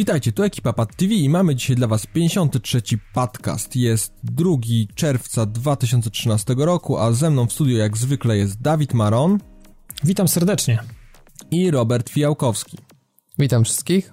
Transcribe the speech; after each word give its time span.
Witajcie, 0.00 0.32
tu 0.32 0.42
ekipa 0.42 0.72
Pad 0.72 0.96
TV 0.96 1.14
i 1.14 1.28
mamy 1.28 1.54
dzisiaj 1.54 1.76
dla 1.76 1.86
Was 1.86 2.06
53. 2.06 2.82
podcast. 3.12 3.76
Jest 3.76 4.14
2 4.24 4.56
czerwca 4.94 5.46
2013 5.46 6.54
roku, 6.58 6.98
a 6.98 7.12
ze 7.12 7.30
mną 7.30 7.46
w 7.46 7.52
studiu 7.52 7.76
jak 7.76 7.96
zwykle 7.96 8.36
jest 8.36 8.60
Dawid 8.60 8.94
Maron. 8.94 9.38
Witam 10.04 10.28
serdecznie. 10.28 10.78
I 11.50 11.70
Robert 11.70 12.10
Fijałkowski. 12.10 12.78
Witam 13.38 13.64
wszystkich. 13.64 14.12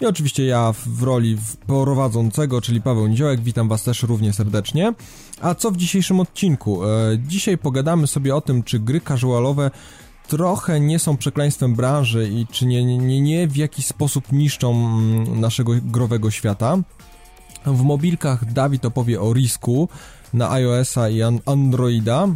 I 0.00 0.06
oczywiście 0.06 0.46
ja 0.46 0.74
w 0.86 1.02
roli 1.02 1.36
prowadzącego, 1.66 2.60
czyli 2.60 2.82
Paweł 2.82 3.06
Niziołek, 3.06 3.40
witam 3.40 3.68
Was 3.68 3.82
też 3.82 4.02
równie 4.02 4.32
serdecznie. 4.32 4.94
A 5.40 5.54
co 5.54 5.70
w 5.70 5.76
dzisiejszym 5.76 6.20
odcinku? 6.20 6.84
E, 6.84 6.88
dzisiaj 7.18 7.58
pogadamy 7.58 8.06
sobie 8.06 8.36
o 8.36 8.40
tym, 8.40 8.62
czy 8.62 8.78
gry 8.78 9.00
casualowe 9.00 9.70
trochę 10.30 10.80
nie 10.80 10.98
są 10.98 11.16
przekleństwem 11.16 11.74
branży 11.74 12.28
i 12.28 12.46
czy 12.46 12.66
nie, 12.66 12.84
nie, 12.98 13.20
nie 13.20 13.48
w 13.48 13.56
jakiś 13.56 13.86
sposób 13.86 14.32
niszczą 14.32 14.70
mm, 14.70 15.40
naszego 15.40 15.72
growego 15.84 16.30
świata. 16.30 16.78
W 17.66 17.82
mobilkach 17.82 18.52
Dawid 18.52 18.84
opowie 18.84 19.20
o 19.20 19.32
Risku 19.32 19.88
na 20.34 20.50
iOS-a 20.50 21.08
i 21.08 21.22
Androida. 21.46 22.28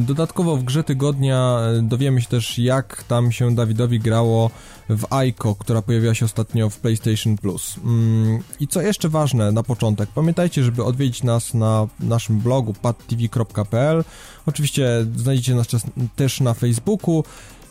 Dodatkowo 0.00 0.56
w 0.56 0.64
grze 0.64 0.84
tygodnia 0.84 1.58
e, 1.60 1.82
dowiemy 1.82 2.20
się 2.20 2.28
też 2.28 2.58
jak 2.58 3.04
tam 3.04 3.32
się 3.32 3.54
Dawidowi 3.54 4.00
grało 4.00 4.50
w 4.88 5.12
Aiko, 5.12 5.54
która 5.54 5.82
pojawiła 5.82 6.14
się 6.14 6.24
ostatnio 6.24 6.70
w 6.70 6.78
PlayStation 6.78 7.38
Plus. 7.38 7.76
Mm, 7.84 8.42
I 8.60 8.68
co 8.68 8.82
jeszcze 8.82 9.08
ważne 9.08 9.52
na 9.52 9.62
początek, 9.62 10.10
pamiętajcie, 10.14 10.64
żeby 10.64 10.84
odwiedzić 10.84 11.22
nas 11.22 11.54
na 11.54 11.86
naszym 12.00 12.38
blogu 12.38 12.74
padtv.pl. 12.82 14.04
Oczywiście 14.46 15.06
znajdziecie 15.16 15.54
nas 15.54 15.66
też 16.16 16.40
na 16.40 16.54
Facebooku, 16.54 17.24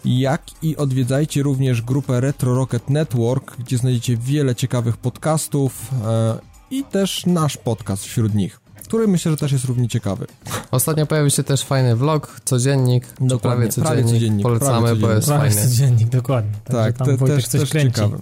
jak 0.05 0.43
i 0.61 0.77
odwiedzajcie 0.77 1.43
również 1.43 1.81
grupę 1.81 2.21
Retro 2.21 2.55
Rocket 2.55 2.89
Network, 2.89 3.57
gdzie 3.57 3.77
znajdziecie 3.77 4.17
wiele 4.17 4.55
ciekawych 4.55 4.97
podcastów 4.97 5.91
e, 6.05 6.39
i 6.71 6.83
też 6.83 7.25
nasz 7.25 7.57
podcast 7.57 8.05
wśród 8.05 8.35
nich 8.35 8.68
który 8.89 9.07
myślę, 9.07 9.31
że 9.31 9.37
też 9.37 9.51
jest 9.51 9.65
równie 9.65 9.87
ciekawy. 9.87 10.27
Ostatnio 10.71 11.05
pojawił 11.05 11.29
się 11.29 11.43
też 11.43 11.63
fajny 11.63 11.95
vlog, 11.95 12.41
codziennik, 12.45 13.05
dokładnie, 13.21 13.39
prawie 13.41 13.67
codziennik, 13.67 13.87
prawie 13.87 14.03
codziennik 14.03 14.43
polecamy, 14.43 14.69
prawie 14.71 14.87
codziennik. 14.87 15.01
bo 15.01 15.11
jest 15.11 15.27
prawie 15.27 15.49
fajny. 15.51 15.69
codziennik, 15.69 16.09
dokładnie. 16.09 16.51
tak, 16.63 16.97
te, 16.97 17.17
też, 17.17 17.47
też 17.47 17.69
ciekawy. 17.69 18.17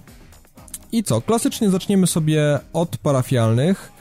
I 0.92 1.04
co, 1.04 1.20
klasycznie 1.20 1.70
zaczniemy 1.70 2.06
sobie 2.06 2.58
od 2.72 2.96
parafialnych, 2.96 3.92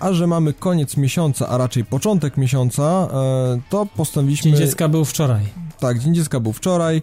a 0.00 0.12
że 0.12 0.26
mamy 0.26 0.52
koniec 0.52 0.96
miesiąca, 0.96 1.48
a 1.48 1.58
raczej 1.58 1.84
początek 1.84 2.36
miesiąca, 2.36 2.82
e, 2.82 3.60
to 3.70 3.86
postanowiliśmy... 3.86 4.50
Dzień 4.50 4.60
Dziecka 4.60 4.88
był 4.88 5.04
wczoraj. 5.04 5.42
Tak, 5.80 5.98
Dzień 5.98 6.14
Dziecka 6.14 6.40
był 6.40 6.52
wczoraj. 6.52 7.02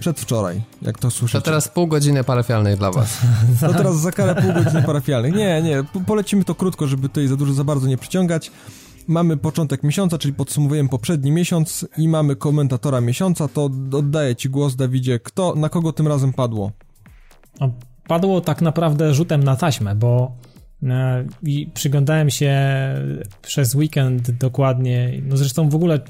Przedwczoraj, 0.00 0.62
jak 0.82 0.98
to 0.98 1.10
słyszycie. 1.10 1.38
To 1.38 1.44
teraz 1.44 1.68
pół 1.68 1.86
godziny 1.86 2.24
parafialnych 2.24 2.76
dla 2.76 2.90
was. 2.90 3.18
To 3.60 3.74
teraz 3.78 4.00
za 4.00 4.12
karę 4.12 4.42
pół 4.42 4.52
godziny 4.52 4.82
parafialnych. 4.82 5.34
Nie, 5.34 5.62
nie, 5.62 5.84
polecimy 6.06 6.44
to 6.44 6.54
krótko, 6.54 6.86
żeby 6.86 7.08
tutaj 7.08 7.26
za 7.26 7.36
dużo, 7.36 7.52
za 7.52 7.64
bardzo 7.64 7.86
nie 7.86 7.98
przyciągać. 7.98 8.50
Mamy 9.08 9.36
początek 9.36 9.82
miesiąca, 9.82 10.18
czyli 10.18 10.34
podsumowujemy 10.34 10.88
poprzedni 10.88 11.30
miesiąc 11.30 11.86
i 11.98 12.08
mamy 12.08 12.36
komentatora 12.36 13.00
miesiąca, 13.00 13.48
to 13.48 13.70
oddaję 13.92 14.36
ci 14.36 14.50
głos, 14.50 14.76
Dawidzie. 14.76 15.18
Kto, 15.18 15.54
na 15.54 15.68
kogo 15.68 15.92
tym 15.92 16.08
razem 16.08 16.32
padło? 16.32 16.72
Padło 18.06 18.40
tak 18.40 18.62
naprawdę 18.62 19.14
rzutem 19.14 19.44
na 19.44 19.56
taśmę, 19.56 19.94
bo 19.94 20.32
e, 20.82 21.24
i 21.42 21.70
przyglądałem 21.74 22.30
się 22.30 22.54
przez 23.42 23.74
weekend 23.74 24.30
dokładnie, 24.30 25.12
no 25.22 25.36
zresztą 25.36 25.68
w 25.68 25.74
ogóle 25.74 26.00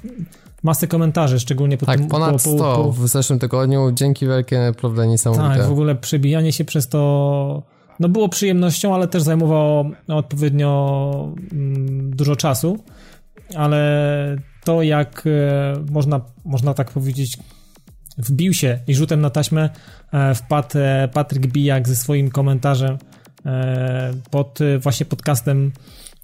masę 0.63 0.87
komentarzy, 0.87 1.41
szczególnie 1.41 1.79
po 1.79 1.87
tak, 1.87 1.99
tym... 1.99 2.09
ponad 2.09 2.33
po, 2.33 2.39
100 2.39 2.51
po, 2.51 2.85
po... 2.85 2.93
w 2.93 3.09
zeszłym 3.09 3.39
tygodniu, 3.39 3.93
dzięki 3.93 4.27
wielkie, 4.27 4.73
prawda, 4.81 5.05
niesamowite. 5.05 5.59
Tak, 5.59 5.69
w 5.69 5.73
ogóle 5.73 5.95
przebijanie 5.95 6.53
się 6.53 6.65
przez 6.65 6.89
to, 6.89 7.63
no 8.01 8.09
było 8.09 8.29
przyjemnością, 8.29 8.95
ale 8.95 9.09
też 9.09 9.23
zajmowało 9.23 9.91
odpowiednio 10.09 11.33
mm, 11.53 12.17
dużo 12.17 12.37
czasu, 12.37 12.79
ale 13.55 14.37
to 14.65 14.83
jak 14.83 15.25
e, 15.27 15.75
można, 15.91 16.21
można 16.45 16.75
tak 16.75 16.91
powiedzieć, 16.91 17.39
wbił 18.19 18.55
się 18.55 18.79
i 18.87 18.95
rzutem 18.95 19.21
na 19.21 19.31
taśmę 19.31 19.71
e, 20.13 20.35
wpadł 20.35 20.79
e, 20.79 21.09
Patryk 21.13 21.47
Bijak 21.47 21.89
ze 21.89 21.97
swoim 21.97 22.31
komentarzem 22.31 22.99
pod 24.31 24.59
właśnie 24.79 25.07
podcastem 25.07 25.73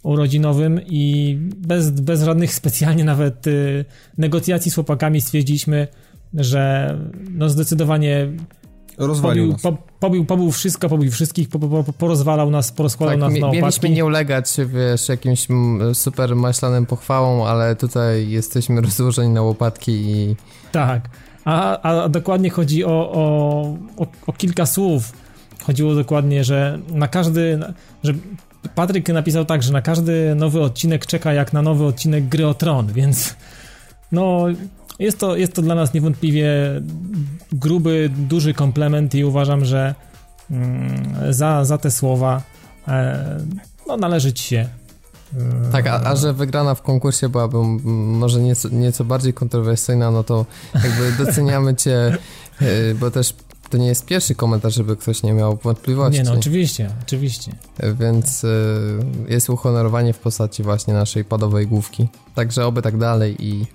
urodzinowym 0.05 0.81
i 0.87 1.37
bez, 1.57 1.91
bez 1.91 2.23
żadnych 2.23 2.55
specjalnie 2.55 3.05
nawet 3.05 3.47
y, 3.47 3.85
negocjacji 4.19 4.71
z 4.71 4.75
chłopakami 4.75 5.21
stwierdziliśmy, 5.21 5.89
że 6.35 6.95
no 7.31 7.49
zdecydowanie 7.49 8.29
Rozwalił 8.99 9.53
pobił, 9.53 9.63
po, 9.63 9.83
pobił, 10.01 10.25
pobił 10.25 10.53
wszystko, 10.53 10.89
pobił 10.89 11.11
wszystkich, 11.11 11.49
po, 11.49 11.59
po, 11.59 11.93
porozwalał 11.93 12.51
nas, 12.51 12.73
porozkładał 12.73 13.15
tak, 13.15 13.21
nas 13.21 13.41
na 13.41 13.47
łopatki. 13.47 13.63
Mieliśmy 13.63 13.91
nie 13.91 14.05
ulegać, 14.05 14.47
wiesz, 14.67 15.09
jakimś 15.09 15.49
super 15.95 16.37
maślanym 16.37 16.87
pochwałom, 16.87 17.43
ale 17.43 17.77
tutaj 17.77 18.29
jesteśmy 18.29 18.81
rozłożeni 18.87 19.33
na 19.33 19.43
łopatki 19.43 19.93
i... 19.93 20.37
Tak, 20.73 21.09
a, 21.45 21.81
a 21.81 22.09
dokładnie 22.09 22.51
chodzi 22.51 22.85
o, 22.85 23.13
o, 23.13 23.63
o, 23.97 24.07
o 24.27 24.33
kilka 24.33 24.67
słów. 24.67 25.13
Chodziło 25.63 25.95
dokładnie, 25.95 26.45
że 26.45 26.79
na 26.93 27.09
każdy, 27.09 27.61
że 28.05 28.15
Patryk 28.75 29.09
napisał 29.09 29.45
tak, 29.45 29.63
że 29.63 29.73
na 29.73 29.83
każdy 29.83 30.35
nowy 30.35 30.61
odcinek 30.61 31.07
czeka 31.07 31.33
jak 31.33 31.53
na 31.53 31.63
nowy 31.63 31.85
odcinek 31.85 32.29
Gry 32.29 32.47
o 32.47 32.55
Tron, 32.55 32.93
więc 32.93 33.35
no 34.13 34.47
jest 34.99 35.19
to, 35.19 35.37
jest 35.37 35.53
to 35.53 35.63
dla 35.63 35.75
nas 35.75 35.95
niewątpliwie 35.95 36.51
gruby, 37.53 38.11
duży 38.17 38.55
komplement 38.55 39.15
i 39.15 39.25
uważam, 39.25 39.65
że 39.65 39.95
mm, 40.51 41.15
za, 41.31 41.65
za 41.65 41.79
te 41.79 41.91
słowa 41.91 42.43
e, 42.89 43.39
no 43.87 43.97
należy 43.97 44.33
ci 44.33 44.45
się 44.45 44.69
e, 45.37 45.73
tak, 45.73 45.87
a, 45.87 46.01
a, 46.01 46.17
że 46.17 46.33
wygrana 46.33 46.75
w 46.75 46.83
konkursie 46.83 47.29
byłaby 47.29 47.59
może 47.93 48.41
nieco, 48.41 48.69
nieco 48.69 49.05
bardziej 49.05 49.35
kontrowersyjna, 49.35 50.11
no 50.11 50.25
to 50.25 50.47
jakby 50.75 51.25
doceniamy 51.25 51.75
cię, 51.75 52.19
e, 52.61 52.95
bo 52.95 53.11
też 53.11 53.35
to 53.69 53.79
nie 53.79 53.87
jest 53.87 54.07
pierwszy 54.07 54.35
komentarz, 54.35 54.75
żeby 54.75 54.97
ktoś 54.97 55.23
nie 55.23 55.33
miał 55.33 55.57
wątpliwości. 55.57 56.19
Nie, 56.19 56.25
no 56.25 56.33
oczywiście, 56.33 56.91
oczywiście. 57.03 57.53
Więc 58.01 58.45
y, 58.45 58.99
jest 59.29 59.51
uhonorowanie 59.51 60.13
w 60.13 60.19
postaci 60.19 60.63
właśnie 60.63 60.95
naszej 60.95 61.25
padowej 61.25 61.67
główki. 61.67 62.09
Także 62.35 62.67
oby 62.67 62.83
tak 62.83 62.99
dalej 62.99 63.37
i 63.39 63.67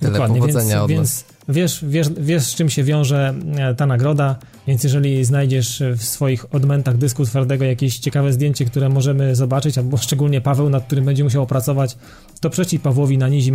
tyle 0.00 0.12
Dokładnie, 0.12 0.40
powodzenia 0.40 0.74
więc, 0.74 0.82
od 0.82 0.88
więc 0.88 1.00
nas. 1.00 1.33
Wiesz, 1.48 1.84
wiesz, 1.84 2.08
wiesz, 2.20 2.42
z 2.42 2.54
czym 2.54 2.70
się 2.70 2.84
wiąże 2.84 3.34
e, 3.56 3.74
ta 3.74 3.86
nagroda, 3.86 4.36
więc 4.66 4.84
jeżeli 4.84 5.24
znajdziesz 5.24 5.82
w 5.96 6.04
swoich 6.04 6.54
odmętach 6.54 6.96
dysku 6.96 7.24
twardego 7.24 7.64
jakieś 7.64 7.98
ciekawe 7.98 8.32
zdjęcie, 8.32 8.64
które 8.64 8.88
możemy 8.88 9.36
zobaczyć, 9.36 9.78
albo 9.78 9.96
szczególnie 9.96 10.40
Paweł, 10.40 10.70
nad 10.70 10.86
którym 10.86 11.04
będzie 11.04 11.24
musiał 11.24 11.42
opracować, 11.42 11.96
to 12.40 12.50
przeciw 12.50 12.82
Pawłowi 12.82 13.18
na 13.18 13.28
nizi 13.28 13.52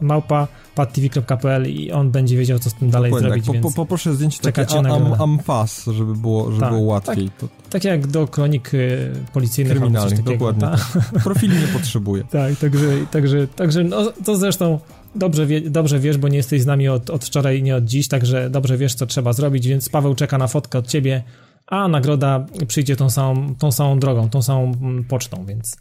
małpa.padtv.pl 0.00 1.70
i 1.70 1.92
on 1.92 2.10
będzie 2.10 2.36
wiedział, 2.36 2.58
co 2.58 2.70
z 2.70 2.74
tym 2.74 2.90
dalej 2.90 3.10
Dokładnie, 3.10 3.28
zrobić. 3.28 3.46
Tak. 3.46 3.60
Po, 3.60 3.68
po, 3.68 3.74
poproszę 3.74 4.14
zdjęcie 4.14 4.40
takie 4.52 4.78
am, 4.78 5.12
am, 5.12 5.38
pas, 5.38 5.84
żeby 5.86 6.14
było, 6.14 6.50
żeby 6.50 6.60
tak, 6.60 6.70
było 6.70 6.82
łatwiej. 6.82 7.30
Tak, 7.40 7.50
tak, 7.70 7.84
jak 7.84 8.06
do 8.06 8.26
kronik 8.26 8.74
y, 8.74 9.12
policyjnych. 9.32 9.78
Kryminalnych, 9.78 10.22
dokładnie. 10.22 10.60
Tak. 10.60 10.80
Profili 11.24 11.58
nie 11.58 11.66
potrzebuje. 11.66 12.24
Tak, 12.30 12.56
także, 12.56 12.88
także, 13.10 13.46
także 13.46 13.84
no, 13.84 14.12
to 14.24 14.36
zresztą 14.36 14.78
dobrze, 15.14 15.46
wie, 15.46 15.60
dobrze 15.60 15.98
wiesz, 15.98 16.18
bo 16.18 16.28
nie 16.28 16.36
jesteś 16.36 16.62
z 16.62 16.66
nami 16.66 16.88
od, 16.88 17.10
od 17.10 17.24
wczoraj, 17.24 17.62
nie 17.62 17.76
od 17.76 17.84
dziś, 17.84 18.08
także 18.08 18.50
dobrze 18.50 18.76
wiesz, 18.76 18.94
co 18.94 19.06
trzeba 19.06 19.32
zrobić, 19.32 19.68
więc 19.68 19.88
Paweł 19.88 20.14
czeka 20.14 20.38
na 20.38 20.46
fotkę 20.46 20.78
od 20.78 20.86
ciebie, 20.86 21.22
a 21.66 21.88
nagroda 21.88 22.46
przyjdzie 22.66 22.96
tą 22.96 23.10
samą, 23.10 23.54
tą 23.54 23.72
samą 23.72 23.98
drogą, 23.98 24.30
tą 24.30 24.42
samą 24.42 24.72
mm, 24.82 25.04
pocztą, 25.04 25.44
więc, 25.46 25.76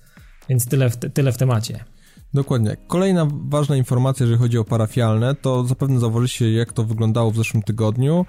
więc 0.50 0.66
tyle, 0.66 0.90
w, 0.90 0.98
tyle 0.98 1.31
w 1.31 1.38
temacie. 1.38 1.86
Dokładnie. 2.34 2.78
Kolejna 2.88 3.28
ważna 3.50 3.76
informacja, 3.76 4.24
jeżeli 4.24 4.40
chodzi 4.40 4.58
o 4.58 4.64
parafialne, 4.64 5.36
to 5.36 5.64
zapewne 5.64 6.00
zauważyliście, 6.00 6.54
jak 6.54 6.74
to 6.74 6.84
wyglądało 6.84 7.32
w 7.32 7.38
zeszłym 7.38 7.64
tygodniu. 7.64 8.25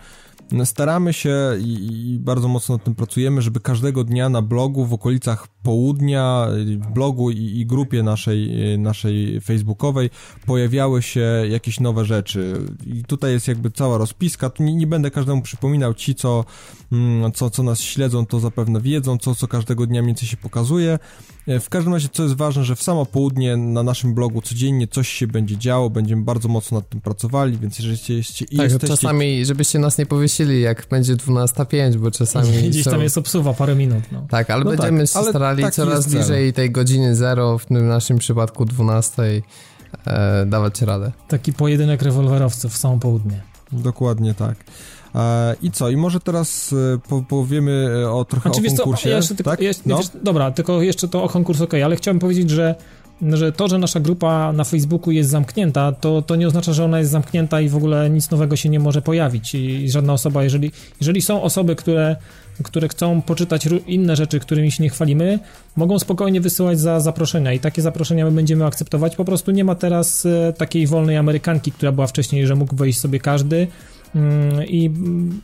Staramy 0.64 1.12
się 1.12 1.37
i, 1.61 2.12
i, 2.12 2.19
bardzo 2.19 2.49
mocno 2.49 2.75
nad 2.75 2.85
tym 2.85 2.94
pracujemy, 2.94 3.43
żeby 3.43 3.61
każdego 3.61 4.05
dnia 4.05 4.29
na 4.29 4.43
blogu 4.43 4.87
w 4.87 4.93
okolicach 4.93 5.49
południa, 5.62 6.46
w 6.76 6.92
blogu 6.92 7.30
i, 7.30 7.36
i, 7.36 7.66
grupie 7.66 8.02
naszej, 8.02 8.50
naszej 8.78 9.40
facebookowej 9.40 10.10
pojawiały 10.46 11.02
się 11.02 11.44
jakieś 11.50 11.80
nowe 11.80 12.04
rzeczy. 12.04 12.54
I 12.86 13.04
tutaj 13.04 13.32
jest 13.32 13.48
jakby 13.48 13.70
cała 13.70 13.98
rozpiska. 13.98 14.50
Tu 14.50 14.62
nie, 14.62 14.74
nie 14.74 14.86
będę 14.86 15.10
każdemu 15.10 15.42
przypominał. 15.42 15.94
Ci, 15.94 16.14
co, 16.14 16.44
mm, 16.92 17.32
co, 17.32 17.50
co 17.50 17.62
nas 17.62 17.80
śledzą, 17.80 18.26
to 18.26 18.40
zapewne 18.40 18.80
wiedzą, 18.80 19.18
co, 19.18 19.34
co 19.34 19.48
każdego 19.48 19.86
dnia 19.86 20.02
mniej 20.02 20.10
więcej 20.10 20.28
się 20.28 20.36
pokazuje. 20.36 20.98
E, 21.46 21.60
w 21.60 21.68
każdym 21.68 21.92
razie, 21.92 22.08
co 22.12 22.22
jest 22.22 22.34
ważne, 22.34 22.64
że 22.64 22.76
w 22.76 22.82
samo 22.82 23.06
południe 23.06 23.56
na 23.56 23.82
naszym 23.82 24.14
blogu 24.14 24.42
codziennie 24.42 24.88
coś 24.88 25.08
się 25.08 25.26
będzie 25.26 25.56
działo, 25.56 25.90
będziemy 25.90 26.22
bardzo 26.22 26.48
mocno 26.48 26.78
nad 26.78 26.88
tym 26.88 27.00
pracowali, 27.00 27.58
więc 27.58 27.78
jeżeli 27.78 27.92
jesteście... 27.92 28.46
Tak, 28.46 28.58
jesteście... 28.58 28.88
czasami, 28.88 29.44
żebyście 29.44 29.78
nas 29.78 29.98
nie 29.98 30.06
powiesili 30.06 30.60
jak 30.60 30.86
będzie 30.90 31.16
12.05, 31.16 31.96
bo 31.96 32.10
czasami 32.10 32.48
Gdzieś 32.68 32.84
są... 32.84 32.90
tam 32.90 33.02
jest 33.02 33.18
obsuwa 33.18 33.54
parę 33.54 33.74
minut, 33.74 34.04
no. 34.12 34.26
Tak, 34.30 34.50
ale 34.50 34.64
No 34.64 34.70
będziemy 34.70 34.98
tak, 34.98 35.08
się 35.08 35.18
ale 35.18 35.30
starali 35.30 35.50
taki 35.56 35.73
coraz 35.76 36.06
bliżej 36.06 36.52
tej 36.52 36.70
godziny 36.70 37.14
zero, 37.14 37.58
w 37.58 37.67
tym 37.67 37.88
naszym 37.88 38.19
przypadku 38.19 38.64
12, 38.64 39.23
e, 40.06 40.47
dawać 40.47 40.82
radę. 40.82 41.12
Taki 41.29 41.52
pojedynek 41.52 42.02
rewolwerowców 42.02 42.73
w 42.73 42.76
samo 42.76 42.99
południe. 42.99 43.41
Dokładnie 43.73 44.35
tak. 44.35 44.56
E, 45.14 45.56
I 45.62 45.70
co? 45.70 45.91
I 45.91 45.97
może 45.97 46.20
teraz 46.20 46.73
e, 46.73 46.99
po, 47.08 47.23
powiemy 47.23 48.02
e, 48.02 48.11
o 48.11 48.25
trochę 48.25 48.49
Znaczy, 48.49 48.61
o 48.61 48.62
wiesz 48.62 48.73
co, 48.73 48.82
konkursie, 48.82 49.11
ja 49.11 49.17
jeszcze 49.17 49.35
tylko, 49.35 49.50
tak? 49.50 49.61
ja, 49.61 49.70
no? 49.87 49.97
wiesz, 49.97 50.06
dobra, 50.23 50.50
tylko 50.50 50.82
jeszcze 50.82 51.08
to 51.08 51.23
o 51.23 51.29
konkurs 51.29 51.61
ok, 51.61 51.75
ale 51.75 51.96
chciałem 51.96 52.19
powiedzieć, 52.19 52.50
że 52.50 52.75
że 53.23 53.53
to, 53.53 53.69
że 53.69 53.79
nasza 53.79 54.00
grupa 54.00 54.53
na 54.53 54.64
Facebooku 54.64 55.11
jest 55.11 55.31
zamknięta, 55.31 55.93
to, 55.93 56.23
to 56.23 56.37
nie 56.37 56.46
oznacza, 56.46 56.73
że 56.73 56.85
ona 56.85 56.99
jest 56.99 57.11
zamknięta 57.11 57.61
i 57.61 57.69
w 57.69 57.76
ogóle 57.76 58.11
nic 58.11 58.31
nowego 58.31 58.56
się 58.56 58.69
nie 58.69 58.81
może 58.81 59.03
pojawić. 59.03 59.55
I 59.55 59.91
żadna 59.91 60.12
osoba, 60.12 60.44
jeżeli, 60.44 60.73
jeżeli 61.00 61.23
są 61.23 61.43
osoby, 61.43 61.76
które, 61.76 62.17
które 62.62 62.88
chcą 62.88 63.22
poczytać 63.22 63.68
inne 63.86 64.16
rzeczy, 64.16 64.40
którymi 64.40 64.72
się 64.72 64.82
nie 64.82 64.90
chwalimy, 64.90 65.38
mogą 65.76 65.98
spokojnie 65.98 66.40
wysyłać 66.40 66.80
za 66.80 67.00
zaproszenia 67.00 67.52
i 67.52 67.58
takie 67.58 67.82
zaproszenia 67.82 68.24
my 68.24 68.30
będziemy 68.30 68.64
akceptować. 68.66 69.16
Po 69.16 69.24
prostu 69.24 69.50
nie 69.50 69.64
ma 69.64 69.74
teraz 69.74 70.26
e, 70.26 70.52
takiej 70.52 70.86
wolnej 70.86 71.16
Amerykanki, 71.16 71.72
która 71.72 71.92
była 71.92 72.06
wcześniej, 72.06 72.46
że 72.46 72.54
mógł 72.54 72.76
wejść 72.76 73.00
sobie 73.00 73.18
każdy. 73.18 73.66
mm, 74.14 74.64
I, 74.66 74.90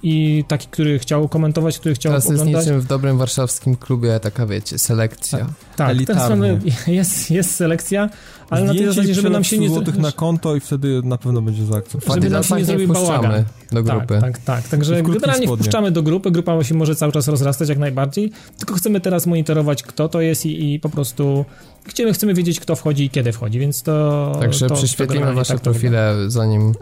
I 0.02 0.44
taki, 0.48 0.68
który 0.70 0.98
chciał 0.98 1.28
komentować, 1.28 1.78
który 1.78 1.94
chciał 1.94 2.12
Teraz 2.12 2.24
jest 2.24 2.40
oglądać. 2.40 2.64
niczym 2.66 2.80
w 2.80 2.86
dobrym 2.86 3.18
warszawskim 3.18 3.76
klubie, 3.76 4.20
taka 4.20 4.46
wiecie, 4.46 4.78
selekcja. 4.78 5.38
Tak, 5.38 5.48
tak 5.76 5.90
Elitarnie. 5.90 6.22
teraz 6.22 6.30
mamy, 6.30 6.60
jest, 6.86 7.30
jest 7.30 7.54
selekcja, 7.54 8.10
ale 8.50 8.64
na 8.64 8.72
tej 8.72 8.86
zasadzie, 8.86 9.14
żeby 9.14 9.30
nam 9.30 9.44
się 9.44 9.58
nie... 9.58 9.68
złotych 9.68 9.98
na 9.98 10.12
konto 10.12 10.56
i 10.56 10.60
wtedy 10.60 11.00
na 11.04 11.18
pewno 11.18 11.42
będzie 11.42 11.64
zaakceptowane. 11.64 12.22
Żeby 12.22 12.34
nam 12.34 12.42
się 12.42 12.56
nie 12.56 12.64
zrobił 12.64 12.88
bałagan. 12.88 13.44
do 13.72 13.82
grupy. 13.82 14.06
Tak, 14.06 14.20
tak, 14.20 14.38
tak. 14.38 14.68
Także 14.68 15.02
generalnie 15.02 15.46
spodniach. 15.46 15.58
wpuszczamy 15.58 15.90
do 15.90 16.02
grupy, 16.02 16.30
grupa 16.30 16.64
się 16.64 16.74
może 16.74 16.94
cały 16.94 17.12
czas 17.12 17.28
rozrastać 17.28 17.68
jak 17.68 17.78
najbardziej, 17.78 18.32
tylko 18.58 18.74
chcemy 18.74 19.00
teraz 19.00 19.26
monitorować, 19.26 19.82
kto 19.82 20.08
to 20.08 20.20
jest 20.20 20.46
i, 20.46 20.74
i 20.74 20.80
po 20.80 20.88
prostu 20.88 21.44
chcemy, 21.86 22.12
chcemy 22.12 22.34
wiedzieć, 22.34 22.60
kto 22.60 22.76
wchodzi 22.76 23.04
i 23.04 23.10
kiedy 23.10 23.32
wchodzi, 23.32 23.58
więc 23.58 23.82
to... 23.82 24.36
Także 24.40 24.66
to, 24.66 24.74
prześwietlimy 24.74 25.34
wasze 25.34 25.52
tak 25.52 25.62
profile, 25.62 26.14
zanim 26.26 26.72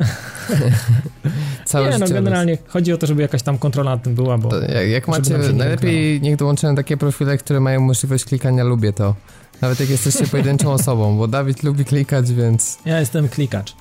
całe 1.64 1.90
Nie, 1.90 1.98
no 1.98 2.08
generalnie 2.08 2.58
chodzi 2.66 2.92
o 2.92 2.96
to, 2.96 3.06
żeby 3.06 3.22
jakaś 3.22 3.42
tam 3.42 3.58
kontrola 3.58 3.90
nad 3.90 4.02
tym 4.02 4.14
była, 4.14 4.38
bo... 4.38 4.48
To 4.50 4.60
jak, 4.60 4.88
jak 4.88 5.08
macie, 5.08 5.38
nie 5.38 5.52
najlepiej 5.52 6.20
niech 6.20 6.36
dołączają 6.36 6.74
takie 6.74 6.96
profile, 6.96 7.38
które 7.38 7.60
mają 7.60 7.80
możliwość 7.80 8.24
klikania 8.24 8.64
lubię 8.64 8.92
to. 8.92 9.14
Nawet 9.60 9.80
jak 9.80 9.90
jesteście 9.90 10.26
pojedynczą 10.26 10.72
osobą, 10.72 11.16
bo 11.18 11.28
Dawid 11.28 11.62
lubi 11.62 11.84
klikać, 11.84 12.32
więc... 12.32 12.78
Ja 12.84 13.00
jestem 13.00 13.28
klikacz. 13.28 13.74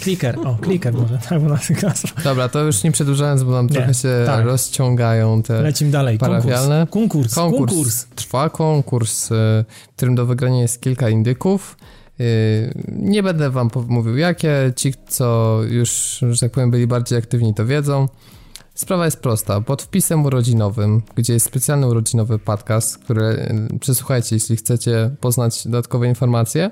Kliker, 0.00 0.38
o, 0.38 0.54
kliker 0.60 0.94
może, 0.94 1.18
tak 1.28 1.40
bo 1.40 1.48
nas. 1.48 2.02
Dobra, 2.24 2.48
to 2.48 2.62
już 2.62 2.82
nie 2.82 2.92
przedłużając, 2.92 3.42
bo 3.42 3.50
nam 3.50 3.66
Nie, 3.66 3.72
trochę 3.72 3.94
się 3.94 4.22
tak. 4.26 4.44
rozciągają 4.44 5.42
te... 5.42 5.62
Lecimy 5.62 5.90
dalej. 5.90 6.18
Parafialne? 6.18 6.86
Konkurs. 6.90 7.34
Konkurs. 7.34 7.58
Konkurs. 7.58 7.72
Konkurs. 7.74 8.06
Trwa 8.14 8.50
konkurs, 8.50 9.30
y, 9.30 9.34
w 9.92 9.96
którym 9.96 10.14
do 10.14 10.26
wygrania 10.26 10.60
jest 10.62 10.80
kilka 10.80 11.08
indyków. 11.08 11.76
Y, 12.20 12.74
Nie 12.88 13.22
będę 13.22 13.50
wam 13.50 13.70
mówił 13.88 14.16
jakie, 14.16 14.72
ci 14.76 14.94
co 15.08 15.58
już, 15.68 16.20
że 16.30 16.40
tak 16.40 16.52
powiem, 16.52 16.70
byli 16.70 16.86
bardziej 16.86 17.18
aktywni 17.18 17.54
to 17.54 17.66
wiedzą. 17.66 18.08
Sprawa 18.74 19.04
jest 19.04 19.20
prosta. 19.20 19.60
Pod 19.60 19.82
wpisem 19.82 20.24
urodzinowym, 20.24 21.02
gdzie 21.14 21.32
jest 21.32 21.46
specjalny 21.46 21.86
urodzinowy 21.86 22.38
podcast, 22.38 22.98
który 22.98 23.24
y, 23.74 23.78
przesłuchajcie, 23.78 24.36
jeśli 24.36 24.56
chcecie 24.56 25.10
poznać 25.20 25.64
dodatkowe 25.64 26.08
informacje, 26.08 26.70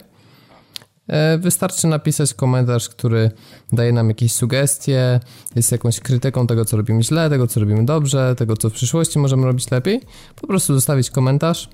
y, 1.34 1.38
wystarczy 1.38 1.86
napisać 1.86 2.34
komentarz, 2.34 2.88
który 2.88 3.30
daje 3.72 3.92
nam 3.92 4.08
jakieś 4.08 4.32
sugestie, 4.32 5.20
jest 5.56 5.72
jakąś 5.72 6.00
krytyką 6.00 6.46
tego, 6.46 6.64
co 6.64 6.76
robimy 6.76 7.02
źle, 7.02 7.30
tego, 7.30 7.46
co 7.46 7.60
robimy 7.60 7.84
dobrze, 7.84 8.34
tego, 8.38 8.56
co 8.56 8.70
w 8.70 8.72
przyszłości 8.72 9.18
możemy 9.18 9.46
robić 9.46 9.70
lepiej. 9.70 10.00
Po 10.36 10.46
prostu 10.46 10.74
zostawić 10.74 11.10
komentarz 11.10 11.68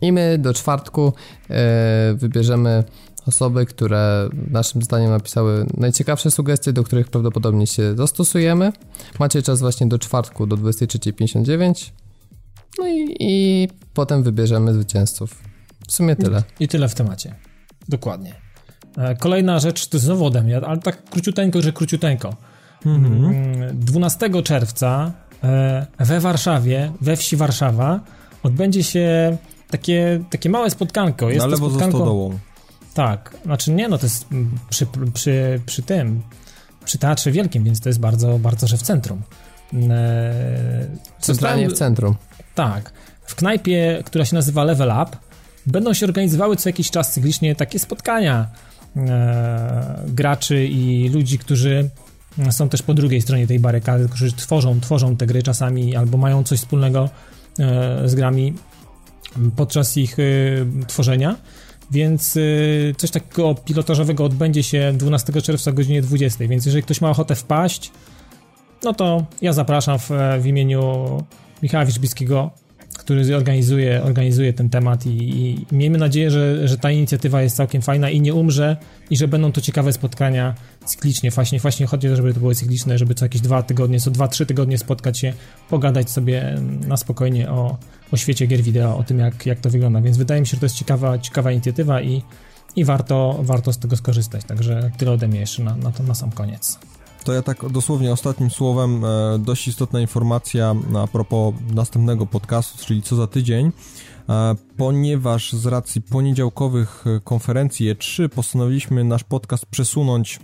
i 0.00 0.12
my 0.12 0.38
do 0.38 0.54
czwartku 0.54 1.12
e, 1.50 2.14
wybierzemy 2.14 2.84
osoby, 3.28 3.66
które 3.66 4.28
naszym 4.50 4.82
zdaniem 4.82 5.10
napisały 5.10 5.66
najciekawsze 5.76 6.30
sugestie, 6.30 6.72
do 6.72 6.82
których 6.84 7.08
prawdopodobnie 7.08 7.66
się 7.66 7.94
dostosujemy. 7.94 8.72
Macie 9.18 9.42
czas 9.42 9.60
właśnie 9.60 9.86
do 9.86 9.98
czwartku, 9.98 10.46
do 10.46 10.56
23.59. 10.56 11.90
No 12.78 12.86
i, 12.88 13.16
i 13.20 13.68
potem 13.94 14.22
wybierzemy 14.22 14.74
zwycięzców. 14.74 15.38
W 15.88 15.92
sumie 15.92 16.16
tyle. 16.16 16.42
I 16.60 16.68
tyle 16.68 16.88
w 16.88 16.94
temacie. 16.94 17.34
Dokładnie. 17.88 18.34
E, 18.98 19.16
Kolejna 19.16 19.58
rzecz, 19.58 19.86
to 19.86 19.98
znowu 19.98 20.26
ode 20.26 20.42
mnie, 20.42 20.60
ale 20.66 20.78
tak 20.78 21.10
króciuteńko, 21.10 21.62
że 21.62 21.72
króciuteńko. 21.72 22.36
Mhm. 22.86 23.24
Mm, 23.24 23.78
12 23.78 24.42
czerwca 24.42 25.12
e, 25.44 25.86
we 25.98 26.20
Warszawie, 26.20 26.92
we 27.00 27.16
wsi 27.16 27.36
Warszawa, 27.36 28.00
odbędzie 28.42 28.82
się 28.82 29.36
takie, 29.70 30.24
takie 30.30 30.50
małe 30.50 30.70
spotkanko. 30.70 31.30
Jest 31.30 31.38
Na 31.38 31.44
to 31.44 31.50
lewo 31.50 31.68
spotkanko, 31.68 31.98
stodołą. 31.98 32.38
Tak, 32.94 33.36
znaczy 33.44 33.70
nie, 33.70 33.88
no 33.88 33.98
to 33.98 34.06
jest 34.06 34.26
przy, 34.70 34.86
przy, 35.14 35.60
przy 35.66 35.82
tym, 35.82 36.22
przy 36.84 36.98
Teatrze 36.98 37.30
Wielkim, 37.30 37.64
więc 37.64 37.80
to 37.80 37.88
jest 37.88 38.00
bardzo, 38.00 38.38
bardzo, 38.38 38.66
że 38.66 38.76
w 38.76 38.82
centrum. 38.82 39.22
E, 39.90 40.86
Centralnie 41.20 41.68
w 41.68 41.72
centrum. 41.72 42.14
tak. 42.54 42.92
W 43.26 43.34
knajpie, 43.34 44.02
która 44.06 44.24
się 44.24 44.34
nazywa 44.34 44.64
Level 44.64 44.92
Up, 45.02 45.16
będą 45.66 45.94
się 45.94 46.06
organizowały 46.06 46.56
co 46.56 46.68
jakiś 46.68 46.90
czas 46.90 47.12
cyklicznie 47.12 47.56
takie 47.56 47.78
spotkania 47.78 48.46
e, 48.96 50.02
graczy 50.08 50.66
i 50.66 51.08
ludzi, 51.08 51.38
którzy 51.38 51.90
są 52.50 52.68
też 52.68 52.82
po 52.82 52.94
drugiej 52.94 53.22
stronie 53.22 53.46
tej 53.46 53.60
barykady, 53.60 54.08
którzy 54.08 54.32
tworzą, 54.32 54.80
tworzą 54.80 55.16
te 55.16 55.26
gry 55.26 55.42
czasami 55.42 55.96
albo 55.96 56.18
mają 56.18 56.44
coś 56.44 56.58
wspólnego 56.58 57.10
e, 57.58 58.08
z 58.08 58.14
grami 58.14 58.54
podczas 59.56 59.96
ich 59.96 60.18
e, 60.18 60.22
tworzenia. 60.86 61.36
Więc 61.92 62.36
e, 62.36 62.40
coś 62.96 63.10
takiego 63.10 63.54
pilotażowego 63.54 64.24
odbędzie 64.24 64.62
się 64.62 64.92
12 64.96 65.42
czerwca 65.42 65.70
o 65.70 65.74
godzinie 65.74 66.02
20. 66.02 66.48
Więc 66.48 66.66
jeżeli 66.66 66.82
ktoś 66.82 67.00
ma 67.00 67.10
ochotę 67.10 67.34
wpaść, 67.34 67.90
no 68.84 68.94
to 68.94 69.26
ja 69.42 69.52
zapraszam 69.52 69.98
w, 69.98 70.10
w 70.40 70.46
imieniu 70.46 71.06
Michała 71.62 71.84
Wiczbickiego, 71.84 72.50
który 73.04 73.36
organizuje, 73.36 74.02
organizuje 74.02 74.52
ten 74.52 74.68
temat 74.68 75.06
i, 75.06 75.10
i 75.10 75.66
miejmy 75.72 75.98
nadzieję, 75.98 76.30
że, 76.30 76.68
że 76.68 76.78
ta 76.78 76.90
inicjatywa 76.90 77.42
jest 77.42 77.56
całkiem 77.56 77.82
fajna 77.82 78.10
i 78.10 78.20
nie 78.20 78.34
umrze 78.34 78.76
i 79.10 79.16
że 79.16 79.28
będą 79.28 79.52
to 79.52 79.60
ciekawe 79.60 79.92
spotkania 79.92 80.54
cyklicznie. 80.84 81.30
Właśnie, 81.30 81.58
właśnie 81.58 81.86
chodzi 81.86 82.08
o 82.08 82.10
to, 82.10 82.16
żeby 82.16 82.34
to 82.34 82.40
były 82.40 82.54
cykliczne, 82.54 82.98
żeby 82.98 83.14
co 83.14 83.24
jakieś 83.24 83.40
dwa 83.40 83.62
tygodnie, 83.62 84.00
co 84.00 84.10
dwa, 84.10 84.28
trzy 84.28 84.46
tygodnie 84.46 84.78
spotkać 84.78 85.18
się, 85.18 85.32
pogadać 85.68 86.10
sobie 86.10 86.54
na 86.88 86.96
spokojnie 86.96 87.50
o, 87.50 87.78
o 88.12 88.16
świecie 88.16 88.46
gier 88.46 88.62
wideo, 88.62 88.98
o 88.98 89.04
tym 89.04 89.18
jak, 89.18 89.46
jak 89.46 89.60
to 89.60 89.70
wygląda. 89.70 90.00
Więc 90.00 90.16
wydaje 90.16 90.40
mi 90.40 90.46
się, 90.46 90.50
że 90.50 90.60
to 90.60 90.66
jest 90.66 90.76
ciekawa, 90.76 91.18
ciekawa 91.18 91.52
inicjatywa 91.52 92.02
i, 92.02 92.22
i 92.76 92.84
warto, 92.84 93.38
warto 93.42 93.72
z 93.72 93.78
tego 93.78 93.96
skorzystać. 93.96 94.44
Także 94.44 94.90
tyle 94.96 95.10
ode 95.10 95.28
mnie 95.28 95.40
jeszcze 95.40 95.62
na, 95.62 95.76
na, 95.76 95.92
to, 95.92 96.02
na 96.02 96.14
sam 96.14 96.32
koniec. 96.32 96.78
To 97.24 97.32
ja 97.32 97.42
tak 97.42 97.68
dosłownie 97.70 98.12
ostatnim 98.12 98.50
słowem, 98.50 99.04
e, 99.04 99.38
dość 99.38 99.68
istotna 99.68 100.00
informacja 100.00 100.74
a 101.02 101.06
propos 101.06 101.54
następnego 101.74 102.26
podcastu, 102.26 102.84
czyli 102.84 103.02
co 103.02 103.16
za 103.16 103.26
tydzień, 103.26 103.72
e, 104.28 104.54
ponieważ 104.76 105.52
z 105.52 105.66
racji 105.66 106.02
poniedziałkowych 106.02 107.04
e, 107.06 107.20
konferencji 107.20 107.94
E3 107.94 108.28
postanowiliśmy 108.28 109.04
nasz 109.04 109.24
podcast 109.24 109.66
przesunąć 109.66 110.40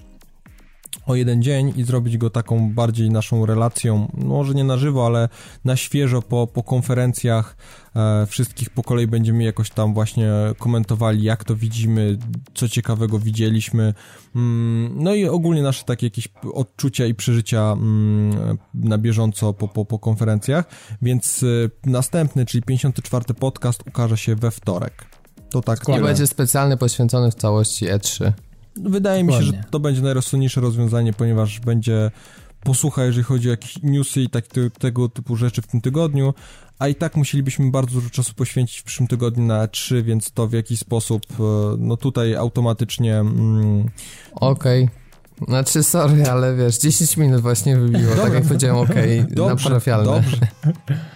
o 1.08 1.14
jeden 1.14 1.42
dzień 1.42 1.72
i 1.76 1.84
zrobić 1.84 2.18
go 2.18 2.30
taką 2.30 2.72
bardziej 2.72 3.10
naszą 3.10 3.46
relacją, 3.46 4.12
może 4.14 4.54
nie 4.54 4.64
na 4.64 4.76
żywo, 4.76 5.06
ale 5.06 5.28
na 5.64 5.76
świeżo 5.76 6.22
po, 6.22 6.46
po 6.46 6.62
konferencjach 6.62 7.56
e, 7.96 8.26
wszystkich 8.26 8.70
po 8.70 8.82
kolei 8.82 9.06
będziemy 9.06 9.44
jakoś 9.44 9.70
tam 9.70 9.94
właśnie 9.94 10.30
komentowali, 10.58 11.22
jak 11.22 11.44
to 11.44 11.56
widzimy, 11.56 12.18
co 12.54 12.68
ciekawego 12.68 13.18
widzieliśmy, 13.18 13.94
mm, 14.36 14.92
no 14.96 15.14
i 15.14 15.28
ogólnie 15.28 15.62
nasze 15.62 15.84
takie 15.84 16.06
jakieś 16.06 16.28
odczucia 16.54 17.06
i 17.06 17.14
przeżycia 17.14 17.72
mm, 17.72 18.58
na 18.74 18.98
bieżąco 18.98 19.52
po, 19.52 19.68
po, 19.68 19.84
po 19.84 19.98
konferencjach, 19.98 20.64
więc 21.02 21.42
e, 21.42 21.90
następny, 21.90 22.46
czyli 22.46 22.62
54 22.62 23.24
podcast 23.34 23.82
ukaże 23.88 24.16
się 24.16 24.36
we 24.36 24.50
wtorek. 24.50 25.06
To 25.50 25.60
tak 25.60 25.88
I 25.88 26.00
będzie 26.00 26.26
specjalny 26.26 26.76
poświęcony 26.76 27.30
w 27.30 27.34
całości 27.34 27.88
E 27.88 27.98
E3. 27.98 28.32
Wydaje 28.82 29.25
mi 29.25 29.32
się, 29.32 29.42
że 29.42 29.47
Dokładnie. 29.47 29.70
to 29.70 29.80
będzie 29.80 30.02
najrozsądniejsze 30.02 30.61
rozwiązanie, 30.61 31.12
ponieważ 31.12 31.61
będzie 31.61 32.11
posłucha, 32.61 33.04
jeżeli 33.04 33.25
chodzi 33.25 33.49
o 33.49 33.50
jakieś 33.50 33.82
newsy 33.82 34.23
i 34.23 34.28
tak, 34.28 34.47
te, 34.47 34.70
tego 34.70 35.08
typu 35.08 35.37
rzeczy 35.37 35.62
w 35.62 35.66
tym 35.66 35.80
tygodniu, 35.80 36.35
a 36.78 36.88
i 36.88 36.94
tak 36.94 37.16
musielibyśmy 37.16 37.70
bardzo 37.70 37.94
dużo 37.94 38.11
czasu 38.11 38.35
poświęcić 38.35 38.78
w 38.78 38.85
przyszłym 38.85 39.08
tygodniu 39.08 39.44
na 39.44 39.66
E3, 39.66 40.02
więc 40.02 40.30
to 40.30 40.49
w 40.49 40.52
jakiś 40.52 40.78
sposób, 40.78 41.23
e, 41.30 41.42
no 41.78 41.97
tutaj 41.97 42.35
automatycznie... 42.35 43.16
Mm, 43.16 43.90
Okej. 44.35 44.88
Znaczy, 45.47 45.83
sorry, 45.83 46.30
ale 46.30 46.57
wiesz, 46.57 46.78
10 46.78 47.16
minut 47.16 47.40
właśnie 47.40 47.76
wybiło, 47.76 48.14
tak 48.14 48.33
jak 48.33 48.45
powiedziałem, 48.45 48.76
okej, 48.76 49.21
na 49.21 49.26
dobrze, 49.35 49.71
dobrze, 49.71 50.38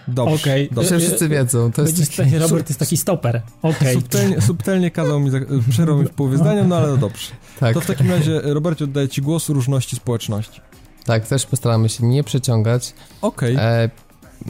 dobrze, 0.07 0.33
Okej. 0.35 0.69
dobrze. 0.71 0.99
Wszyscy 0.99 1.29
wiedzą, 1.29 1.71
to 1.71 1.81
jest 1.81 1.93
Będziesz 1.93 2.15
taki... 2.15 2.37
Robert 2.47 2.69
jest 2.69 2.79
taki 2.79 2.97
stoper. 2.97 3.41
Okej. 3.61 3.93
Subtelnie, 3.93 4.41
subtelnie 4.41 4.91
kazał 4.91 5.19
mi, 5.19 5.31
przerwał 5.69 5.97
mi 5.97 6.05
w 6.05 6.09
połowie 6.09 6.37
zdania, 6.37 6.63
no 6.63 6.77
ale 6.77 6.87
no 6.87 6.97
dobrze. 6.97 7.27
Tak. 7.59 7.73
To 7.73 7.81
w 7.81 7.85
takim 7.85 8.11
razie, 8.11 8.41
Robercie, 8.43 8.83
oddaję 8.83 9.09
Ci 9.09 9.21
głos 9.21 9.49
różności 9.49 9.95
społeczności. 9.95 10.61
Tak, 11.05 11.27
też 11.27 11.45
postaramy 11.45 11.89
się 11.89 12.05
nie 12.05 12.23
przeciągać. 12.23 12.93
Okej. 13.21 13.53
Okay. 13.55 13.89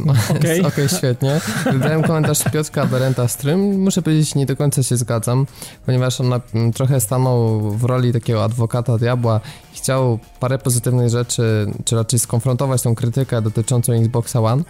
Okej, 0.01 0.59
okay. 0.61 0.67
okay, 0.71 0.89
świetnie. 0.89 1.41
Wybrałem 1.65 2.03
komentarz 2.03 2.43
Piotrka 2.53 2.85
Berenta, 2.85 3.27
z 3.27 3.37
którym 3.37 3.81
muszę 3.81 4.01
powiedzieć, 4.01 4.35
nie 4.35 4.45
do 4.45 4.55
końca 4.55 4.83
się 4.83 4.97
zgadzam, 4.97 5.45
ponieważ 5.85 6.21
on 6.21 6.29
na, 6.29 6.41
trochę 6.73 6.99
stanął 7.01 7.61
w 7.71 7.83
roli 7.83 8.13
takiego 8.13 8.43
adwokata 8.43 8.97
diabła 8.97 9.41
i 9.73 9.77
chciał 9.77 10.19
parę 10.39 10.57
pozytywnych 10.57 11.09
rzeczy, 11.09 11.67
czy 11.85 11.95
raczej 11.95 12.19
skonfrontować 12.19 12.81
tą 12.81 12.95
krytykę 12.95 13.41
dotyczącą 13.41 13.93
Xboxa 13.93 14.41
One. 14.41 14.63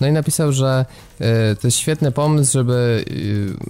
No 0.00 0.06
i 0.06 0.12
napisał, 0.12 0.52
że 0.52 0.86
y, 1.20 1.56
to 1.56 1.66
jest 1.66 1.76
świetny 1.76 2.12
pomysł, 2.12 2.52
żeby 2.52 3.04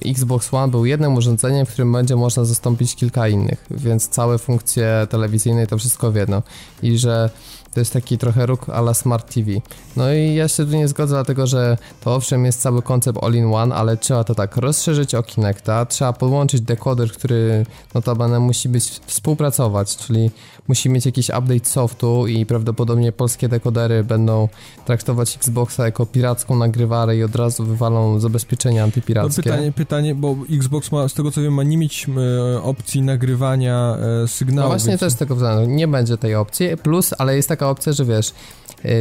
y, 0.07 0.11
Xbox 0.11 0.55
One 0.55 0.69
był 0.69 0.85
jednym 0.85 1.15
urządzeniem, 1.15 1.67
w 1.67 1.69
którym 1.69 1.93
będzie 1.93 2.17
można 2.17 2.45
zastąpić 2.45 2.95
kilka 2.95 3.29
innych, 3.29 3.65
więc 3.71 4.09
całe 4.09 4.39
funkcje 4.39 5.07
telewizyjne 5.11 5.65
i 5.65 5.67
to 5.67 5.79
wszystko 5.79 6.13
w 6.13 6.17
jedno. 6.17 6.43
I 6.83 6.99
że 6.99 7.31
to 7.79 7.81
jest 7.81 7.93
taki 7.93 8.19
trochę 8.19 8.47
róg 8.47 8.69
ala 8.69 8.95
Smart 8.95 9.35
TV. 9.35 9.51
No 9.97 10.13
i 10.13 10.35
ja 10.35 10.49
się 10.49 10.67
tu 10.67 10.71
nie 10.71 10.89
zgodzę, 10.89 11.15
dlatego 11.15 11.47
że 11.47 11.77
to 12.01 12.15
owszem 12.15 12.45
jest 12.45 12.61
cały 12.61 12.83
koncept 12.83 13.19
all-in-one, 13.23 13.75
ale 13.75 13.97
trzeba 13.97 14.25
to 14.25 14.35
tak 14.35 14.57
rozszerzyć 14.57 15.15
o 15.15 15.23
Kinecta, 15.23 15.87
trzeba 15.87 16.13
podłączyć 16.13 16.61
dekoder, 16.61 17.13
który 17.13 17.67
notabene 17.95 18.41
musi 18.41 18.69
być 18.69 19.01
współpracować, 19.07 19.97
czyli 19.97 20.31
musi 20.69 20.91
mieć 20.91 21.07
jakiś 21.07 21.29
update 21.29 21.65
softu 21.65 22.27
i 22.27 22.47
prawdopodobnie 22.47 23.13
polskie 23.13 23.49
dekodery 23.49 24.05
będą 24.05 24.49
traktować 24.85 25.37
Xboxa 25.37 25.85
jako 25.85 26.07
piracką 26.07 26.57
nagrywarę 26.57 27.17
i 27.17 27.23
od 27.23 27.37
razu 27.37 27.65
wywalą 27.65 28.21
zabezpieczenia 28.21 28.85
antypirackie. 28.85 29.43
No 29.47 29.53
pytanie, 29.53 29.73
pytanie, 29.73 30.15
bo 30.15 30.37
Xbox 30.51 30.93
ma, 30.93 31.09
z 31.09 31.15
tego 31.15 31.31
co 31.31 31.43
wiem, 31.43 31.55
ma 31.55 31.63
nie 31.63 31.77
mieć 31.77 32.07
e, 32.55 32.63
opcji 32.63 33.03
nagrywania 33.03 33.97
e, 34.25 34.29
sygnału. 34.29 34.69
No 34.69 34.69
właśnie 34.69 34.89
więc... 34.89 35.01
też 35.01 35.13
z 35.13 35.17
tego 35.17 35.35
względu 35.35 35.71
nie 35.71 35.89
będzie 35.89 36.17
tej 36.17 36.35
opcji, 36.35 36.69
plus, 36.83 37.15
ale 37.19 37.37
jest 37.37 37.49
taka 37.49 37.71
opcja, 37.71 37.93
że 37.93 38.05
wiesz, 38.05 38.33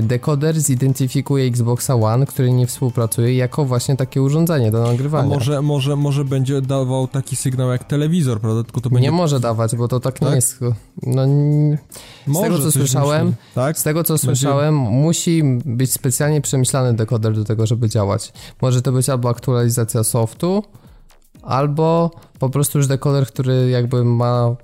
dekoder 0.01 0.61
zidentyfikuje 0.61 1.45
Xboxa 1.45 1.95
One, 1.95 2.25
który 2.25 2.51
nie 2.51 2.67
współpracuje, 2.67 3.35
jako 3.35 3.65
właśnie 3.65 3.95
takie 3.95 4.21
urządzenie 4.21 4.71
do 4.71 4.83
nagrywania. 4.83 5.25
A 5.25 5.35
może, 5.35 5.61
może, 5.61 5.95
może 5.95 6.25
będzie 6.25 6.61
dawał 6.61 7.07
taki 7.07 7.35
sygnał 7.35 7.69
jak 7.69 7.83
telewizor, 7.83 8.41
prawda? 8.41 8.63
Tylko 8.63 8.81
to 8.81 8.89
będzie... 8.89 9.03
Nie 9.03 9.11
może 9.11 9.39
dawać, 9.39 9.75
bo 9.75 9.87
to 9.87 9.99
tak, 9.99 10.19
tak? 10.19 10.29
nie 10.29 10.35
jest. 10.35 10.59
No, 11.03 11.25
z 11.25 12.27
może 12.27 12.49
tego 12.49 12.63
co 12.63 12.71
słyszałem, 12.71 13.33
tak? 13.55 13.79
z 13.79 13.83
tego 13.83 14.03
co 14.03 14.13
będzie... 14.13 14.25
słyszałem, 14.25 14.75
musi 14.75 15.43
być 15.65 15.91
specjalnie 15.91 16.41
przemyślany 16.41 16.93
dekoder 16.93 17.35
do 17.35 17.43
tego, 17.43 17.67
żeby 17.67 17.89
działać. 17.89 18.33
Może 18.61 18.81
to 18.81 18.91
być 18.91 19.09
albo 19.09 19.29
aktualizacja 19.29 20.03
softu, 20.03 20.63
albo 21.41 22.11
po 22.39 22.49
prostu 22.49 22.77
już 22.77 22.87
dekoder, 22.87 23.27
który 23.27 23.69
jakby 23.69 24.03
ma 24.03 24.55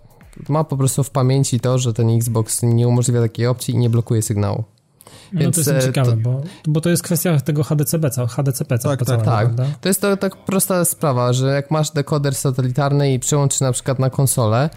ma 0.49 0.63
po 0.63 0.77
prostu 0.77 1.03
w 1.03 1.09
pamięci 1.09 1.59
to, 1.59 1.77
że 1.77 1.93
ten 1.93 2.09
Xbox 2.09 2.63
nie 2.63 2.87
umożliwia 2.87 3.21
takiej 3.21 3.47
opcji 3.47 3.73
i 3.73 3.77
nie 3.77 3.89
blokuje 3.89 4.21
sygnału. 4.21 4.63
No 5.33 5.39
Więc 5.41 5.55
to 5.55 5.59
jest 5.59 5.85
e, 5.85 5.87
ciekawe, 5.87 6.11
to... 6.11 6.17
Bo, 6.17 6.41
bo 6.67 6.81
to 6.81 6.89
jest 6.89 7.03
kwestia 7.03 7.39
tego 7.39 7.63
HDCP, 7.63 8.09
HDCP 8.29 8.79
tak, 8.79 9.05
tak, 9.05 9.23
tak. 9.25 9.49
To 9.81 9.89
jest 9.89 10.01
to 10.01 10.17
tak 10.17 10.35
prosta 10.35 10.85
sprawa, 10.85 11.33
że 11.33 11.47
jak 11.47 11.71
masz 11.71 11.91
dekoder 11.91 12.35
satelitarny 12.35 13.13
i 13.13 13.19
przełączysz 13.19 13.61
na 13.61 13.71
przykład 13.71 13.99
na 13.99 14.09
konsolę, 14.09 14.69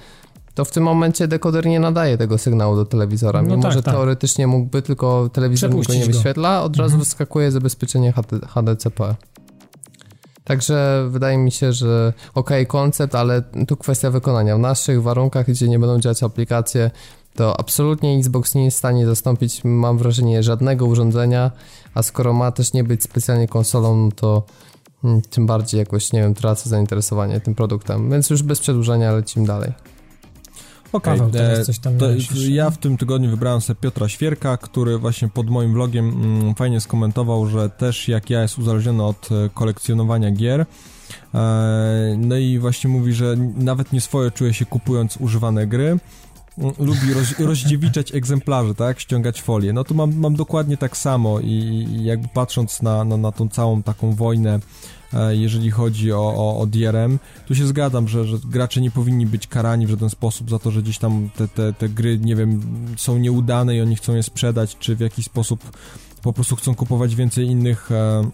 to 0.54 0.64
w 0.64 0.71
tym 0.71 0.83
momencie 0.83 1.28
dekoder 1.28 1.66
nie 1.66 1.80
nadaje 1.80 2.18
tego 2.18 2.38
sygnału 2.38 2.76
do 2.76 2.85
telewizora. 2.85 3.42
No 3.42 3.49
Mimo, 3.49 3.62
tak, 3.62 3.73
że 3.73 3.83
tak. 3.83 3.95
teoretycznie 3.95 4.47
mógłby, 4.47 4.83
tylko 4.83 5.30
telewizor 5.33 5.71
go 5.71 5.95
nie 5.95 6.06
wyświetla, 6.06 6.62
od 6.62 6.76
razu 6.76 6.95
mhm. 6.95 7.00
wyskakuje 7.00 7.50
zabezpieczenie 7.50 8.12
HD, 8.12 8.38
HDCP. 8.47 9.14
Także 10.45 11.06
wydaje 11.11 11.38
mi 11.38 11.50
się, 11.50 11.73
że 11.73 12.12
ok, 12.35 12.50
koncept, 12.68 13.14
ale 13.14 13.42
tu 13.68 13.76
kwestia 13.76 14.11
wykonania. 14.11 14.56
W 14.56 14.61
naszych 14.61 15.02
warunkach, 15.02 15.47
gdzie 15.47 15.68
nie 15.68 15.78
będą 15.78 15.99
działać 15.99 16.23
aplikacje, 16.23 16.90
to 17.37 17.61
absolutnie 17.61 18.19
Xbox 18.19 18.55
nie 18.55 18.64
jest 18.64 18.76
w 18.76 18.78
stanie 18.78 19.07
zastąpić, 19.07 19.61
mam 19.64 19.99
wrażenie, 19.99 20.43
żadnego 20.43 20.87
urządzenia, 20.87 21.50
a 21.95 22.02
skoro 22.02 22.33
ma 22.33 22.52
też 22.52 22.73
nie 22.73 22.85
być 22.85 23.02
specjalnie 23.02 23.49
konsolą, 23.49 23.97
no 23.97 24.12
to 24.16 24.43
hmm, 25.02 25.23
tym 25.23 25.47
bardziej 25.47 25.78
jakoś, 25.78 26.12
nie 26.12 26.21
wiem, 26.21 26.35
tracę 26.35 26.69
zainteresowanie 26.69 27.40
tym 27.40 27.55
produktem. 27.55 28.11
Więc 28.11 28.31
już 28.31 28.43
bez 28.43 28.61
przedłużenia 28.61 29.12
lecimy 29.12 29.47
dalej. 29.47 29.73
Okej, 30.93 31.21
okay, 31.21 31.40
e, 31.40 32.50
ja 32.50 32.71
w 32.71 32.78
tym 32.78 32.97
tygodniu 32.97 33.31
wybrałem 33.31 33.61
sobie 33.61 33.81
Piotra 33.81 34.09
Świerka, 34.09 34.57
który 34.57 34.99
właśnie 34.99 35.28
pod 35.28 35.50
moim 35.50 35.73
vlogiem 35.73 36.09
mm, 36.09 36.55
fajnie 36.55 36.81
skomentował, 36.81 37.47
że 37.47 37.71
też 37.71 38.09
jak 38.09 38.31
ja 38.31 38.43
jest 38.43 38.59
uzależniony 38.59 39.05
od 39.05 39.28
e, 39.33 39.50
kolekcjonowania 39.55 40.31
gier. 40.31 40.66
E, 41.35 42.16
no 42.19 42.37
i 42.37 42.59
właśnie 42.59 42.90
mówi, 42.90 43.12
że 43.12 43.37
nawet 43.57 43.93
nie 43.93 44.00
swoje 44.00 44.31
czuje 44.31 44.55
się 44.55 44.66
kupując 44.66 45.16
używane 45.16 45.66
gry. 45.66 45.99
Lubi 46.58 47.14
roz, 47.14 47.38
rozdziewiczać 47.38 48.14
egzemplarze, 48.14 48.75
tak? 48.75 49.00
Ściągać 49.00 49.42
folię. 49.42 49.72
No 49.72 49.84
tu 49.84 49.94
mam, 49.94 50.16
mam 50.16 50.36
dokładnie 50.36 50.76
tak 50.76 50.96
samo 50.96 51.40
i, 51.40 51.50
i 51.90 52.04
jakby 52.04 52.28
patrząc 52.28 52.82
na, 52.82 53.04
na, 53.04 53.16
na 53.16 53.32
tą 53.32 53.48
całą 53.48 53.82
taką 53.82 54.14
wojnę 54.14 54.60
E, 55.14 55.36
jeżeli 55.36 55.70
chodzi 55.70 56.12
o, 56.12 56.34
o, 56.36 56.58
o 56.58 56.66
DRM. 56.66 57.18
Tu 57.46 57.54
się 57.54 57.66
zgadzam, 57.66 58.08
że, 58.08 58.25
że 58.25 58.36
gracze 58.44 58.80
nie 58.80 58.90
powinni 58.90 59.26
być 59.26 59.46
karani 59.46 59.86
w 59.86 59.90
żaden 59.90 60.10
sposób 60.10 60.50
za 60.50 60.58
to, 60.58 60.70
że 60.70 60.82
gdzieś 60.82 60.98
tam 60.98 61.30
te, 61.36 61.48
te, 61.48 61.72
te 61.72 61.88
gry, 61.88 62.18
nie 62.18 62.36
wiem, 62.36 62.60
są 62.96 63.18
nieudane 63.18 63.76
i 63.76 63.80
oni 63.80 63.96
chcą 63.96 64.14
je 64.14 64.22
sprzedać, 64.22 64.76
czy 64.78 64.96
w 64.96 65.00
jakiś 65.00 65.25
sposób 65.26 65.70
po 66.22 66.32
prostu 66.32 66.56
chcą 66.56 66.75
kupować 66.75 67.14
więcej 67.14 67.46
innych. 67.46 67.92
E, 67.92 68.30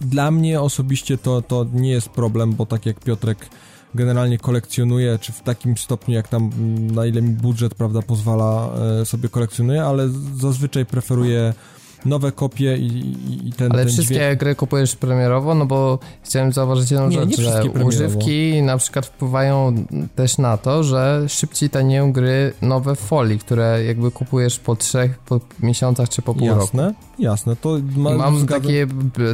dla 0.00 0.30
mnie 0.30 0.60
osobiście 0.60 1.18
to, 1.18 1.42
to 1.42 1.66
nie 1.72 1.90
jest 1.90 2.08
problem, 2.08 2.52
bo 2.52 2.66
tak 2.66 2.86
jak 2.86 3.00
Piotrek 3.00 3.48
generalnie 3.94 4.38
kolekcjonuje, 4.38 5.18
czy 5.18 5.32
w 5.32 5.40
takim 5.42 5.76
stopniu, 5.76 6.14
jak 6.14 6.28
tam, 6.28 6.50
na 6.92 7.06
ile 7.06 7.22
mi 7.22 7.30
budżet, 7.30 7.74
prawda, 7.74 8.02
pozwala 8.02 8.70
e, 9.00 9.06
sobie 9.06 9.28
kolekcjonuje, 9.28 9.84
ale 9.84 10.08
zazwyczaj 10.40 10.86
preferuję 10.86 11.54
nowe 12.04 12.32
kopie 12.32 12.76
i, 12.76 13.48
i 13.48 13.52
ten 13.52 13.72
Ale 13.72 13.84
ten 13.84 13.92
wszystkie 13.92 14.14
dźwięk... 14.14 14.40
gry 14.40 14.54
kupujesz 14.54 14.96
premierowo? 14.96 15.54
No 15.54 15.66
bo 15.66 15.98
chciałem 16.22 16.52
zauważyć 16.52 16.90
jedną 16.90 17.08
nie, 17.08 17.16
rzecz, 17.20 17.38
nie 17.38 17.44
że 17.44 17.62
używki 17.84 18.62
na 18.62 18.78
przykład 18.78 19.06
wpływają 19.06 19.74
też 20.14 20.38
na 20.38 20.56
to, 20.56 20.84
że 20.84 21.24
szybciej 21.28 21.70
tanieją 21.70 22.12
gry 22.12 22.52
nowe 22.62 22.96
w 22.96 23.00
folii, 23.00 23.38
które 23.38 23.84
jakby 23.84 24.10
kupujesz 24.10 24.58
po 24.58 24.76
trzech 24.76 25.18
po 25.18 25.40
miesiącach 25.60 26.08
czy 26.08 26.22
po 26.22 26.34
pół 26.34 26.46
jasne, 26.46 26.86
roku. 26.86 26.96
Jasne, 27.18 27.56
to 27.56 27.78
ma, 27.96 28.10
mam 28.10 28.46
takie, 28.46 28.86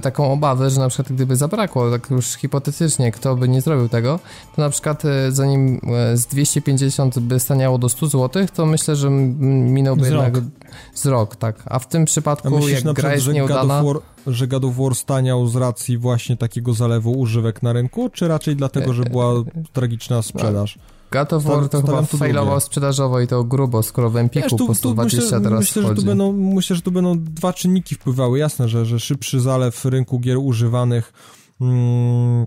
taką 0.02 0.32
obawę, 0.32 0.70
że 0.70 0.80
na 0.80 0.88
przykład 0.88 1.12
gdyby 1.12 1.36
zabrakło, 1.36 1.90
tak 1.90 2.10
już 2.10 2.26
hipotetycznie, 2.26 3.12
kto 3.12 3.36
by 3.36 3.48
nie 3.48 3.60
zrobił 3.60 3.88
tego, 3.88 4.20
to 4.56 4.62
na 4.62 4.70
przykład 4.70 5.04
e, 5.04 5.32
zanim 5.32 5.80
e, 6.12 6.16
z 6.16 6.26
250 6.26 7.18
by 7.18 7.40
staniało 7.40 7.78
do 7.78 7.88
100 7.88 8.06
zł, 8.06 8.46
to 8.54 8.66
myślę, 8.66 8.96
że 8.96 9.10
minąłby 9.10 10.04
jednak 10.04 10.34
rok. 10.68 10.76
z 10.94 11.06
rok, 11.06 11.36
tak. 11.36 11.62
A 11.66 11.78
w 11.78 11.88
tym 11.88 12.04
przypadku 12.04 12.50
myślisz, 12.50 12.84
jak 12.84 12.94
gra 12.94 13.12
jest 13.12 13.24
że 13.24 13.32
nieudana... 13.32 13.82
God 13.82 13.94
War, 13.94 14.02
że 14.34 14.46
God 14.46 14.64
of 14.64 14.76
War 14.76 14.94
staniał 14.94 15.46
z 15.46 15.56
racji 15.56 15.98
właśnie 15.98 16.36
takiego 16.36 16.74
zalewu 16.74 17.12
używek 17.12 17.62
na 17.62 17.72
rynku, 17.72 18.10
czy 18.10 18.28
raczej 18.28 18.56
dlatego, 18.56 18.92
że 18.92 19.02
była 19.02 19.32
tragiczna 19.72 20.22
sprzedaż? 20.22 20.78
God 21.10 21.32
of 21.32 21.44
War 21.44 21.68
to 21.68 21.82
chyba 21.82 22.02
failował 22.02 22.60
sprzedażowo 22.60 23.20
i 23.20 23.26
to 23.26 23.44
grubo, 23.44 23.82
skoro 23.82 24.10
w 24.10 24.16
Empiku 24.16 24.48
Wiesz, 24.50 24.58
tu, 24.58 24.66
po 24.66 24.74
120 24.74 25.20
myślę, 25.20 25.40
teraz 25.40 25.60
myślę, 25.60 25.82
że 25.82 25.94
tu 25.94 26.02
będą, 26.02 26.32
myślę, 26.32 26.76
że 26.76 26.82
tu 26.82 26.92
będą 26.92 27.24
dwa 27.24 27.52
czynniki 27.52 27.94
wpływały. 27.94 28.38
Jasne, 28.38 28.68
że, 28.68 28.86
że 28.86 29.00
szybszy 29.00 29.40
zalew 29.40 29.84
rynku 29.84 30.20
gier 30.20 30.38
używanych 30.38 31.12
mm, 31.60 32.46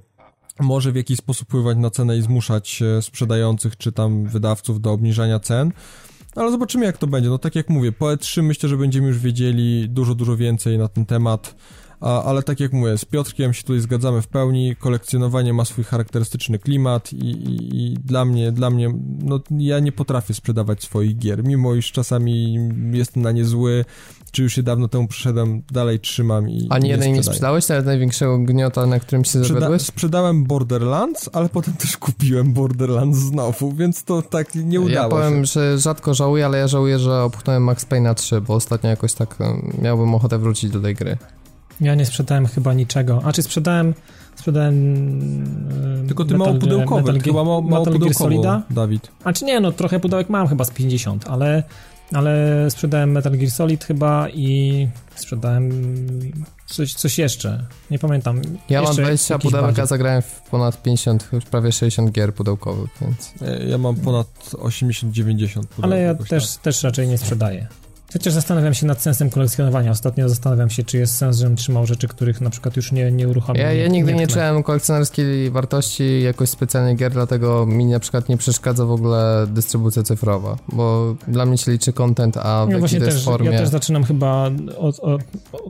może 0.60 0.92
w 0.92 0.96
jakiś 0.96 1.18
sposób 1.18 1.48
wpływać 1.48 1.78
na 1.78 1.90
cenę 1.90 2.18
i 2.18 2.22
zmuszać 2.22 2.82
e, 2.82 3.02
sprzedających 3.02 3.78
czy 3.78 3.92
tam 3.92 4.26
wydawców 4.26 4.82
do 4.82 4.92
obniżania 4.92 5.40
cen. 5.40 5.72
Ale 6.36 6.52
zobaczymy 6.52 6.86
jak 6.86 6.98
to 6.98 7.08
będzie. 7.08 7.30
No 7.30 7.38
tak 7.38 7.56
jak 7.56 7.70
mówię, 7.70 7.92
po 7.92 8.06
E3 8.06 8.44
myślę, 8.44 8.70
że 8.70 8.78
będziemy 8.78 9.08
już 9.08 9.20
wiedzieli 9.20 9.90
dużo, 9.90 10.16
dużo 10.16 10.38
więcej 10.38 10.78
na 10.78 10.88
ten 10.88 11.06
temat. 11.06 11.56
A, 12.02 12.24
ale 12.24 12.44
tak 12.44 12.60
jak 12.60 12.74
mówię, 12.74 12.98
z 12.98 13.06
Piotrkiem 13.06 13.54
się 13.54 13.64
tutaj 13.64 13.80
zgadzamy 13.80 14.22
w 14.22 14.28
pełni, 14.28 14.76
kolekcjonowanie 14.76 15.54
ma 15.54 15.66
swój 15.66 15.84
charakterystyczny 15.84 16.60
klimat 16.60 17.14
i, 17.14 17.18
i, 17.18 17.86
i, 17.86 17.94
dla 17.94 18.26
mnie, 18.26 18.52
dla 18.52 18.70
mnie, 18.70 18.94
no 19.24 19.40
ja 19.58 19.80
nie 19.80 19.92
potrafię 19.92 20.34
sprzedawać 20.34 20.84
swoich 20.84 21.18
gier, 21.18 21.44
mimo 21.44 21.76
iż 21.76 21.92
czasami 21.92 22.60
jestem 22.92 23.24
na 23.24 23.32
nie 23.32 23.46
zły, 23.46 23.86
czy 24.32 24.44
już 24.44 24.54
się 24.54 24.64
dawno 24.64 24.88
temu 24.88 25.08
przyszedłem, 25.08 25.62
dalej 25.72 26.00
trzymam 26.00 26.50
i 26.50 26.68
Ani 26.70 26.90
jednej 26.90 27.12
nie 27.14 27.24
sprzedałeś, 27.24 27.68
nawet 27.70 27.86
największego 27.86 28.40
gniota, 28.40 28.86
na 28.86 29.00
którym 29.00 29.24
się 29.26 29.30
Sprzeda 29.30 29.60
zawiodłeś? 29.60 29.82
Sprzedałem 29.82 30.44
Borderlands, 30.44 31.30
ale 31.34 31.50
potem 31.50 31.74
też 31.74 31.98
kupiłem 31.98 32.54
Borderlands 32.54 33.18
znowu, 33.18 33.72
więc 33.72 34.04
to 34.04 34.22
tak 34.22 34.56
nie 34.56 34.82
udało 34.82 35.20
Ja 35.20 35.24
powiem, 35.24 35.46
się. 35.46 35.52
że 35.52 35.80
rzadko 35.80 36.14
żałuję, 36.14 36.46
ale 36.46 36.58
ja 36.58 36.68
żałuję, 36.68 37.00
że 37.00 37.24
opchnąłem 37.24 37.64
Max 37.64 37.86
Payne 37.86 38.16
3, 38.16 38.42
bo 38.42 38.54
ostatnio 38.56 38.90
jakoś 38.90 39.14
tak 39.14 39.38
miałbym 39.82 40.16
ochotę 40.16 40.38
wrócić 40.38 40.72
do 40.72 40.82
tej 40.82 40.96
gry. 40.96 41.18
Ja 41.82 41.96
nie 41.96 42.06
sprzedałem 42.06 42.46
chyba 42.48 42.74
niczego. 42.74 43.22
A 43.26 43.32
czy 43.32 43.44
sprzedałem. 43.44 43.94
Sprzedałem. 44.36 46.06
Tylko 46.08 46.26
ty 46.26 46.38
mało 46.38 46.54
pudełkowy, 46.54 47.02
Metal, 47.02 47.22
chyba 47.22 47.44
mało, 47.44 47.62
mało 47.62 47.86
Metal 47.86 48.00
Gear 48.00 48.14
Solida. 48.14 48.62
Dawid. 48.70 49.12
A 49.24 49.34
czy 49.34 49.46
nie, 49.46 49.60
no 49.60 49.72
trochę 49.72 50.00
pudełek 50.00 50.30
mam, 50.30 50.48
chyba 50.48 50.64
z 50.64 50.72
50, 50.72 51.28
ale. 51.28 51.64
Ale 52.14 52.66
sprzedałem 52.72 53.12
Metal 53.12 53.38
Gear 53.38 53.52
Solid 53.52 53.86
chyba 53.86 54.30
i 54.30 54.88
sprzedałem 55.16 55.72
coś, 56.66 56.94
coś 56.94 57.18
jeszcze. 57.18 57.66
Nie 57.92 58.00
pamiętam. 58.00 58.42
Ja 58.70 58.80
jeszcze 58.82 58.96
mam 58.96 59.06
20 59.06 59.40
pudełek, 59.40 59.80
a 59.80 59.86
zagrałem 59.86 60.22
w 60.22 60.42
ponad 60.52 60.84
50, 60.84 61.30
już 61.34 61.46
prawie 61.46 61.72
60 61.72 62.12
gier 62.12 62.34
pudełkowych, 62.34 62.90
więc. 63.02 63.34
Ja 63.68 63.78
mam 63.78 63.96
ponad 63.96 64.28
80-90 64.52 65.54
pudełek. 65.54 65.68
Ale 65.82 66.02
ja 66.02 66.16
też, 66.16 66.58
też 66.58 66.84
raczej 66.84 67.08
nie 67.08 67.18
sprzedaję. 67.18 67.68
Chociaż 68.14 68.34
zastanawiam 68.34 68.74
się 68.74 68.86
nad 68.86 69.02
sensem 69.02 69.30
kolekcjonowania. 69.30 69.92
Ostatnio 69.92 70.30
zastanawiam 70.30 70.70
się, 70.70 70.84
czy 70.84 70.98
jest 70.98 71.16
sens, 71.18 71.38
żebym 71.38 71.56
trzymał 71.56 71.86
rzeczy, 71.86 72.08
których 72.08 72.42
na 72.42 72.50
przykład 72.50 72.76
już 72.76 72.92
nie, 72.92 73.12
nie 73.12 73.28
uruchomię. 73.28 73.60
Ja, 73.62 73.74
ja 73.74 73.88
nigdy 73.88 74.14
nie 74.14 74.28
tknę. 74.28 74.34
czułem 74.34 74.64
kolekcjonerskiej 74.64 75.52
wartości 75.52 76.22
jakoś 76.24 76.50
specjalnie 76.50 76.96
gier, 76.96 77.12
dlatego 77.12 77.66
mi 77.66 77.86
na 77.86 78.00
przykład 78.00 78.30
nie 78.30 78.38
przeszkadza 78.38 78.86
w 78.86 78.92
ogóle 78.92 79.46
dystrybucja 79.50 80.04
cyfrowa, 80.04 80.58
bo 80.68 81.16
dla 81.28 81.46
mnie 81.46 81.58
się 81.58 81.72
liczy 81.72 81.94
content, 81.94 82.38
a 82.38 82.42
w 82.42 82.46
Ja 82.46 82.60
jakiej 82.66 82.80
właśnie 82.80 83.00
to 83.00 83.06
jest 83.06 83.18
też, 83.18 83.26
formie... 83.26 83.52
ja 83.52 83.60
też 83.60 83.70
zaczynam 83.70 84.04
chyba 84.04 84.50
od, 84.78 85.00
od, 85.00 85.22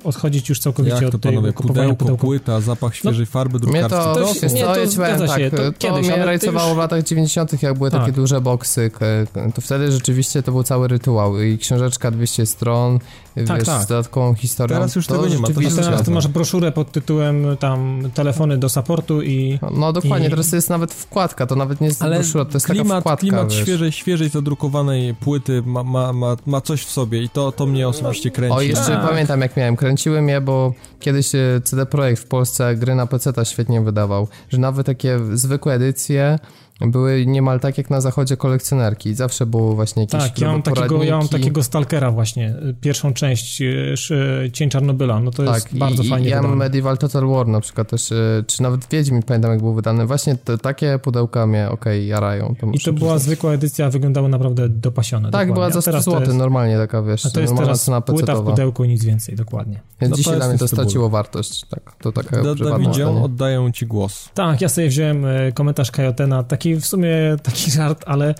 odchodzić 0.03 0.49
już 0.49 0.59
całkowicie 0.59 0.95
Jak 0.95 1.09
to 1.11 1.15
od 1.17 1.21
tego 1.21 1.35
panowie, 1.35 1.53
kupowania 1.53 1.79
pudełko, 1.83 1.99
pudełka. 1.99 2.21
płyta, 2.21 2.61
zapach 2.61 2.95
świeżej 2.95 3.25
farby 3.25 3.59
Mnie 3.59 3.81
drukarskiej. 3.81 3.89
to, 3.89 4.13
To 4.15 4.47
to, 4.47 4.53
nie, 4.55 4.61
to 4.61 4.67
ja 4.67 4.73
powiem 4.73 4.89
zgadza 4.89 5.27
się, 5.37 5.51
tak, 5.51 5.59
to 5.59 5.71
to, 5.71 5.77
kiedyś, 5.77 6.07
mnie 6.07 6.25
rajcowało 6.25 6.67
już- 6.67 6.75
w 6.75 6.79
latach 6.79 7.03
90., 7.03 7.63
jak 7.63 7.77
były 7.77 7.91
Tak. 7.91 7.99
takie 8.01 8.11
duże 8.11 8.41
boksy, 8.41 8.91
to 9.55 9.61
wtedy 9.61 9.91
rzeczywiście 9.91 10.43
to 10.43 10.51
był 10.51 10.63
cały 10.63 10.87
rytuał 10.87 11.41
i 11.41 11.57
książeczka 11.57 12.11
200 12.11 12.30
stron, 12.45 12.99
Tak, 13.47 13.57
wiesz, 13.57 13.65
tak. 13.67 13.83
z 13.83 13.87
dodatkową 13.87 14.33
historią. 14.33 14.75
Teraz 14.77 14.95
już 14.95 15.07
to 15.07 15.15
tego 15.15 15.27
nie 15.27 15.37
ma, 15.39 15.47
to 15.47 15.53
teraz 15.75 16.03
ty 16.03 16.11
masz 16.11 16.27
broszurę 16.27 16.71
pod 16.71 16.91
tytułem 16.91 17.57
tam 17.59 18.03
telefony 18.13 18.57
do 18.57 18.69
supportu 18.69 19.21
i 19.21 19.59
No 19.71 19.93
dokładnie, 19.93 20.27
I- 20.27 20.29
teraz 20.29 20.51
jest 20.51 20.69
nawet 20.69 20.93
wkładka, 20.93 21.45
to 21.47 21.55
nawet 21.55 21.81
nie 21.81 21.87
jest 21.87 22.01
Ale 22.01 22.15
broszura, 22.15 22.45
to 22.45 22.53
jest 22.53 22.67
taka 22.67 22.79
klimat, 22.79 22.99
wkładka, 23.03 23.19
klimat 23.21 23.49
wiesz. 23.51 23.61
świeżej, 23.61 23.91
świeżej 23.91 24.29
zadrukowanej 24.29 25.15
płyty 25.15 25.63
ma, 25.65 25.83
ma, 25.83 26.13
ma, 26.13 26.35
ma 26.45 26.61
coś 26.61 26.83
w 26.85 26.89
sobie 26.91 27.23
i 27.23 27.29
to, 27.29 27.51
to 27.51 27.65
mnie 27.65 27.87
osobiście 27.87 28.31
kręci. 28.31 28.55
O, 28.57 28.61
jeszcze 28.61 28.85
Tak. 28.85 29.09
pamiętam 29.09 29.41
jak 29.41 29.57
miałem, 29.57 29.75
kręciły 29.75 30.21
mnie, 30.21 30.41
bo 30.41 30.73
kiedyś 30.99 31.35
e, 31.35 31.61
CD 31.63 31.85
Projekt 31.85 32.21
w 32.21 32.25
Polsce 32.27 32.75
gry 32.75 32.95
na 32.95 33.07
PC 33.07 33.31
świetnie 33.43 33.81
wydawał, 33.81 34.27
że 34.49 34.57
nawet 34.57 34.85
takie 34.85 35.19
zwykłe 35.33 35.73
edycje 35.73 36.39
były 36.85 37.25
niemal 37.25 37.59
tak 37.59 37.77
jak 37.77 37.89
na 37.89 38.01
zachodzie 38.01 38.37
kolekcjonerki. 38.37 39.13
Zawsze 39.13 39.45
było 39.45 39.75
właśnie 39.75 40.03
jakieś 40.03 40.21
tak, 40.21 40.39
ja 40.39 40.51
mam, 40.51 40.61
takiego, 40.61 41.03
ja 41.03 41.17
mam 41.17 41.27
takiego 41.27 41.63
Stalkera 41.63 42.11
właśnie, 42.11 42.55
pierwszą 42.81 43.13
część, 43.13 43.61
y, 43.61 43.91
sz- 43.93 44.51
Cień 44.53 44.69
Czarnobyla, 44.69 45.19
no 45.19 45.31
to 45.31 45.43
jest 45.43 45.63
Tak, 45.69 45.75
bardzo 45.75 46.03
i, 46.03 46.07
fajnie 46.09 46.27
i 46.27 46.31
ja 46.31 46.41
mam. 46.41 46.57
Medieval 46.57 46.97
Total 46.97 47.27
War 47.27 47.47
na 47.47 47.61
przykład 47.61 47.89
też, 47.89 48.11
e, 48.11 48.43
czy 48.47 48.61
nawet 48.63 48.87
Wiedźmin 48.91 49.23
pamiętam 49.23 49.51
jak 49.51 49.59
był 49.61 49.73
wydany. 49.73 50.05
Właśnie 50.07 50.35
te, 50.35 50.57
takie 50.57 50.99
pudełka 50.99 51.47
mnie, 51.47 51.69
okej, 51.69 52.07
jarają. 52.07 52.55
To 52.61 52.67
I 52.71 52.79
to 52.79 52.93
była 52.93 53.17
zwykła 53.19 53.53
edycja, 53.53 53.89
wyglądały 53.89 54.29
naprawdę 54.29 54.69
dopasione. 54.69 55.23
Tak, 55.23 55.31
dokładnie. 55.31 55.53
była 55.53 55.69
za 55.69 55.81
100 55.81 55.91
teraz 55.91 56.05
to 56.05 56.11
zł, 56.11 56.25
jest- 56.25 56.37
normalnie 56.37 56.77
taka, 56.77 57.01
wiesz, 57.03 57.25
A 57.25 57.29
to 57.29 57.41
jest 57.41 57.57
teraz 57.57 57.83
cena 57.83 58.01
płyta 58.01 58.17
w 58.21 58.25
pecetowa. 58.25 58.51
pudełku 58.51 58.83
i 58.83 58.87
nic 58.87 59.05
więcej, 59.05 59.35
dokładnie. 59.35 59.79
Więc 60.01 60.11
No 60.11 60.17
dzisiaj 60.17 60.35
dla 60.35 60.47
mnie 60.49 60.57
to 60.57 60.67
straciło 60.67 61.09
wartość. 61.09 61.65
Tak, 61.65 61.95
to 62.01 62.11
taka 62.11 62.43
Da, 62.43 62.55
Dawidzie, 62.55 63.07
oddaję 63.07 63.71
ci 63.73 63.85
głos. 63.85 64.29
Tak, 64.33 64.61
ja 64.61 64.69
sobie 64.69 64.87
wziąłem 64.87 65.25
e, 65.25 65.51
komentarz 65.51 65.91
Kajotena, 65.91 66.43
taki 66.43 66.70
w 66.75 66.85
sumie 66.85 67.09
taki 67.43 67.71
żart, 67.71 68.03
ale 68.07 68.35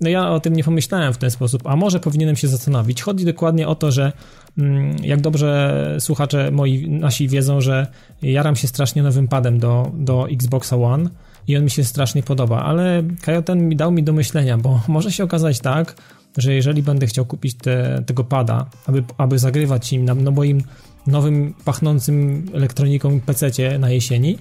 no 0.00 0.08
ja 0.08 0.30
o 0.30 0.40
tym 0.40 0.56
nie 0.56 0.64
pomyślałem 0.64 1.12
w 1.12 1.18
ten 1.18 1.30
sposób, 1.30 1.66
a 1.66 1.76
może 1.76 2.00
powinienem 2.00 2.36
się 2.36 2.48
zastanowić. 2.48 3.02
Chodzi 3.02 3.24
dokładnie 3.24 3.68
o 3.68 3.74
to, 3.74 3.92
że 3.92 4.12
mm, 4.58 4.96
jak 5.02 5.20
dobrze 5.20 5.96
słuchacze 6.00 6.50
moi, 6.50 6.90
nasi 6.90 7.28
wiedzą, 7.28 7.60
że 7.60 7.86
jaram 8.22 8.56
się 8.56 8.68
strasznie 8.68 9.02
nowym 9.02 9.28
padem 9.28 9.58
do, 9.58 9.90
do 9.94 10.28
Xboxa 10.28 10.76
One 10.76 11.10
i 11.48 11.56
on 11.56 11.64
mi 11.64 11.70
się 11.70 11.84
strasznie 11.84 12.22
podoba, 12.22 12.62
ale 12.62 13.02
Kajoten 13.22 13.76
dał 13.76 13.92
mi 13.92 14.02
do 14.02 14.12
myślenia, 14.12 14.58
bo 14.58 14.80
może 14.88 15.12
się 15.12 15.24
okazać 15.24 15.60
tak, 15.60 15.94
że 16.36 16.54
jeżeli 16.54 16.82
będę 16.82 17.06
chciał 17.06 17.24
kupić 17.24 17.54
te, 17.54 18.02
tego 18.06 18.24
pada, 18.24 18.66
aby, 18.86 19.04
aby 19.18 19.38
zagrywać 19.38 19.92
im 19.92 20.04
na 20.04 20.14
no 20.14 20.30
moim 20.30 20.62
nowym, 21.06 21.54
pachnącym 21.64 22.46
elektroniką 22.54 23.20
PC 23.20 23.78
na 23.78 23.90
jesieni, 23.90 24.38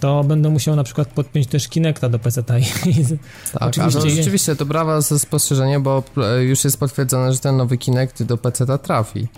to 0.00 0.24
będę 0.24 0.48
musiał 0.48 0.76
na 0.76 0.84
przykład 0.84 1.08
podpiąć 1.08 1.46
też 1.46 1.68
Kinecta 1.68 2.08
do 2.08 2.18
PC. 2.18 2.40
I, 2.40 2.44
Tak, 3.52 3.62
Oczywiście 3.68 4.00
to 4.00 4.06
je- 4.06 4.16
rzeczywiście 4.16 4.56
to 4.56 4.66
brawa 4.66 5.00
za 5.00 5.18
spostrzeżenie, 5.18 5.80
bo 5.80 6.02
e, 6.16 6.42
już 6.44 6.64
jest 6.64 6.80
potwierdzone, 6.80 7.32
że 7.32 7.38
ten 7.38 7.56
nowy 7.56 7.78
Kinect 7.78 8.22
do 8.22 8.36
PC 8.38 8.78
trafi. 8.78 9.28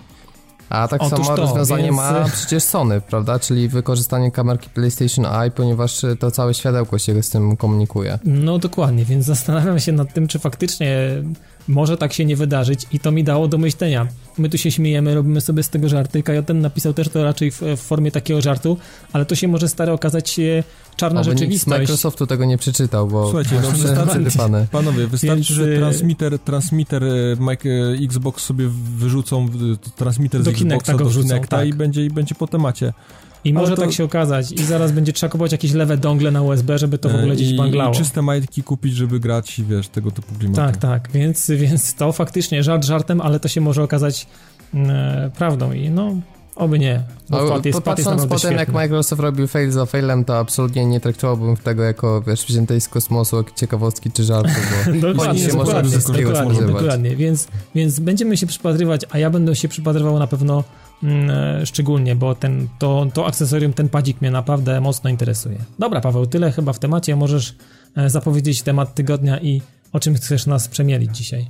A 0.69 0.89
tak 0.89 1.03
Otóż 1.03 1.27
samo 1.27 1.37
to, 1.37 1.43
rozwiązanie 1.43 1.85
więc- 1.85 1.97
ma 1.97 2.25
przecież 2.35 2.63
Sony, 2.63 3.01
prawda? 3.01 3.39
Czyli 3.39 3.69
wykorzystanie 3.69 4.31
kamerki 4.31 4.71
PlayStation 4.71 5.27
Eye, 5.27 5.51
ponieważ 5.51 6.01
to 6.19 6.31
całe 6.31 6.55
światełko 6.55 6.99
się 6.99 7.23
z 7.23 7.31
tym 7.31 7.57
komunikuje. 7.57 8.19
no 8.25 8.59
dokładnie, 8.59 9.05
więc 9.05 9.25
zastanawiam 9.27 9.79
się 9.81 9.93
nad 9.93 10.15
tym, 10.15 10.29
czy 10.29 10.39
faktycznie 10.39 10.99
może 11.69 11.97
tak 11.97 12.13
się 12.13 12.25
nie 12.25 12.37
wydarzyć 12.37 12.87
i 12.93 13.01
to 13.01 13.13
mi 13.13 13.25
dało 13.25 13.49
do 13.49 13.59
myślenia. 13.59 14.07
My 14.39 14.49
tu 14.49 14.59
się 14.59 14.71
śmiejemy, 14.71 15.15
robimy 15.15 15.41
sobie 15.41 15.63
z 15.63 15.69
tego 15.69 15.89
żarty. 15.89 16.23
Kajoten 16.23 16.61
napisał 16.61 16.93
też 16.93 17.09
to 17.09 17.25
raczej 17.25 17.51
w, 17.51 17.61
w 17.63 17.81
formie 17.81 18.11
takiego 18.11 18.41
żartu, 18.41 18.77
ale 19.13 19.25
to 19.27 19.35
się 19.35 19.49
może 19.49 19.69
stary 19.69 19.93
okazać 19.93 20.31
się 20.31 20.65
czarna 20.97 21.21
Oby 21.21 21.29
nikt 21.31 21.39
z 21.39 21.41
rzeczywistość. 21.41 21.81
Microsoftu 21.81 22.27
tego 22.27 22.45
nie 22.45 22.59
przeczytał, 22.59 23.07
bo 23.07 23.25
Słuchajcie, 23.25 23.51
no, 23.63 23.71
wystarczy- 23.71 24.21
przetypane. 24.21 24.67
Panowie, 24.71 25.07
wystarczy, 25.07 25.35
Więc, 25.37 25.47
że 25.47 25.65
y- 25.65 25.79
transmitter, 25.79 26.39
transmitter 26.39 27.05
y, 27.05 27.37
Mike, 27.41 27.71
Xbox 28.05 28.45
sobie 28.45 28.69
wyrzucą, 28.97 29.49
transmitter 29.97 30.43
Do 30.43 30.51
z 30.51 30.55
Xboxa 30.55 30.65
Kinecta 30.65 30.95
go 30.95 31.05
do 31.05 31.11
Kinecta 31.11 31.57
tak. 31.57 31.69
i 31.69 31.75
będzie, 31.75 32.05
i 32.05 32.11
będzie 32.11 32.35
po 32.35 32.47
temacie. 32.47 32.93
I 33.45 33.53
może 33.53 33.77
to- 33.77 33.83
tak 33.83 33.93
się 33.93 34.05
okazać 34.05 34.53
i 34.53 34.65
zaraz 34.65 34.93
będzie 34.93 35.13
trzeba 35.13 35.31
kupować 35.31 35.53
jakieś 35.53 35.73
lewe 35.73 35.97
dongle 35.97 36.31
na 36.31 36.43
USB, 36.43 36.79
żeby 36.79 36.99
to 36.99 37.09
w 37.09 37.15
ogóle 37.15 37.33
Y, 37.33 37.37
gdzieś 37.37 37.49
I, 37.51 37.57
banglało. 37.57 37.95
I 37.95 37.97
czyste 37.97 38.23
majtki 38.23 38.63
kupić, 38.63 38.95
żeby 38.95 39.21
grać, 39.21 39.61
wiesz, 39.69 39.89
tego 39.89 40.11
typu 40.11 40.35
klimaty. 40.39 40.61
Tak, 40.61 40.77
tak, 40.77 41.09
więc, 41.13 41.51
więc 41.51 41.95
to 41.95 42.13
faktycznie 42.13 42.63
żart 42.63 42.85
żartem, 42.85 43.21
ale 43.21 43.41
to 43.41 43.49
się 43.49 43.61
może 43.61 43.83
okazać 43.83 44.27
e, 44.75 45.31
prawdą 45.37 45.73
i 45.73 45.91
no, 45.91 46.15
oby 46.57 46.79
nie. 46.79 47.03
Bo 47.31 47.39
No, 47.39 47.45
wkład 47.45 47.65
jest, 47.65 47.79
wkład 47.79 47.99
jest 47.99 48.09
patrząc 48.09 48.23
naprawdę 48.23 48.35
po 48.35 48.41
tym, 48.41 48.51
jak 48.53 48.61
świetny. 48.61 48.75
Microsoft 48.75 49.23
robił 49.23 49.47
fail 49.47 49.71
za 49.71 49.87
failem, 49.87 50.25
to 50.25 50.39
absolutnie 50.39 50.87
nie 50.87 51.01
traktowałbym 51.01 51.57
tego 51.57 51.83
jako, 51.83 52.23
wiesz, 52.23 52.45
wziętej 52.45 52.81
z 52.81 52.89
kosmosu, 52.89 53.37
jak 53.37 53.55
ciekawostki 53.55 54.11
czy 54.13 54.25
żartu, 54.25 54.51
bo 54.87 54.93
Dokładnie, 55.09 55.31
Oni 55.31 55.41
się 55.41 55.57
może 55.57 55.83
dokładnie, 55.83 56.25
dokładnie, 56.25 56.63
dokładnie. 56.63 57.17
Więc, 57.17 57.49
więc 57.75 58.01
będziemy 58.01 58.37
się 58.37 58.47
przypatrywać, 58.47 59.01
a 59.11 59.19
ja 59.19 59.31
będę 59.31 59.57
się 59.57 59.69
przypatrywał 59.69 60.19
na 60.19 60.27
pewno 60.27 60.55
mm, 60.55 60.65
e, 60.65 60.90
szczególnie, 61.65 62.17
bo 62.17 62.35
ten, 62.35 62.69
to, 62.79 63.07
to 63.15 63.27
akcesorium, 63.27 63.73
ten 63.73 63.89
padzik 63.89 64.21
mnie 64.21 64.31
naprawdę 64.31 64.81
mocno 64.81 65.11
interesuje. 65.11 65.59
Dobra, 65.79 66.01
Paweł, 66.01 66.27
tyle 66.27 66.53
chyba 66.53 66.73
w 66.73 66.79
temacie. 66.79 67.17
Możesz 67.17 67.55
e, 67.97 68.11
zapowiedzieć 68.11 68.63
temat 68.63 68.95
tygodnia 68.95 69.41
i 69.41 69.63
o 69.93 70.01
czym 70.01 70.15
chcesz 70.15 70.47
nas 70.47 70.69
przemielić 70.69 71.17
dzisiaj. 71.17 71.47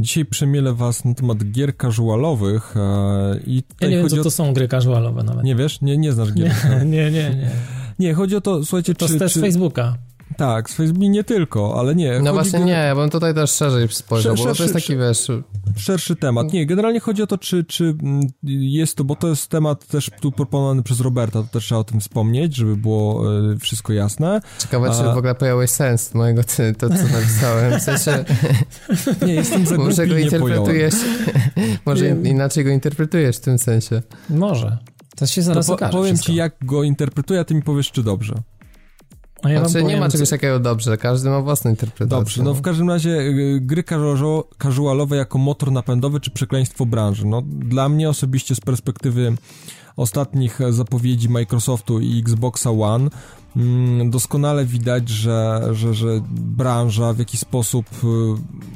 Dzisiaj 0.00 0.24
przemielę 0.24 0.74
was 0.74 1.04
na 1.04 1.14
temat 1.14 1.38
gier 1.50 1.76
casualowych 1.76 2.76
e, 2.76 3.40
i 3.46 3.62
Ja 3.80 3.88
nie 3.88 3.96
wiem, 3.96 4.08
co 4.08 4.22
to 4.22 4.30
są 4.30 4.52
gry 4.52 4.68
casualowe 4.68 5.22
nawet. 5.22 5.44
Nie 5.44 5.56
wiesz? 5.56 5.80
Nie, 5.80 5.98
nie 5.98 6.12
znasz 6.12 6.32
gier. 6.32 6.52
nie, 6.86 7.10
nie, 7.10 7.10
nie. 7.10 7.50
nie. 7.98 8.14
Chodzi 8.14 8.36
o 8.36 8.40
to, 8.40 8.64
słuchajcie, 8.64 8.94
To 8.94 9.08
czy... 9.08 9.18
z, 9.18 9.32
z. 9.32 9.40
Facebooka. 9.40 9.98
Tak, 10.36 10.70
z 10.70 10.74
Facebooka 10.74 11.06
nie 11.06 11.24
tylko, 11.24 11.78
ale 11.80 11.94
nie. 11.94 12.20
No 12.20 12.32
właśnie 12.32 12.58
gen- 12.58 12.68
nie, 12.68 12.72
ja 12.72 12.94
bym 12.94 13.10
tutaj 13.10 13.34
też 13.34 13.50
szerzej 13.50 13.88
spojrzał, 13.88 14.34
bo 14.36 14.54
to 14.54 14.62
jest 14.62 14.74
taki, 14.74 14.96
wiesz, 14.96 15.28
Szerszy 15.76 16.16
temat. 16.16 16.52
Nie, 16.52 16.66
generalnie 16.66 17.00
chodzi 17.00 17.22
o 17.22 17.26
to, 17.26 17.38
czy, 17.38 17.64
czy 17.64 17.84
mm, 18.02 18.20
jest 18.42 18.96
to, 18.96 19.04
bo 19.04 19.16
to 19.16 19.28
jest 19.28 19.48
temat 19.48 19.86
też 19.86 20.10
tu 20.20 20.32
proponowany 20.32 20.82
przez 20.82 21.00
Roberta, 21.00 21.42
to 21.42 21.48
też 21.48 21.64
trzeba 21.64 21.78
o 21.80 21.84
tym 21.84 22.00
wspomnieć, 22.00 22.56
żeby 22.56 22.76
było 22.76 23.24
e, 23.52 23.56
wszystko 23.58 23.92
jasne. 23.92 24.40
ciekawe, 24.58 24.90
czy 24.90 24.96
A- 25.10 25.14
w 25.14 25.18
ogóle 25.18 25.34
pojąłeś 25.34 25.70
sens 25.70 26.14
mojego, 26.14 26.44
ty- 26.44 26.74
to 26.78 26.88
co 26.88 26.94
napisałem, 26.94 27.80
w 27.80 27.82
sensie, 27.82 28.24
Nie, 29.26 29.34
jestem 29.34 29.66
za 29.66 29.76
może 29.76 30.06
go 30.06 30.18
interpretujesz, 30.18 30.94
może 31.86 32.12
Nie. 32.14 32.30
inaczej 32.30 32.64
go 32.64 32.70
interpretujesz 32.70 33.36
w 33.36 33.40
tym 33.40 33.58
sensie. 33.58 34.02
Może. 34.30 34.78
To 35.16 35.26
się 35.26 35.40
To 35.40 35.44
zaraz 35.46 35.66
po, 35.66 35.72
okaże 35.72 35.92
powiem 35.92 36.14
wszystko. 36.14 36.32
ci, 36.32 36.38
jak 36.38 36.54
go 36.62 36.82
interpretuję, 36.82 37.40
a 37.40 37.44
ty 37.44 37.54
mi 37.54 37.62
powiesz, 37.62 37.90
czy 37.92 38.02
dobrze. 38.02 38.34
A 39.42 39.50
ja 39.50 39.68
Znaczy, 39.68 39.84
nie 39.86 39.96
ma 39.96 40.06
co- 40.08 40.12
czegoś 40.12 40.30
takiego 40.30 40.60
dobrze, 40.60 40.96
każdy 40.96 41.30
ma 41.30 41.40
własną 41.40 41.70
interpretację. 41.70 42.18
Dobrze, 42.18 42.42
no 42.42 42.54
w 42.54 42.62
każdym 42.62 42.90
razie 42.90 43.10
y, 43.10 43.58
gry 43.60 43.82
casualo- 43.82 44.44
casualowe 44.62 45.16
jako 45.16 45.38
motor 45.38 45.72
napędowy 45.72 46.20
czy 46.20 46.30
przekleństwo 46.30 46.86
branży. 46.86 47.26
No 47.26 47.42
dla 47.46 47.88
mnie 47.88 48.08
osobiście 48.08 48.54
z 48.54 48.60
perspektywy 48.60 49.36
ostatnich 49.96 50.58
zapowiedzi 50.70 51.28
Microsoftu 51.28 52.00
i 52.00 52.18
Xboxa 52.18 52.70
One 52.70 53.10
mm, 53.56 54.10
doskonale 54.10 54.64
widać, 54.64 55.08
że, 55.08 55.68
że, 55.72 55.94
że 55.94 56.06
branża 56.30 57.12
w 57.12 57.18
jakiś 57.18 57.40
sposób 57.40 57.86
y, 58.04 58.06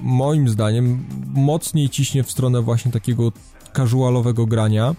moim 0.03 0.49
zdaniem 0.49 1.05
mocniej 1.35 1.89
ciśnie 1.89 2.23
w 2.25 2.31
stronę 2.31 2.63
właśnie 2.63 2.93
takiego 2.93 3.33
casualowego 3.77 4.47
grania. 4.47 4.95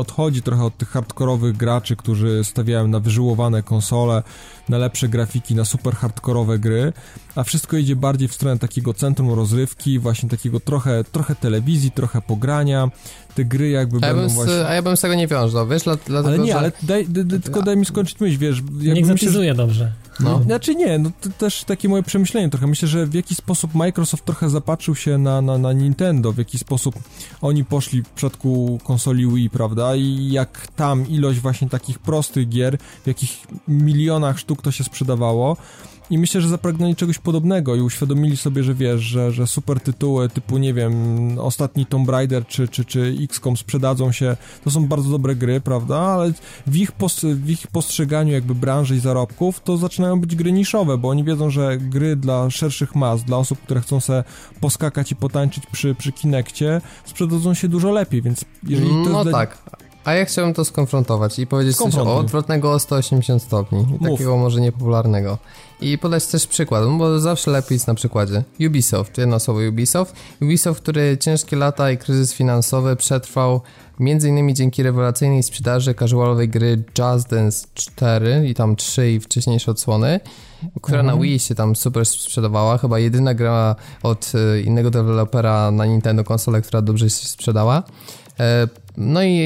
Odchodzi 0.00 0.42
trochę 0.42 0.64
od 0.64 0.76
tych 0.76 0.88
hardkorowych 0.88 1.56
graczy, 1.56 1.96
którzy 1.96 2.44
stawiają 2.44 2.88
na 2.88 3.00
wyżyłowane 3.00 3.62
konsole, 3.62 4.22
na 4.68 4.78
lepsze 4.78 5.08
grafiki, 5.08 5.54
na 5.54 5.64
super 5.64 5.94
hardkorowe 5.94 6.58
gry, 6.58 6.92
a 7.34 7.44
wszystko 7.44 7.76
idzie 7.76 7.96
bardziej 7.96 8.28
w 8.28 8.34
stronę 8.34 8.58
takiego 8.58 8.94
centrum 8.94 9.32
rozrywki, 9.32 9.98
właśnie 9.98 10.28
takiego 10.28 10.60
trochę, 10.60 11.04
trochę 11.04 11.34
telewizji, 11.34 11.90
trochę 11.90 12.22
pogrania. 12.22 12.90
Te 13.34 13.44
gry 13.44 13.70
jakby 13.70 13.98
A 14.02 14.06
ja, 14.06 14.14
będą 14.14 14.26
bym 14.26 14.36
właśnie... 14.36 14.54
z, 14.54 14.66
a 14.66 14.74
ja 14.74 14.82
bym 14.82 14.96
z 14.96 15.00
tego 15.00 15.14
nie 15.14 15.26
wiązał, 15.26 15.68
wiesz, 15.68 15.82
dla, 15.82 15.96
dlatego, 16.06 16.28
Ale 16.28 16.38
nie, 16.38 16.52
że... 16.52 16.58
ale 16.58 16.72
daj, 16.82 17.06
d, 17.08 17.24
d, 17.24 17.40
tylko 17.40 17.62
daj 17.62 17.76
mi 17.76 17.86
skończyć 17.86 18.20
myśl, 18.20 18.38
wiesz, 18.38 18.62
Niech 18.72 19.06
myślę, 19.06 19.30
że- 19.30 19.54
dobrze. 19.54 19.92
No. 20.20 20.42
Znaczy 20.42 20.74
nie, 20.74 20.98
no 20.98 21.10
to 21.20 21.28
też 21.38 21.64
takie 21.64 21.88
moje 21.88 22.02
przemyślenie 22.02 22.50
trochę. 22.50 22.66
Myślę, 22.66 22.88
że 22.88 23.06
w 23.06 23.14
jakiś 23.14 23.38
sposób 23.38 23.74
Microsoft 23.74 24.24
trochę 24.24 24.50
zapatrzył 24.50 24.94
się 24.94 25.18
na, 25.18 25.42
na, 25.42 25.58
na 25.58 25.72
Nintendo, 25.72 26.32
w 26.32 26.38
jaki 26.38 26.58
sposób 26.58 26.94
oni 27.40 27.64
poszli 27.64 28.02
w 28.02 28.08
przypadku 28.08 28.78
konsoli 28.84 29.26
Wii, 29.26 29.50
prawda? 29.50 29.96
I 29.96 30.28
jak 30.32 30.68
tam 30.76 31.08
ilość 31.08 31.40
właśnie 31.40 31.68
takich 31.68 31.98
prostych 31.98 32.48
gier, 32.48 32.78
w 33.04 33.06
jakich 33.06 33.46
milionach 33.68 34.38
sztuk 34.38 34.62
to 34.62 34.72
się 34.72 34.84
sprzedawało, 34.84 35.56
i 36.10 36.18
myślę, 36.18 36.40
że 36.40 36.48
zapragnęli 36.48 36.96
czegoś 36.96 37.18
podobnego 37.18 37.74
i 37.74 37.80
uświadomili 37.80 38.36
sobie, 38.36 38.62
że 38.62 38.74
wiesz, 38.74 39.00
że, 39.00 39.32
że 39.32 39.46
super 39.46 39.80
tytuły 39.80 40.28
typu, 40.28 40.58
nie 40.58 40.74
wiem, 40.74 40.94
ostatni 41.38 41.86
Tomb 41.86 42.08
Raider 42.08 42.46
czy, 42.46 42.68
czy, 42.68 42.84
czy 42.84 43.16
XCOM 43.22 43.56
sprzedadzą 43.56 44.12
się, 44.12 44.36
to 44.64 44.70
są 44.70 44.86
bardzo 44.86 45.10
dobre 45.10 45.36
gry, 45.36 45.60
prawda, 45.60 45.98
ale 45.98 46.32
w 46.66 46.76
ich, 46.76 46.92
post, 46.92 47.26
w 47.26 47.50
ich 47.50 47.66
postrzeganiu 47.66 48.32
jakby 48.32 48.54
branży 48.54 48.96
i 48.96 49.00
zarobków 49.00 49.60
to 49.60 49.76
zaczynają 49.76 50.20
być 50.20 50.36
gry 50.36 50.52
niszowe, 50.52 50.98
bo 50.98 51.08
oni 51.08 51.24
wiedzą, 51.24 51.50
że 51.50 51.78
gry 51.78 52.16
dla 52.16 52.50
szerszych 52.50 52.94
mas, 52.94 53.24
dla 53.24 53.36
osób, 53.36 53.58
które 53.62 53.80
chcą 53.80 54.00
sobie 54.00 54.24
poskakać 54.60 55.12
i 55.12 55.16
potańczyć 55.16 55.66
przy, 55.66 55.94
przy 55.94 56.12
Kinekcie, 56.12 56.80
sprzedadzą 57.04 57.54
się 57.54 57.68
dużo 57.68 57.90
lepiej, 57.90 58.22
więc 58.22 58.44
jeżeli 58.68 58.90
to 58.90 59.10
No 59.10 59.18
jest 59.18 59.32
tak. 59.32 59.58
A 60.04 60.14
ja 60.14 60.24
chciałbym 60.24 60.54
to 60.54 60.64
skonfrontować 60.64 61.38
i 61.38 61.46
powiedzieć 61.46 61.76
coś 61.76 61.92
Skonfrontuj. 61.92 62.14
odwrotnego 62.14 62.72
o 62.72 62.78
180 62.78 63.42
stopni. 63.42 63.86
Mów. 64.00 64.10
Takiego 64.10 64.36
może 64.36 64.60
niepopularnego. 64.60 65.38
I 65.80 65.98
podać 65.98 66.26
też 66.26 66.46
przykład, 66.46 66.84
bo 66.98 67.20
zawsze 67.20 67.50
lepiej 67.50 67.74
jest 67.76 67.86
na 67.86 67.94
przykładzie. 67.94 68.44
Ubisoft, 68.66 69.18
jedno 69.18 69.40
słowo 69.40 69.60
Ubisoft. 69.68 70.14
Ubisoft, 70.42 70.82
który 70.82 71.18
ciężkie 71.18 71.56
lata 71.56 71.90
i 71.90 71.98
kryzys 71.98 72.32
finansowy 72.32 72.96
przetrwał 72.96 73.60
m.in. 74.00 74.54
dzięki 74.54 74.82
rewelacyjnej 74.82 75.42
sprzedaży 75.42 75.94
casualowej 75.94 76.48
gry 76.48 76.82
Just 76.98 77.30
Dance 77.30 77.66
4 77.74 78.48
i 78.48 78.54
tam 78.54 78.76
3 78.76 79.12
i 79.12 79.20
wcześniejsze 79.20 79.70
odsłony, 79.70 80.20
która 80.82 81.02
na 81.02 81.16
Wii 81.16 81.38
się 81.38 81.54
tam 81.54 81.76
super 81.76 82.06
sprzedawała. 82.06 82.78
Chyba 82.78 82.98
jedyna 82.98 83.34
gra 83.34 83.76
od 84.02 84.32
e, 84.34 84.60
innego 84.60 84.90
dewelopera 84.90 85.70
na 85.70 85.86
Nintendo 85.86 86.24
konsolę, 86.24 86.62
która 86.62 86.82
dobrze 86.82 87.10
się 87.10 87.28
sprzedała. 87.28 87.82
No 88.96 89.22
i 89.22 89.36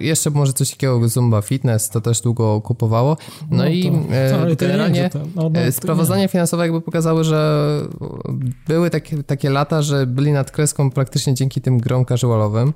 jeszcze 0.00 0.30
może 0.30 0.52
coś 0.52 0.70
takiego 0.70 1.08
Zumba 1.08 1.42
Fitness, 1.42 1.88
to 1.88 2.00
też 2.00 2.20
długo 2.20 2.60
kupowało. 2.60 3.16
No, 3.50 3.56
No 3.56 3.68
i 3.68 3.82
to- 4.08 4.14
e, 4.14 4.50
to 4.50 4.56
generalnie 4.56 5.10
to- 5.10 5.18
no, 5.36 5.50
no, 5.50 5.60
e, 5.60 5.72
sprawozdania 5.72 6.28
finansowe 6.28 6.62
jakby 6.62 6.80
pokazały, 6.80 7.24
że 7.24 7.62
były 8.68 8.90
takie, 8.90 9.22
takie 9.22 9.50
lata, 9.50 9.82
że 9.82 10.06
byli 10.06 10.32
nad 10.32 10.50
kreską 10.50 10.90
praktycznie 10.90 11.34
dzięki 11.34 11.60
tym 11.60 11.78
grom 11.78 12.04
casualowym. 12.04 12.72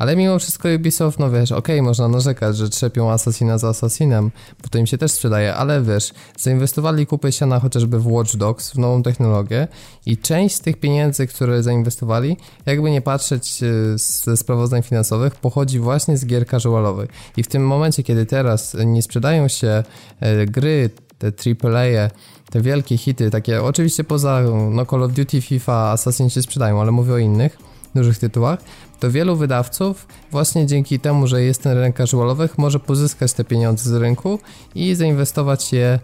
Ale 0.00 0.16
mimo 0.16 0.38
wszystko 0.38 0.68
Ubisoft, 0.76 1.18
no 1.18 1.30
wiesz, 1.30 1.52
okej, 1.52 1.82
można 1.82 2.08
narzekać, 2.08 2.56
że 2.56 2.68
trzepią 2.68 3.10
Assassina 3.10 3.58
za 3.58 3.68
Assassinem, 3.68 4.30
bo 4.62 4.68
to 4.68 4.78
im 4.78 4.86
się 4.86 4.98
też 4.98 5.12
sprzedaje, 5.12 5.54
ale 5.54 5.82
wiesz, 5.82 6.12
zainwestowali 6.38 7.06
kupę 7.06 7.32
siana 7.32 7.60
chociażby 7.60 7.98
w 7.98 8.06
Watch 8.06 8.36
Dogs, 8.36 8.70
w 8.70 8.78
nową 8.78 9.02
technologię 9.02 9.68
i 10.06 10.18
część 10.18 10.54
z 10.54 10.60
tych 10.60 10.76
pieniędzy, 10.76 11.26
które 11.26 11.62
zainwestowali, 11.62 12.36
jakby 12.66 12.90
nie 12.90 13.00
patrzeć 13.00 13.62
e, 13.62 13.66
ze 13.98 14.36
sprawozdań 14.36 14.82
finansowych, 14.82 15.34
pochodzi 15.34 15.78
właśnie 15.78 16.16
z 16.16 16.26
gier 16.26 16.46
casualowych. 16.46 17.10
I 17.36 17.42
w 17.42 17.48
tym 17.48 17.66
momencie, 17.66 18.02
kiedy 18.02 18.26
teraz 18.26 18.76
nie 18.86 19.02
sprzedają 19.02 19.48
się 19.48 19.82
e, 20.20 20.46
gry, 20.46 20.90
te 21.18 21.26
AAA, 21.26 22.10
te 22.50 22.60
wielkie 22.60 22.98
hity, 22.98 23.30
takie 23.30 23.62
oczywiście 23.62 24.04
poza 24.04 24.42
no, 24.70 24.86
Call 24.86 25.02
of 25.02 25.12
Duty, 25.12 25.40
FIFA, 25.40 25.90
Assassin 25.90 26.30
się 26.30 26.42
sprzedają, 26.42 26.80
ale 26.80 26.90
mówię 26.90 27.12
o 27.12 27.18
innych 27.18 27.69
dużych 27.94 28.18
tytułach, 28.18 28.58
to 29.00 29.10
wielu 29.10 29.36
wydawców 29.36 30.06
właśnie 30.30 30.66
dzięki 30.66 31.00
temu, 31.00 31.26
że 31.26 31.42
jest 31.42 31.62
ten 31.62 31.72
rynek 31.72 31.96
casualowych, 31.96 32.58
może 32.58 32.80
pozyskać 32.80 33.32
te 33.32 33.44
pieniądze 33.44 33.90
z 33.90 33.94
rynku 33.94 34.38
i 34.74 34.94
zainwestować 34.94 35.72
je 35.72 35.98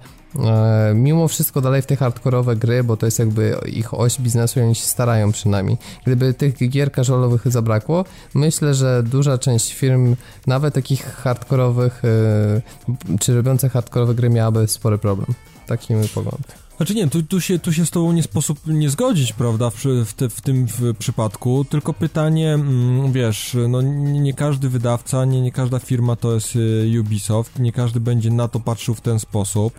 e, 0.45 0.93
mimo 0.95 1.29
wszystko 1.29 1.61
dalej 1.61 1.83
w 1.83 1.87
te 1.87 1.97
hardkorowe 1.97 2.57
gry, 2.57 2.85
bo 2.85 2.97
to 2.97 3.07
jest 3.07 3.19
jakby 3.19 3.57
ich 3.67 3.95
oś 3.95 4.21
biznesu 4.21 4.61
i 4.61 4.63
oni 4.63 4.75
się 4.75 4.87
starają 4.87 5.33
przynajmniej. 5.33 5.77
Gdyby 6.07 6.35
tych 6.35 6.69
gier 6.69 6.93
casualowych 6.93 7.49
zabrakło, 7.49 8.05
myślę, 8.35 8.75
że 8.75 9.03
duża 9.03 9.39
część 9.39 9.75
firm, 9.75 10.17
nawet 10.47 10.75
takich 10.75 11.05
hardkorowych, 11.05 12.03
e, 12.05 13.19
czy 13.21 13.35
robiących 13.35 13.73
hardkorowe 13.73 14.15
gry 14.15 14.31
miałaby 14.31 14.69
spory 14.69 14.99
problem. 14.99 15.35
Taki 15.67 15.95
mój 15.95 16.09
pogląd. 16.09 16.66
Znaczy 16.77 16.95
nie, 16.95 17.09
tu, 17.09 17.23
tu, 17.23 17.41
się, 17.41 17.59
tu 17.59 17.73
się 17.73 17.87
z 17.87 17.91
tobą 17.91 18.13
nie 18.13 18.23
sposób 18.23 18.59
nie 18.67 18.91
zgodzić, 18.91 19.33
prawda, 19.33 19.71
w, 19.71 19.85
w, 20.07 20.13
te, 20.13 20.29
w 20.29 20.41
tym 20.41 20.67
w 20.67 20.97
przypadku, 20.99 21.65
tylko 21.65 21.93
pytanie, 21.93 22.55
mm, 22.55 23.13
wiesz, 23.13 23.57
no 23.69 23.83
nie, 23.83 24.21
nie 24.21 24.35
każdy 24.35 24.69
wydawca, 24.69 25.25
nie, 25.25 25.41
nie 25.41 25.53
każda 25.53 25.79
firma 25.79 26.17
to 26.17 26.35
jest 26.35 26.57
y, 26.57 27.01
Ubisoft, 27.01 27.59
nie 27.59 27.73
każdy 27.73 28.01
będzie 28.01 28.31
na 28.31 28.49
to 28.49 28.61
patrzył 28.61 28.95
w 28.95 29.01
ten 29.01 29.21
sposób. 29.21 29.73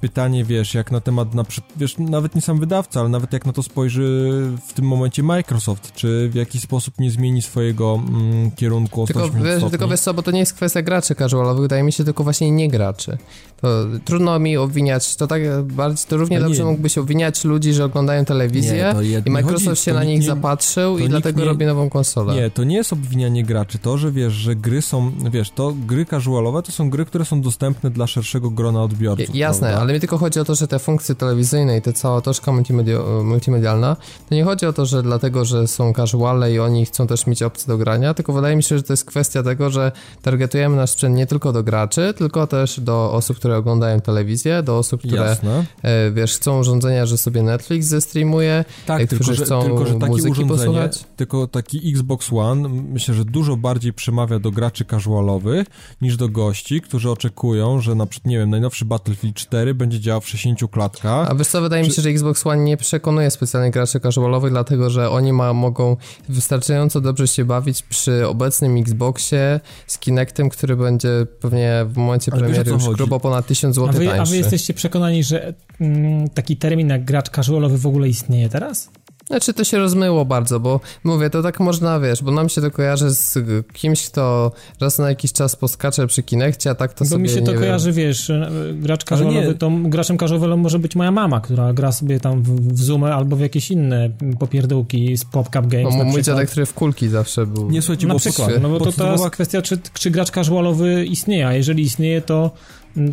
Pytanie, 0.00 0.44
wiesz, 0.44 0.74
jak 0.74 0.90
na 0.90 1.00
temat, 1.00 1.34
na, 1.34 1.44
wiesz, 1.76 1.98
nawet 1.98 2.34
nie 2.34 2.40
sam 2.40 2.60
wydawca, 2.60 3.00
ale 3.00 3.08
nawet 3.08 3.32
jak 3.32 3.46
na 3.46 3.52
to 3.52 3.62
spojrzy 3.62 4.30
w 4.68 4.72
tym 4.72 4.84
momencie 4.84 5.22
Microsoft, 5.22 5.92
czy 5.92 6.28
w 6.32 6.34
jakiś 6.34 6.62
sposób 6.62 6.94
nie 6.98 7.10
zmieni 7.10 7.42
swojego 7.42 8.02
mm, 8.08 8.50
kierunku 8.50 9.02
o 9.02 9.06
Tylko 9.06 9.20
180 9.20 9.62
wiesz, 9.62 9.70
tylko 9.70 9.88
wiesz 9.88 10.00
co, 10.00 10.14
bo 10.14 10.22
to 10.22 10.30
nie 10.30 10.38
jest 10.40 10.54
kwestia 10.54 10.82
graczy 10.82 11.14
casualowych, 11.14 11.62
wydaje 11.62 11.82
mi 11.82 11.92
się, 11.92 12.04
tylko 12.04 12.24
właśnie 12.24 12.50
nie 12.50 12.68
graczy. 12.68 13.18
To 13.60 13.68
trudno 14.04 14.38
mi 14.38 14.56
obwiniać, 14.56 15.16
to 15.16 15.26
tak 15.26 15.62
bardziej, 15.62 16.06
to 16.08 16.16
równie 16.16 16.36
nie. 16.36 16.42
dobrze 16.42 16.64
mógłbyś 16.64 16.98
obwiniać 16.98 17.44
ludzi, 17.44 17.72
że 17.72 17.84
oglądają 17.84 18.24
telewizję 18.24 18.94
Nie, 19.02 19.22
i 19.26 19.30
Microsoft 19.30 19.66
chodzi- 19.66 19.80
się 19.82 19.92
na 19.94 20.04
nich 20.04 20.20
nie- 20.20 20.26
zapatrzył 20.26 20.98
i 20.98 21.08
dlatego 21.08 21.44
robi 21.44 21.66
nową 21.66 21.90
konsolę. 21.90 22.34
Nie, 22.34 22.50
to 22.50 22.64
nie 22.64 22.76
jest 22.76 22.92
obwinianie 22.92 23.44
graczy. 23.44 23.78
To, 23.78 23.98
że 23.98 24.12
wiesz, 24.12 24.32
że 24.32 24.56
gry 24.56 24.82
są, 24.82 25.12
wiesz, 25.30 25.50
to 25.50 25.74
gry 25.86 26.06
casualowe 26.06 26.62
to 26.62 26.72
są 26.72 26.90
gry, 26.90 27.04
które 27.04 27.24
są 27.24 27.40
dostępne 27.40 27.90
dla 27.90 28.06
szerszego 28.06 28.50
grona 28.50 28.82
odbiorców. 28.82 29.34
Jasne, 29.34 29.68
prawda? 29.68 29.79
Ale 29.80 29.92
mi 29.92 30.00
tylko 30.00 30.18
chodzi 30.18 30.40
o 30.40 30.44
to, 30.44 30.54
że 30.54 30.68
te 30.68 30.78
funkcje 30.78 31.14
telewizyjne 31.14 31.78
i 31.78 31.82
ta 31.82 31.92
cała 31.92 32.20
toczka 32.20 32.52
multimedia- 32.52 33.24
multimedialna, 33.24 33.96
to 34.28 34.34
nie 34.34 34.44
chodzi 34.44 34.66
o 34.66 34.72
to, 34.72 34.86
że 34.86 35.02
dlatego, 35.02 35.44
że 35.44 35.68
są 35.68 35.92
casuale 35.92 36.52
i 36.52 36.58
oni 36.58 36.86
chcą 36.86 37.06
też 37.06 37.26
mieć 37.26 37.42
opcje 37.42 37.66
do 37.68 37.78
grania, 37.78 38.14
tylko 38.14 38.32
wydaje 38.32 38.56
mi 38.56 38.62
się, 38.62 38.76
że 38.76 38.82
to 38.82 38.92
jest 38.92 39.04
kwestia 39.04 39.42
tego, 39.42 39.70
że 39.70 39.92
targetujemy 40.22 40.76
nasz 40.76 40.90
sprzęt 40.90 41.16
nie 41.16 41.26
tylko 41.26 41.52
do 41.52 41.62
graczy, 41.62 42.14
tylko 42.16 42.46
też 42.46 42.80
do 42.80 43.12
osób, 43.12 43.36
które 43.36 43.56
oglądają 43.56 44.00
telewizję, 44.00 44.62
do 44.62 44.78
osób, 44.78 45.00
które, 45.00 45.22
Jasne. 45.22 45.64
e, 45.82 46.10
wiesz, 46.10 46.36
chcą 46.36 46.58
urządzenia, 46.60 47.06
że 47.06 47.18
sobie 47.18 47.42
Netflix 47.42 47.86
zestreamuje, 47.86 48.64
Tak, 48.86 49.00
jak 49.00 49.08
tylko 49.10 49.24
którzy 49.24 49.38
że, 49.38 49.44
chcą 49.44 49.62
tylko 49.62 49.86
że 49.86 49.94
takie 49.94 50.06
muzyki 50.12 50.44
posłuchać. 50.46 51.04
tylko 51.16 51.46
taki 51.46 51.90
Xbox 51.90 52.32
One, 52.32 52.68
myślę, 52.68 53.14
że 53.14 53.24
dużo 53.24 53.56
bardziej 53.56 53.92
przemawia 53.92 54.38
do 54.38 54.50
graczy 54.50 54.84
casualowych 54.84 55.66
niż 56.02 56.16
do 56.16 56.28
gości, 56.28 56.80
którzy 56.80 57.10
oczekują, 57.10 57.80
że 57.80 57.94
na 57.94 58.06
przykład, 58.06 58.30
nie 58.30 58.38
wiem, 58.38 58.50
najnowszy 58.50 58.84
Battlefield 58.84 59.36
4 59.36 59.69
będzie 59.74 60.00
działał 60.00 60.20
w 60.20 60.28
60 60.28 60.70
klatkach. 60.70 61.30
A 61.30 61.34
wiesz 61.34 61.46
co, 61.48 61.60
wydaje 61.60 61.82
mi 61.84 61.90
się, 61.92 62.02
że 62.02 62.08
Xbox 62.10 62.46
One 62.46 62.64
nie 62.64 62.76
przekonuje 62.76 63.30
specjalnie 63.30 63.70
graczy 63.70 64.00
casualowych, 64.00 64.50
dlatego 64.52 64.90
że 64.90 65.10
oni 65.10 65.32
ma, 65.32 65.52
mogą 65.52 65.96
wystarczająco 66.28 67.00
dobrze 67.00 67.28
się 67.28 67.44
bawić 67.44 67.82
przy 67.82 68.26
obecnym 68.28 68.76
Xboxie 68.76 69.60
z 69.86 69.98
Kinectem, 69.98 70.48
który 70.48 70.76
będzie 70.76 71.08
pewnie 71.40 71.84
w 71.88 71.96
momencie 71.96 72.32
Ale 72.32 72.40
premiery 72.42 72.70
już 72.70 72.82
chodzi? 72.82 72.96
grubo 72.96 73.20
ponad 73.20 73.46
1000 73.46 73.78
A 73.78 73.80
zł 73.80 74.00
wy, 74.00 74.08
a 74.12 74.16
tańszy. 74.16 74.30
wy 74.30 74.36
jesteście 74.38 74.74
przekonani, 74.74 75.24
że 75.24 75.54
mm, 75.80 76.28
taki 76.28 76.56
termin 76.56 76.88
jak 76.88 77.04
gracz 77.04 77.30
casualowy 77.30 77.78
w 77.78 77.86
ogóle 77.86 78.08
istnieje 78.08 78.48
teraz? 78.48 78.90
Znaczy 79.30 79.54
to 79.54 79.64
się 79.64 79.78
rozmyło 79.78 80.24
bardzo, 80.24 80.60
bo 80.60 80.80
mówię, 81.04 81.30
to 81.30 81.42
tak 81.42 81.60
można, 81.60 82.00
wiesz, 82.00 82.22
bo 82.22 82.30
nam 82.30 82.48
się 82.48 82.60
to 82.60 82.70
kojarzy 82.70 83.10
z 83.10 83.38
kimś, 83.72 84.06
kto 84.06 84.52
raz 84.80 84.98
na 84.98 85.08
jakiś 85.08 85.32
czas 85.32 85.56
poskacze 85.56 86.06
przy 86.06 86.22
Kinekcie, 86.22 86.70
a 86.70 86.74
tak 86.74 86.94
to 86.94 87.04
Bo 87.04 87.10
sobie, 87.10 87.22
mi 87.22 87.28
się 87.28 87.42
to 87.42 87.52
wiem, 87.52 87.60
kojarzy, 87.60 87.92
wiesz, 87.92 88.30
e, 88.30 88.50
gracz 88.74 89.04
casualowy, 89.04 89.46
nie. 89.46 89.54
to 89.54 89.70
graczem 89.84 90.18
casualowym 90.18 90.60
może 90.60 90.78
być 90.78 90.96
moja 90.96 91.10
mama, 91.10 91.40
która 91.40 91.72
gra 91.72 91.92
sobie 91.92 92.20
tam 92.20 92.42
w, 92.42 92.72
w 92.72 92.82
Zoomę 92.82 93.14
albo 93.14 93.36
w 93.36 93.40
jakieś 93.40 93.70
inne 93.70 94.10
popierdółki 94.38 95.16
z 95.16 95.24
PopCap 95.24 95.66
Games 95.66 95.94
no, 95.98 96.04
mój 96.04 96.22
dziadek, 96.22 96.50
który 96.50 96.66
w 96.66 96.74
kulki 96.74 97.08
zawsze 97.08 97.46
był. 97.46 97.70
Nie 97.70 97.82
słuchajcie, 97.82 98.06
Na 98.06 98.14
bo 98.14 98.20
przykład, 98.20 98.50
no 98.62 98.68
bo 98.68 98.92
to, 98.92 99.12
jest 99.12 99.30
kwestia, 99.30 99.62
czy, 99.62 99.78
czy 99.94 100.10
gracz 100.10 100.30
casualowy 100.30 101.04
istnieje, 101.04 101.46
a 101.46 101.54
jeżeli 101.54 101.82
istnieje, 101.82 102.22
to, 102.22 102.50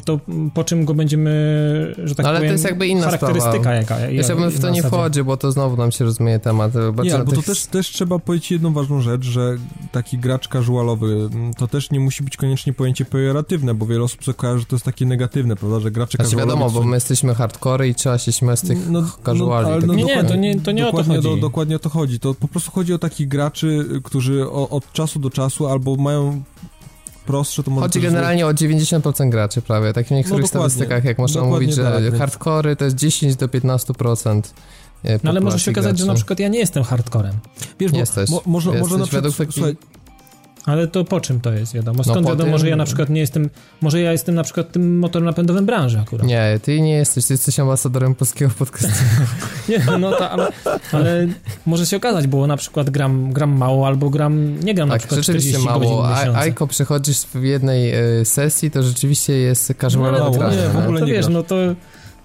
to 0.06 0.20
po 0.54 0.64
czym 0.64 0.86
go 0.86 0.94
będziemy, 0.94 1.32
że 2.04 2.16
tak 2.16 2.24
No, 2.24 2.30
ale 2.30 2.38
to 2.38 2.42
powiem, 2.42 2.52
jest 2.52 2.64
jakby 2.64 2.88
inna 2.88 3.06
charakterystyka 3.06 3.60
sprawa. 3.60 3.74
jaka. 3.76 4.00
Jeszcze 4.00 4.36
bym 4.36 4.50
w 4.50 4.60
to 4.60 4.70
nie 4.70 4.84
wchodził, 4.84 5.26
bo 5.26 5.38
to 5.38 5.52
znowu 5.52 5.78
nam 5.78 5.92
się 5.92 6.06
rozmyje 6.06 6.40
temat. 6.40 6.72
Bo 6.94 7.04
Nie, 7.04 7.12
to 7.12 7.18
bo 7.20 7.32
to 7.32 7.36
tych- 7.38 7.46
też, 7.46 7.66
też 7.66 7.88
trzeba 7.88 8.20
powiedzieć 8.20 8.52
jedną 8.52 8.74
ważną 8.74 9.02
rzecz, 9.02 9.24
że 9.26 9.56
taki 9.92 10.18
gracz 10.18 10.48
casualowy 10.48 11.30
to 11.58 11.68
też 11.68 11.92
nie 11.92 12.00
musi 12.00 12.24
być 12.24 12.38
koniecznie 12.38 12.74
pojęcie 12.74 13.06
pejoratywne, 13.06 13.74
bo 13.74 13.86
wiele 13.86 14.04
osób 14.04 14.36
kojarzy, 14.36 14.60
że 14.60 14.66
to 14.66 14.76
jest 14.76 14.86
takie 14.86 15.06
negatywne, 15.06 15.56
prawda, 15.56 15.80
że 15.80 15.92
gracze 15.92 16.16
Znaczy 16.18 16.32
casualowi 16.32 16.60
wiadomo, 16.60 16.72
bo 16.72 16.84
my 16.88 16.96
jesteśmy 16.98 17.36
hardcore 17.36 17.88
i 17.88 17.96
trzeba 17.96 18.18
się 18.18 18.32
śmiać 18.32 18.60
z 18.60 18.62
tych 18.68 18.90
No, 18.90 19.04
casuali. 19.26 19.68
ale 19.68 19.82
takich. 19.82 19.96
Nie, 19.96 20.04
nie, 20.04 20.08
dokładnie- 20.16 20.30
to 20.30 20.36
nie- 20.36 20.60
to 20.62 20.72
nie 20.72 20.84
o 20.88 20.92
to 20.92 20.98
dokładnie 20.98 21.30
chodzi. 21.30 21.42
dokładnie 21.42 21.76
o 21.76 21.80
to 21.80 21.90
chodzi. 21.90 22.20
To 22.20 22.34
po 22.34 22.48
prostu 22.48 22.72
chodzi 22.72 22.94
o 22.94 22.98
takich 23.00 23.28
graczy, 23.28 23.86
którzy 24.04 24.44
o, 24.50 24.70
od 24.70 24.92
czasu 24.94 25.20
do 25.20 25.30
czasu 25.30 25.68
albo 25.68 25.96
mają 25.96 26.44
prostsze, 27.28 27.64
to 27.64 27.72
może 27.72 27.86
Chodzi 27.86 28.02
generalnie 28.02 28.48
o 28.48 28.52
90% 28.52 29.30
graczy 29.30 29.62
prawie, 29.62 29.94
tak 29.94 30.08
w 30.08 30.12
niektórych 30.12 30.42
No 30.42 30.48
statystykach, 30.48 31.04
jak 31.04 31.18
można 31.18 31.44
mówić, 31.44 31.74
że 31.74 31.84
tak, 31.84 32.04
więc- 32.04 32.16
hardcore'y 32.16 32.76
to 32.76 32.86
jest 32.86 32.98
10 32.98 33.36
do 33.36 33.48
15%. 33.48 34.54
e, 35.04 35.20
No 35.24 35.30
ale 35.30 35.40
może 35.40 35.60
się 35.60 35.72
okazać, 35.72 35.98
że 35.98 36.04
na 36.04 36.08
graczy. 36.08 36.18
przykład 36.20 36.40
ja 36.40 36.48
nie 36.48 36.60
jestem 36.60 36.84
hardcorem. 36.84 37.34
Wiesz, 37.80 37.92
bo 37.92 37.98
Jesteś. 37.98 38.30
mo, 38.30 38.42
może, 38.46 38.70
Jesteś 38.70 38.82
może 38.82 38.98
na 38.98 39.04
przykład, 39.04 39.24
według 39.24 39.38
takich- 39.38 39.54
słuchaj, 39.54 39.76
Ale 40.68 40.88
to 40.88 41.04
po 41.06 41.22
czym 41.22 41.40
to 41.42 41.52
jest 41.54 41.74
wiadomo? 41.74 42.04
Skąd 42.04 42.24
po 42.24 42.30
wiadomo, 42.30 42.52
tym- 42.52 42.60
że 42.60 42.70
ja 42.70 42.76
na 42.76 42.86
przykład 42.86 43.10
nie 43.10 43.22
jestem, 43.22 43.50
może 43.82 44.02
ja 44.02 44.12
jestem 44.12 44.36
na 44.36 44.44
przykład 44.44 44.72
tym 44.72 45.00
motorem 45.00 45.26
napędowym 45.26 45.66
branży 45.66 46.00
akurat. 46.00 46.28
Nie, 46.28 46.60
ty 46.64 46.82
nie 46.82 46.92
jesteś, 46.94 47.26
ty 47.26 47.34
jesteś 47.34 47.60
ambasadorem 47.60 48.16
polskiego 48.16 48.52
podcastu. 48.60 49.04
Nie, 49.70 49.86
no 50.00 50.12
to, 50.12 50.30
ale, 50.30 50.48
ale 50.92 51.28
może 51.66 51.86
się 51.86 51.98
okazać, 51.98 52.28
bo 52.28 52.48
na 52.48 52.58
przykład 52.58 52.90
gram, 52.90 53.34
gram 53.34 53.58
mało 53.58 53.88
albo 53.88 54.10
gram, 54.10 54.60
nie 54.60 54.74
gram 54.74 54.90
na 54.90 54.94
Tak, 54.96 55.00
przykład 55.02 55.20
rzeczywiście 55.20 55.50
40 55.60 55.68
mało. 55.68 55.80
godzin 55.80 55.98
w 55.98 56.06
A, 56.06 56.20
miesiącu. 56.20 56.40
Ajko 56.40 56.68
przechodzisz 56.68 57.18
w 57.22 57.44
jednej 57.44 57.92
e, 58.22 58.26
sesji, 58.26 58.72
to 58.72 58.84
rzeczywiście 58.84 59.34
jest 59.34 59.74
casualowy 59.82 60.20
mało, 60.20 60.32
gracz. 60.38 60.54
nie, 60.56 60.70
w 60.70 60.74
no. 60.74 60.80
ogóle 60.80 61.00
to 61.00 61.06
nie 61.06 61.12
wiesz, 61.14 61.22
grasz. 61.26 61.34
no 61.34 61.44
to... 61.44 61.56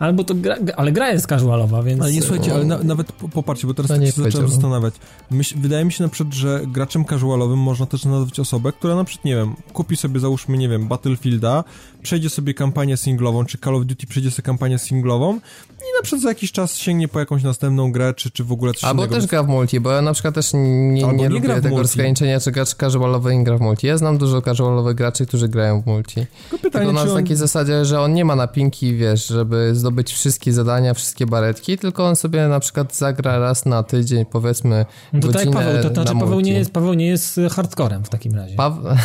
Albo 0.03 0.25
to 0.25 0.35
gra, 0.35 0.57
ale 0.77 0.93
gra 0.93 1.13
jest 1.13 1.27
casualowa, 1.27 1.83
więc... 1.83 2.03
Ale 2.03 2.13
nie 2.13 2.23
słuchajcie, 2.23 2.55
ale 2.55 2.65
na, 2.65 2.79
nawet 2.79 3.13
popatrzcie, 3.13 3.67
bo 3.67 3.75
teraz 3.75 3.91
No 3.91 3.97
tak 3.97 4.05
nie 4.05 4.13
się 4.13 4.23
zacząłem 4.23 4.49
zastanawiać. 4.49 4.95
Myśl, 5.31 5.55
wydaje 5.59 5.85
mi 5.85 5.93
się 5.93 6.03
na 6.03 6.09
przykład, 6.09 6.35
że 6.35 6.61
graczem 6.67 7.05
casualowym 7.05 7.59
można 7.59 7.87
też 7.87 8.05
nazwać 8.05 8.41
osobę, 8.41 8.73
która 8.73 8.97
na 8.97 9.05
przykład, 9.05 9.25
nie 9.25 9.37
wiem, 9.37 9.55
kupi 9.73 9.97
sobie 9.97 10.21
załóżmy, 10.21 10.59
nie 10.59 10.69
wiem, 10.69 10.89
Battlefielda, 10.89 11.65
przejdzie 12.03 12.31
sobie 12.31 12.55
kampanię 12.55 12.97
singlową, 12.97 13.45
czy 13.45 13.59
Call 13.59 13.77
of 13.77 13.85
Duty 13.85 14.07
przejdzie 14.07 14.31
sobie 14.31 14.47
kampanię 14.47 14.79
singlową 14.79 15.41
i 15.83 15.97
na 15.97 16.03
przykład 16.03 16.23
za 16.23 16.29
jakiś 16.29 16.53
czas 16.53 16.77
sięgnie 16.77 17.09
po 17.09 17.19
jakąś 17.19 17.43
następną 17.43 17.93
grę, 17.93 18.15
czy, 18.15 18.31
czy 18.31 18.45
w 18.45 18.53
ogóle 18.53 18.73
coś 18.75 18.85
Albo 18.85 19.03
innego. 19.03 19.15
też 19.15 19.27
gra 19.27 19.43
w 19.43 19.49
multi, 19.49 19.81
bo 19.81 19.91
ja 19.91 20.03
na 20.03 20.13
przykład 20.13 20.35
też 20.35 20.53
nie, 20.53 20.61
nie, 20.61 21.13
nie 21.13 21.29
lubię 21.29 21.41
gra 21.41 21.55
w 21.55 21.57
tego 21.57 21.69
multi. 21.69 21.83
rozgraniczenia, 21.83 22.41
czy 22.41 22.53
gracz 22.53 22.75
casualowy 22.75 23.37
nie 23.37 23.45
gra 23.45 23.59
w 23.59 23.61
multi. 23.61 23.87
Ja 23.87 23.99
znam 23.99 24.19
dużo 24.19 24.43
casualowych 24.43 24.97
graczy, 24.97 25.27
którzy 25.27 25.49
grają 25.49 25.83
w 25.83 25.87
multi. 25.87 26.15
Tylko 26.15 26.63
pytanie, 26.63 26.87
Tylko 26.87 26.93
na 26.93 27.05
czy 27.05 27.13
on... 27.13 27.23
takiej 27.23 27.37
zasadzie, 27.37 27.85
że 27.85 28.01
on 28.01 28.15
nie 28.15 28.25
ma 28.25 28.37
napinki, 28.37 28.95
wiesz, 28.95 29.27
żeby 29.27 29.75
zdobyć 29.75 29.92
wszystkie 30.13 30.53
zadania, 30.53 30.95
wszystkie 30.95 31.27
baretki, 31.27 31.79
tylko 31.79 32.07
on 32.07 32.17
sobie 32.17 32.49
na 32.49 32.61
przykład 32.61 32.97
zagra 32.97 33.39
raz 33.39 33.67
na 33.67 33.83
tydzień, 33.83 34.25
powiedzmy, 34.25 34.87
No 35.13 35.21
to 35.21 35.29
tak 35.29 35.37
jak 35.37 35.45
godzinę 35.45 35.65
Paweł, 35.65 35.83
to 35.83 35.89
na 35.89 35.95
znaczy 35.95 36.21
Paweł 36.21 36.41
nie, 36.41 36.53
jest, 36.53 36.73
Paweł 36.73 36.95
nie 36.95 37.07
jest 37.07 37.41
hardcorem 37.51 38.05
w 38.05 38.09
takim 38.09 38.35
razie. 38.35 38.57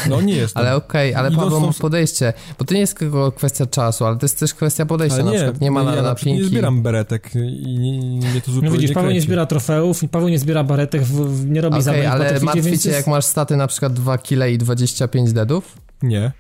No 0.10 0.22
nie 0.22 0.36
jest. 0.44 0.58
Ale 0.58 0.76
okej, 0.76 1.16
ale 1.16 1.30
Idąc 1.30 1.44
Paweł 1.44 1.62
ma 1.62 1.74
podejście, 1.74 2.34
bo 2.60 2.66
to 2.66 2.74
nie 2.74 2.80
jest 2.80 2.98
tylko 2.98 3.32
kwestia 3.32 3.66
czasu, 3.66 4.06
ale 4.06 4.18
to 4.18 4.26
jest 4.26 4.40
też 4.40 4.54
kwestia 4.54 4.86
podejścia, 4.86 5.16
Ale 5.16 5.24
na 5.26 5.32
nie, 5.32 5.38
przykład 5.38 5.62
nie 5.62 5.72
ma 5.72 5.84
ja 5.84 5.96
na 5.96 6.02
na 6.02 6.16
przykład 6.16 6.38
nie 6.38 6.44
zbieram 6.44 6.82
beretek 6.82 7.36
i 7.36 7.80
nie, 7.80 8.00
nie, 8.00 8.30
mnie 8.30 8.42
to 8.42 8.52
No 8.52 8.56
zupełnie 8.56 8.78
widzisz, 8.78 8.92
Paweł 8.92 9.12
nie 9.12 9.22
zbiera 9.22 9.46
trofeów, 9.46 10.02
Paweł 10.12 10.30
nie 10.30 10.40
zbiera 10.40 10.64
baretek, 10.64 11.02
w, 11.02 11.14
w, 11.14 11.50
nie 11.50 11.62
robi 11.62 11.74
Okej, 11.74 11.84
zadań 11.84 12.02
w 12.02 12.06
ale 12.06 12.20
Battlefieldzie, 12.20 12.46
martwi 12.46 12.62
więc 12.62 12.84
cię, 12.84 12.90
jest... 12.90 13.00
jak 13.00 13.08
masz 13.08 13.26
staty 13.26 13.56
na 13.56 13.68
przykład 13.68 13.94
2 13.94 14.18
kile 14.18 14.52
i 14.52 14.58
25 14.58 15.34
deadów? 15.34 15.78
Nie. 16.02 16.32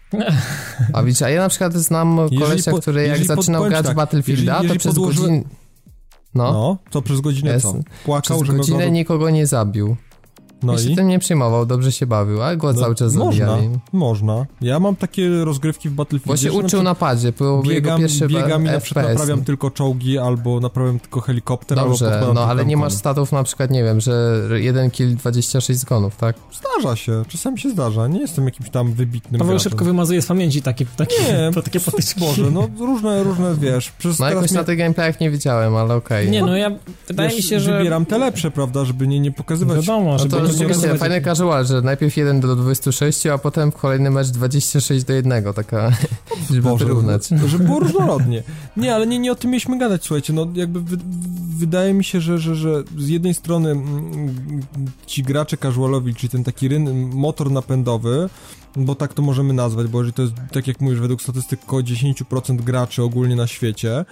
A 0.93 1.03
widzisz, 1.03 1.21
a 1.21 1.29
ja 1.29 1.41
na 1.41 1.49
przykład 1.49 1.73
znam 1.73 2.17
Jeżeli 2.17 2.37
kolesia, 2.41 2.71
po- 2.71 2.79
który 2.81 3.07
jak 3.07 3.17
pod- 3.17 3.27
zaczynał 3.27 3.65
grać 3.65 3.83
tak, 3.85 3.93
w 3.93 3.95
Battlefielda, 3.95 4.41
jeżeli- 4.41 4.63
jeżeli 4.63 4.79
to 4.79 4.79
przez 4.79 4.95
podłożyłem- 4.95 5.29
godzinę... 5.43 5.55
No, 6.35 6.51
No, 6.51 6.77
to 6.89 7.01
przez 7.01 7.21
godzinę 7.21 7.51
Jest. 7.51 7.65
co? 7.65 7.73
Płakał, 8.05 8.41
przez 8.41 8.55
godzinę 8.57 8.91
nikogo 8.91 9.29
nie 9.29 9.47
zabił. 9.47 9.97
No 10.63 10.73
I 10.75 10.79
się 10.79 10.89
i? 10.89 10.95
tym 10.95 11.07
nie 11.07 11.19
przejmował, 11.19 11.65
dobrze 11.65 11.91
się 11.91 12.05
bawił, 12.05 12.41
a 12.43 12.55
go 12.55 12.73
No, 12.73 12.79
cały 12.81 12.95
czas 12.95 13.13
można, 13.13 13.45
zabijali. 13.47 13.79
można. 13.93 14.45
Ja 14.61 14.79
mam 14.79 14.95
takie 14.95 15.29
rozgrywki 15.45 15.89
w 15.89 15.93
Battlefieldzie, 15.93 16.49
Bo 16.49 16.59
się 16.59 16.65
uczył 16.65 16.83
na 16.83 16.95
padzie, 16.95 17.31
był 17.31 17.55
jego 17.55 17.69
biegam, 17.69 17.99
pierwszy 17.99 18.27
biegam 18.27 18.61
i 18.65 18.65
na 18.65 18.79
przykład 18.79 19.07
naprawiam 19.09 19.43
tylko 19.43 19.71
czołgi, 19.71 20.17
albo 20.17 20.59
naprawiam 20.59 20.99
tylko 20.99 21.21
helikopter, 21.21 21.79
albo 21.79 21.89
Dobrze, 21.91 22.05
podkładam 22.05 22.35
no 22.35 22.41
ale 22.45 22.65
nie 22.65 22.77
masz 22.77 22.93
statów 22.93 23.31
na 23.31 23.43
przykład, 23.43 23.71
nie 23.71 23.83
wiem, 23.83 24.01
że 24.01 24.41
1 24.51 24.91
kill 24.91 25.15
26 25.15 25.79
zgonów, 25.79 26.15
tak? 26.15 26.35
Zdarza 26.59 26.95
się, 26.95 27.23
czasami 27.27 27.59
się 27.59 27.69
zdarza, 27.69 28.07
nie 28.07 28.19
jestem 28.19 28.45
jakimś 28.45 28.69
tam 28.69 28.93
wybitnym 28.93 29.39
Paweł 29.39 29.59
szybko 29.59 29.85
wymazuje 29.85 30.21
z 30.21 30.25
pamięci 30.25 30.61
takie, 30.61 30.85
takie, 30.97 31.15
Nie, 31.23 31.49
to 31.53 31.61
takie 31.61 31.79
potyczki. 31.79 32.19
Boże, 32.19 32.51
no 32.51 32.67
różne, 32.79 33.23
różne, 33.23 33.55
wiesz, 33.55 33.91
przez 33.91 34.19
No 34.19 34.29
jakoś 34.29 34.51
mnie 34.51 34.59
na 34.59 34.63
tych 34.65 34.77
gameplayach 34.77 35.19
nie 35.19 35.31
widziałem, 35.31 35.75
ale 35.75 35.95
okej. 35.95 36.29
Nie, 36.31 36.41
no 36.41 36.55
ja, 36.57 36.71
wydaje 37.07 37.29
wiesz, 37.29 37.37
mi 37.37 37.43
się, 37.43 37.59
że... 37.59 37.77
wybieram 37.77 38.05
te 38.05 38.17
lepsze, 38.17 38.51
prawda, 38.51 38.85
żeby 38.85 39.07
nie, 39.07 39.19
nie 39.19 39.31
pokazywać... 39.31 39.77
Wiadomo, 39.77 40.11
No 40.11 40.17
żeby 40.19 40.46
to 40.47 40.53
rzeczywiście 40.53 40.97
fajny 40.97 41.21
casual, 41.21 41.65
że 41.65 41.81
najpierw 41.81 42.17
1 42.17 42.39
do 42.39 42.55
26, 42.55 43.25
a 43.25 43.37
potem 43.37 43.71
w 43.71 43.75
kolejny 43.75 44.11
mecz 44.11 44.27
26 44.27 45.05
do 45.05 45.13
1, 45.13 45.53
taka, 45.53 45.91
żeby 46.49 46.61
Boże, 46.61 46.85
wyrównać. 46.85 47.27
Żeby 47.45 47.63
było 47.63 47.79
różnorodnie. 47.85 48.43
Nie, 48.77 48.95
ale 48.95 49.07
nie, 49.07 49.19
nie 49.19 49.31
o 49.31 49.35
tym 49.35 49.51
mieliśmy 49.51 49.77
gadać, 49.77 50.03
słuchajcie, 50.03 50.33
no 50.33 50.47
jakby 50.53 50.81
wy, 50.81 50.97
wydaje 51.57 51.93
mi 51.93 52.03
się, 52.03 52.21
że, 52.21 52.39
że, 52.39 52.55
że 52.55 52.83
z 52.97 53.07
jednej 53.07 53.33
strony 53.33 53.71
mm, 53.71 54.35
ci 55.05 55.23
gracze 55.23 55.57
casualowi, 55.57 56.15
czyli 56.15 56.29
ten 56.29 56.43
taki 56.43 56.67
ryn, 56.67 57.09
motor 57.13 57.51
napędowy, 57.51 58.29
bo 58.75 58.95
tak 58.95 59.13
to 59.13 59.21
możemy 59.21 59.53
nazwać, 59.53 59.87
bo 59.87 59.97
jeżeli 59.99 60.13
to 60.13 60.21
jest, 60.21 60.33
tak 60.51 60.67
jak 60.67 60.81
mówisz, 60.81 60.99
według 60.99 61.21
statystyk 61.21 61.59
około 61.63 61.81
10% 61.81 62.55
graczy 62.55 63.03
ogólnie 63.03 63.35
na 63.35 63.47
świecie, 63.47 64.05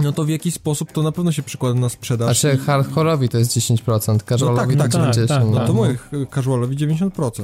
no 0.00 0.12
to 0.12 0.24
w 0.24 0.28
jakiś 0.28 0.54
sposób 0.54 0.92
to 0.92 1.02
na 1.02 1.12
pewno 1.12 1.32
się 1.32 1.42
przekłada 1.42 1.80
na 1.80 1.88
sprzedaż. 1.88 2.40
Znaczy 2.40 2.58
hardkorowi 2.58 3.28
to 3.28 3.38
jest 3.38 3.56
10%, 3.56 4.18
casualowi 4.28 4.76
tak, 4.76 4.92
to 4.92 4.98
tak, 4.98 5.14
90%. 5.14 5.26
tak, 5.28 5.42
No 5.50 5.56
tak. 5.56 5.66
to 5.66 5.72
mówię, 5.72 5.98
casualowi 6.34 6.76
90%. 6.76 7.42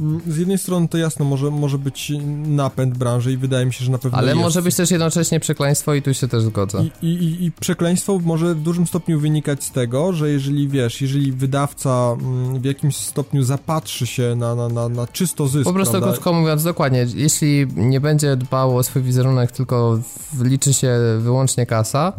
Mm, 0.00 0.20
Z 0.28 0.36
jednej 0.36 0.58
strony 0.58 0.88
to 0.88 0.98
jasno, 0.98 1.24
może, 1.24 1.50
może 1.50 1.78
być 1.78 2.12
napęd 2.46 2.98
branży 2.98 3.32
i 3.32 3.36
wydaje 3.36 3.66
mi 3.66 3.72
się, 3.72 3.84
że 3.84 3.90
na 3.92 3.98
pewno 3.98 4.18
Ale 4.18 4.28
jest. 4.28 4.40
może 4.40 4.62
być 4.62 4.74
też 4.74 4.90
jednocześnie 4.90 5.40
przekleństwo 5.40 5.94
i 5.94 6.02
tu 6.02 6.14
się 6.14 6.28
też 6.28 6.42
zgodzę. 6.42 6.84
I, 7.02 7.06
i, 7.06 7.44
i- 7.44 7.52
przekleństwo 7.52 8.18
może 8.18 8.54
w 8.54 8.60
dużym 8.60 8.86
stopniu 8.86 9.20
wynikać 9.20 9.64
z 9.64 9.70
tego, 9.70 10.12
że 10.12 10.30
jeżeli 10.30 10.68
wiesz, 10.68 11.00
jeżeli 11.00 11.32
wydawca 11.32 12.16
mm, 12.20 12.60
w 12.60 12.64
jakimś 12.64 12.96
stopniu 12.96 13.42
zapatrzy 13.42 14.06
się 14.06 14.34
na, 14.36 14.54
na, 14.54 14.68
na, 14.68 14.88
na 14.88 15.06
czysto 15.06 15.48
zysk, 15.48 15.64
Po 15.64 15.72
prostu 15.72 15.92
prawda? 15.92 16.12
krótko 16.12 16.32
mówiąc, 16.32 16.64
dokładnie, 16.64 17.06
jeśli 17.14 17.66
nie 17.76 18.00
będzie 18.00 18.36
dbał 18.36 18.76
o 18.76 18.82
swój 18.82 19.02
wizerunek, 19.02 19.52
tylko 19.52 19.98
liczy 20.42 20.72
się 20.74 20.98
wyłącznie 21.20 21.66
kasa, 21.66 22.12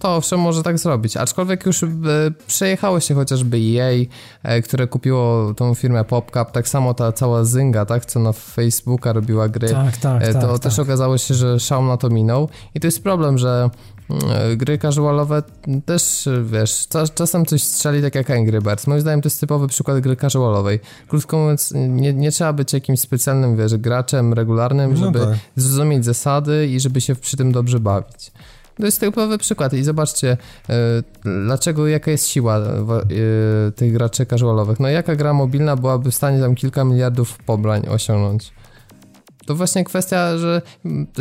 to 0.00 0.16
owszem 0.16 0.40
może 0.40 0.62
tak 0.62 0.78
zrobić. 0.78 1.16
Aczkolwiek 1.16 1.66
już 1.66 1.82
e, 1.82 1.86
przejechało 2.46 3.00
się 3.00 3.14
chociażby 3.14 3.56
EA, 3.56 4.06
e, 4.42 4.62
które 4.62 4.86
kupiło 4.86 5.54
tą 5.54 5.74
firmę 5.74 6.04
PopCap, 6.04 6.50
tak 6.52 6.68
samo 6.68 6.94
ta 6.94 7.12
cała 7.12 7.44
Zynga, 7.44 7.86
tak, 7.86 8.06
co 8.06 8.20
na 8.20 8.32
Facebooka 8.32 9.12
robiła 9.12 9.48
gry. 9.48 9.68
Tak, 9.68 9.96
tak, 9.96 10.22
E, 10.22 10.32
tak. 10.32 10.42
to 10.42 10.52
tak. 10.52 10.62
też 10.62 10.78
okazało 10.78 11.18
się, 11.18 11.34
że 11.34 11.60
szał 11.60 11.84
na 11.84 11.96
to 11.96 12.08
minął 12.10 12.48
i 12.74 12.80
to 12.80 12.86
jest 12.86 13.02
problem, 13.02 13.38
że 13.38 13.70
mm, 14.10 14.58
gry 14.58 14.78
casualowe 14.78 15.42
też, 15.86 16.28
wiesz, 16.44 16.70
cza- 16.72 17.14
czasem 17.14 17.46
coś 17.46 17.62
strzeli 17.62 18.02
tak 18.02 18.14
jak 18.14 18.30
Angry 18.30 18.60
Birds. 18.60 18.86
Moim 18.86 19.00
zdaniem 19.00 19.22
to 19.22 19.26
jest 19.26 19.40
typowy 19.40 19.68
przykład 19.68 20.00
gry 20.00 20.16
casualowej. 20.16 20.80
Krótko 21.08 21.38
mówiąc, 21.38 21.72
nie, 21.76 22.12
nie 22.12 22.30
trzeba 22.32 22.52
być 22.52 22.72
jakimś 22.72 23.00
specjalnym, 23.00 23.56
wiesz, 23.56 23.76
graczem 23.76 24.32
regularnym, 24.32 24.90
No 24.90 24.96
żeby 24.96 25.18
tak. 25.20 25.38
zrozumieć 25.56 26.04
zasady 26.04 26.66
i 26.66 26.80
żeby 26.80 27.00
się 27.00 27.14
przy 27.14 27.36
tym 27.36 27.52
dobrze 27.52 27.80
bawić. 27.80 28.32
To 28.80 28.86
jest 28.86 29.00
typowy 29.00 29.38
przykład 29.38 29.72
i 29.72 29.82
zobaczcie, 29.82 30.36
e, 30.68 30.74
dlaczego, 31.44 31.86
jaka 31.88 32.10
jest 32.10 32.26
siła 32.26 32.58
e, 32.58 32.62
e, 32.62 33.72
tych 33.72 33.92
graczy 33.92 34.26
casualowych. 34.26 34.80
No 34.80 34.88
jaka 34.88 35.16
gra 35.16 35.32
mobilna 35.32 35.76
byłaby 35.76 36.10
w 36.10 36.14
stanie 36.14 36.40
tam 36.40 36.54
kilka 36.54 36.84
miliardów 36.84 37.38
pobrań 37.38 37.82
osiągnąć? 37.88 38.52
To 39.46 39.54
właśnie 39.54 39.84
kwestia, 39.84 40.38
że 40.38 40.62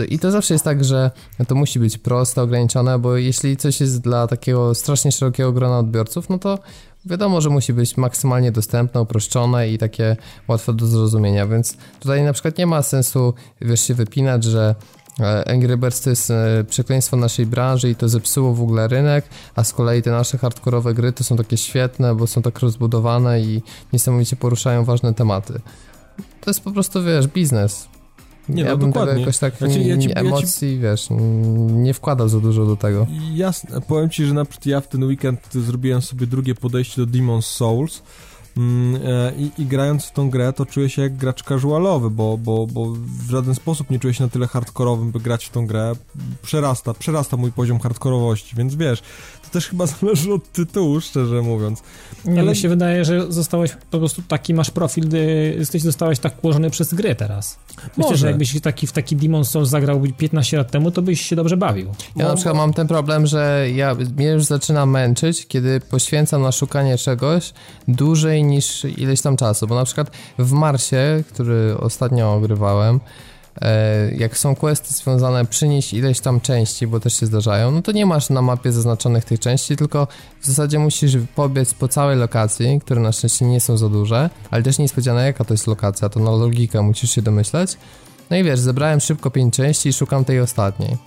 i 0.10 0.19
to 0.19 0.32
zawsze 0.32 0.54
jest 0.54 0.63
tak, 0.63 0.84
że 0.84 1.12
to 1.48 1.56
musi 1.56 1.80
być 1.80 1.98
proste, 1.98 2.41
ograniczone, 2.41 3.00
bo 3.00 3.17
jeśli 3.17 3.58
coś 3.58 3.82
jest 3.82 4.02
dla 4.02 4.28
takiego 4.28 4.76
strasznie 4.76 5.12
szerokiego 5.12 5.52
grona 5.52 5.80
odbiorców, 5.80 6.30
no 6.30 6.39
to 6.39 6.60
wiadomo, 7.06 7.41
że 7.41 7.50
musi 7.50 7.74
być 7.74 7.98
maksymalnie 7.98 8.52
dostępne, 8.52 9.02
uproszczone 9.02 9.69
i 9.69 9.78
takie 9.78 10.15
łatwe 10.48 10.74
do 10.74 10.88
zrozumienia, 10.88 11.48
więc 11.48 11.78
tutaj 12.00 12.24
na 12.24 12.34
przykład 12.34 12.58
nie 12.58 12.65
ma 12.65 12.82
sensu, 12.82 13.34
wiesz, 13.62 13.82
się 13.82 13.93
wypinać, 13.93 14.43
że 14.43 14.76
Angry 15.47 15.77
Birds 15.77 16.01
to 16.01 16.10
jest 16.10 16.32
e, 16.32 16.63
przekleństwo 16.69 17.17
naszej 17.17 17.45
branży 17.45 17.89
i 17.89 17.95
to 17.95 18.10
zepsuło 18.10 18.53
w 18.53 18.62
ogóle 18.62 18.88
rynek, 18.88 19.25
a 19.55 19.63
z 19.63 19.73
kolei 19.73 20.01
te 20.01 20.12
nasze 20.12 20.38
hardkorowe 20.38 20.93
gry 20.93 21.13
to 21.13 21.23
są 21.23 21.38
takie 21.38 21.58
świetne, 21.58 22.15
bo 22.15 22.27
są 22.27 22.41
tak 22.41 22.60
rozbudowane 22.60 23.41
i 23.41 23.62
niesamowicie 23.93 24.36
poruszają 24.36 24.84
ważne 24.86 25.13
tematy. 25.13 25.53
To 26.41 26.49
jest 26.49 26.62
po 26.62 26.71
prostu, 26.71 27.03
wiesz, 27.03 27.27
biznes. 27.27 27.88
Nie, 28.49 28.63
no 28.63 28.69
ja 28.69 28.77
bym 28.77 28.88
tego 28.93 28.99
dokładnie. 28.99 29.21
jakoś 29.21 29.38
tak 29.38 29.58
ci- 29.58 29.63
ja 29.63 29.69
ci- 29.71 29.84
nie- 29.84 29.89
ja 29.95 29.97
ci- 30.21 30.27
emocji, 30.27 30.79
wiesz, 30.79 31.08
nie 31.71 31.93
wkładał 31.93 32.29
za 32.29 32.39
dużo 32.39 32.65
do 32.65 32.75
tego. 32.75 33.08
Jasne, 33.34 33.82
powiem 33.82 34.10
ci, 34.10 34.25
że 34.25 34.34
na 34.34 34.45
przykład 34.45 34.65
ja 34.65 34.82
w 34.82 34.88
ten 34.88 35.03
weekend 35.03 35.39
zrobiłem 35.53 36.01
sobie 36.01 36.27
drugie 36.27 36.55
podejście 36.55 37.05
do 37.05 37.12
Demon's 37.17 37.41
Souls 37.41 37.97
e, 37.97 38.01
i, 39.38 39.52
i 39.58 39.66
grając 39.66 40.06
w 40.06 40.12
tą 40.12 40.30
grę 40.30 40.54
to 40.54 40.66
czuję 40.66 40.90
się 40.90 41.02
jak 41.02 41.18
gracz 41.18 41.44
casualowy, 41.44 42.10
bo, 42.10 42.38
bo, 42.38 42.68
bo 42.68 42.86
w 43.26 43.30
żaden 43.30 43.56
sposób 43.56 43.90
nie 43.90 44.00
czuję 44.00 44.14
się 44.14 44.24
na 44.24 44.30
tyle 44.30 44.48
hardkorowym, 44.48 45.12
by 45.12 45.20
grać 45.20 45.46
w 45.46 45.50
tą 45.50 45.68
grę. 45.68 45.94
Przerasta, 46.42 46.94
przerasta 46.94 47.38
mój 47.38 47.52
poziom 47.52 47.80
hardkorowości, 47.80 48.56
więc 48.56 48.76
wiesz, 48.76 49.04
to 49.50 49.54
też 49.54 49.68
chyba 49.68 49.86
zależy 50.02 50.34
od 50.34 50.52
tytułu, 50.52 51.02
szczerze 51.02 51.42
mówiąc. 51.42 51.84
Nie, 52.26 52.40
Ale- 52.40 52.52
mi 52.52 52.58
się 52.58 52.70
wydaje, 52.70 53.06
że 53.06 53.32
zostałeś 53.32 53.72
po 53.92 54.00
prostu 54.00 54.22
taki, 54.22 54.54
masz 54.54 54.72
profil, 54.72 55.04
gdy 55.06 55.56
jesteś, 55.60 55.82
zostałeś 55.82 56.20
tak 56.20 56.44
ułożony 56.44 56.70
przez 56.70 56.94
gry 56.94 57.16
teraz. 57.16 57.60
Myślę, 57.78 57.92
Może. 57.98 58.18
że 58.18 58.28
jakbyś 58.28 58.62
taki, 58.62 58.88
w 58.88 58.92
taki 58.92 59.16
Demon 59.16 59.46
Souls 59.46 59.70
zagrał 59.70 60.02
15 60.18 60.58
lat 60.58 60.72
temu, 60.72 60.92
to 60.92 61.02
byś 61.02 61.22
się 61.22 61.36
dobrze 61.36 61.58
bawił. 61.58 61.94
Ja 62.16 62.28
na 62.28 62.36
przykład 62.36 62.56
mam 62.56 62.74
ten 62.74 62.88
problem, 62.88 63.28
że 63.28 63.66
ja 63.76 63.96
mnie 64.18 64.28
już 64.28 64.46
zaczyna 64.46 64.86
męczyć, 64.86 65.48
kiedy 65.48 65.80
poświęcam 65.80 66.42
na 66.42 66.52
szukanie 66.52 66.98
czegoś 66.98 67.54
dłużej 67.88 68.44
niż 68.44 68.86
ileś 68.86 69.22
tam 69.22 69.38
czasu, 69.38 69.68
bo 69.68 69.76
na 69.76 69.86
przykład 69.86 70.12
w 70.40 70.52
Marsie, 70.52 71.24
który 71.34 71.78
ostatnio 71.80 72.34
ogrywałem, 72.34 73.00
jak 74.17 74.38
są 74.38 74.56
questy 74.56 74.93
związane 74.93 75.45
przynieść 75.45 75.93
ileś 75.93 76.19
tam 76.19 76.41
części, 76.41 76.88
bo 76.88 77.00
też 77.00 77.19
się 77.19 77.26
zdarzają, 77.26 77.72
no 77.72 77.82
to 77.82 77.91
nie 77.91 78.06
masz 78.06 78.30
na 78.30 78.41
mapie 78.41 78.72
zaznaczonych 78.72 79.26
tych 79.26 79.39
części, 79.39 79.76
tylko 79.76 80.08
w 80.41 80.45
zasadzie 80.45 80.80
musisz 80.80 81.17
pobiec 81.36 81.74
po 81.74 81.88
całej 81.88 82.17
lokacji, 82.17 82.80
które 82.82 83.02
na 83.02 83.12
szczęście 83.12 83.45
nie 83.45 83.62
są 83.62 83.78
za 83.78 83.89
duże, 83.89 84.30
ale 84.52 84.63
też 84.63 84.80
niespodziane 84.80 85.26
jaka 85.26 85.45
to 85.45 85.54
jest 85.54 85.67
lokacja, 85.67 86.10
to 86.10 86.19
na 86.19 86.32
logikę 86.32 86.82
musisz 86.82 87.12
się 87.12 87.22
domyśleć. 87.22 87.78
No 88.30 88.38
i 88.38 88.43
wiesz, 88.43 88.60
zebrałem 88.60 89.00
szybko 89.00 89.32
pięć 89.32 89.54
części 89.54 89.89
i 89.89 89.93
szukam 89.93 90.26
tej 90.26 90.39
ostatniej. 90.39 90.98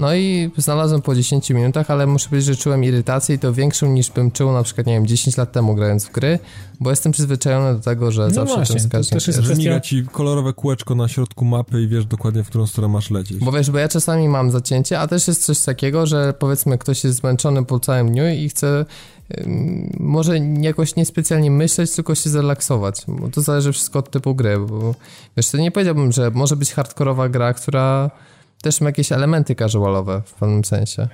No 0.00 0.14
i 0.14 0.50
znalazłem 0.56 1.02
po 1.02 1.14
10 1.14 1.50
minutach, 1.50 1.90
ale 1.90 2.06
muszę 2.06 2.28
powiedzieć, 2.28 2.46
że 2.56 2.62
czułem 2.62 2.84
irytację 2.84 3.34
i 3.34 3.38
to 3.38 3.52
większą 3.52 3.86
niż 3.92 4.10
bym 4.10 4.30
czuł 4.30 4.52
na 4.52 4.62
przykład, 4.62 4.86
nie 4.86 4.92
wiem, 4.94 5.06
10 5.06 5.36
lat 5.36 5.52
temu 5.52 5.74
grając 5.74 6.04
w 6.06 6.12
gry, 6.12 6.38
bo 6.80 6.90
jestem 6.90 7.12
przyzwyczajony 7.12 7.74
do 7.74 7.80
tego, 7.80 8.12
że 8.12 8.22
No 8.22 8.30
zawsze 8.30 8.54
właśnie, 8.54 8.76
to 8.76 8.82
skaczę. 8.88 9.10
też 9.10 9.26
jest 9.26 9.38
Że 9.40 9.44
kwestia- 9.54 9.58
miga 9.58 9.80
ci 9.80 10.04
kolorowe 10.12 10.52
kółeczko 10.52 10.94
na 10.94 11.08
środku 11.08 11.44
mapy 11.44 11.82
i 11.82 11.88
wiesz 11.88 12.06
dokładnie, 12.06 12.44
w 12.44 12.46
którą 12.48 12.66
stronę 12.66 12.88
masz 12.88 13.10
lecieć. 13.10 13.38
Bo 13.38 13.52
wiesz, 13.52 13.70
bo 13.70 13.78
ja 13.78 13.88
czasami 13.88 14.28
mam 14.28 14.50
zacięcie, 14.50 15.00
a 15.00 15.06
też 15.08 15.28
jest 15.28 15.44
coś 15.44 15.60
takiego, 15.60 16.06
że 16.06 16.34
powiedzmy 16.38 16.78
ktoś 16.78 17.04
jest 17.04 17.18
zmęczony 17.18 17.64
po 17.64 17.80
całym 17.80 18.10
dniu 18.12 18.28
i 18.28 18.48
chce 18.48 18.84
może 20.00 20.38
jakoś 20.38 20.96
niespecjalnie 20.96 21.50
myśleć, 21.50 21.92
tylko 21.92 22.14
się 22.14 22.30
zrelaksować. 22.30 23.02
Bo 23.08 23.28
to 23.28 23.40
zależy 23.42 23.72
wszystko 23.72 23.98
od 23.98 24.10
typu 24.10 24.34
gry. 24.34 24.58
Bo, 24.58 24.94
wiesz, 25.36 25.50
to 25.50 25.58
nie 25.58 25.70
powiedziałbym, 25.70 26.12
że 26.12 26.30
może 26.30 26.56
być 26.56 26.72
hardkorowa 26.72 27.28
gra, 27.28 27.54
która 27.54 28.10
też 28.62 28.80
ma 28.80 28.88
jakieś 28.88 29.12
elementy 29.12 29.54
casualowe 29.54 30.22
w 30.26 30.34
pewnym 30.34 30.64
sensie. 30.64 31.08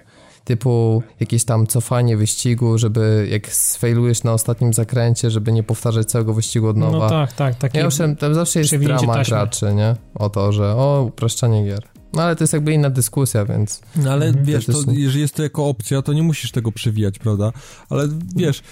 Typu 0.45 1.03
jakieś 1.21 1.45
tam 1.45 1.67
cofanie 1.67 2.17
wyścigu, 2.17 2.79
żeby 2.79 3.29
jak 3.31 3.49
sfailujesz 3.53 4.25
na 4.25 4.33
ostatnim 4.33 4.73
zakręcie, 4.73 5.31
żeby 5.31 5.53
nie 5.53 5.63
powtarzać 5.63 6.07
całego 6.07 6.35
wyścigu 6.35 6.69
od 6.69 6.77
nowa. 6.77 6.99
No 6.99 7.09
tak, 7.09 7.33
tak. 7.33 7.55
Takie, 7.55 7.79
Ja 7.79 7.87
owszem, 7.87 8.17
tam 8.17 8.35
zawsze 8.35 8.59
jest 8.59 8.69
przewinięcie 8.71 8.99
drama 9.07 9.15
taśmy. 9.15 9.37
graczy, 9.37 9.75
nie? 9.75 9.97
O 10.15 10.31
to, 10.31 10.53
że 10.53 10.75
o, 10.77 11.03
upraszczanie 11.09 11.65
gier. 11.65 11.83
No 12.13 12.23
ale 12.23 12.37
to 12.37 12.45
jest 12.45 12.53
jakby 12.53 12.73
inna 12.73 12.91
dyskusja, 12.91 13.45
więc... 13.45 13.81
No 13.97 14.13
ale 14.13 14.27
Mhm. 14.27 14.45
wiesz, 14.45 14.67
to, 14.67 14.73
jeżeli 14.89 15.21
jest 15.21 15.35
to 15.35 15.43
jako 15.43 15.67
opcja, 15.69 16.03
to 16.03 16.13
nie 16.13 16.23
musisz 16.23 16.51
tego 16.53 16.73
przewijać, 16.73 17.19
prawda? 17.19 17.53
Ale 17.91 18.09
wiesz... 18.37 18.63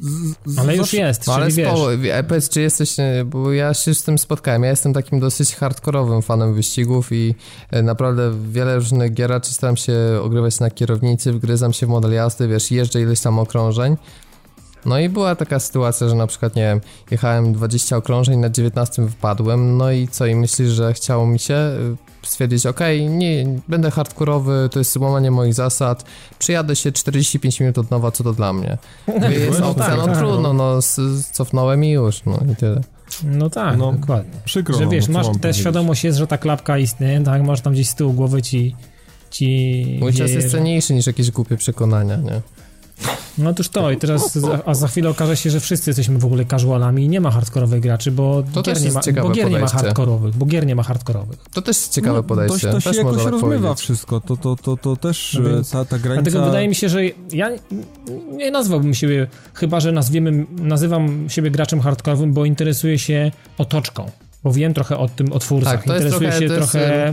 Z, 0.00 0.52
z, 0.54 0.58
Ale 0.58 0.76
już 0.76 0.92
jest, 0.92 1.26
No 1.26 1.34
ale 1.34 1.50
wiesz, 1.50 1.68
spo, 1.68 1.98
wie- 1.98 2.24
powiedz, 2.28 2.48
czy 2.48 2.60
jesteś, 2.60 3.00
e, 3.00 3.24
bo 3.26 3.52
ja 3.52 3.74
się 3.74 3.94
z 3.94 4.02
tym 4.02 4.18
spotkałem, 4.18 4.62
ja 4.62 4.70
jestem 4.70 4.92
takim 4.92 5.20
dosyć 5.20 5.54
hardkorowym 5.56 6.22
fanem 6.22 6.54
wyścigów 6.54 7.12
i 7.12 7.34
e, 7.70 7.82
naprawdę 7.82 8.32
wiele 8.50 8.74
różnych 8.76 9.12
gieraczy 9.14 9.52
staram 9.52 9.76
się 9.76 9.94
ogrywać 10.22 10.60
na 10.60 10.70
kierownicy, 10.70 11.32
wgryzam 11.32 11.72
się 11.72 11.86
w 11.86 11.88
model 11.88 12.12
jazdy, 12.12 12.48
wiesz, 12.48 12.70
jeżdżę 12.70 13.00
ileś 13.00 13.20
tam 13.20 13.38
okrążeń. 13.38 13.96
No 14.86 14.98
i 14.98 15.08
była 15.08 15.34
taka 15.34 15.58
sytuacja, 15.60 16.08
że 16.08 16.14
na 16.14 16.26
przykład, 16.26 16.56
nie 16.56 16.62
wiem, 16.62 16.80
jechałem 17.10 17.52
20 17.52 17.96
okrążeń, 17.96 18.38
na 18.38 18.50
19 18.50 19.02
wypadłem, 19.02 19.76
no 19.76 19.92
i 19.92 20.08
co, 20.08 20.26
i 20.26 20.34
myślisz, 20.34 20.68
że 20.68 20.92
chciało 20.92 21.26
mi 21.26 21.38
się 21.38 21.54
y, 21.54 22.26
stwierdzić, 22.26 22.66
okej, 22.66 23.08
nie, 23.08 23.46
będę 23.68 23.90
hardkorowy, 23.90 24.68
to 24.72 24.78
jest 24.78 24.96
łamanie 24.96 25.30
moich 25.30 25.54
zasad, 25.54 26.04
przyjadę 26.38 26.76
się 26.76 26.92
45 26.92 27.60
minut 27.60 27.78
od 27.78 27.90
nowa, 27.90 28.10
co 28.10 28.24
to 28.24 28.32
dla 28.32 28.52
mnie? 28.52 28.78
Jest 29.40 29.60
No 29.60 29.70
opcja, 29.70 29.86
tak, 29.86 29.96
no 29.96 30.06
tak. 30.06 30.18
trudno, 30.18 30.52
no 30.52 30.78
cofnąłem 31.32 31.84
i 31.84 31.90
już, 31.90 32.24
no 32.24 32.38
i 32.52 32.56
tyle. 32.56 32.80
no 33.24 33.50
tak, 33.50 33.78
No, 33.78 33.92
dokładnie. 33.92 34.40
Przykro, 34.44 34.78
Że 34.78 34.84
no, 34.84 34.90
wiesz, 34.90 35.06
co 35.06 35.12
masz, 35.12 35.26
powiedzieć? 35.26 35.56
świadomość 35.56 36.04
jest, 36.04 36.18
że 36.18 36.26
ta 36.26 36.38
klapka 36.38 36.78
istnieje, 36.78 37.20
tak, 37.20 37.42
masz 37.42 37.60
tam 37.60 37.72
gdzieś 37.72 37.88
z 37.88 37.94
tyłu 37.94 38.12
głowy 38.12 38.42
ci 38.42 38.76
ci 39.30 39.98
Mój 40.00 40.12
czas 40.12 40.30
jest 40.30 40.50
cenniejszy 40.50 40.94
niż 40.94 41.06
jakieś 41.06 41.30
głupie 41.30 41.56
przekonania, 41.56 42.16
nie? 42.16 42.40
No 43.38 43.50
otóż 43.50 43.68
to 43.68 43.90
i 43.90 43.96
teraz, 43.96 44.38
a 44.66 44.74
za 44.74 44.88
chwilę 44.88 45.10
okaże 45.10 45.36
się, 45.36 45.50
że 45.50 45.60
wszyscy 45.60 45.90
jesteśmy 45.90 46.18
w 46.18 46.24
ogóle 46.24 46.44
casualami 46.44 47.04
i 47.04 47.08
nie 47.08 47.20
ma 47.20 47.30
hardkorowych 47.30 47.80
graczy, 47.80 48.12
bo 48.12 48.42
To 48.54 48.62
gier 48.62 48.80
nie 48.82 48.92
ma, 48.92 49.00
bo 49.22 49.30
gier 49.30 49.50
nie 49.50 49.58
ma 49.58 49.68
hardkorowych, 49.68 50.36
bo 50.36 50.46
gier 50.46 50.66
nie 50.66 50.74
ma 50.74 50.82
hardkorowych. 50.82 51.38
To 51.52 51.62
też 51.62 51.76
jest 51.76 51.92
ciekawe 51.92 52.16
No, 52.16 52.22
podejście, 52.22 52.66
To, 52.68 52.72
to 52.72 52.80
się 52.80 52.90
też 52.90 52.96
jakoś 52.96 53.22
tak 53.22 53.32
rozmywa 53.32 53.58
powiedzieć. 53.68 53.84
wszystko, 53.84 54.20
to, 54.20 54.36
to, 54.36 54.56
to, 54.56 54.76
to 54.76 54.96
też 54.96 55.38
No 55.42 55.50
e, 55.50 55.52
więc- 55.54 55.70
ta, 55.70 55.84
ta 55.84 55.98
granica... 55.98 56.22
Dlatego 56.22 56.46
wydaje 56.46 56.68
mi 56.68 56.74
się, 56.74 56.88
że 56.88 57.00
ja 57.32 57.50
nie 58.36 58.50
nazwałbym 58.50 58.94
siebie, 58.94 59.26
chyba 59.54 59.80
że 59.80 59.92
nazwiemy, 59.92 60.46
nazywam 60.50 61.30
siebie 61.30 61.50
graczem 61.50 61.80
hardkorowym, 61.80 62.32
bo 62.32 62.44
interesuję 62.44 62.98
się 62.98 63.30
otoczką. 63.58 64.10
Bo 64.44 64.52
wiem 64.52 64.74
trochę 64.74 64.98
o 64.98 65.08
tym, 65.08 65.32
o 65.32 65.38
twórcach. 65.38 65.72
Tak, 65.72 65.84
to 65.84 65.94
jest 65.94 66.04
interesuję 66.06 66.30
trochę- 66.30 66.42
się 66.44 66.48
to 66.48 66.54
jest, 66.60 66.72
trochę 66.72 67.12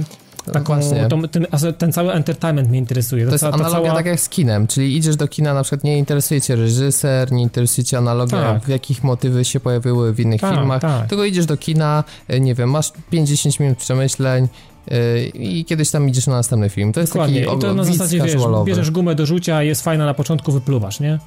taką, 0.53 0.73
właśnie. 0.75 1.07
tą, 1.07 1.21
ten, 1.21 1.47
ten 1.77 1.91
cały 1.93 2.13
entertainment 2.13 2.69
mnie 2.69 2.77
interesuje. 2.79 3.25
To 3.25 3.31
jest 3.31 3.43
ca- 3.43 3.51
analogia 3.51 3.93
tak 3.93 4.05
jak 4.05 4.19
z 4.19 4.29
kinem, 4.29 4.67
czyli 4.67 4.97
idziesz 4.97 5.15
do 5.15 5.27
kina, 5.27 5.53
na 5.53 5.63
przykład 5.63 5.83
nie 5.83 5.97
interesuje 5.97 6.41
cię 6.41 6.55
reżyser, 6.55 7.31
nie 7.31 7.43
interesuje 7.43 7.85
cię 7.85 7.97
analogia, 7.97 8.41
Tak. 8.53 8.63
w 8.63 8.67
jakich 8.67 9.03
motywy 9.03 9.45
się 9.45 9.59
pojawiły 9.59 10.13
w 10.13 10.19
innych 10.19 10.41
Tak, 10.41 10.55
filmach, 10.55 10.81
tak. 10.81 11.07
tylko 11.09 11.23
idziesz 11.25 11.45
do 11.45 11.57
kina, 11.57 12.03
e, 12.27 12.39
nie 12.39 12.55
wiem, 12.55 12.69
masz 12.69 12.91
50 13.09 13.59
minut 13.59 13.77
przemyśleń 13.77 14.47
e, 14.91 15.23
i 15.25 15.65
kiedyś 15.65 15.91
tam 15.91 16.09
idziesz 16.09 16.27
na 16.27 16.33
następny 16.33 16.69
film. 16.69 16.93
To 16.93 16.99
jest 16.99 17.13
Dokładnie. 17.13 17.41
taki 17.45 17.57
I 17.57 17.59
to 17.59 17.73
na 17.73 17.83
zasadzie, 17.83 18.21
wiesz, 18.21 18.35
bierzesz 18.65 18.91
gumę 18.91 19.15
do 19.15 19.25
rzucia, 19.25 19.63
jest 19.63 19.83
fajna 19.83 20.05
na 20.05 20.13
początku, 20.13 20.51
wypluwasz, 20.51 20.99
nie? 20.99 21.19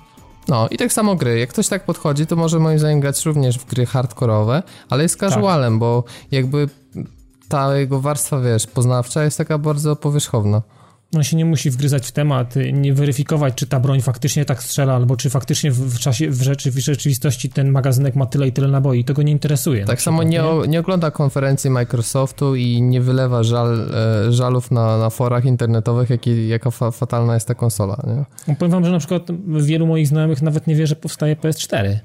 No 0.48 0.68
i 0.70 0.76
tak 0.76 0.92
samo 0.92 1.16
gry. 1.16 1.38
Jak 1.38 1.48
ktoś 1.48 1.68
tak 1.68 1.84
podchodzi, 1.84 2.26
to 2.26 2.36
może 2.36 2.58
moim 2.58 2.78
zdaniem 2.78 3.00
grać 3.00 3.26
również 3.26 3.58
w 3.58 3.66
gry 3.66 3.86
hardkorowe, 3.86 4.62
ale 4.90 5.02
jest 5.02 5.20
Tak. 5.20 5.30
casualem, 5.30 5.78
bo 5.78 6.04
jakby 6.30 6.68
ta 7.48 7.76
jego 7.76 8.00
warstwa, 8.00 8.40
wiesz, 8.40 8.66
poznawcza 8.66 9.24
jest 9.24 9.38
taka 9.38 9.58
bardzo 9.58 9.96
powierzchowna. 9.96 10.62
On 11.16 11.24
się 11.24 11.36
nie 11.36 11.44
musi 11.44 11.70
wgryzać 11.70 12.06
w 12.06 12.12
temat, 12.12 12.56
y, 12.56 12.72
nie 12.72 12.94
weryfikować, 12.94 13.54
czy 13.54 13.66
ta 13.66 13.80
broń 13.80 14.00
faktycznie 14.00 14.44
tak 14.44 14.62
strzela, 14.62 14.94
albo 14.94 15.16
czy 15.16 15.30
faktycznie 15.30 15.70
w, 15.70 15.98
czasie, 15.98 16.30
w, 16.30 16.42
rzeczy, 16.42 16.70
w 16.70 16.78
rzeczywistości 16.78 17.48
ten 17.48 17.70
magazynek 17.70 18.16
ma 18.16 18.26
tyle 18.26 18.48
i 18.48 18.52
tyle 18.52 18.68
naboi. 18.68 19.04
To 19.04 19.14
go 19.14 19.22
nie 19.22 19.32
interesuje. 19.32 19.84
Tak 19.84 20.02
samo 20.02 20.22
nie, 20.22 20.42
nie 20.68 20.80
ogląda 20.80 21.10
konferencji 21.10 21.70
Microsoftu 21.70 22.54
i 22.56 22.82
nie 22.82 23.00
wylewa 23.00 23.42
żal, 23.42 23.90
e, 24.26 24.32
żalów 24.32 24.70
na, 24.70 24.98
na 24.98 25.10
forach 25.10 25.44
internetowych, 25.44 26.10
jaki, 26.10 26.48
jaka 26.48 26.70
fa, 26.70 26.90
fatalna 26.90 27.34
jest 27.34 27.48
ta 27.48 27.54
konsola. 27.54 28.02
Nie? 28.06 28.24
No, 28.48 28.54
Powiem 28.58 28.72
wam, 28.72 28.84
że 28.84 28.90
na 28.92 28.98
przykład 28.98 29.22
wielu 29.46 29.86
moich 29.86 30.06
znajomych 30.06 30.42
nawet 30.42 30.66
nie 30.66 30.74
wie, 30.74 30.86
że 30.86 30.96
powstaje 30.96 31.36
PS4. 31.36 31.96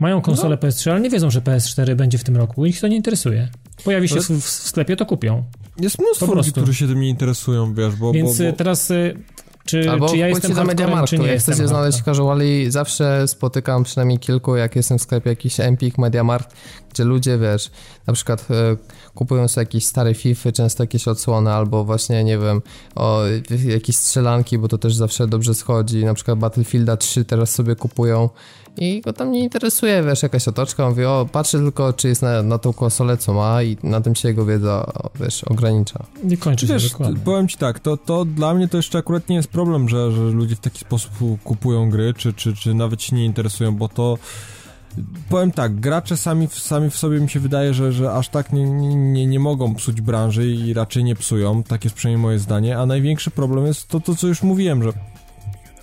Mają 0.00 0.20
konsolę 0.20 0.58
No. 0.62 0.68
PS3, 0.68 0.90
ale 0.90 1.00
nie 1.00 1.10
wiedzą, 1.10 1.30
że 1.30 1.40
PS4 1.40 1.94
będzie 1.94 2.18
w 2.18 2.24
tym 2.24 2.36
roku. 2.36 2.66
Ich 2.66 2.80
to 2.80 2.88
nie 2.88 2.96
interesuje. 2.96 3.48
Pojawi 3.84 4.08
się 4.08 4.14
Ale- 4.14 4.22
w, 4.24 4.44
w 4.44 4.48
sklepie, 4.48 4.96
to 4.96 5.06
kupią. 5.06 5.44
Jest 5.80 5.98
mnóstwo 5.98 6.26
Po 6.26 6.34
ludzi, 6.34 6.44
prostu. 6.44 6.60
którzy 6.62 6.74
się 6.78 6.88
tym 6.88 7.00
nie 7.00 7.08
interesują, 7.08 7.74
wiesz, 7.74 7.96
bo... 7.96 8.12
Więc 8.12 8.38
bo, 8.38 8.44
y, 8.44 8.50
bo... 8.50 8.56
teraz, 8.56 8.90
y, 8.90 9.16
czy, 9.64 9.90
Albo 9.90 10.08
czy 10.08 10.16
ja 10.16 10.28
jestem 10.28 10.54
do 10.54 10.64
Mediamarktu. 10.64 11.06
czy 11.16 11.18
nie 11.18 11.26
Jak 11.26 11.38
chcecie 11.38 11.68
znaleźć 11.68 11.96
hardcorem. 11.98 12.16
casuali, 12.16 12.70
zawsze 12.70 13.28
spotykam 13.28 13.84
przynajmniej 13.84 14.18
kilku, 14.18 14.56
jak 14.56 14.76
jestem 14.76 14.98
w 14.98 15.02
sklepie 15.02 15.30
jakiś 15.30 15.60
Empik, 15.60 15.98
Mediamarkt, 15.98 16.56
gdzie 16.90 17.04
ludzie, 17.04 17.38
wiesz, 17.38 17.70
na 18.06 18.12
przykład 18.12 18.48
e, 18.50 18.76
kupują 19.14 19.48
sobie 19.48 19.62
jakieś 19.62 19.86
stare 19.86 20.14
FIFA, 20.14 20.52
często 20.52 20.82
jakieś 20.82 21.08
odsłony, 21.08 21.52
albo 21.52 21.84
właśnie, 21.84 22.24
nie 22.24 22.38
wiem, 22.38 22.62
o, 22.94 23.22
jakieś 23.68 23.96
strzelanki, 23.96 24.58
bo 24.58 24.68
to 24.68 24.78
też 24.78 24.94
zawsze 24.94 25.26
dobrze 25.26 25.54
schodzi, 25.54 26.04
na 26.04 26.14
przykład 26.14 26.38
Battlefielda 26.38 26.96
3 26.96 27.24
teraz 27.24 27.50
sobie 27.50 27.76
kupują 27.76 28.28
i 28.78 29.00
go 29.00 29.12
tam 29.12 29.32
nie 29.32 29.40
interesuje, 29.40 30.02
wiesz, 30.02 30.22
jakaś 30.22 30.48
otoczka, 30.48 30.88
mówi, 30.88 31.04
o, 31.04 31.28
patrzę 31.32 31.58
tylko, 31.58 31.92
czy 31.92 32.08
jest 32.08 32.22
na, 32.22 32.42
na 32.42 32.58
tą 32.58 32.72
konsolę, 32.72 33.16
co 33.16 33.32
ma 33.34 33.62
i 33.62 33.76
na 33.82 34.00
tym 34.00 34.14
się 34.14 34.28
jego 34.28 34.44
wiedza, 34.46 34.92
wiesz, 35.20 35.44
ogranicza. 35.44 36.04
Nie 36.24 36.36
kończy 36.36 36.66
się 36.66 36.72
Wiesz, 36.72 36.90
dokładnie. 36.90 37.20
powiem 37.24 37.48
ci 37.48 37.56
tak, 37.58 37.80
to, 37.80 37.96
to 37.96 38.24
dla 38.24 38.54
mnie 38.54 38.68
to 38.68 38.76
jeszcze 38.76 38.98
akurat 38.98 39.28
nie 39.28 39.36
jest 39.36 39.48
problem, 39.48 39.88
że, 39.88 40.12
że 40.12 40.20
ludzie 40.22 40.56
w 40.56 40.60
taki 40.60 40.78
sposób 40.78 41.10
kupują 41.44 41.90
gry, 41.90 42.14
czy, 42.16 42.32
czy, 42.32 42.54
czy 42.54 42.74
nawet 42.74 43.02
się 43.02 43.16
nie 43.16 43.24
interesują, 43.24 43.76
bo 43.76 43.88
to 43.88 44.18
powiem 45.28 45.50
tak, 45.52 45.80
gracze 45.80 46.16
sami, 46.16 46.48
w- 46.48 46.58
sami 46.58 46.90
w 46.90 46.96
sobie 46.96 47.20
mi 47.20 47.30
się 47.30 47.40
wydaje, 47.40 47.74
że, 47.74 47.92
że 47.92 48.12
aż 48.12 48.28
tak 48.28 48.52
nie, 48.52 48.64
nie, 48.64 49.26
nie 49.26 49.40
mogą 49.40 49.74
psuć 49.74 50.00
branży 50.00 50.46
i 50.50 50.74
raczej 50.74 51.04
nie 51.04 51.14
psują, 51.16 51.62
tak 51.62 51.84
jest 51.84 51.96
przynajmniej 51.96 52.22
moje 52.22 52.38
zdanie, 52.38 52.78
a 52.78 52.86
największy 52.86 53.30
problem 53.30 53.66
jest 53.66 53.88
to, 53.88 54.00
to 54.00 54.14
co 54.14 54.26
już 54.26 54.42
mówiłem, 54.42 54.82
że 54.82 54.92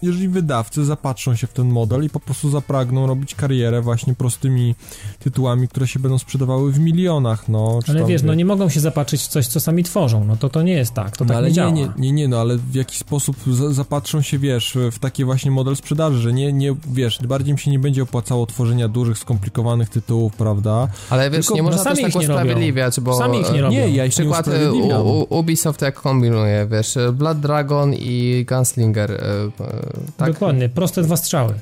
jeżeli 0.03 0.27
wydawcy 0.29 0.85
zapatrzą 0.85 1.35
się 1.35 1.47
w 1.47 1.53
ten 1.53 1.69
model 1.69 2.03
i 2.05 2.09
po 2.09 2.19
prostu 2.19 2.49
zapragną 2.49 3.07
robić 3.07 3.35
karierę 3.35 3.81
właśnie 3.81 4.13
prostymi 4.13 4.75
tytułami, 5.19 5.67
które 5.67 5.87
się 5.87 5.99
będą 5.99 6.17
sprzedawały 6.19 6.71
w 6.71 6.79
milionach, 6.79 7.49
no. 7.49 7.79
czy 7.85 7.91
Ale 7.91 7.99
tam, 7.99 8.09
wiesz, 8.09 8.21
wie- 8.21 8.27
no 8.27 8.33
nie 8.33 8.45
mogą 8.45 8.69
się 8.69 8.79
zapatrzyć 8.79 9.21
w 9.21 9.27
coś, 9.27 9.47
co 9.47 9.59
sami 9.59 9.83
tworzą. 9.83 10.23
No 10.25 10.37
to 10.37 10.49
to 10.49 10.61
nie 10.61 10.73
jest 10.73 10.93
tak, 10.93 11.17
to 11.17 11.23
no 11.23 11.27
tak 11.27 11.37
ale 11.37 11.47
nie 11.47 11.51
nie, 11.51 11.55
działa. 11.55 11.71
nie, 11.71 11.89
nie, 11.97 12.11
nie, 12.11 12.27
no 12.27 12.37
ale 12.41 12.57
w 12.57 12.75
jaki 12.75 12.97
sposób 12.97 13.35
za, 13.51 13.73
zapatrzą 13.73 14.21
się, 14.21 14.39
wiesz, 14.39 14.77
w 14.91 14.99
taki 14.99 15.25
właśnie 15.25 15.51
model 15.51 15.75
sprzedaży, 15.75 16.17
że 16.21 16.33
nie, 16.33 16.53
nie, 16.53 16.75
wiesz, 16.93 17.19
bardziej 17.27 17.51
im 17.51 17.57
się 17.57 17.71
nie 17.71 17.79
będzie 17.79 18.03
opłacało 18.03 18.45
tworzenia 18.45 18.87
dużych, 18.87 19.17
skomplikowanych 19.17 19.89
tytułów, 19.89 20.33
prawda? 20.35 20.87
Ale 21.09 21.29
wiesz, 21.29 21.45
Tylko- 21.45 21.55
nie 21.55 21.61
no 21.63 21.69
można 21.69 21.83
sami 21.83 21.95
też 21.95 22.13
tak 22.13 22.13
nie 22.13 22.19
usprawiedliwiać, 22.29 22.99
bo... 22.99 23.17
Sami 23.17 23.39
ich 23.39 23.53
nie 23.53 23.61
robią. 23.61 23.71
Nie, 23.73 23.89
ja 23.89 24.05
ich 24.05 24.11
nie 24.11 24.23
Przykład 24.25 24.47
e, 24.47 24.51
usprawiedliwiam. 24.51 25.01
u, 25.01 25.19
u, 25.29 25.39
Ubisoft 25.39 25.81
jak 25.81 26.01
kombinuje, 26.01 26.67
wiesz, 26.71 26.97
Blood 27.13 27.39
Dragon 27.39 27.93
i 27.93 28.45
Gunslinger, 28.49 29.11
e, 29.11 29.17
e, 29.17 29.92
tak? 30.17 30.33
Dokładnie, 30.33 30.69
proste 30.69 31.01
dwa 31.01 31.17
strzały. 31.17 31.53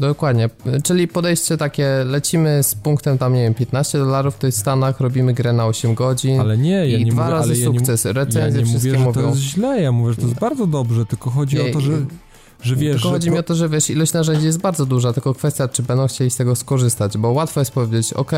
Dokładnie, 0.00 0.48
czyli 0.82 1.08
podejście 1.08 1.56
takie, 1.56 2.04
lecimy 2.04 2.62
z 2.62 2.74
punktem 2.74 3.18
tam, 3.18 3.34
nie 3.34 3.42
wiem, 3.42 3.54
15 3.54 3.98
dolarów, 3.98 4.38
to 4.38 4.46
jest 4.46 4.58
w 4.58 4.60
Stanach, 4.60 5.00
robimy 5.00 5.34
grę 5.34 5.52
na 5.52 5.66
8 5.66 5.94
godzin 5.94 6.40
Ale 6.40 6.58
nie, 6.58 6.70
ja 6.70 6.98
i 6.98 7.04
nie 7.04 7.12
dwa 7.12 7.22
mówię, 7.22 7.34
razy 7.34 7.52
ale 7.52 7.58
ja 7.60 7.68
nie, 7.68 7.78
sukces, 7.78 8.04
ja 8.04 8.12
recenzje 8.12 8.60
nie 8.62 8.66
wszystkie 8.66 8.92
mówię, 8.92 8.98
że 8.98 9.04
to 9.04 9.20
mówią. 9.20 9.28
jest 9.28 9.40
źle, 9.40 9.82
ja 9.82 9.92
mówię, 9.92 10.12
że 10.12 10.16
to 10.20 10.26
jest 10.26 10.40
bardzo 10.40 10.66
dobrze, 10.66 11.06
tylko 11.06 11.30
chodzi 11.30 11.56
Nie, 11.56 11.70
o 11.70 11.72
to, 11.72 11.80
że, 11.80 11.92
że 12.62 12.76
wiesz, 12.76 12.92
tylko 12.92 13.08
że 13.08 13.14
chodzi 13.14 13.30
mi 13.30 13.38
o 13.38 13.42
to, 13.42 13.54
że 13.54 13.68
wiesz, 13.68 13.90
ilość 13.90 14.12
narzędzi 14.12 14.46
jest 14.46 14.58
bardzo 14.58 14.86
duża, 14.86 15.12
tylko 15.12 15.34
kwestia, 15.34 15.68
czy 15.68 15.82
będą 15.82 16.06
chcieli 16.06 16.30
z 16.30 16.36
tego 16.36 16.56
skorzystać, 16.56 17.18
bo 17.18 17.30
łatwo 17.30 17.60
jest 17.60 17.72
powiedzieć, 17.72 18.12
ok, 18.12 18.32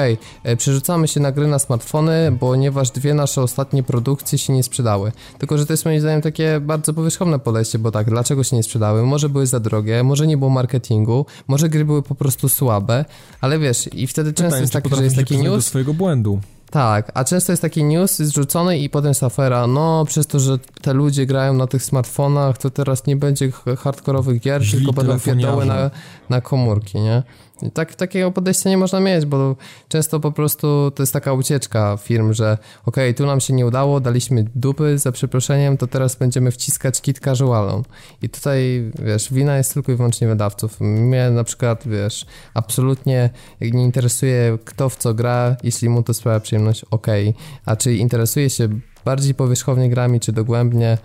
przerzucamy 0.57 1.09
się 1.09 1.21
na 1.21 1.33
gry 1.33 1.47
na 1.47 1.59
smartfony, 1.59 2.37
ponieważ 2.41 2.91
dwie 2.91 3.15
nasze 3.15 3.43
ostatnie 3.43 3.83
produkcje 3.83 4.39
się 4.39 4.53
nie 4.53 4.63
sprzedały. 4.63 5.13
Tylko, 5.39 5.59
że 5.59 5.67
to 5.67 5.73
jest 5.73 5.85
moim 5.85 6.01
zdaniem 6.01 6.23
takie 6.23 6.61
bardzo 6.61 6.95
powierzchowne 6.95 7.39
podejście, 7.39 7.79
bo 7.79 7.91
tak, 7.91 8.11
dlaczego 8.11 8.45
się 8.45 8.57
nie 8.57 8.63
sprzedały? 8.63 9.03
Może 9.03 9.29
były 9.29 9.47
za 9.47 9.61
drogie, 9.61 10.03
może 10.03 10.27
nie 10.27 10.37
było 10.37 10.51
marketingu, 10.51 11.27
może 11.49 11.69
gry 11.69 11.85
były 11.85 12.03
po 12.03 12.15
prostu 12.15 12.49
słabe, 12.49 13.05
ale 13.41 13.59
wiesz, 13.59 13.89
i 13.95 14.07
wtedy 14.07 14.33
często 14.33 14.45
pytanie, 14.45 14.61
jest 14.61 14.73
tak, 14.73 14.97
że 14.97 15.05
jest 15.05 15.17
taki 15.17 15.39
news, 15.39 15.67
swojego 15.67 15.95
błędu. 15.95 16.41
Tak, 16.73 17.13
a 17.15 17.25
często 17.25 17.53
jest 17.53 17.63
taki 17.63 17.85
news 17.85 18.19
zrzucony 18.19 18.79
i 18.79 18.91
potem 18.91 19.09
jest 19.09 19.23
afera, 19.23 19.67
no 19.67 20.05
przez 20.05 20.27
to, 20.27 20.41
że 20.41 20.59
te 20.59 20.93
ludzie 20.93 21.27
grają 21.27 21.55
na 21.55 21.67
tych 21.67 21.83
smartfonach, 21.83 22.59
to 22.59 22.71
teraz 22.71 23.07
nie 23.07 23.17
będzie 23.17 23.51
hardkorowych 23.79 24.41
gier, 24.41 24.63
Źli 24.63 24.79
tylko 24.79 24.93
będą 24.93 25.21
pierdoły 25.21 25.65
na, 25.65 25.91
na 26.29 26.41
komórki, 26.41 27.01
nie? 27.01 27.23
Tak, 27.71 27.95
takiego 27.95 28.33
podejścia 28.33 28.71
nie 28.71 28.77
można 28.77 29.01
mieć, 29.01 29.27
bo 29.27 29.57
często 29.89 30.21
po 30.21 30.33
prostu 30.33 30.91
to 30.95 31.03
jest 31.03 31.13
taka 31.13 31.33
ucieczka 31.33 31.97
firm, 31.97 32.33
że 32.33 32.59
okej, 32.87 33.15
tu 33.15 33.27
nam 33.27 33.41
się 33.41 33.55
nie 33.55 33.67
udało, 33.67 34.01
daliśmy 34.01 34.45
dupy 34.55 34.99
za 34.99 35.13
przeproszeniem, 35.13 35.77
to 35.77 35.87
teraz 35.87 36.17
będziemy 36.17 36.51
wciskać 36.51 37.01
kit 37.01 37.21
casualą. 37.21 37.83
I 38.23 38.29
tutaj, 38.29 38.91
wiesz, 38.99 39.33
wina 39.33 39.57
jest 39.57 39.75
tylko 39.75 39.93
i 39.93 39.97
wyłącznie 39.97 40.29
wydawców. 40.29 40.81
Mnie 40.81 41.31
na 41.31 41.45
przykład, 41.45 41.89
wiesz, 41.89 42.27
absolutnie 42.55 43.31
nie 43.61 43.85
interesuje 43.85 44.59
kto 44.65 44.89
w 44.89 44.97
co 44.97 45.15
gra, 45.15 45.57
jeśli 45.63 45.89
mu 45.89 46.03
to 46.03 46.15
sprawia 46.15 46.41
przyjemność, 46.41 46.85
okej. 46.91 47.35
A 47.67 47.77
czy 47.77 47.95
interesuje 47.95 48.51
się 48.51 48.69
bardziej 49.05 49.35
powierzchownie 49.35 49.91
grami, 49.91 50.21
czy 50.21 50.33
dogłębnie, 50.33 50.99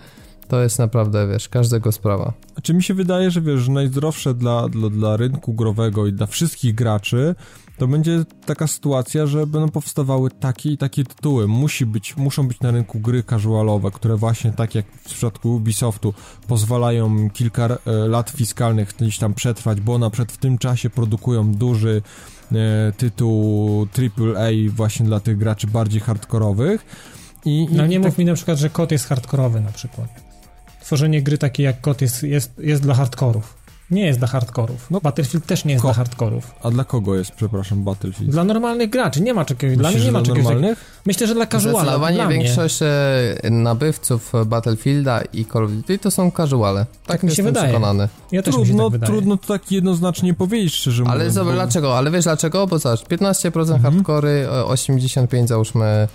to 0.48 0.62
jest 0.62 0.78
naprawdę, 0.78 1.28
wiesz, 1.28 1.48
każdego 1.48 1.92
sprawa. 1.92 2.32
Czy 2.62 2.74
mi 2.74 2.82
się 2.82 2.94
wydaje, 2.94 3.30
że 3.30 3.40
wiesz, 3.40 3.60
że 3.60 3.72
najzdrowsze 3.72 4.34
dla, 4.34 4.68
dla, 4.68 4.90
dla 4.90 5.16
rynku 5.16 5.54
growego 5.54 6.06
i 6.06 6.12
dla 6.12 6.26
wszystkich 6.26 6.74
graczy 6.74 7.34
to 7.78 7.88
będzie 7.88 8.24
taka 8.46 8.66
sytuacja, 8.66 9.26
że 9.26 9.46
będą 9.46 9.68
powstawały 9.68 10.30
takie 10.30 10.72
i 10.72 10.78
takie 10.78 11.04
tytuły. 11.04 11.48
Musi 11.48 11.86
być, 11.86 12.16
muszą 12.16 12.48
być 12.48 12.60
na 12.60 12.70
rynku 12.70 13.00
gry 13.00 13.22
casualowe, 13.22 13.90
które 13.90 14.16
właśnie 14.16 14.52
tak 14.52 14.74
jak 14.74 14.86
w 14.86 15.04
przypadku 15.04 15.54
Ubisoftu 15.54 16.14
pozwalają 16.46 17.30
kilka 17.30 17.64
e, 17.64 17.78
lat 17.86 18.30
fiskalnych 18.30 18.94
gdzieś 18.98 19.18
tam 19.18 19.34
przetrwać, 19.34 19.80
bo 19.80 19.98
na 19.98 20.10
przykład 20.10 20.32
w 20.32 20.36
tym 20.36 20.58
czasie 20.58 20.90
produkują 20.90 21.52
duży 21.54 22.02
e, 22.52 22.92
tytuł 22.96 23.86
AAA 24.36 24.50
właśnie 24.68 25.06
dla 25.06 25.20
tych 25.20 25.38
graczy 25.38 25.66
bardziej 25.66 26.00
hardkorowych. 26.00 26.86
I, 27.44 27.62
i 27.62 27.68
No 27.76 27.86
nie 27.86 28.00
tak- 28.00 28.06
mów 28.06 28.18
mi 28.18 28.24
na 28.24 28.34
przykład, 28.34 28.58
że 28.58 28.70
kod 28.70 28.92
jest 28.92 29.06
hardkorowy 29.08 29.60
na 29.60 29.72
przykład. 29.72 30.27
Tworzenie 30.88 31.22
gry 31.22 31.38
takiej 31.38 31.64
jak 31.64 31.80
kod 31.80 32.00
jest, 32.00 32.22
jest, 32.22 32.52
jest 32.58 32.82
dla 32.82 32.94
hardkorów. 32.94 33.54
Nie 33.90 34.06
jest 34.06 34.18
dla 34.18 34.28
hardkorów. 34.28 34.86
No, 34.90 35.00
Battlefield 35.00 35.46
też 35.46 35.64
nie 35.64 35.72
jest 35.72 35.82
ko- 35.82 35.88
dla 35.88 35.94
hardkorów. 35.94 36.50
A 36.62 36.70
dla 36.70 36.84
kogo 36.84 37.14
jest, 37.14 37.30
przepraszam, 37.32 37.84
Battlefield? 37.84 38.30
Dla 38.30 38.44
normalnych 38.44 38.90
graczy 38.90 39.20
nie 39.20 39.34
ma 39.34 39.44
czegoś. 39.44 39.62
Dla 39.62 39.70
mnie 39.76 39.82
Myślisz, 39.82 40.04
nie 40.04 40.12
ma 40.12 40.22
czegoś. 40.22 40.44
normalnych? 40.44 41.00
Myślę, 41.06 41.26
że 41.26 41.34
dla 41.34 41.46
casuala. 41.46 41.78
Zdecydowanie 41.80 42.16
Dla 42.16 42.26
mnie. 42.26 42.34
większość 42.38 42.78
e, 42.82 43.50
nabywców 43.50 44.32
Battlefielda 44.46 45.20
i 45.32 45.44
Call 45.44 45.64
of 45.64 45.70
Duty 45.72 45.98
to 45.98 46.10
są 46.10 46.30
casuale. 46.30 46.86
Tak, 47.06 47.06
Tak 47.06 47.22
mi 47.22 47.28
się 47.28 47.30
jestem 47.30 47.46
wydaje. 47.46 47.66
przekonany. 47.68 48.08
Ja 48.32 48.42
też 48.42 48.54
mi 48.56 48.60
się 48.60 48.66
Trudno, 48.66 48.84
tak 48.84 48.92
wydaje. 48.92 49.12
trudno 49.12 49.36
to 49.36 49.46
tak 49.48 49.72
jednoznacznie 49.72 50.34
powiedzieć, 50.34 50.74
szczerze 50.74 51.02
Ale 51.06 51.14
mówiąc. 51.14 51.34
zobacz, 51.34 51.48
bo- 51.50 51.54
dlaczego? 51.54 51.98
Ale 51.98 52.10
wiesz 52.10 52.24
dlaczego? 52.24 52.66
Bo 52.66 52.78
zobacz, 52.78 53.04
15% 53.08 53.76
Mhm. 53.76 53.94
hardcory, 53.94 54.48
e, 54.52 54.64
85 54.64 55.48
załóżmy 55.48 56.08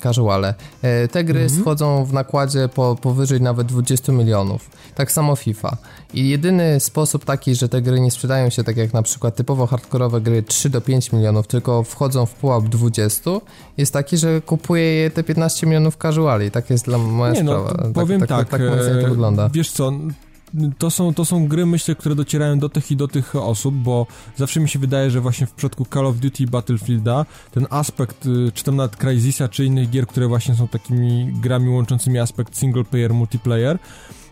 casuale. 0.00 0.54
E, 0.82 1.08
Te 1.08 1.24
gry 1.24 1.40
Mhm. 1.42 1.60
schodzą 1.60 2.04
w 2.04 2.12
nakładzie 2.12 2.68
po, 2.74 2.96
powyżej 3.02 3.40
nawet 3.40 3.66
20 3.66 4.12
milionów. 4.12 4.70
Tak 4.94 5.12
samo 5.12 5.36
FIFA. 5.36 5.76
I 6.14 6.28
jedyny 6.28 6.80
sposób 6.80 7.24
taki, 7.24 7.54
że 7.54 7.68
te 7.68 7.82
gry 7.82 8.00
nie 8.00 8.10
sprzedają 8.10 8.50
się 8.50 8.64
tak 8.64 8.76
jak 8.76 8.92
na 8.92 9.02
przykład 9.02 9.36
typowo 9.36 9.66
hardkorowe 9.66 10.20
gry 10.20 10.42
3 10.42 10.70
do 10.70 10.80
5 10.80 11.12
milionów, 11.12 11.46
tylko 11.46 11.82
wchodzą 11.82 12.26
w 12.26 12.34
pułap 12.34 12.64
20, 12.64 13.30
jest 13.76 13.92
taki, 13.92 14.16
że 14.16 14.40
kupuje 14.40 14.82
je 14.82 15.10
te 15.10 15.22
15 15.24 15.66
milionów 15.66 15.96
casuali. 15.96 16.50
Tak 16.50 16.70
jest 16.70 16.84
dla 16.84 16.98
moja 16.98 17.32
Nie 17.32 17.42
no, 17.42 17.64
sprawa. 17.68 17.90
powiem 17.94 18.20
tak, 18.20 18.28
tak, 18.28 18.48
tak, 18.48 18.60
tak 19.00 19.08
wygląda. 19.10 19.48
Wiesz 19.52 19.70
co, 19.72 19.92
to 20.78 20.90
są, 20.90 21.14
to 21.14 21.24
są 21.24 21.48
gry, 21.48 21.66
myślę, 21.66 21.94
które 21.94 22.14
docierają 22.14 22.58
do 22.58 22.68
tych 22.68 22.90
i 22.90 22.96
do 22.96 23.08
tych 23.08 23.36
osób, 23.36 23.74
bo 23.74 24.06
zawsze 24.36 24.60
mi 24.60 24.68
się 24.68 24.78
wydaje, 24.78 25.10
że 25.10 25.20
właśnie 25.20 25.46
w 25.46 25.52
przypadku 25.52 25.86
Call 25.94 26.06
of 26.06 26.16
Duty 26.16 26.42
i 26.42 26.46
Battlefielda 26.46 27.26
ten 27.50 27.66
aspekt, 27.70 28.26
y, 28.26 28.52
czy 28.54 28.64
tam 28.64 28.76
nawet 28.76 28.96
Crysisa, 28.96 29.48
czy 29.48 29.64
innych 29.64 29.90
gier, 29.90 30.06
które 30.06 30.26
właśnie 30.28 30.54
są 30.54 30.68
takimi 30.68 31.32
grami 31.40 31.68
łączącymi 31.68 32.18
aspekt 32.18 32.56
single 32.56 32.84
player, 32.84 33.14
multiplayer, 33.14 33.78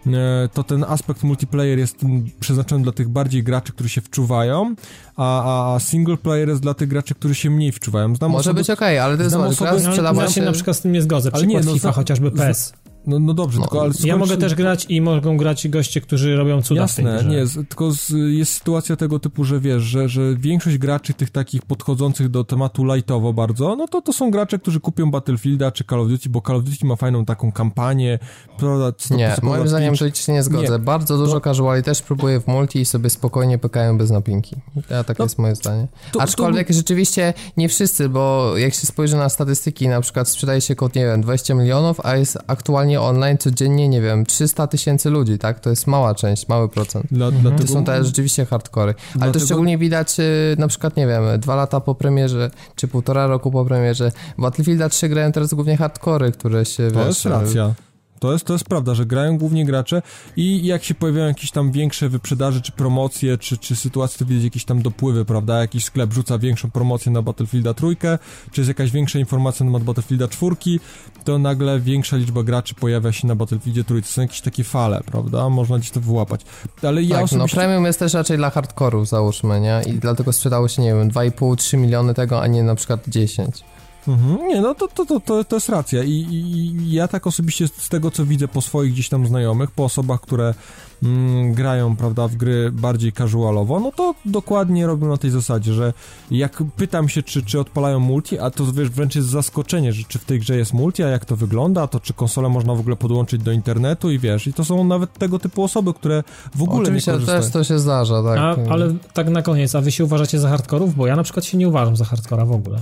e, 0.06 0.48
to 0.54 0.62
ten 0.62 0.84
aspekt 0.84 1.22
multiplayer 1.22 1.78
jest 1.78 1.96
przeznaczony 2.40 2.82
dla 2.82 2.92
tych 2.92 3.08
bardziej 3.08 3.42
graczy, 3.42 3.72
którzy 3.72 3.88
się 3.88 4.00
wczuwają, 4.00 4.74
a, 5.16 5.74
a 5.74 5.80
single 5.80 6.16
player 6.16 6.48
jest 6.48 6.62
dla 6.62 6.74
tych 6.74 6.88
graczy, 6.88 7.14
którzy 7.14 7.34
się 7.34 7.50
mniej 7.50 7.72
wczuwają. 7.72 8.16
Znam 8.16 8.30
Może 8.30 8.40
osoby, 8.40 8.60
być 8.60 8.70
okej, 8.70 8.98
ale 8.98 9.16
to 9.16 9.22
jest 9.22 9.36
osoby- 9.36 9.94
gra 9.96 10.12
No, 10.12 10.22
ja 10.22 10.28
się 10.30 10.42
na 10.42 10.52
przykład 10.52 10.76
z 10.76 10.80
tym 10.80 10.92
nie 10.92 11.02
zgodzę. 11.02 11.30
Ale 11.32 11.42
Przykład 11.46 11.64
nie, 11.64 11.70
no, 11.70 11.74
FIFA, 11.74 11.92
chociażby 11.92 12.30
PES. 12.30 12.72
No, 13.08 13.18
no 13.18 13.34
dobrze, 13.34 13.58
No, 13.58 13.64
tylko 13.64 13.80
ale 13.80 13.88
Ja 14.04 14.14
skończ- 14.14 14.18
mogę 14.18 14.36
też 14.36 14.54
grać 14.54 14.86
i 14.88 15.00
mogą 15.00 15.36
grać 15.36 15.68
goście, 15.68 16.00
którzy 16.00 16.36
robią 16.36 16.62
cuda 16.62 16.86
w 16.86 16.94
tej 16.96 17.04
Jasne, 17.04 17.18
grze. 17.20 17.36
nie, 17.36 17.46
z, 17.46 17.54
tylko 17.54 17.92
z, 17.92 18.12
jest 18.28 18.52
sytuacja 18.52 18.96
tego 18.96 19.18
typu, 19.18 19.44
że 19.44 19.60
wiesz, 19.60 19.82
że, 19.82 20.08
że 20.08 20.34
większość 20.36 20.78
graczy 20.78 21.14
tych 21.14 21.30
takich 21.30 21.62
podchodzących 21.62 22.28
do 22.28 22.44
tematu 22.44 22.84
lightowo 22.94 23.32
bardzo, 23.32 23.76
no 23.76 23.88
to 23.88 24.00
to 24.02 24.12
są 24.12 24.30
gracze, 24.30 24.58
którzy 24.58 24.80
kupią 24.80 25.10
Battlefielda 25.10 25.72
czy 25.72 25.84
Call 25.84 26.00
of 26.00 26.08
Duty, 26.08 26.28
bo 26.28 26.42
Call 26.46 26.56
of 26.56 26.64
Duty 26.64 26.86
ma 26.86 26.96
fajną 26.96 27.24
taką 27.24 27.52
kampanię, 27.52 28.18
prawda, 28.58 28.92
Nie, 29.10 29.36
moim 29.42 29.68
zdaniem 29.68 29.96
to 29.96 30.10
się 30.14 30.32
nie 30.32 30.42
zgodzę. 30.42 30.72
Nie. 30.72 30.78
Bardzo 30.78 31.18
dużo 31.18 31.40
casuali 31.40 31.82
też 31.82 32.02
próbuje 32.02 32.40
w 32.40 32.46
multi 32.46 32.80
i 32.80 32.84
sobie 32.84 33.10
spokojnie 33.10 33.58
pykają 33.58 33.98
bez 33.98 34.10
napinki. 34.10 34.56
Ja, 34.90 35.04
tak 35.04 35.18
No, 35.18 35.24
jest 35.24 35.38
moje 35.38 35.54
zdanie. 35.54 35.88
to- 36.12 36.20
Aczkolwiek 36.20 36.68
rzeczywiście 36.70 37.34
nie 37.56 37.68
wszyscy, 37.68 38.08
bo 38.08 38.52
jak 38.56 38.74
się 38.74 38.86
spojrzy 38.86 39.16
na 39.16 39.28
statystyki, 39.28 39.88
na 39.88 40.00
przykład 40.00 40.28
sprzedaje 40.28 40.60
się 40.60 40.74
kod, 40.74 40.94
nie 40.94 41.04
wiem, 41.04 41.20
20 41.20 41.54
milionów, 41.54 42.00
a 42.06 42.16
jest 42.16 42.38
aktualnie 42.46 42.97
online 43.00 43.38
codziennie, 43.38 43.88
nie 43.88 44.00
wiem, 44.00 44.26
300 44.26 44.66
tysięcy 44.66 45.10
ludzi, 45.10 45.38
tak? 45.38 45.60
To 45.60 45.70
jest 45.70 45.86
mała 45.86 46.14
część, 46.14 46.48
mały 46.48 46.68
procent. 46.68 47.06
Dla, 47.10 47.26
Mhm. 47.26 47.42
dlatego, 47.42 47.66
To 47.66 47.72
są 47.72 47.84
te 47.84 48.04
rzeczywiście 48.04 48.46
hardcory. 48.46 48.94
Ale 48.98 49.14
Dlatego- 49.14 49.38
to 49.40 49.44
szczególnie 49.46 49.78
widać 49.78 50.20
y, 50.20 50.56
na 50.58 50.68
przykład, 50.68 50.96
nie 50.96 51.06
wiem, 51.06 51.22
dwa 51.38 51.54
lata 51.56 51.80
po 51.80 51.94
premierze, 51.94 52.50
czy 52.76 52.88
półtora 52.88 53.26
roku 53.26 53.50
po 53.50 53.64
premierze. 53.64 54.12
W 54.38 54.42
Battlefielda 54.42 54.88
3 54.88 55.08
grają 55.08 55.32
teraz 55.32 55.54
głównie 55.54 55.76
hardcory, 55.76 56.32
które 56.32 56.64
się, 56.64 56.90
To 56.90 56.98
wiesz... 56.98 57.06
jest 57.06 57.24
racja. 57.26 57.74
To 58.18 58.32
jest, 58.32 58.44
to 58.44 58.52
jest 58.52 58.64
prawda, 58.64 58.94
że 58.94 59.06
grają 59.06 59.38
głównie 59.38 59.64
gracze 59.64 60.02
i 60.36 60.66
jak 60.66 60.84
się 60.84 60.94
pojawiają 60.94 61.28
jakieś 61.28 61.50
tam 61.50 61.72
większe 61.72 62.08
wyprzedaże, 62.08 62.60
czy 62.60 62.72
promocje, 62.72 63.38
czy, 63.38 63.58
czy 63.58 63.76
sytuacje, 63.76 64.18
to 64.18 64.24
widać 64.24 64.44
jakieś 64.44 64.64
tam 64.64 64.82
dopływy, 64.82 65.24
prawda? 65.24 65.60
Jakiś 65.60 65.84
sklep 65.84 66.12
rzuca 66.12 66.38
większą 66.38 66.70
promocję 66.70 67.12
na 67.12 67.22
Battlefielda 67.22 67.74
trójkę, 67.74 68.18
czy 68.52 68.60
jest 68.60 68.68
jakaś 68.68 68.90
większa 68.90 69.18
informacja 69.18 69.66
na 69.66 69.72
temat 69.72 69.84
Battlefielda 69.84 70.28
czwórki, 70.28 70.80
to 71.24 71.38
nagle 71.38 71.80
większa 71.80 72.16
liczba 72.16 72.42
graczy 72.42 72.74
pojawia 72.74 73.12
się 73.12 73.26
na 73.26 73.34
Battlefieldzie 73.34 73.84
trójce. 73.84 74.12
Są 74.12 74.22
jakieś 74.22 74.40
takie 74.40 74.64
fale, 74.64 75.00
prawda? 75.06 75.48
Można 75.48 75.78
gdzieś 75.78 75.90
to 75.90 76.00
wyłapać. 76.00 76.40
Ale 76.82 77.02
ja 77.02 77.08
tak, 77.08 77.18
no 77.18 77.24
osobiście... 77.24 77.56
premium 77.56 77.84
jest 77.84 77.98
też 77.98 78.14
raczej 78.14 78.36
dla 78.36 78.50
hardkorów, 78.50 79.08
załóżmy, 79.08 79.60
nie? 79.60 79.82
I 79.86 79.92
dlatego 79.92 80.32
sprzedało 80.32 80.68
się, 80.68 80.82
nie 80.82 80.94
wiem, 80.94 81.10
2,5-3 81.10 81.78
miliony 81.78 82.14
tego, 82.14 82.40
a 82.42 82.46
nie 82.46 82.62
na 82.62 82.74
przykład 82.74 83.08
10. 83.08 83.64
Mhm, 84.08 84.48
nie, 84.48 84.60
no 84.60 84.74
to, 84.74 84.88
to, 84.88 85.06
to, 85.06 85.20
to, 85.20 85.44
to 85.44 85.56
jest 85.56 85.68
racja 85.68 86.02
I, 86.02 86.10
i, 86.10 86.92
ja 86.92 87.08
tak 87.08 87.26
osobiście 87.26 87.68
z 87.68 87.88
tego, 87.88 88.10
co 88.10 88.24
widzę 88.24 88.48
po 88.48 88.60
swoich 88.60 88.92
gdzieś 88.92 89.08
tam 89.08 89.26
znajomych, 89.26 89.70
po 89.70 89.84
osobach, 89.84 90.20
które 90.20 90.54
mm, 91.02 91.54
grają, 91.54 91.96
prawda, 91.96 92.28
w 92.28 92.36
gry 92.36 92.72
bardziej 92.72 93.12
casualowo, 93.12 93.80
no 93.80 93.92
to 93.92 94.14
dokładnie 94.24 94.86
robią 94.86 95.08
na 95.08 95.16
tej 95.16 95.30
zasadzie, 95.30 95.72
że 95.72 95.92
jak 96.30 96.62
pytam 96.76 97.08
się, 97.08 97.22
czy, 97.22 97.42
czy 97.42 97.60
odpalają 97.60 98.00
multi, 98.00 98.38
a 98.38 98.50
to 98.50 98.72
wiesz, 98.72 98.90
wręcz 98.90 99.14
jest 99.14 99.28
zaskoczenie, 99.28 99.92
że 99.92 100.04
czy 100.08 100.18
w 100.18 100.24
tej 100.24 100.40
grze 100.40 100.56
jest 100.56 100.72
multi, 100.72 101.02
a 101.02 101.08
jak 101.08 101.24
to 101.24 101.36
wygląda, 101.36 101.82
a 101.82 101.86
to 101.86 102.00
czy 102.00 102.12
konsolę 102.12 102.48
można 102.48 102.74
w 102.74 102.80
ogóle 102.80 102.96
podłączyć 102.96 103.42
do 103.42 103.52
internetu 103.52 104.10
i 104.10 104.18
wiesz, 104.18 104.46
i 104.46 104.52
to 104.52 104.64
są 104.64 104.84
nawet 104.84 105.12
tego 105.12 105.38
typu 105.38 105.62
osoby, 105.62 105.94
które 105.94 106.22
w 106.54 106.62
ogóle 106.62 106.82
Oczywiście 106.82 107.10
nie 107.10 107.16
korzystają. 107.16 107.42
też 107.42 107.50
to 107.50 107.64
się 107.64 107.78
zdarza, 107.78 108.22
tak. 108.22 108.38
A, 108.38 108.56
ale 108.70 108.94
tak 109.12 109.28
na 109.28 109.42
koniec, 109.42 109.74
a 109.74 109.80
wy 109.80 109.92
się 109.92 110.04
uważacie 110.04 110.38
za 110.38 110.48
hardkorów? 110.48 110.94
Bo 110.94 111.06
ja 111.06 111.16
na 111.16 111.22
przykład 111.22 111.44
się 111.44 111.58
nie 111.58 111.68
uważam 111.68 111.96
za 111.96 112.04
hardkora 112.04 112.44
w 112.44 112.52
ogóle. 112.52 112.78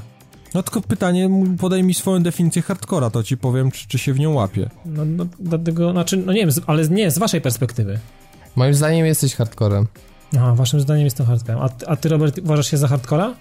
No 0.56 0.62
tylko 0.62 0.80
pytanie, 0.80 1.30
podaj 1.58 1.82
mi 1.82 1.94
swoją 1.94 2.22
definicję 2.22 2.62
hardcora, 2.62 3.10
to 3.10 3.22
ci 3.22 3.36
powiem, 3.36 3.70
czy, 3.70 3.88
czy 3.88 3.98
się 3.98 4.12
w 4.12 4.18
nią 4.18 4.32
łapie. 4.34 4.70
No, 4.86 5.04
no 5.04 5.26
dlatego, 5.40 5.92
znaczy, 5.92 6.16
no 6.16 6.32
nie 6.32 6.40
wiem, 6.40 6.52
z- 6.52 6.60
ale 6.66 6.88
nie, 6.88 7.10
z 7.10 7.18
waszej 7.18 7.40
perspektywy. 7.40 7.98
Moim 8.56 8.74
zdaniem 8.74 9.06
jesteś 9.06 9.34
hardcorem. 9.34 9.86
Aha, 10.36 10.54
waszym 10.54 10.80
zdaniem 10.80 11.04
jestem 11.04 11.26
hardcorem. 11.26 11.60
A, 11.62 11.68
ty- 11.68 11.86
a 11.88 11.96
ty, 11.96 12.08
Robert, 12.08 12.38
uważasz 12.38 12.70
się 12.70 12.76
za 12.76 12.88
hardcora? 12.88 13.34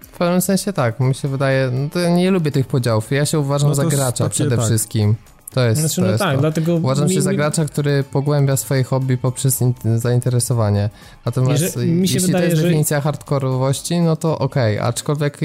W 0.00 0.18
pewnym 0.18 0.40
sensie 0.40 0.72
tak, 0.72 1.00
mi 1.00 1.14
się 1.14 1.28
wydaje, 1.28 1.70
no 1.72 1.88
to 1.90 1.98
ja 1.98 2.10
nie 2.16 2.30
lubię 2.30 2.50
tych 2.52 2.66
podziałów. 2.66 3.10
Ja 3.10 3.26
się 3.26 3.38
uważam 3.38 3.68
No 3.68 3.74
za 3.74 3.84
gracza 3.84 4.28
przede 4.28 4.56
tak. 4.56 4.64
wszystkim. 4.66 5.14
To 5.54 5.64
jest, 5.68 5.80
Znaczy, 5.80 5.96
to 5.96 6.02
no 6.02 6.06
jest 6.08 6.18
tak, 6.18 6.34
to. 6.34 6.40
dlatego... 6.40 6.74
Uważam 6.76 7.08
mi- 7.08 7.14
się 7.14 7.22
za 7.22 7.34
gracza, 7.34 7.64
który 7.64 8.04
pogłębia 8.12 8.56
swoje 8.56 8.84
hobby 8.84 9.16
poprzez 9.16 9.60
in- 9.62 9.74
zainteresowanie. 9.96 10.90
Natomiast 11.26 11.62
Jeżeli- 11.62 11.92
mi 11.92 12.08
się 12.08 12.14
jeśli 12.14 12.26
wydaje, 12.26 12.44
to 12.44 12.50
jest 12.50 12.62
że- 12.62 12.68
definicja 12.68 13.00
hardkorowości, 13.00 14.00
no 14.00 14.16
to 14.16 14.38
okej, 14.38 14.78
aczkolwiek 14.78 15.38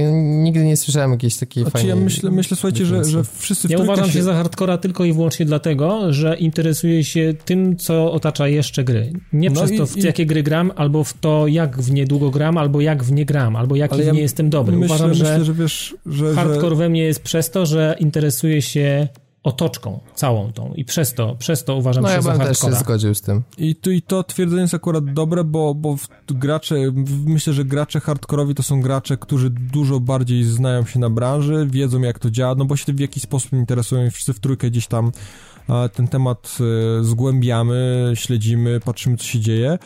nigdy 0.44 0.66
nie 0.66 0.78
słyszałem 0.78 1.12
jakiejś 1.12 1.38
takiej 1.38 1.64
Znaczy 1.64 1.74
fajnej 1.78 1.90
ja 1.90 1.96
myślę, 2.04 2.32
myślę 2.32 2.58
słuchajcie, 2.58 2.86
że, 2.86 3.04
że 3.06 3.24
wszyscy 3.24 3.68
w 3.68 3.72
Ja 3.72 3.80
uważam 3.80 4.12
się 4.12 4.24
za 4.24 4.34
hardcora 4.34 4.78
tylko 4.78 5.06
i 5.06 5.14
wyłącznie 5.14 5.46
dlatego, 5.46 6.14
że 6.14 6.36
interesuję 6.38 7.04
się 7.04 7.34
tym, 7.46 7.78
co 7.78 8.12
otacza 8.12 8.48
jeszcze 8.48 8.84
gry. 8.84 9.14
Nie 9.34 9.50
No 9.50 9.56
przez 9.56 9.72
i- 9.72 9.78
to, 9.78 9.86
w 9.88 9.98
i- 9.98 10.02
jakie 10.06 10.26
gry 10.26 10.44
gram, 10.44 10.72
albo 10.76 11.04
w 11.04 11.14
to, 11.14 11.48
jak 11.48 11.82
w 11.82 11.92
nie 11.92 12.06
długo 12.06 12.30
gram, 12.32 12.58
albo 12.58 12.82
jak 12.82 13.04
w 13.04 13.12
nie 13.12 13.26
gram, 13.26 13.56
albo 13.56 13.76
jaki 13.76 14.00
ja 14.06 14.12
nie 14.14 14.22
jestem 14.22 14.50
dobry. 14.50 14.78
Myślę, 14.78 14.96
uważam, 14.96 15.14
że 15.14 15.24
myślę, 15.24 15.46
że 15.46 15.54
wiesz, 15.54 15.96
że... 16.06 16.34
hardcore 16.36 16.70
że... 16.70 16.76
we 16.76 16.90
mnie 16.90 17.04
jest 17.04 17.22
przez 17.24 17.52
to, 17.52 17.66
że 17.66 17.96
interesuję 18.00 18.62
się 18.62 19.08
otoczką 19.48 20.00
całą 20.16 20.52
tą 20.52 20.74
i 20.74 20.86
przez 20.86 21.14
to, 21.14 21.36
przez 21.36 21.64
to 21.64 21.76
uważam, 21.76 22.04
no, 22.04 22.10
że 22.10 22.16
ja 22.16 22.22
za 22.22 22.32
też 22.50 22.58
się 22.60 22.66
zgodził 22.80 23.16
z 23.16 23.22
tym. 23.22 23.44
I, 23.58 23.76
tu, 23.76 23.92
I 23.92 24.02
to 24.02 24.24
twierdzenie 24.24 24.62
jest 24.62 24.74
akurat 24.74 25.14
dobre, 25.14 25.44
bo, 25.44 25.76
bo 25.76 25.96
w- 25.98 26.08
gracze, 26.30 26.76
w- 26.92 27.26
myślę, 27.28 27.54
że 27.54 27.66
gracze 27.66 28.00
hardkorowi 28.00 28.56
to 28.56 28.64
są 28.64 28.82
gracze, 28.82 29.18
którzy 29.18 29.50
dużo 29.50 30.00
bardziej 30.00 30.44
znają 30.44 30.86
się 30.86 31.00
na 31.00 31.10
branży, 31.10 31.68
wiedzą 31.72 32.02
jak 32.02 32.20
to 32.20 32.32
działa, 32.32 32.56
no 32.56 32.66
bo 32.66 32.76
się 32.76 32.94
w 32.94 33.00
jakiś 33.00 33.24
sposób 33.24 33.54
interesują 33.54 34.06
i 34.06 34.12
wszyscy 34.12 34.34
w 34.34 34.40
trójkę 34.40 34.70
gdzieś 34.70 34.88
tam 34.88 35.12
e, 35.70 35.90
ten 35.90 36.08
temat 36.08 36.58
e, 37.00 37.04
zgłębiamy, 37.04 38.12
śledzimy, 38.16 38.80
patrzymy 38.80 39.18
co 39.18 39.24
się 39.24 39.40
dzieje. 39.40 39.78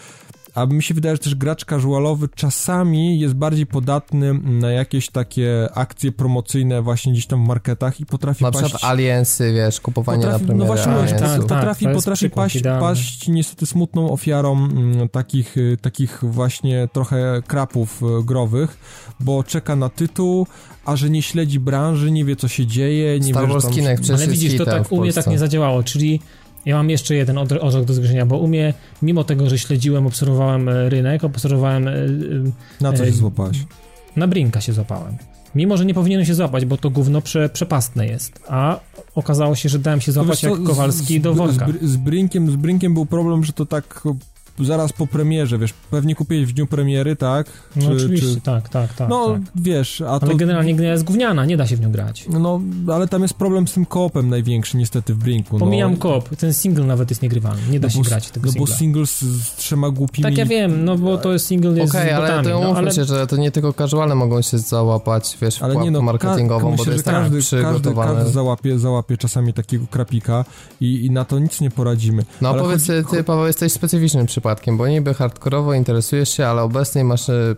A 0.56 0.66
mi 0.66 0.84
się 0.84 0.93
wydaje, 0.93 1.16
że 1.16 1.20
też 1.20 1.36
gracz 1.36 1.66
casualowy 1.66 2.28
czasami 2.36 3.20
jest 3.20 3.34
bardziej 3.34 3.66
podatny 3.66 4.34
na 4.34 4.72
jakieś 4.72 5.10
takie 5.10 5.70
akcje 5.74 6.12
promocyjne 6.12 6.82
właśnie 6.82 7.14
gdzieś 7.14 7.26
tam 7.26 7.43
w 7.43 7.47
marketach 7.47 7.99
i 7.99 8.06
potrafi 8.06 8.43
Na 8.43 8.52
paść... 8.52 8.64
przykład 8.64 8.91
Aliensy, 8.91 9.54
wiesz, 9.54 9.82
kupowanie 9.82 10.24
Potrafi, 10.24 10.41
na 10.43 10.47
premierę 10.47 10.70
no 10.70 10.76
właśnie, 10.76 10.91
Aliensów. 10.91 11.20
tak, 11.20 11.28
Aliensów. 11.28 11.49
tak, 11.49 11.60
potrafi, 11.60 11.86
potrafi 11.88 12.30
paść, 12.30 12.56
idealny. 12.56 12.82
paść 12.82 13.28
niestety 13.28 13.66
smutną 13.66 14.12
ofiarą 14.12 14.54
mm, 14.54 15.10
takich, 15.10 15.58
y, 15.58 15.78
takich 15.82 16.20
właśnie 16.22 16.89
trochę 16.93 17.41
krapów 17.47 18.02
y, 18.04 18.24
growych, 18.24 18.78
bo 19.20 19.43
czeka 19.43 19.76
na 19.76 19.89
tytuł, 19.89 20.47
a 20.86 20.95
że 20.95 21.10
nie 21.10 21.22
śledzi 21.22 21.60
branży, 21.60 22.12
nie 22.12 22.26
wie 22.26 22.36
co 22.36 22.47
się 22.47 22.66
dzieje, 22.66 23.20
nie 23.20 23.34
Star 23.34 23.47
wie, 23.47 23.54
Wars 23.54 23.66
że 23.66 23.82
tam... 23.84 23.95
Przecież 23.95 24.16
Ale 24.16 24.28
widzisz, 24.28 24.58
to 24.58 24.66
tak 24.66 24.91
u 24.91 25.02
mnie 25.02 25.14
tak 25.14 25.28
nie 25.28 25.39
zadziałało, 25.39 25.84
czyli 25.84 26.20
ja 26.66 26.76
mam 26.76 26.89
jeszcze 26.89 27.16
jeden 27.16 27.38
orzech 27.38 27.86
do 27.86 27.93
zgryzienia, 27.93 28.26
bo 28.26 28.38
u 28.38 28.47
mnie, 28.47 28.74
mimo 29.01 29.24
tego, 29.24 29.49
że 29.49 29.59
śledziłem, 29.59 30.07
obserwowałem 30.07 30.70
e, 30.70 30.89
rynek, 30.89 31.24
obserwowałem, 31.24 31.88
e, 31.88 31.91
e, 31.91 32.01
Na 32.82 32.93
co 32.93 33.05
się 33.05 33.12
złapałeś? 33.12 33.57
na 34.16 34.28
Brinka 34.28 34.62
się 34.62 34.74
złapałem. 34.74 35.18
Mimo, 35.55 35.78
że 35.78 35.86
nie 35.86 35.93
powinienem 35.93 36.26
się 36.26 36.36
złapać, 36.36 36.66
bo 36.66 36.78
to 36.78 36.89
gówno 36.89 37.22
prze, 37.22 37.49
przepastne 37.49 38.07
jest, 38.07 38.39
a 38.47 38.80
okazało 39.16 39.55
się, 39.55 39.70
że 39.70 39.80
dałem 39.80 40.01
się 40.01 40.12
złapać 40.12 40.39
co, 40.39 40.49
jak 40.49 40.64
Kowalski 40.64 41.20
z, 41.20 41.22
do 41.22 41.34
worka. 41.34 41.68
Z, 41.82 41.86
z, 41.86 41.97
Brinkiem, 41.97 42.51
z 42.51 42.55
Brinkiem 42.55 42.93
był 42.93 43.05
problem, 43.05 43.43
że 43.43 43.53
to 43.53 43.66
tak 43.66 44.03
zaraz 44.66 44.93
po 44.93 45.07
premierze, 45.07 45.57
wiesz, 45.57 45.74
pewnie 45.91 46.16
kupiłeś 46.16 46.45
w 46.45 46.53
dniu 46.53 46.68
premiery, 46.68 47.16
tak? 47.16 47.47
No 47.76 47.82
Czy- 47.82 47.95
oczywiście, 47.95 48.36
czy- 48.36 48.41
tak, 48.41 48.70
tak, 48.70 48.93
tak. 48.93 49.09
No, 49.09 49.30
tak. 49.34 49.41
wiesz, 49.55 50.01
a 50.01 50.20
to... 50.20 50.26
Ale 50.26 50.36
generalnie 50.36 50.76
gra 50.76 50.88
jest 50.88 51.03
gówniana, 51.03 51.45
nie 51.45 51.57
da 51.57 51.68
się 51.68 51.76
w 51.78 51.82
nią 51.82 51.91
grać. 51.91 52.26
No, 52.30 52.62
ale 52.93 53.07
tam 53.07 53.22
jest 53.22 53.34
problem 53.34 53.68
z 53.68 53.74
tym 53.74 53.86
koopem 53.86 54.30
największy 54.30 54.78
niestety 54.78 55.14
w 55.14 55.18
Brinku. 55.18 55.57
Pomijam 55.57 55.91
no. 55.91 55.97
koop, 55.97 56.36
ten 56.36 56.53
single 56.53 56.86
nawet 56.86 57.09
jest 57.09 57.22
niegrywalny, 57.22 57.62
nie 57.72 57.80
da 57.80 57.88
No 57.88 57.91
się 57.91 57.99
bo- 57.99 58.03
grać 58.05 58.32
tego 58.32 58.49
No 58.55 58.59
bo 58.59 58.68
single 58.68 59.05
z, 59.05 59.20
z 59.20 59.55
trzema 59.55 59.89
głupimi... 59.89 60.24
Tak 60.24 60.38
ja 60.38 60.45
wiem, 60.45 60.86
no 60.86 60.97
bo 60.97 61.18
to 61.18 61.34
jest 61.34 61.45
single 61.47 61.72
jest 61.80 61.95
Okej, 61.95 62.09
z 62.09 62.14
ale 62.14 62.28
botami, 62.28 62.47
to 62.47 62.59
no, 62.62 62.76
ale 62.78 62.91
się, 62.91 63.03
że 63.05 63.28
to 63.28 63.38
nie 63.38 63.51
tylko 63.51 63.74
casuale 63.74 64.16
mogą 64.16 64.41
się 64.41 64.57
załapać, 64.59 65.38
wiesz, 65.41 65.59
w 65.59 65.64
Ale 65.64 65.76
nie 65.76 65.91
no, 65.91 66.01
marketingową, 66.01 66.59
ka- 66.66 66.72
bo 66.72 66.78
to 66.78 66.78
myślę, 66.78 66.93
jest 66.93 67.05
tak 67.05 67.14
każdy, 67.14 67.38
każdy, 67.38 67.57
przygotowane. 67.57 68.16
każdy 68.16 68.32
załapie, 68.32 68.80
załapie 68.80 69.18
czasami 69.18 69.53
takiego 69.53 69.86
krapika 69.91 70.45
i, 70.82 71.05
i 71.05 71.12
na 71.12 71.26
to 71.26 71.39
nic 71.39 71.62
nie 71.62 71.72
poradzimy. 71.72 72.26
No 72.41 72.49
Ale 72.49 72.62
powiedz, 72.62 72.88
chodzi- 72.88 73.07
ty 73.12 73.24
Paweł 73.24 73.47
jesteś 73.47 73.72
specyficznym 73.74 74.26
przypadkiem, 74.26 74.51
bo 74.78 74.88
niby 74.88 75.14
hardkorowo 75.14 75.74
interesujesz 75.74 76.30
się, 76.30 76.45
ale 76.47 76.62
obecnie 76.62 77.04
masz, 77.04 77.30
e, 77.30 77.56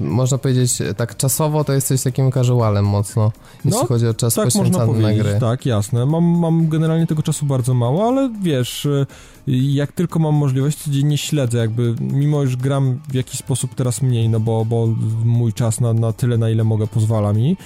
można 0.00 0.38
powiedzieć, 0.38 0.80
e, 0.80 0.94
tak 0.94 1.16
czasowo 1.16 1.64
to 1.64 1.72
jesteś 1.72 2.02
takim 2.02 2.32
casualem 2.32 2.84
mocno, 2.84 3.32
jeśli 3.64 3.80
No, 3.80 3.86
chodzi 3.86 4.06
o 4.06 4.14
czas 4.14 4.34
Tak 4.34 4.44
można 4.44 4.60
poświęcany 4.62 5.02
na 5.16 5.22
gry. 5.22 5.36
tak, 5.40 5.66
jasne. 5.66 6.06
Mam, 6.06 6.24
mam 6.24 6.68
generalnie 6.68 7.06
tego 7.06 7.22
czasu 7.22 7.46
bardzo 7.46 7.74
mało, 7.74 8.08
ale 8.08 8.30
wiesz, 8.42 8.84
y, 8.84 9.06
jak 9.46 9.92
tylko 9.92 10.18
mam 10.18 10.34
możliwość, 10.34 10.78
codziennie 10.78 11.18
śledzę, 11.18 11.58
jakby, 11.58 11.94
mimo 12.00 12.42
już 12.42 12.56
gram 12.56 13.00
w 13.08 13.14
jakiś 13.14 13.38
sposób 13.40 13.74
teraz 13.74 14.02
mniej, 14.02 14.28
no 14.28 14.40
bo, 14.40 14.64
bo 14.64 14.88
mój 15.24 15.52
czas 15.52 15.80
na, 15.80 15.92
na 15.92 16.12
tyle, 16.12 16.38
na 16.38 16.50
ile 16.50 16.64
mogę, 16.64 16.86
pozwala 16.86 17.32
mi. 17.32 17.56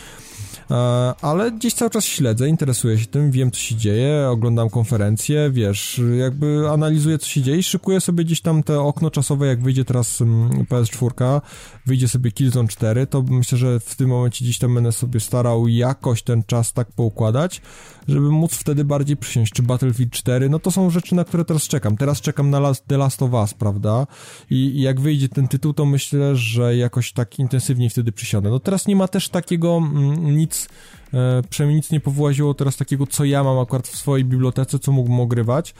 E, 0.70 1.14
Ale 1.22 1.52
gdzieś 1.52 1.74
cały 1.74 1.90
czas 1.90 2.04
śledzę, 2.04 2.48
interesuję 2.48 2.98
się 2.98 3.06
tym, 3.06 3.30
wiem 3.30 3.50
co 3.50 3.58
się 3.58 3.74
dzieje, 3.76 4.28
oglądam 4.30 4.70
konferencje, 4.70 5.50
wiesz, 5.50 6.00
jakby 6.18 6.70
analizuję 6.70 7.18
co 7.18 7.26
się 7.26 7.42
dzieje 7.42 7.58
i 7.58 7.62
szykuję 7.62 8.00
sobie 8.00 8.24
gdzieś 8.24 8.40
tam 8.40 8.62
te 8.62 8.80
okno 8.80 9.10
czasowe, 9.10 9.46
jak 9.46 9.62
wyjdzie 9.62 9.84
teraz 9.84 10.20
mm, 10.20 10.64
PS4, 10.64 11.40
wyjdzie 11.86 12.08
sobie 12.08 12.32
Killzone 12.32 12.68
4, 12.68 13.06
to 13.06 13.22
myślę, 13.22 13.58
że 13.58 13.80
w 13.80 13.96
tym 13.96 14.08
momencie 14.08 14.44
gdzieś 14.44 14.58
tam 14.58 14.74
będę 14.74 14.92
sobie 14.92 15.20
starał 15.20 15.68
jakoś 15.68 16.22
ten 16.22 16.42
czas 16.44 16.72
tak 16.72 16.92
poukładać, 16.92 17.60
żeby 18.08 18.30
móc 18.30 18.54
wtedy 18.54 18.84
bardziej 18.84 19.16
przysiąść. 19.16 19.52
Czy 19.52 19.62
Battlefield 19.62 20.12
4, 20.12 20.48
no 20.48 20.58
to 20.58 20.70
są 20.70 20.90
rzeczy, 20.90 21.14
na 21.14 21.24
które 21.24 21.44
teraz 21.44 21.62
czekam. 21.62 21.96
Teraz 21.96 22.20
czekam 22.20 22.50
na 22.50 22.60
Last, 22.60 22.86
The 22.86 22.98
Last 22.98 23.22
of 23.22 23.32
Us, 23.32 23.54
prawda? 23.54 24.06
I, 24.50 24.56
I 24.56 24.80
jak 24.80 25.00
wyjdzie 25.00 25.28
ten 25.28 25.48
tytuł, 25.48 25.72
to 25.72 25.86
myślę, 25.86 26.36
że 26.36 26.76
jakoś 26.76 27.12
tak 27.12 27.38
intensywniej 27.38 27.90
wtedy 27.90 28.12
przysiądę. 28.12 28.50
No 28.50 28.60
teraz 28.60 28.86
nie 28.86 28.96
ma 28.96 29.08
też 29.08 29.28
takiego 29.28 29.76
mm, 29.76 30.36
nic, 30.36 30.68
e, 31.14 31.42
przynajmniej 31.50 31.76
nic 31.76 31.90
nie 31.90 32.00
powłaziło 32.00 32.54
teraz 32.54 32.76
takiego, 32.76 33.06
co 33.06 33.24
ja 33.24 33.44
mam 33.44 33.58
akurat 33.58 33.88
w 33.88 33.96
swojej 33.96 34.24
bibliotece, 34.24 34.78
co 34.78 34.92
mógłbym 34.92 35.20
ogrywać. 35.20 35.74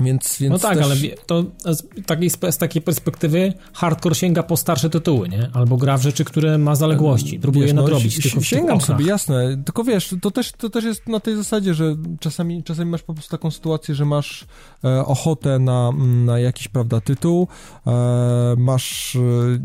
Więc, 0.00 0.38
więc 0.40 0.52
No 0.52 0.58
tak, 0.58 0.78
też... 0.78 0.86
ale 0.86 0.96
to 1.26 1.44
z 1.64 2.06
takiej, 2.06 2.30
z 2.30 2.58
takiej 2.58 2.82
perspektywy 2.82 3.52
hardcore 3.72 4.14
sięga 4.14 4.42
po 4.42 4.56
starsze 4.56 4.90
tytuły, 4.90 5.28
nie? 5.28 5.50
Albo 5.52 5.76
gra 5.76 5.98
w 5.98 6.02
rzeczy, 6.02 6.24
które 6.24 6.58
ma 6.58 6.74
zaległości, 6.74 7.38
próbuje 7.38 7.66
Wiesz, 7.66 7.74
no, 7.74 7.82
nadrobić 7.82 8.14
si- 8.14 8.22
tylko 8.22 8.40
Sięgam 8.40 8.80
sobie, 8.80 9.06
jasne. 9.06 9.62
Tylko 9.64 9.84
wiesz, 9.84 10.14
to 10.22 10.30
też, 10.30 10.52
to 10.52 10.70
też 10.70 10.84
jest 10.84 11.08
na 11.08 11.20
tej 11.20 11.36
zasadzie, 11.36 11.74
że 11.74 11.96
czasami, 12.20 12.64
czasami 12.64 12.90
masz 12.90 13.02
po 13.02 13.14
prostu 13.14 13.30
taką 13.30 13.50
sytuację, 13.50 13.94
że 13.94 14.04
masz 14.04 14.46
e, 14.84 15.06
ochotę 15.06 15.58
na, 15.58 15.92
na 16.24 16.38
jakiś, 16.38 16.68
prawda, 16.68 17.00
tytuł, 17.00 17.48
e, 17.86 18.54
masz, 18.58 19.16
e, 19.16 19.20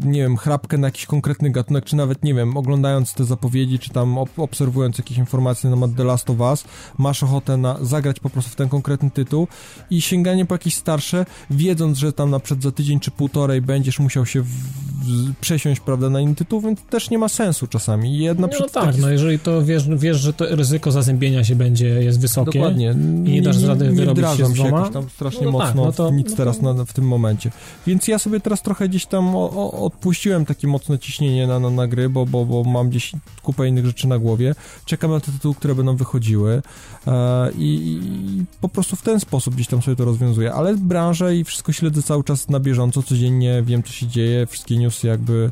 nie 0.08 0.22
wiem, 0.22 0.38
chrapkę 0.38 0.78
na 0.78 0.88
jakiś 0.88 1.06
konkretny 1.06 1.50
gatunek, 1.50 1.86
czy 1.86 1.96
nawet, 1.96 2.24
nie 2.24 2.34
wiem, 2.34 2.58
oglądając 2.58 3.14
te 3.14 3.26
zapowiedzi, 3.26 3.80
czy 3.80 3.90
tam 3.90 4.18
ob 4.18 4.40
obserwując 4.40 4.98
jakieś 4.98 5.18
informacje 5.18 5.70
na 5.70 5.76
temat 5.76 5.96
The 5.96 6.04
Last 6.04 6.30
of 6.30 6.40
Us, 6.40 6.64
masz 6.98 7.24
ochotę 7.24 7.58
na 7.58 7.78
zagrać 7.82 8.20
po 8.20 8.30
prostu 8.30 8.52
w 8.52 8.56
ten 8.56 8.70
konkretny 8.70 9.12
tytuł 9.12 9.48
i 9.90 10.02
sięganie 10.18 10.46
po 10.46 10.56
jakieś 10.56 10.76
starsze, 10.76 11.26
wiedząc, 11.50 11.98
że 11.98 12.14
tam 12.14 12.30
na 12.30 12.40
przykład 12.40 12.64
za 12.64 12.72
tydzień 12.72 13.00
czy 13.00 13.12
półtorej 13.12 13.62
będziesz 13.62 14.00
musiał 14.00 14.26
się 14.26 14.42
w, 14.42 14.48
w, 14.48 15.36
przesiąść, 15.42 15.82
prawda, 15.82 16.10
na 16.10 16.22
inny 16.22 16.36
tytuł, 16.36 16.62
więc 16.62 16.82
też 16.82 17.10
nie 17.10 17.18
ma 17.18 17.30
sensu 17.30 17.68
czasami. 17.68 18.16
I 18.16 18.20
Jedna 18.20 18.48
No, 18.48 18.66
tak, 18.68 18.86
taki- 18.86 19.00
no 19.00 19.10
jeżeli 19.10 19.40
to 19.40 19.66
wiesz, 19.66 19.88
wiesz, 19.90 20.18
że 20.18 20.34
to 20.34 20.56
ryzyko 20.56 20.92
zazębienia 20.92 21.44
się 21.44 21.56
będzie, 21.56 21.88
jest 21.88 22.20
wysokie. 22.20 22.60
Dokładnie. 22.60 22.96
nie 22.98 23.42
dasz 23.42 23.64
rady 23.64 23.86
nie 23.86 23.92
wyrobić 23.92 24.26
się 24.38 24.46
z 24.46 24.58
się 24.58 24.66
jakoś 24.66 24.94
tam 24.94 25.10
strasznie 25.10 25.46
no 25.46 25.60
tak, 25.60 25.76
mocno 25.76 25.86
no 25.86 25.92
to- 25.92 26.12
nic 26.12 26.30
no 26.30 26.38
teraz 26.38 26.62
na, 26.62 26.86
w 26.86 26.94
tym 26.94 27.08
momencie. 27.08 27.52
Więc 27.88 28.08
ja 28.08 28.20
sobie 28.20 28.40
teraz 28.40 28.62
trochę 28.62 28.90
gdzieś 28.90 29.06
tam 29.06 29.36
o, 29.36 29.50
o, 29.50 29.86
odpuściłem 29.86 30.46
takie 30.46 30.68
mocne 30.68 31.00
ciśnienie 31.00 31.48
na, 31.48 31.60
na, 31.60 31.70
na 31.70 31.88
gry, 31.88 32.10
bo, 32.10 32.26
bo, 32.26 32.46
bo 32.46 32.64
mam 32.64 32.90
gdzieś 32.90 33.12
kupę 33.44 33.68
innych 33.68 33.86
rzeczy 33.86 34.08
na 34.08 34.20
głowie. 34.20 34.56
Czekam 34.86 35.12
na 35.12 35.20
te 35.20 35.32
tytuły, 35.32 35.56
które 35.56 35.76
będą 35.76 35.96
wychodziły 35.96 36.62
e, 37.08 37.52
i, 37.58 38.00
i 38.42 38.46
po 38.62 38.70
prostu 38.70 38.96
w 38.96 39.02
ten 39.02 39.20
sposób 39.20 39.56
gdzieś 39.56 39.68
tam 39.68 39.82
sobie 39.82 39.96
to 39.98 40.06
rozwiązuję. 40.08 40.54
Ale 40.54 40.76
branżę 40.76 41.36
i 41.36 41.44
wszystko 41.44 41.72
śledzę 41.72 42.02
cały 42.02 42.24
czas 42.24 42.50
na 42.50 42.60
bieżąco, 42.60 43.04
codziennie 43.04 43.64
wiem, 43.66 43.84
co 43.84 43.92
się 43.92 44.08
dzieje, 44.08 44.46
wszystkie 44.46 44.78
newsy 44.78 45.08
jakby 45.08 45.52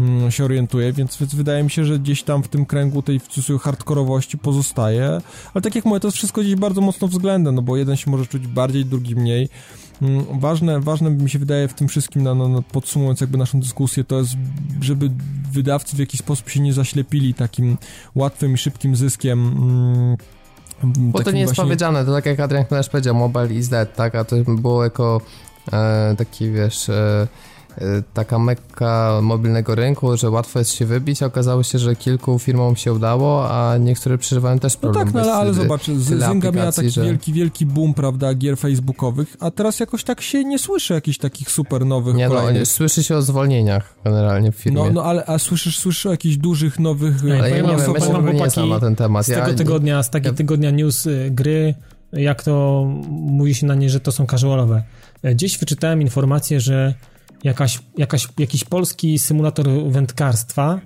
mm, 0.00 0.30
się 0.30 0.44
orientuję, 0.44 0.92
więc, 0.92 1.16
więc 1.16 1.34
wydaje 1.34 1.62
mi 1.62 1.70
się, 1.70 1.84
że 1.84 1.98
gdzieś 1.98 2.22
tam 2.22 2.42
w 2.42 2.48
tym 2.48 2.66
kręgu 2.66 3.02
tej 3.02 3.20
w 3.20 3.28
cudzysłowie 3.28 3.58
hardkorowości 3.58 4.38
pozostaje, 4.38 5.20
ale 5.54 5.62
tak 5.62 5.74
jak 5.74 5.84
mówię, 5.84 6.00
to 6.00 6.08
jest 6.08 6.16
wszystko 6.16 6.40
gdzieś 6.40 6.54
bardzo 6.54 6.80
mocno 6.80 7.08
względem, 7.08 7.54
no 7.54 7.62
bo 7.62 7.76
jeden 7.76 7.96
się 7.96 8.10
może 8.10 8.26
czuć 8.26 8.46
bardziej, 8.46 8.84
drugi 8.84 9.16
mniej. 9.16 9.48
Mm, 10.02 10.40
Ważne, 10.40 10.80
ważne 10.80 11.10
mi 11.10 11.30
się 11.30 11.38
wydaje 11.38 11.68
w 11.68 11.74
tym 11.74 11.88
wszystkim, 11.88 12.22
na, 12.22 12.34
na, 12.34 12.62
podsumując 12.62 13.20
jakby 13.20 13.38
naszą 13.38 13.60
dyskusję, 13.60 14.04
to 14.04 14.18
jest, 14.18 14.32
żeby 14.80 15.10
wydawcy 15.52 15.96
w 15.96 15.98
jakiś 15.98 16.20
sposób 16.20 16.48
się 16.48 16.60
nie 16.60 16.72
zaślepili 16.72 17.34
takim 17.34 17.76
łatwym 18.14 18.54
i 18.54 18.58
szybkim 18.58 18.96
zyskiem. 18.96 19.40
mm, 19.40 20.16
Bo 20.84 21.22
to 21.22 21.30
nie 21.30 21.40
jest 21.40 21.54
właśnie- 21.54 21.64
powiedziane, 21.64 22.04
to 22.04 22.12
tak 22.12 22.26
jak 22.26 22.40
Adrian 22.40 22.64
Knesz 22.64 22.88
powiedział, 22.88 23.14
mobile 23.14 23.54
is 23.54 23.68
dead, 23.68 23.96
tak, 23.96 24.14
a 24.14 24.24
to 24.24 24.36
było 24.46 24.84
jako 24.84 25.20
e, 25.72 26.14
taki, 26.18 26.50
wiesz, 26.50 26.88
e, 26.88 27.26
taka 28.14 28.38
mekka 28.38 29.18
mobilnego 29.22 29.74
rynku, 29.74 30.16
że 30.16 30.30
łatwo 30.30 30.58
jest 30.58 30.72
się 30.72 30.86
wybić, 30.86 31.22
okazało 31.22 31.62
się, 31.62 31.78
że 31.78 31.96
kilku 31.96 32.38
firmom 32.38 32.76
się 32.76 32.92
udało, 32.92 33.50
a 33.50 33.76
niektóre 33.78 34.18
przeżywają 34.18 34.58
też 34.58 34.74
No 34.74 34.80
problem. 34.80 35.04
tak, 35.12 35.14
no 35.14 35.32
ale, 35.32 35.54
zobacz, 35.54 35.86
Zynga 35.90 36.52
miała 36.52 36.72
taki 36.72 36.90
że- 36.90 37.04
wielki, 37.04 37.32
wielki 37.32 37.66
boom, 37.66 37.94
prawda, 37.94 38.34
gier 38.34 38.56
facebookowych, 38.58 39.36
a 39.40 39.50
teraz 39.50 39.80
jakoś 39.80 40.04
tak 40.04 40.20
się 40.20 40.44
nie 40.44 40.58
słyszy 40.58 40.94
jakichś 40.94 41.18
takich 41.18 41.50
super 41.50 41.86
nowych 41.86 42.14
Nie 42.16 42.28
no, 42.28 42.34
kolejnych. 42.34 42.60
nie, 42.62 42.66
słyszy 42.66 43.04
się 43.04 43.16
o 43.16 43.22
zwolnieniach 43.22 43.94
generalnie 44.04 44.52
w 44.52 44.56
firmie. 44.56 44.82
No, 44.84 44.90
no 44.90 45.02
ale 45.04 45.26
a 45.26 45.38
słyszysz, 45.38 45.78
słyszysz 45.78 46.06
o 46.06 46.10
jakichś 46.10 46.36
dużych, 46.36 46.78
nowych... 46.78 47.24
E, 47.24 47.38
ale 47.38 47.50
ja 47.50 47.56
nie 47.56 47.62
wiem, 47.62 47.66
ja 47.70 47.76
nie 47.76 47.82
chłopaki, 48.00 48.50
znam 48.50 48.68
na 48.68 48.80
ten 48.80 48.96
temat. 48.96 49.26
Z 49.26 49.28
Ja, 49.28 49.44
tego 49.44 49.58
tygodnia, 49.58 50.02
z 50.02 50.10
takiego 50.10 50.28
ja- 50.32 50.36
tygodnia 50.36 50.70
news 50.70 51.06
y, 51.06 51.28
gry, 51.30 51.74
jak 52.12 52.42
to 52.42 52.84
mówi 53.10 53.54
się 53.54 53.66
na 53.66 53.74
nie, 53.74 53.90
że 53.90 54.00
to 54.00 54.12
są 54.12 54.26
casualowe. 54.26 54.82
E, 55.22 55.34
Gdzieś 55.34 55.58
wyczytałem 55.58 56.02
informację, 56.02 56.60
że 56.60 56.94
jakaś, 57.44 57.78
jakaś, 57.98 58.28
jakiś 58.38 58.64
polski 58.64 59.18
symulator 59.18 59.68
wędkarstwa 59.88 60.80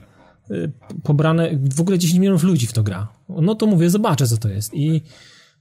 y, 0.51 0.73
pobrane, 1.03 1.51
w 1.75 1.81
ogóle 1.81 1.99
10 1.99 2.21
milionów 2.21 2.43
ludzi 2.43 2.67
w 2.67 2.73
to 2.73 2.83
gra. 2.83 3.09
No 3.29 3.55
to 3.55 3.67
mówię, 3.67 3.91
zobaczę 3.91 4.27
co 4.27 4.37
to 4.37 4.49
jest. 4.49 4.75
I, 4.75 5.03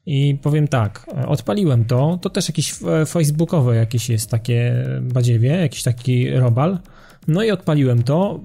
i 0.06 0.38
powiem 0.41 0.68
tak, 0.68 1.06
odpaliłem 1.28 1.86
to, 1.86 2.20
to 2.22 2.30
też 2.30 2.48
jakieś 2.48 2.76
e, 2.84 3.06
facebookowe 3.06 3.76
jakieś 3.76 4.10
jest 4.10 4.30
takie 4.30 4.86
badziewie, 5.02 5.50
jakiś 5.50 5.84
taki 5.84 6.30
robal. 6.30 6.80
No 7.28 7.44
i 7.44 7.52
odpaliłem 7.52 8.04
to, 8.04 8.39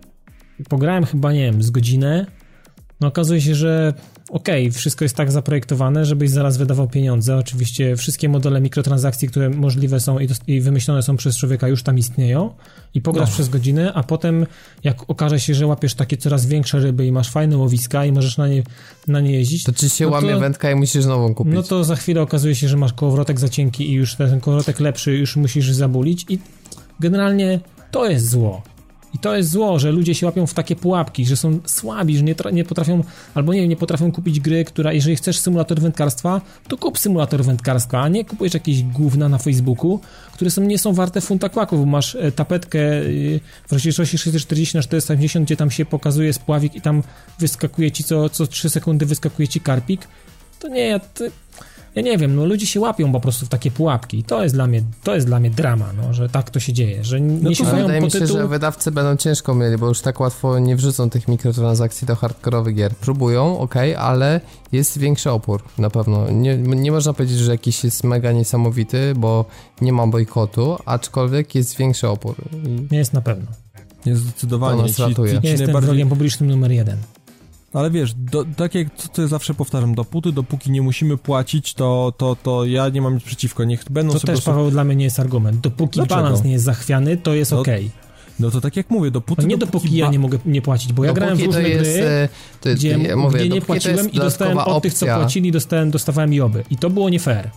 pograłem 0.68 1.04
chyba, 1.04 1.32
nie 1.32 1.44
wiem, 1.44 1.62
z 1.62 1.70
godzinę. 1.70 2.26
No 3.00 3.08
okazuje 3.08 3.40
się, 3.40 3.54
że 3.54 3.94
okej, 4.28 4.62
okay, 4.62 4.78
wszystko 4.78 5.04
jest 5.04 5.16
tak 5.16 5.32
zaprojektowane, 5.32 6.04
żebyś 6.04 6.30
zaraz 6.30 6.56
wydawał 6.56 6.88
pieniądze. 6.88 7.36
Oczywiście 7.36 7.96
wszystkie 7.96 8.28
modele 8.28 8.60
mikrotransakcji, 8.60 9.28
które 9.28 9.50
możliwe 9.50 10.00
są 10.00 10.18
i, 10.18 10.28
i 10.46 10.60
wymyślone 10.60 11.02
są 11.02 11.16
przez 11.16 11.36
człowieka, 11.36 11.68
już 11.68 11.82
tam 11.82 11.98
istnieją 11.98 12.54
i 12.94 13.00
pograsz 13.00 13.28
no. 13.28 13.34
przez 13.34 13.48
godzinę, 13.48 13.92
a 13.94 14.02
potem 14.02 14.46
jak 14.84 15.10
okaże 15.10 15.40
się, 15.40 15.54
że 15.54 15.66
łapiesz 15.66 15.94
takie 15.94 16.16
coraz 16.16 16.46
większe 16.46 16.78
ryby 16.78 17.06
i 17.06 17.12
masz 17.12 17.30
fajne 17.30 17.56
łowiska 17.56 18.04
i 18.04 18.12
możesz 18.12 18.38
na 18.38 18.48
nie, 18.48 18.62
na 19.08 19.20
nie 19.20 19.32
jeździć. 19.32 19.64
To 19.64 19.72
czy 19.72 19.88
się 19.88 20.04
no 20.04 20.10
łamie 20.10 20.32
to, 20.32 20.40
wędka 20.40 20.70
i 20.70 20.74
musisz 20.74 21.06
nową 21.06 21.34
kupić? 21.34 21.54
No 21.54 21.62
to 21.62 21.84
za 21.84 21.96
chwilę 21.96 22.22
okazuje 22.22 22.54
się, 22.54 22.68
że 22.68 22.76
masz 22.76 22.92
kołowrotek 22.92 23.40
za 23.40 23.48
cienki 23.48 23.90
i 23.90 23.92
już 23.92 24.14
ten 24.14 24.40
kołowrotek 24.40 24.80
lepszy 24.80 25.16
już 25.16 25.36
musisz 25.36 25.70
zabulić 25.70 26.26
i 26.28 26.38
generalnie 27.00 27.60
to 27.90 28.10
jest 28.10 28.30
zło. 28.30 28.62
I 29.14 29.18
to 29.18 29.36
jest 29.36 29.50
zło, 29.50 29.78
że 29.78 29.92
ludzie 29.92 30.14
się 30.14 30.26
łapią 30.26 30.46
w 30.46 30.54
takie 30.54 30.76
pułapki, 30.76 31.26
że 31.26 31.36
są 31.36 31.58
słabi, 31.66 32.16
że 32.16 32.22
nie, 32.22 32.34
nie 32.52 32.64
potrafią, 32.64 33.04
albo 33.34 33.54
nie 33.54 33.68
nie 33.68 33.76
potrafią 33.76 34.12
kupić 34.12 34.40
gry, 34.40 34.64
która, 34.64 34.92
jeżeli 34.92 35.16
chcesz 35.16 35.38
symulator 35.38 35.80
wędkarstwa, 35.80 36.40
to 36.68 36.76
kup 36.76 36.98
symulator 36.98 37.44
wędkarstwa, 37.44 38.02
a 38.02 38.08
nie 38.08 38.24
kupujesz 38.24 38.54
jakieś 38.54 38.82
gówna 38.82 39.28
na 39.28 39.38
Facebooku, 39.38 40.00
które 40.32 40.50
są, 40.50 40.62
nie 40.62 40.78
są 40.78 40.92
warte 40.92 41.20
funta 41.20 41.48
kłaków. 41.48 41.86
Masz 41.86 42.14
e, 42.14 42.32
tapetkę 42.32 42.78
e, 42.78 43.04
w 43.66 43.72
rozdzielczości 43.72 44.18
640 44.18 44.76
na 44.76 44.82
480, 44.82 45.46
gdzie 45.46 45.56
tam 45.56 45.70
się 45.70 45.84
pokazuje 45.84 46.32
spławik 46.32 46.74
i 46.74 46.80
tam 46.80 47.02
wyskakuje 47.38 47.90
ci 47.90 48.04
co, 48.04 48.28
co 48.28 48.46
3 48.46 48.70
sekundy 48.70 49.06
wyskakuje 49.06 49.48
ci 49.48 49.60
karpik. 49.60 50.08
To 50.58 50.68
nie, 50.68 50.86
ja, 50.86 51.00
ja 51.98 52.04
nie 52.04 52.18
wiem, 52.18 52.36
no 52.36 52.44
ludzie 52.44 52.66
się 52.66 52.80
łapią 52.80 53.12
po 53.12 53.20
prostu 53.20 53.46
w 53.46 53.48
takie 53.48 53.70
pułapki 53.70 54.18
i 54.18 54.24
to 54.24 54.42
jest 54.42 54.54
dla 54.54 54.66
mnie, 54.66 54.82
to 55.02 55.14
jest 55.14 55.26
dla 55.26 55.40
mnie 55.40 55.50
drama, 55.50 55.92
no, 55.96 56.14
że 56.14 56.28
tak 56.28 56.50
to 56.50 56.60
się 56.60 56.72
dzieje, 56.72 57.04
że 57.04 57.20
nie 57.20 57.40
no 57.40 57.54
sięgają 57.54 57.82
Wydaje 57.82 58.00
mi 58.00 58.10
się, 58.10 58.20
tytuł... 58.20 58.36
że 58.36 58.48
wydawcy 58.48 58.90
będą 58.90 59.16
ciężko 59.16 59.54
mieli, 59.54 59.78
bo 59.78 59.88
już 59.88 60.00
tak 60.00 60.20
łatwo 60.20 60.58
nie 60.58 60.76
wrzucą 60.76 61.10
tych 61.10 61.28
mikrotransakcji 61.28 62.06
do 62.06 62.16
hardkorowych 62.16 62.74
gier. 62.74 62.94
Próbują, 62.94 63.58
ok, 63.58 63.74
ale 63.98 64.40
jest 64.72 64.98
większy 64.98 65.30
opór 65.30 65.62
na 65.78 65.90
pewno. 65.90 66.30
Nie, 66.30 66.58
nie 66.58 66.92
można 66.92 67.12
powiedzieć, 67.12 67.38
że 67.38 67.52
jakiś 67.52 67.84
jest 67.84 68.04
mega 68.04 68.32
niesamowity, 68.32 69.12
bo 69.16 69.44
nie 69.80 69.92
ma 69.92 70.06
bojkotu, 70.06 70.76
aczkolwiek 70.84 71.54
jest 71.54 71.76
większy 71.76 72.08
opór. 72.08 72.34
I... 72.90 72.96
Jest 72.96 73.12
na 73.12 73.20
pewno. 73.20 73.46
Jest 74.06 74.22
zdecydowanie. 74.22 74.76
To 74.76 74.82
nas 74.82 74.98
ratuje. 74.98 75.32
Ja 75.32 75.40
jestem 75.42 75.66
najbardziej... 75.66 75.88
wrogiem 75.88 76.08
publicznym 76.08 76.50
numer 76.50 76.72
jeden. 76.72 76.96
Ale 77.78 77.90
wiesz, 77.90 78.14
do, 78.14 78.44
tak 78.56 78.74
jak 78.74 78.88
co, 78.96 79.08
co 79.08 79.22
ja 79.22 79.28
zawsze 79.28 79.54
powtarzam, 79.54 79.94
dopóty, 79.94 80.32
dopóki 80.32 80.70
nie 80.70 80.82
musimy 80.82 81.16
płacić, 81.16 81.74
to, 81.74 82.12
to, 82.16 82.36
to 82.42 82.64
ja 82.64 82.88
nie 82.88 83.02
mam 83.02 83.14
nic 83.14 83.24
przeciwko. 83.24 83.64
Niech 83.64 83.84
będą 83.90 84.12
to 84.12 84.18
sobie... 84.18 84.32
To 84.32 84.36
też, 84.36 84.44
Paweł, 84.44 84.70
dla 84.70 84.84
mnie 84.84 84.96
nie 84.96 85.04
jest 85.04 85.20
argument. 85.20 85.60
Dopóki 85.60 85.94
Dlaczego? 85.94 86.22
balans 86.22 86.44
nie 86.44 86.52
jest 86.52 86.64
zachwiany, 86.64 87.16
to 87.16 87.34
jest 87.34 87.52
no, 87.52 87.60
okej. 87.60 87.86
Okay. 87.86 88.08
No 88.40 88.50
to 88.50 88.60
tak 88.60 88.76
jak 88.76 88.90
mówię, 88.90 89.10
dopóty... 89.10 89.42
No 89.42 89.48
nie 89.48 89.58
dopóki, 89.58 89.72
dopóki 89.72 89.96
ja 89.96 90.10
nie 90.10 90.18
mogę 90.18 90.38
nie 90.46 90.62
płacić, 90.62 90.92
bo 90.92 91.04
ja 91.04 91.12
grałem 91.12 91.36
w 91.36 91.42
różne 91.42 91.68
jest, 91.68 91.82
gry, 91.82 92.04
e, 92.04 92.28
to, 92.60 92.68
gdzie, 92.74 92.88
ja 92.88 93.16
mówię, 93.16 93.38
gdzie 93.38 93.48
nie 93.48 93.60
płaciłem 93.60 94.12
i 94.12 94.16
dostałem 94.16 94.58
od 94.58 94.82
tych, 94.82 94.94
co 94.94 95.06
płacili, 95.06 95.52
dostałem, 95.52 95.90
dostawałem 95.90 96.32
joby. 96.32 96.64
I 96.70 96.76
to 96.76 96.90
było 96.90 97.08
nie 97.08 97.20
fair. 97.20 97.50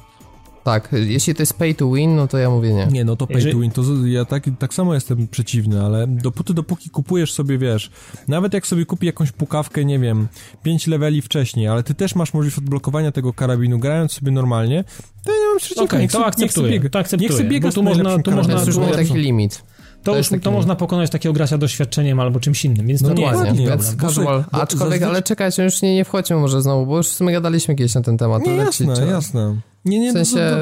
Tak, 0.63 0.89
jeśli 0.91 1.35
to 1.35 1.41
jest 1.41 1.53
pay 1.53 1.75
to 1.75 1.91
win, 1.91 2.15
no 2.15 2.27
to 2.27 2.37
ja 2.37 2.49
mówię 2.49 2.73
nie. 2.73 2.87
Nie, 2.87 3.05
no 3.05 3.15
to 3.15 3.27
pay 3.27 3.35
Jeżeli... 3.35 3.53
to 3.53 3.59
win, 3.59 3.71
to 3.71 3.81
ja 4.05 4.25
tak, 4.25 4.43
tak 4.59 4.73
samo 4.73 4.93
jestem 4.93 5.27
przeciwny, 5.27 5.81
ale 5.81 6.07
dopóty, 6.07 6.53
dopóki 6.53 6.89
kupujesz 6.89 7.33
sobie, 7.33 7.57
wiesz, 7.57 7.91
nawet 8.27 8.53
jak 8.53 8.67
sobie 8.67 8.85
kupi 8.85 9.05
jakąś 9.05 9.31
pukawkę, 9.31 9.85
nie 9.85 9.99
wiem, 9.99 10.27
5 10.63 10.87
leveli 10.87 11.21
wcześniej, 11.21 11.67
ale 11.67 11.83
ty 11.83 11.93
też 11.93 12.15
masz 12.15 12.33
możliwość 12.33 12.57
odblokowania 12.57 13.11
tego 13.11 13.33
karabinu, 13.33 13.79
grając 13.79 14.11
sobie 14.11 14.31
normalnie, 14.31 14.83
to 15.23 15.31
ja 15.31 15.37
nie 15.37 15.45
mam 15.45 15.57
przeciwko. 15.57 15.83
Okay, 15.83 16.07
to 16.07 16.25
akceptuję, 16.25 16.71
biega, 16.71 16.89
to 16.89 16.99
akceptuję, 16.99 17.29
niech 17.29 17.37
sobie 17.37 17.49
biega 17.49 17.67
bo 17.67 17.73
tu 17.73 17.83
można, 17.83 18.19
tu 18.19 18.31
można, 18.31 18.65
tu 18.65 18.79
można 18.79 18.95
taki 18.95 19.13
limit. 19.13 19.63
To, 20.03 20.11
to, 20.11 20.17
już, 20.17 20.29
to 20.43 20.51
można 20.51 20.75
pokonać 20.75 21.09
takiego 21.09 21.33
gracza 21.33 21.57
doświadczeniem 21.57 22.19
albo 22.19 22.39
czymś 22.39 22.65
innym, 22.65 22.87
więc 22.87 23.01
to 23.01 23.07
no 23.07 23.13
nie 23.13 23.23
jest 23.23 23.35
ładnie, 23.35 23.67
więc 23.67 23.95
casual. 23.95 24.43
Aczkolwiek, 24.51 25.03
ale 25.03 25.21
czekajcie, 25.21 25.63
już 25.63 25.81
nie, 25.81 25.95
nie 25.95 26.05
wchodźmy 26.05 26.35
może 26.35 26.61
znowu, 26.61 26.85
bo 26.85 26.97
już 26.97 27.09
w 27.09 27.13
sumie 27.13 27.33
gadaliśmy 27.33 27.75
kiedyś 27.75 27.95
na 27.95 28.01
ten 28.01 28.17
temat. 28.17 28.45
Nie, 28.45 28.55
jasne, 28.55 29.07
jasne. 29.07 29.55
Nie, 29.85 29.99
nie, 29.99 30.09
w 30.09 30.13
sensie, 30.13 30.57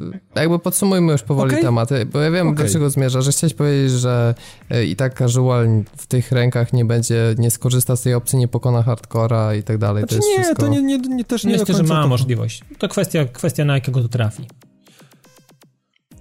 no, 0.00 0.12
no, 0.34 0.42
jakby 0.42 0.58
podsumujmy 0.58 1.12
już 1.12 1.22
powoli 1.22 1.50
okay. 1.50 1.62
tematy, 1.62 2.06
bo 2.06 2.20
ja 2.20 2.30
wiem, 2.30 2.48
okay. 2.48 2.66
do 2.66 2.72
czego 2.72 2.90
zmierza, 2.90 3.20
że 3.20 3.32
chciałeś 3.32 3.54
powiedzieć, 3.54 3.90
że 3.90 4.34
e, 4.70 4.84
i 4.84 4.96
tak 4.96 5.18
casual 5.18 5.66
w 5.96 6.06
tych 6.06 6.32
rękach 6.32 6.72
nie 6.72 6.84
będzie, 6.84 7.34
nie 7.38 7.50
skorzysta 7.50 7.96
z 7.96 8.02
tej 8.02 8.14
opcji, 8.14 8.38
nie 8.38 8.48
pokona 8.48 8.82
hardcora 8.82 9.54
i 9.54 9.62
tak 9.62 9.78
dalej. 9.78 10.02
Znaczy 10.02 10.18
to 10.18 10.26
nie, 10.26 10.34
wszystko... 10.34 10.62
to 10.62 10.68
nie, 10.68 10.82
nie, 10.82 10.98
nie, 10.98 11.24
też 11.24 11.44
nie 11.44 11.52
Myślę, 11.52 11.74
że 11.74 11.82
ma 11.82 12.02
to... 12.02 12.08
możliwość. 12.08 12.64
To 12.78 12.88
kwestia, 12.88 13.24
kwestia 13.24 13.64
na 13.64 13.74
jakiego 13.74 14.02
to 14.02 14.08
trafi. 14.08 14.46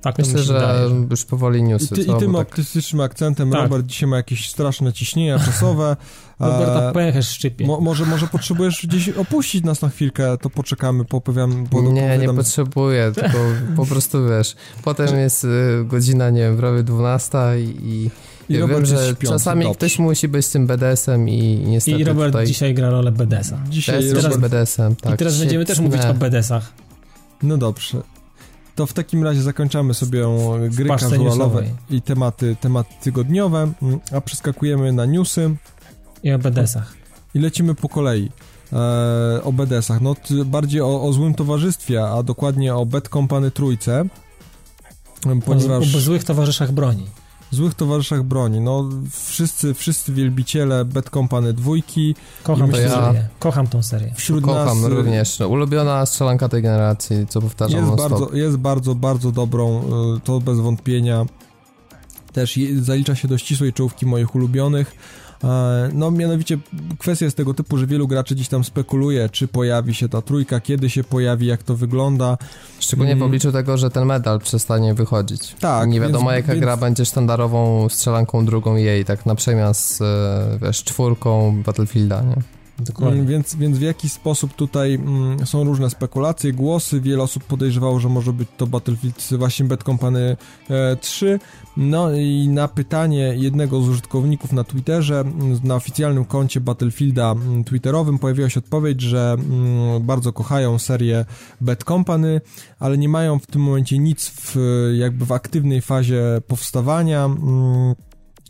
Tak 0.02 0.18
Myślę, 0.18 0.44
że 0.44 0.54
wydaje, 0.54 0.90
że 0.90 0.96
już 1.10 1.26
powoli 1.26 1.64
newsy. 1.64 1.86
I, 1.86 1.98
ty, 1.98 2.06
co, 2.06 2.18
i 2.18 2.20
tym 2.20 2.32
tak... 2.32 2.42
optymistycznym 2.42 3.02
akcentem 3.02 3.52
tak. 3.52 3.62
Robert 3.62 3.86
dzisiaj 3.86 4.10
ma 4.10 4.18
jakieś 4.18 4.50
straszne 4.50 4.94
ciśnienia 4.94 5.40
czasowe. 5.40 5.98
Roberta 6.40 6.90
e, 6.90 6.94
pęcherz 6.94 7.30
szczypie. 7.30 7.68
Mo, 7.68 7.82
może, 7.82 8.06
może 8.06 8.28
potrzebujesz 8.28 8.86
gdzieś 8.86 9.10
opuścić 9.10 9.64
nas 9.64 9.82
na 9.82 9.90
chwilkę, 9.90 10.38
to 10.38 10.50
poczekamy, 10.50 11.06
popowiem. 11.06 11.68
Po, 11.68 11.82
nie, 11.82 12.18
nie 12.18 12.28
potrzebuję, 12.34 13.12
tylko 13.16 13.38
po 13.78 13.86
prostu 13.86 14.28
wiesz, 14.30 14.56
potem 14.84 15.18
jest 15.18 15.44
y, 15.44 15.48
godzina, 15.86 16.30
nie 16.30 16.42
wiem, 16.42 16.58
prawie 16.58 16.84
12 16.84 17.38
i... 17.60 18.10
I 18.50 18.54
ja 18.54 18.68
wiem, 18.68 18.86
że 18.86 18.96
śpiący, 18.96 19.28
czasami 19.28 19.64
dobrze. 19.64 19.78
ktoś 19.78 20.00
musi 20.00 20.28
być 20.28 20.46
z 20.46 20.52
tym 20.52 20.68
BDS-em 20.68 21.30
i 21.30 21.64
niestety 21.68 21.98
I 21.98 22.04
Robert 22.04 22.32
tutaj... 22.32 22.48
dzisiaj 22.48 22.74
gra 22.74 22.90
rolę 22.90 23.12
BDS-a. 23.12 23.60
Dzisiaj 23.70 24.08
teraz, 24.08 24.24
teraz 24.24 24.38
BDS-em, 24.38 24.96
tak. 24.96 25.14
I 25.14 25.18
teraz 25.18 25.40
będziemy 25.40 25.66
też 25.66 25.80
mówić 25.80 26.02
o 26.02 26.14
BDS-ach. 26.14 26.74
No 27.44 27.58
dobrze. 27.58 28.02
To 28.82 28.86
w 28.88 28.94
takim 28.94 29.24
razie 29.24 29.42
zakończamy 29.42 29.94
sobie 29.94 30.26
gry 30.70 30.90
casualowe 30.90 31.64
i 31.90 32.02
tematy, 32.02 32.56
tematy 32.62 32.94
tygodniowe, 33.02 33.72
mm, 33.82 34.00
a 34.12 34.22
przeskakujemy 34.22 34.94
na 34.94 35.06
newsy. 35.06 35.56
I 36.24 36.32
o 36.32 36.40
BDS-ach. 36.40 36.94
I 37.34 37.40
lecimy 37.40 37.76
po 37.76 37.90
kolei. 37.90 38.32
E, 38.74 39.44
o 39.44 39.54
BDS-ach. 39.54 40.02
No, 40.02 40.16
bardziej 40.46 40.82
o, 40.82 41.04
o, 41.04 41.14
złym 41.14 41.34
towarzystwie, 41.34 42.04
a 42.04 42.24
dokładnie 42.24 42.76
o 42.76 42.86
Bad 42.86 43.10
Company 43.10 43.52
trójce. 43.52 44.06
Ponieważ... 45.46 45.96
O, 45.96 45.98
o 45.98 46.02
złych 46.02 46.24
towarzyszach 46.24 46.72
broni 46.72 47.08
złych 47.52 47.74
towarzyszach 47.74 48.24
broni. 48.24 48.60
No, 48.60 48.90
wszyscy, 49.12 49.74
wszyscy 49.74 50.14
wielbiciele 50.14 50.86
Bad 50.86 51.10
Company 51.10 51.54
dwójki. 51.54 52.16
Kocham 52.44 52.72
tę 52.72 52.90
serię. 52.90 53.28
Kocham 53.40 53.68
tą 53.68 53.84
serię. 53.84 54.14
Wśród 54.16 54.44
Kocham 54.44 54.82
nas, 54.82 54.92
y, 54.92 54.96
również. 54.96 55.40
No, 55.40 55.48
ulubiona 55.48 56.06
strzelanka 56.06 56.50
tej 56.50 56.62
generacji, 56.62 57.28
co 57.28 57.42
powtarzam 57.42 57.86
jest 57.86 57.98
bardzo, 57.98 58.30
jest 58.34 58.58
bardzo, 58.58 58.96
bardzo 58.96 59.32
dobrą, 59.32 59.84
y, 60.18 60.20
to 60.24 60.40
bez 60.40 60.60
wątpienia. 60.60 61.26
Też 62.34 62.60
zalicza 62.82 63.16
się 63.16 63.28
do 63.28 63.38
ścisłej 63.38 63.74
czołówki 63.74 64.06
moich 64.06 64.36
ulubionych. 64.36 64.96
E, 65.44 65.90
no, 65.94 66.12
mianowicie 66.12 66.58
kwestia 67.00 67.26
jest 67.26 67.38
tego 67.38 67.54
typu, 67.54 67.78
że 67.78 67.88
wielu 67.88 68.08
graczy 68.08 68.36
dziś 68.36 68.48
tam 68.48 68.64
spekuluje, 68.64 69.30
czy 69.30 69.48
pojawi 69.48 69.94
się 69.96 70.10
ta 70.10 70.22
trójka, 70.22 70.60
kiedy 70.60 70.90
się 70.90 71.04
pojawi, 71.04 71.48
jak 71.48 71.64
to 71.64 71.76
wygląda. 71.76 72.38
Szczególnie 72.80 73.14
w 73.14 73.18
mm. 73.18 73.28
obliczu 73.28 73.52
tego, 73.52 73.78
że 73.78 73.90
ten 73.90 74.06
medal 74.06 74.40
przestanie 74.40 74.94
wychodzić. 74.94 75.56
Tak. 75.60 75.90
Nie 75.90 76.00
wiadomo, 76.00 76.30
więc, 76.30 76.38
jaka 76.42 76.54
więc... 76.54 76.62
gra 76.62 76.78
będzie 76.78 77.06
sztandarową 77.06 77.90
strzelanką 77.90 78.46
drugą 78.46 78.76
jej, 78.76 79.06
tak 79.06 79.26
na 79.26 79.36
przemian 79.36 79.74
z, 79.74 80.02
e, 80.02 80.60
wiesz, 80.62 80.84
czwórką 80.84 81.62
Battlefielda, 81.66 82.22
nie? 82.22 82.61
Dokładnie. 82.82 83.20
Mm, 83.20 83.28
więc, 83.28 83.56
więc 83.56 83.78
w 83.78 83.82
jaki 83.82 84.10
sposób 84.10 84.54
tutaj 84.54 84.94
mm, 84.94 85.46
są 85.46 85.64
różne 85.64 85.90
spekulacje, 85.90 86.54
głosy. 86.54 87.02
Wiele 87.02 87.24
osób 87.24 87.44
podejrzewało, 87.44 88.00
że 88.00 88.10
może 88.10 88.34
być 88.34 88.48
to 88.58 88.68
Battlefield 88.68 89.28
właśnie 89.38 89.66
Bad 89.66 89.84
Company 89.84 90.38
e, 90.70 90.96
3. 90.96 91.40
No 91.78 92.12
i 92.16 92.48
na 92.48 92.68
pytanie 92.68 93.34
jednego 93.38 93.82
z 93.82 93.90
użytkowników 93.90 94.54
na 94.54 94.64
Twitterze, 94.64 95.20
mm, 95.20 95.60
na 95.64 95.76
oficjalnym 95.76 96.26
koncie 96.26 96.62
Battlefielda 96.62 97.32
mm, 97.32 97.64
twitterowym 97.64 98.20
pojawiła 98.20 98.50
się 98.50 98.60
odpowiedź, 98.60 99.02
że 99.02 99.36
mm, 99.40 100.04
bardzo 100.04 100.34
kochają 100.34 100.80
serię 100.80 101.26
Bad 101.62 101.84
Company, 101.84 102.42
ale 102.80 102.98
nie 102.98 103.10
mają 103.10 103.40
w 103.40 103.48
tym 103.48 103.62
momencie 103.62 104.00
nic 104.00 104.32
w, 104.36 104.56
jakby 104.98 105.26
w 105.26 105.32
aktywnej 105.32 105.82
fazie 105.82 106.42
powstawania. 106.48 107.26
Mm, 107.26 107.96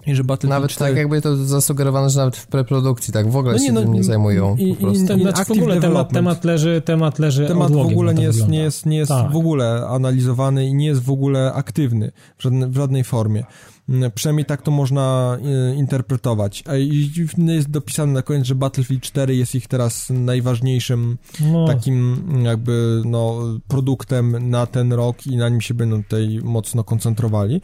i 0.08 0.16
że 0.16 0.24
Battlefield 0.24 0.50
Nawet 0.50 0.72
4... 0.72 0.92
tak 0.92 0.98
jakby 0.98 1.22
to 1.22 1.36
zasugerowane, 1.36 2.10
że 2.10 2.20
nawet 2.20 2.38
w 2.38 2.48
preprodukcji 2.48 3.14
tak 3.14 3.32
w 3.32 3.36
ogóle 3.36 3.54
no 3.54 3.60
nie, 3.60 3.68
się 3.68 3.74
no, 3.74 3.82
tym 3.82 3.94
nie 3.94 4.04
zajmują. 4.04 4.56
I, 4.56 4.76
po 4.76 4.82
prostu. 4.82 5.04
I, 5.04 5.22
znaczy 5.22 5.44
w 5.46 5.52
ogóle 5.52 5.80
temat, 5.80 6.14
temat 6.14 6.44
leży, 6.44 6.82
temat 6.86 7.20
leży 7.20 7.48
Temat 7.48 7.72
w 7.72 7.78
ogóle 7.78 8.14
nie 8.14 8.24
jest, 8.24 8.48
nie 8.48 8.60
jest, 8.60 8.86
nie 8.86 8.98
jest 8.98 9.10
tak. 9.10 9.32
w 9.32 9.36
ogóle 9.36 9.88
analizowany 9.88 10.68
i 10.68 10.74
nie 10.74 10.86
jest 10.86 11.02
w 11.02 11.12
ogóle 11.12 11.54
aktywny 11.54 12.12
w, 12.38 12.44
żadne, 12.44 12.68
w 12.68 12.76
żadnej 12.76 13.04
formie. 13.04 13.44
Mm, 13.90 14.12
przynajmniej 14.12 14.46
tak 14.46 14.62
to 14.62 14.72
można 14.72 15.38
y, 15.72 15.76
interpretować. 15.76 16.64
A 16.68 16.76
jest 16.76 17.70
dopisane 17.70 18.14
na 18.14 18.22
koniec, 18.22 18.46
że 18.46 18.56
Battlefield 18.56 19.04
4 19.04 19.36
jest 19.36 19.56
ich 19.56 19.68
teraz 19.68 20.10
najważniejszym 20.10 21.18
no. 21.52 21.68
takim 21.68 22.24
jakby 22.44 23.02
no, 23.06 23.40
produktem 23.68 24.50
na 24.50 24.66
ten 24.66 24.94
rok 24.94 25.28
i 25.28 25.38
na 25.38 25.50
nim 25.50 25.62
się 25.62 25.74
będą 25.74 26.04
tutaj 26.04 26.40
mocno 26.44 26.84
koncentrowali 26.84 27.62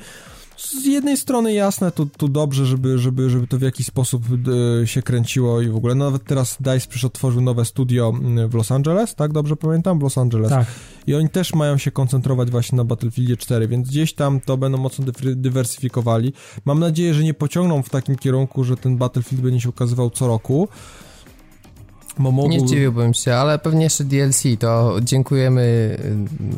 z 0.57 0.85
jednej 0.85 1.17
strony 1.17 1.53
jasne, 1.53 1.91
to, 1.91 2.05
to 2.17 2.27
dobrze, 2.27 2.65
żeby, 2.65 2.97
żeby, 2.97 3.29
żeby 3.29 3.47
to 3.47 3.57
w 3.57 3.61
jakiś 3.61 3.87
sposób 3.87 4.23
e, 4.83 4.87
się 4.87 5.01
kręciło 5.01 5.61
i 5.61 5.69
w 5.69 5.75
ogóle. 5.75 5.95
Nawet 5.95 6.23
teraz 6.23 6.57
DICE 6.59 6.87
przecież 6.87 7.03
otworzył 7.03 7.41
nowe 7.41 7.65
studio 7.65 8.13
w 8.47 8.53
Los 8.53 8.71
Angeles, 8.71 9.15
tak? 9.15 9.33
Dobrze 9.33 9.55
pamiętam? 9.55 9.99
W 9.99 10.01
Los 10.01 10.17
Angeles. 10.17 10.49
Tak. 10.49 10.65
I 11.07 11.15
oni 11.15 11.29
też 11.29 11.53
mają 11.53 11.77
się 11.77 11.91
koncentrować 11.91 12.51
właśnie 12.51 12.75
na 12.75 12.83
Battlefieldzie 12.83 13.37
4, 13.37 13.67
więc 13.67 13.89
gdzieś 13.89 14.13
tam 14.13 14.39
to 14.39 14.57
będą 14.57 14.77
mocno 14.77 15.05
dywersyfikowali. 15.35 16.33
Mam 16.65 16.79
nadzieję, 16.79 17.13
że 17.13 17.23
nie 17.23 17.33
pociągną 17.33 17.83
w 17.83 17.89
takim 17.89 18.15
kierunku, 18.15 18.63
że 18.63 18.77
ten 18.77 18.97
Battlefield 18.97 19.43
będzie 19.43 19.61
się 19.61 19.69
ukazywał 19.69 20.09
co 20.09 20.27
roku. 20.27 20.67
Nie 22.49 22.59
zdziwiłbym 22.59 23.13
się, 23.13 23.33
ale 23.33 23.59
pewnie 23.59 23.83
jeszcze 23.83 24.03
DLC, 24.03 24.43
to 24.59 24.97
dziękujemy 25.01 25.61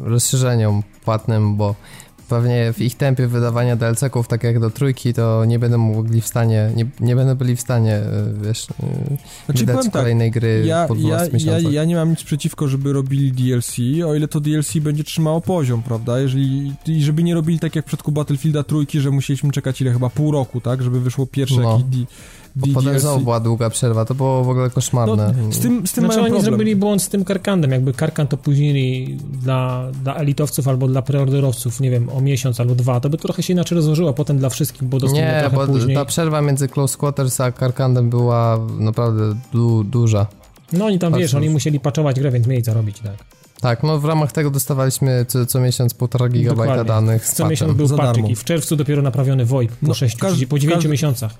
y, 0.03 0.09
rozszerzeniom 0.09 0.83
płatnym, 1.05 1.57
bo 1.57 1.75
pewnie 2.29 2.73
w 2.73 2.81
ich 2.81 2.95
tempie 2.95 3.27
wydawania 3.27 3.75
DLC-ków, 3.75 4.27
tak 4.27 4.43
jak 4.43 4.59
do 4.59 4.69
trójki, 4.69 5.13
to 5.13 5.45
nie 5.45 5.59
będą 5.59 5.77
mogli 5.77 6.21
w 6.21 6.27
stanie, 6.27 6.71
nie, 6.75 6.85
nie 6.99 7.15
będą 7.15 7.35
byli 7.35 7.55
w 7.55 7.61
stanie, 7.61 7.97
y, 7.97 8.45
wiesz, 8.45 8.67
y, 8.69 8.73
Znaczy, 9.45 9.65
wydać 9.65 9.83
tak, 9.83 9.93
kolejnej 9.93 10.31
gry 10.31 10.63
ja, 10.65 10.85
po 10.87 10.95
12 10.95 11.37
ja, 11.37 11.59
ja, 11.59 11.69
ja 11.69 11.85
nie 11.85 11.95
mam 11.95 12.09
nic 12.09 12.23
przeciwko, 12.23 12.67
żeby 12.67 12.93
robili 12.93 13.31
DLC, 13.31 13.75
o 14.05 14.15
ile 14.15 14.27
to 14.27 14.39
DLC 14.39 14.77
będzie 14.77 15.03
trzymało 15.03 15.41
poziom, 15.41 15.83
prawda? 15.83 16.19
Jeżeli, 16.19 16.73
I 16.87 17.03
żeby 17.03 17.23
nie 17.23 17.33
robili 17.33 17.59
tak 17.59 17.75
jak 17.75 17.85
w 17.85 17.87
przypadku 17.87 18.11
Battlefielda 18.11 18.63
trójki, 18.63 18.99
że 18.99 19.11
musieliśmy 19.11 19.51
czekać 19.51 19.81
ile 19.81 19.93
chyba 19.93 20.09
pół 20.09 20.31
roku, 20.31 20.61
tak? 20.61 20.83
Żeby 20.83 20.99
wyszło 20.99 21.27
pierwsze 21.27 21.61
No. 21.61 21.81
Bo 22.55 22.67
D, 22.67 22.73
potem 22.73 22.89
DLC. 22.89 23.01
znowu 23.01 23.19
była 23.23 23.39
długa 23.39 23.69
przerwa, 23.69 24.05
to 24.05 24.15
było 24.15 24.43
w 24.43 24.49
ogóle 24.49 24.69
koszmarne. 24.69 25.33
No, 25.45 25.51
z 25.53 25.59
tym, 25.59 25.87
z 25.87 25.91
tym 25.91 26.03
Znaczy 26.03 26.19
oni 26.19 26.29
problem. 26.29 26.41
zrobili 26.45 26.75
błąd 26.75 27.01
z 27.03 27.09
tym 27.09 27.23
karkandem, 27.25 27.71
jakby 27.71 27.93
karkan 27.93 28.27
to 28.27 28.37
później 28.37 29.17
dla, 29.41 29.83
dla 30.03 30.15
elitowców 30.15 30.67
albo 30.67 30.87
dla 30.87 31.01
preorderowców, 31.01 31.79
nie 31.79 31.89
wiem, 31.91 32.09
o 32.09 32.21
miesiąc 32.21 32.59
albo 32.59 32.75
dwa, 32.75 32.99
to 32.99 33.09
by 33.09 33.17
trochę 33.17 33.43
się 33.43 33.53
inaczej 33.53 33.75
rozłożyło, 33.75 34.13
potem 34.13 34.37
dla 34.37 34.49
wszystkich, 34.49 34.83
bo 34.83 34.99
dostępne 34.99 35.33
Nie, 35.35 35.49
trochę 35.49 35.67
bo 35.67 35.73
później. 35.73 35.95
ta 35.95 36.05
przerwa 36.05 36.41
między 36.41 36.67
Close 36.67 36.97
Quarters 36.97 37.41
a 37.41 37.51
Karkandem 37.51 38.09
była 38.09 38.59
naprawdę 38.79 39.35
du 39.53 39.83
duża. 39.83 40.25
No 40.73 40.85
oni 40.85 40.99
tam, 40.99 41.13
wiesz, 41.13 41.33
oni 41.33 41.49
musieli 41.49 41.79
patchować 41.79 42.19
grę, 42.19 42.31
więc 42.31 42.47
mieli 42.47 42.63
co 42.63 42.73
robić, 42.73 42.99
tak. 42.99 43.13
Tak, 43.61 43.83
no 43.83 43.99
w 43.99 44.05
ramach 44.05 44.31
tego 44.31 44.49
dostawaliśmy 44.51 45.25
co, 45.27 45.45
co 45.45 45.59
miesiąc 45.59 45.93
półtora 45.93 46.29
gigabajta 46.29 46.75
Dokładnie. 46.75 46.93
danych 47.07 47.25
z 47.27 47.33
Co 47.33 47.47
miesiąc 47.47 47.73
był 47.73 47.87
darmo. 47.97 48.27
i 48.27 48.35
w 48.35 48.43
czerwcu 48.43 48.75
dopiero 48.75 49.01
naprawiony 49.01 49.45
VoIP 49.45 49.71
po, 49.71 49.87
No, 49.87 49.93
sześciu, 49.93 50.19
po 50.49 50.59
dziewięciu 50.59 50.69
każdy- 50.75 50.89
miesiącach. 50.89 51.33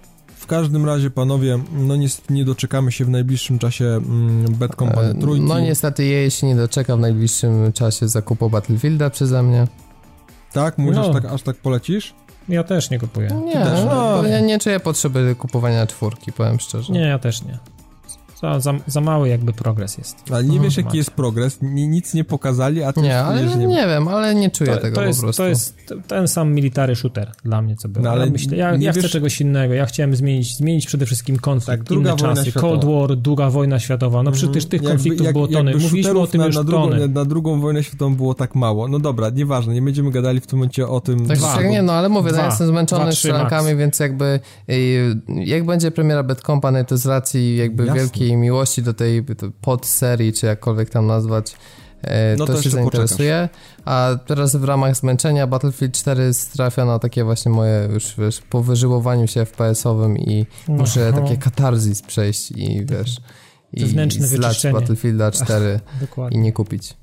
W 0.50 0.52
każdym 0.52 0.86
razie, 0.86 1.10
panowie, 1.10 1.60
no 1.74 1.96
niestety 1.96 2.34
nie 2.34 2.46
doczekamy 2.46 2.92
się 2.92 3.06
w 3.06 3.10
najbliższym 3.10 3.60
czasie 3.60 3.86
mm, 3.86 4.46
Bad 4.56 4.76
Company 4.76 5.08
E, 5.10 5.14
trójki. 5.14 5.46
No 5.46 5.60
niestety 5.60 6.06
jej 6.06 6.32
się 6.32 6.48
nie 6.48 6.56
doczeka 6.56 6.98
w 6.98 7.00
najbliższym 7.00 7.74
czasie 7.74 8.08
zakupu 8.08 8.50
Battlefielda 8.50 9.10
przeze 9.10 9.44
mnie. 9.44 9.68
Tak? 10.54 10.78
Mówisz, 10.78 10.96
No. 10.96 11.02
aż, 11.08 11.14
tak, 11.14 11.26
aż 11.26 11.42
tak 11.42 11.56
polecisz? 11.56 12.14
Ja 12.50 12.64
też 12.64 12.90
nie 12.90 13.00
kupuję. 13.00 13.30
Nie, 13.46 13.54
też, 13.54 13.80
no, 13.86 14.22
no. 14.22 14.28
ja 14.28 14.40
nie 14.40 14.60
czuję 14.60 14.80
potrzeby 14.80 15.36
kupowania 15.40 15.88
czwórki, 15.88 16.32
powiem 16.32 16.60
szczerze. 16.60 16.94
Nie, 16.94 17.00
ja 17.02 17.20
też 17.20 17.44
nie. 17.44 17.58
Za, 18.42 18.60
za, 18.60 18.74
za 18.88 19.02
mały 19.02 19.30
jakby 19.30 19.54
progres 19.54 19.98
jest. 19.98 20.18
Ale 20.32 20.44
nie 20.44 20.50
Mhm. 20.50 20.64
wiesz, 20.64 20.78
jaki 20.78 20.98
jest 20.98 21.12
progres, 21.12 21.62
ni, 21.62 21.88
nic 21.88 22.14
nie 22.14 22.24
pokazali, 22.24 22.84
a 22.84 22.94
ty 22.94 23.02
Nie, 23.02 23.18
ale 23.20 23.46
nie, 23.46 23.56
nie 23.68 23.88
wiem, 23.88 24.08
ale 24.08 24.36
nie 24.36 24.50
czuję 24.52 24.72
To, 24.76 24.78
tego 24.82 24.96
to, 24.96 25.02
po 25.02 25.08
jest, 25.08 25.22
prostu. 25.22 25.44
to 25.44 25.48
jest 25.50 25.84
ten 26.08 26.28
sam 26.28 26.54
military 26.54 26.96
shooter 26.96 27.32
dla 27.44 27.62
mnie, 27.62 27.76
co 27.76 27.90
było. 27.90 28.04
No, 28.06 28.12
ale 28.12 28.26
ja 28.26 28.32
myślę, 28.32 28.58
ja, 28.58 28.76
nie 28.76 28.86
ja 28.86 28.92
chcę 28.92 29.02
wiesz- 29.02 29.12
czegoś 29.12 29.42
innego. 29.42 29.74
Ja 29.74 29.86
chciałem 29.86 30.16
zmienić, 30.16 30.56
zmienić 30.58 30.86
przede 30.86 31.06
wszystkim 31.06 31.38
konflikt, 31.40 31.68
Tak, 31.68 31.84
druga 31.84 32.10
inne 32.10 32.20
czasy, 32.20 32.52
światowa. 32.52 32.68
Cold 32.68 32.86
War, 32.86 33.18
druga 33.18 33.50
wojna 33.50 33.80
światowa. 33.80 34.24
No 34.24 34.32
przecież 34.32 34.66
tych 34.66 34.74
Jakby- 34.82 34.90
konfliktów 34.90 35.26
jak- 35.26 35.34
było 35.34 35.48
tony. 35.48 35.74
Mówiliśmy 35.78 36.20
o 36.20 36.28
tym 36.28 36.42
na, 36.42 36.48
już 36.48 36.56
na, 36.56 36.64
drugą, 36.64 36.90
tony. 36.90 37.08
na 37.08 37.26
drugą 37.26 37.62
wojnę 37.62 37.84
światową 37.84 38.16
było 38.16 38.34
tak 38.34 38.56
mało. 38.56 38.88
No 38.88 39.00
dobra, 39.00 39.30
nieważne, 39.30 39.74
nie 39.74 39.82
będziemy 39.82 40.12
gadali 40.12 40.40
w 40.40 40.48
tym 40.48 40.60
momencie 40.60 40.88
o 40.88 41.02
tym. 41.02 41.28
Tak 41.28 41.38
Dwa. 41.38 41.56
siak 41.56 41.70
nie, 41.70 41.82
no 41.82 41.94
ale 41.94 42.10
mówię, 42.10 42.28
no, 42.28 42.34
Dwa. 42.34 42.42
ja 42.42 42.50
jestem 42.50 42.68
zmęczony 42.68 43.12
strzelankami, 43.14 43.76
więc 43.76 44.00
jakby 44.00 44.40
jak 45.46 45.66
będzie 45.66 45.92
premiera 45.92 46.24
Bad 46.24 46.42
Company, 46.42 46.86
to 46.86 46.98
z 46.98 47.06
racji 47.06 47.58
jakby 47.58 47.86
Jasne. 47.86 48.02
Wielkiej 48.30 48.38
miłości 48.38 48.84
do 48.84 48.94
tej 48.94 49.26
podserii, 49.62 50.34
czy 50.34 50.46
jakkolwiek 50.46 50.90
tam 50.90 51.08
nazwać, 51.08 51.56
e, 52.02 52.36
No 52.38 52.46
to 52.46 52.54
to 52.54 52.62
się 52.62 52.70
zainteresuje. 52.70 53.50
A 53.86 54.16
teraz 54.26 54.56
w 54.56 54.64
ramach 54.64 54.96
zmęczenia 54.96 55.48
Battlefield 55.48 55.94
4 55.94 56.32
trafia 56.54 56.86
na 56.86 57.00
takie 57.00 57.24
właśnie 57.24 57.52
moje 57.52 57.90
już 57.94 58.16
wiesz, 58.18 58.42
po 58.50 58.64
wyżyłowaniu 58.64 59.28
się 59.28 59.46
FPS-owym 59.46 60.18
i 60.18 60.46
No, 60.68 60.76
muszę 60.76 61.12
no, 61.16 61.22
takie 61.22 61.38
katarzis 61.48 62.02
przejść 62.02 62.52
i 62.52 62.86
wiesz 62.86 63.18
i 63.74 63.86
Wewnętrzne 63.86 64.28
zlać. 64.28 64.68
Battlefielda 64.74 65.32
4 65.32 65.80
i 65.98 66.02
Dokładnie. 66.02 66.40
nie 66.40 66.52
kupić. 66.52 66.94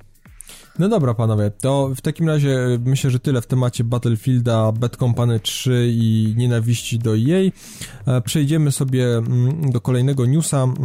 No 0.78 0.88
dobra, 0.88 1.14
panowie, 1.14 1.50
to 1.50 1.90
w 1.96 2.00
takim 2.00 2.28
razie 2.28 2.48
y, 2.48 2.78
myślę, 2.84 3.10
że 3.10 3.20
tyle 3.20 3.40
w 3.40 3.46
temacie 3.46 3.84
Battlefielda, 3.84 4.72
Bad 4.72 4.96
Company 4.96 5.40
3 5.40 5.88
i 5.92 6.34
nienawiści 6.36 6.98
do 6.98 7.16
EA. 7.16 7.50
E, 8.06 8.20
Przejdziemy 8.20 8.72
sobie 8.72 9.16
mm, 9.16 9.70
do 9.70 9.80
kolejnego 9.80 10.26
newsa, 10.26 10.62
mm, 10.62 10.76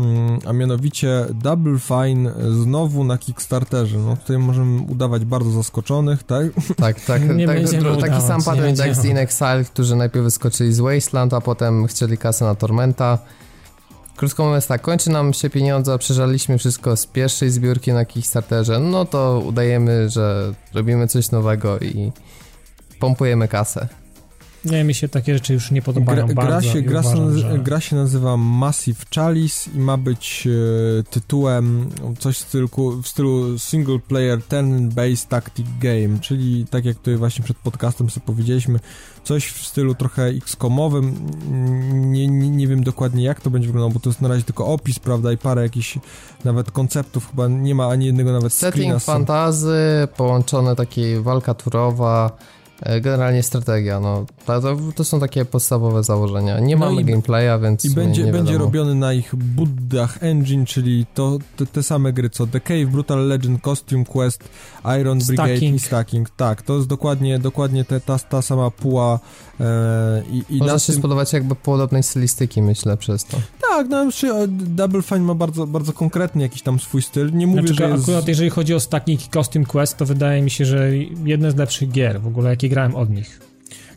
a 0.45 0.53
mianowicie 0.53 1.25
Double 1.33 1.79
Fine 1.79 2.33
znowu 2.51 3.03
na 3.03 3.17
Kickstarterze. 3.17 3.97
No 3.97 4.17
tutaj 4.17 4.37
możemy 4.37 4.81
udawać 4.81 5.25
bardzo 5.25 5.51
zaskoczonych, 5.51 6.23
tak? 6.23 6.47
Tak, 6.77 7.01
tak, 7.01 7.29
Nie 7.35 7.47
tak 7.47 7.61
taki 7.61 7.77
udawać, 7.77 8.23
sam 8.23 8.39
nie 8.39 8.45
patent 8.45 8.79
jak 8.79 8.95
z. 8.95 9.05
In 9.05 9.17
Exile, 9.17 9.63
którzy 9.73 9.95
najpierw 9.95 10.23
wyskoczyli 10.23 10.73
z 10.73 10.79
Wasteland, 10.79 11.33
a 11.33 11.41
potem 11.41 11.87
chcieli 11.87 12.17
kasę 12.17 12.45
na 12.45 12.55
Tormenta. 12.55 13.19
Krótko 14.22 14.45
mówiąc 14.45 14.67
tak, 14.67 14.82
kończy 14.82 15.09
nam 15.09 15.34
się 15.34 15.49
pieniądze, 15.49 15.97
przeżaliśmy 15.97 16.57
wszystko 16.57 16.97
z 16.97 17.05
pierwszej 17.05 17.49
zbiórki 17.49 17.93
na 17.93 18.05
Kickstarterze, 18.05 18.80
no 18.80 19.05
to 19.05 19.43
udajemy, 19.45 20.09
że 20.09 20.53
robimy 20.74 21.07
coś 21.07 21.32
nowego 21.32 21.80
i 21.80 22.11
pompujemy 22.99 23.47
kasę. 23.47 23.88
Nie, 24.66 24.84
mi 24.84 24.93
się 24.93 25.09
takie 25.09 25.34
rzeczy 25.34 25.53
już 25.53 25.72
nie 25.72 25.82
podobają 25.82 26.26
Gra, 26.26 26.36
bardzo. 26.36 26.62
gra, 26.62 26.74
się, 26.74 26.82
gra, 26.82 26.99
uważam, 26.99 27.38
że... 27.38 27.59
gra 27.59 27.80
się 27.80 27.95
nazywa 27.95 28.38
Massive 28.38 29.05
Chalice 29.16 29.70
i 29.76 29.80
ma 29.80 29.97
być 29.97 30.47
e, 30.47 31.03
tytułem 31.03 31.89
coś 32.20 32.38
w 32.38 32.39
stylu, 32.39 32.70
w 33.03 33.07
stylu 33.07 33.59
single 33.59 33.99
player 33.99 34.39
turn-based 34.39 35.28
tactic 35.28 35.68
game, 35.80 36.20
czyli 36.20 36.66
tak 36.70 36.86
jak 36.86 36.97
tutaj 36.97 37.16
właśnie 37.18 37.43
przed 37.43 37.57
podcastem 37.57 38.09
sobie 38.09 38.26
powiedzieliśmy, 38.26 38.80
coś 39.24 39.47
w 39.47 39.68
stylu 39.68 39.95
trochę 39.95 40.26
X-komowym, 40.26 41.16
nie, 41.91 42.28
nie, 42.28 42.49
nie 42.49 42.68
wiem 42.68 42.84
dokładnie 42.84 43.24
jak 43.24 43.41
to 43.41 43.49
będzie 43.49 43.68
wyglądało, 43.68 43.93
bo 43.93 43.99
to 43.99 44.09
jest 44.09 44.22
na 44.22 44.28
razie 44.28 44.43
tylko 44.43 44.68
opis, 44.68 44.99
prawda, 44.99 45.32
i 45.32 45.38
parę 45.38 45.64
jakichś 45.64 45.97
nawet 46.45 46.72
konceptów, 46.72 47.30
chyba 47.30 47.47
nie 47.47 47.76
ma 47.76 47.88
ani 47.88 48.05
jednego 48.05 48.32
nawet 48.32 48.53
screena. 48.53 48.72
Setting 48.76 49.03
fantazy, 49.03 50.07
połączone 50.18 50.76
takie 50.76 51.22
walka 51.22 51.53
turowa, 51.53 52.38
generalnie 53.01 53.43
strategia, 53.43 53.99
no 53.99 54.25
to, 54.45 54.61
to, 54.95 55.03
są 55.03 55.19
takie 55.19 55.45
podstawowe 55.45 56.03
założenia. 56.03 56.59
Nie 56.59 56.75
No 56.75 56.86
mamy 56.86 57.01
i- 57.01 57.05
gameplaya, 57.05 57.59
więc 57.61 57.86
I 57.86 57.89
będzie, 57.89 58.23
nie 58.23 58.32
będzie 58.32 58.57
robiony 58.57 58.95
na 58.95 59.13
ich 59.13 59.36
Buddach 59.36 60.23
Engine, 60.23 60.65
czyli 60.65 61.05
to 61.13 61.38
te, 61.57 61.65
te 61.65 61.84
same 61.84 62.13
gry 62.13 62.29
co 62.29 62.47
The 62.47 62.59
Cave, 62.59 62.86
Brutal 62.86 63.27
Legend, 63.27 63.61
Costume 63.61 64.05
Quest, 64.05 64.49
Iron 65.01 65.19
Brigade 65.19 65.49
Stacking. 65.49 65.75
i 65.75 65.79
Stacking. 65.79 66.29
Tak, 66.29 66.61
to 66.61 66.75
jest 66.75 66.88
dokładnie, 66.88 67.39
dokładnie 67.39 67.86
te, 67.86 67.99
ta, 68.01 68.19
ta 68.19 68.41
sama 68.41 68.71
puła 68.71 69.19
e, 69.59 70.23
i, 70.32 70.55
i 70.55 70.57
Może 70.59 70.73
na 70.73 70.79
się 70.79 70.93
tym, 70.93 70.99
spodobać 71.01 71.34
jakby 71.34 71.55
podobnej 71.55 72.03
stylistyki, 72.03 72.61
myślę, 72.61 72.97
przez 72.97 73.25
to. 73.25 73.38
Tak, 73.69 73.88
no 73.89 74.09
przy 74.09 74.27
e, 74.27 74.47
Double 74.47 75.01
Fine 75.01 75.19
ma 75.19 75.36
bardzo, 75.36 75.67
bardzo 75.67 75.93
konkretny 75.93 76.41
jakiś 76.41 76.61
tam 76.61 76.79
swój 76.79 77.01
styl. 77.01 77.34
Nie 77.34 77.47
mówię, 77.47 77.61
Znaczy, 77.61 77.73
że 77.73 77.89
jest... 77.89 78.03
akurat 78.03 78.27
jeżeli 78.27 78.49
chodzi 78.49 78.73
o 78.73 78.79
Stacking 78.79 79.25
i 79.25 79.29
Costume 79.29 79.65
Quest, 79.65 79.97
to 79.97 80.05
wydaje 80.05 80.41
mi 80.41 80.49
się, 80.49 80.65
że 80.65 80.89
jedne 81.25 81.51
z 81.51 81.55
lepszych 81.55 81.91
gier 81.91 82.21
w 82.21 82.27
ogóle, 82.27 82.49
jakie 82.49 82.69
grałem 82.72 82.95
od 82.95 83.09
nich. 83.09 83.39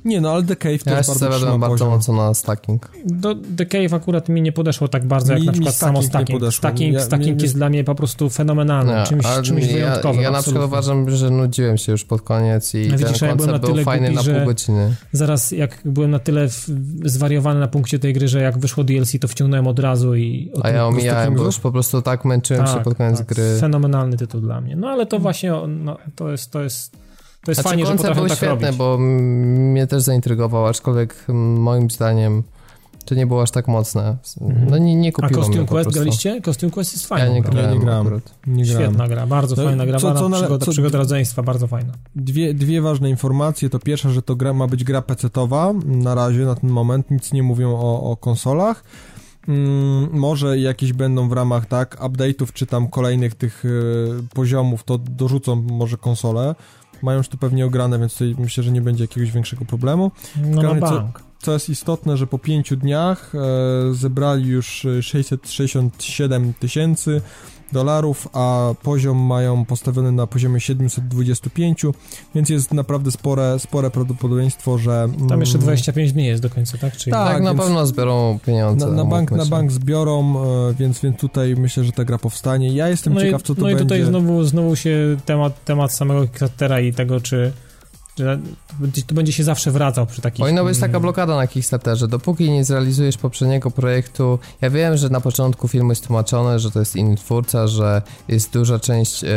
Nie, 0.04 0.20
no 0.20 0.30
ale 0.32 0.42
The 0.42 0.56
Cave 0.56 0.78
to 0.84 0.90
Ja 0.90 0.96
jest 0.96 1.08
się 1.08 1.12
bardzo 1.12 1.18
zawiodłem 1.18 1.40
trzyma 1.52 1.58
bardzo 1.68 1.84
poziom. 1.84 1.88
mocno 1.98 2.14
na 2.16 2.34
stacking. 2.34 2.90
Do 3.06 3.34
The 3.56 3.66
Cave 3.66 3.92
akurat 3.96 4.28
mi 4.28 4.42
nie 4.42 4.52
podeszło 4.52 4.88
tak 4.88 5.04
bardzo, 5.06 5.32
jak 5.32 5.40
Mi- 5.40 5.46
na 5.46 5.52
przykład 5.52 5.74
Stacking 5.74 5.90
samo 5.92 6.00
nie 6.02 6.06
Stacking. 6.08 6.40
podeszło. 6.40 6.58
Stacking, 6.58 6.94
Ja- 6.94 7.00
stacking 7.00 7.36
nie- 7.38 7.42
jest 7.42 7.54
dla 7.54 7.68
mnie 7.68 7.84
po 7.84 7.94
prostu 7.94 8.30
fenomenalnym, 8.30 8.96
Nie, 8.96 9.04
czymś, 9.06 9.24
czymś 9.42 9.66
ja, 9.66 9.72
wyjątkowym. 9.72 10.22
ja 10.22 10.30
na 10.30 10.42
przykład 10.42 10.64
uważam, 10.64 11.10
że 11.10 11.30
nudziłem 11.30 11.78
się 11.78 11.92
już 11.92 12.04
pod 12.04 12.22
koniec 12.22 12.74
i 12.74 12.78
widzisz, 12.82 13.18
ten 13.18 13.28
ja 13.28 13.36
byłem 13.36 13.50
na 13.50 13.58
był 13.58 13.70
tyle 13.70 13.84
fajny 13.84 14.12
głupi, 14.12 14.28
na 14.28 14.34
pół 14.36 14.44
godziny. 14.46 14.94
Zaraz 15.12 15.50
jak 15.52 15.78
byłem 15.84 16.10
na 16.10 16.18
tyle 16.18 16.48
w, 16.48 16.66
zwariowany 17.04 17.60
na 17.60 17.68
punkcie 17.68 17.98
tej 17.98 18.12
gry, 18.12 18.28
że 18.28 18.40
jak 18.42 18.58
wyszło 18.58 18.84
DLC, 18.84 19.18
to 19.20 19.28
wciągnąłem 19.28 19.66
od 19.66 19.78
razu 19.78 20.14
i... 20.14 20.50
o 20.54 20.64
A 20.64 20.70
ja 20.70 20.86
omijałem, 20.86 21.34
bo 21.34 21.44
już 21.44 21.58
po 21.58 21.72
prostu 21.72 22.02
tak 22.02 22.24
męczyłem 22.24 22.66
się 22.66 22.80
pod 22.84 22.94
koniec 22.94 23.18
tak, 23.18 23.26
gry. 23.26 23.56
Fenomenalny 23.60 24.16
tytuł 24.16 24.40
dla 24.40 24.60
mnie. 24.60 24.76
No 24.76 24.88
ale 24.88 25.06
to 25.06 25.18
właśnie, 25.18 25.52
no, 25.68 25.98
to 26.16 26.30
jest, 26.30 26.50
to 26.50 26.62
jest, 26.62 27.03
to 27.44 27.50
jest 27.50 27.60
Znaczy, 27.60 27.68
fajnie, 27.76 27.86
że 27.86 27.96
potrafią 27.96 28.20
był 28.20 28.28
tak 28.28 28.36
świetny, 28.38 28.66
robić. 28.66 28.78
bo 28.78 28.98
mnie 28.98 29.86
też 29.86 30.02
zaintrygował, 30.02 30.66
aczkolwiek 30.66 31.24
moim 31.28 31.90
zdaniem 31.90 32.42
to 33.04 33.14
nie 33.14 33.26
było 33.26 33.42
aż 33.42 33.50
tak 33.50 33.68
mocne. 33.68 34.16
No 34.70 34.78
nie, 34.78 34.96
nie 34.96 35.08
A 35.08 35.12
kupiło 35.12 35.40
mnie 35.40 35.48
Costume 35.48 35.66
Quest 35.66 35.90
graliście? 35.90 36.40
Costume 36.40 36.72
Quest 36.72 36.92
jest 36.92 37.06
fajny. 37.06 37.28
Ja 37.28 37.34
nie 37.34 37.42
grałem, 37.42 37.64
Ja 37.64 37.74
nie 37.74 37.80
grałem. 37.80 38.20
Nie 38.46 38.64
grałem. 38.64 38.84
Świetna 38.84 39.08
gra, 39.08 39.26
bardzo 39.26 39.56
No, 39.56 39.64
fajna 39.68 39.86
gra, 39.86 39.98
co- 39.98 40.14
co, 40.14 40.30
przygoda, 40.30 40.64
co- 40.66 40.70
przygoda 40.72 40.98
rodzeństwa, 40.98 41.42
bardzo 41.42 41.66
fajna. 41.66 41.92
Dwie, 42.16 42.54
dwie 42.54 42.82
ważne 42.82 43.10
informacje. 43.10 43.70
To 43.70 43.78
pierwsza, 43.78 44.10
że 44.10 44.22
to 44.22 44.36
gra, 44.36 44.52
ma 44.52 44.66
być 44.66 44.84
gra 44.84 45.00
PC-towa 45.00 45.74
na 45.84 46.14
razie, 46.14 46.44
na 46.44 46.54
ten 46.54 46.70
moment. 46.70 47.10
Nic 47.10 47.32
nie 47.32 47.42
mówią 47.42 47.76
o, 47.76 48.10
o 48.10 48.16
konsolach. 48.16 48.84
Mm, 49.48 50.08
może 50.12 50.58
jakieś 50.58 50.92
będą 50.92 51.28
w 51.28 51.32
ramach, 51.32 51.66
tak, 51.66 51.96
update'ów, 52.00 52.52
czy 52.52 52.66
tam 52.66 52.88
kolejnych 52.88 53.34
tych 53.34 53.64
y, 53.64 54.08
poziomów, 54.34 54.84
to 54.84 54.98
dorzucą 54.98 55.56
może 55.56 55.96
konsole. 55.96 56.54
Mają 57.04 57.18
już 57.18 57.28
to 57.28 57.36
pewnie 57.36 57.66
ograne, 57.66 57.98
więc 57.98 58.12
tutaj 58.12 58.34
myślę, 58.38 58.64
że 58.64 58.70
nie 58.70 58.80
będzie 58.82 59.04
jakiegoś 59.04 59.30
większego 59.30 59.64
problemu. 59.64 60.10
No 60.44 60.62
na 60.62 60.68
Każdy 60.68 60.80
co- 60.80 60.94
bank. 60.94 61.22
Co 61.38 61.52
jest 61.52 61.68
istotne, 61.68 62.16
że 62.16 62.26
po 62.26 62.38
pięciu 62.38 62.76
dniach 62.76 63.32
e, 63.34 63.38
zebrali 63.94 64.46
już 64.48 64.84
e, 64.84 65.02
667 65.02 66.52
tysięcy 66.60 67.20
dolarów, 67.72 68.28
a 68.32 68.74
poziom 68.82 69.18
mają 69.18 69.64
postawiony 69.64 70.12
na 70.12 70.26
poziomie 70.26 70.60
725, 70.60 71.82
więc 72.34 72.48
jest 72.48 72.74
naprawdę 72.74 73.10
spore, 73.10 73.58
spore 73.58 73.90
prawdopodobieństwo, 73.90 74.78
że... 74.78 75.08
Tam 75.28 75.40
jeszcze 75.40 75.58
25 75.58 76.12
dni 76.12 76.26
jest 76.26 76.42
do 76.42 76.50
końca, 76.50 76.78
tak? 76.78 76.96
Czyli... 76.96 77.12
Tak, 77.12 77.32
tak 77.32 77.42
na 77.42 77.54
pewno 77.54 77.86
zbiorą 77.86 78.38
pieniądze. 78.46 78.86
Na, 78.86 78.92
na 78.92 79.04
bank, 79.04 79.30
na 79.30 79.46
bank 79.46 79.72
zbiorą, 79.72 80.44
e, 80.70 80.74
więc, 80.74 81.00
więc 81.00 81.16
tutaj 81.16 81.54
myślę, 81.56 81.84
że 81.84 81.92
ta 81.92 82.04
gra 82.04 82.18
powstanie. 82.18 82.72
Ja 82.72 82.88
jestem 82.88 83.14
no 83.14 83.20
ciekaw, 83.20 83.42
co 83.42 83.54
to 83.54 83.62
będzie. 83.62 83.74
No 83.74 83.80
i 83.80 83.82
tutaj 83.82 84.02
znowu, 84.02 84.44
znowu 84.44 84.76
się 84.76 85.16
temat, 85.24 85.64
temat 85.64 85.92
samego 85.92 86.22
Kickstartera 86.22 86.80
i 86.80 86.92
tego, 86.92 87.20
czy 87.20 87.52
że 88.18 88.38
to 89.06 89.14
będzie 89.14 89.32
się 89.32 89.44
zawsze 89.44 89.70
wracał 89.70 90.06
przy 90.06 90.22
takich... 90.22 90.40
Powinna 90.40 90.64
być 90.64 90.78
taka 90.78 90.90
mm. 90.90 91.02
blokada 91.02 91.36
na 91.36 91.46
Kickstarterze. 91.46 92.08
Dopóki 92.08 92.50
nie 92.50 92.64
zrealizujesz 92.64 93.16
poprzedniego 93.16 93.70
projektu, 93.70 94.38
ja 94.60 94.70
wiem, 94.70 94.96
że 94.96 95.08
na 95.08 95.20
początku 95.20 95.68
filmu 95.68 95.90
jest 95.90 96.06
tłumaczone, 96.06 96.58
że 96.58 96.70
to 96.70 96.78
jest 96.78 96.96
inny 96.96 97.16
twórca, 97.16 97.66
że 97.66 98.02
jest 98.28 98.52
duża 98.52 98.78
część 98.78 99.24
e, 99.24 99.28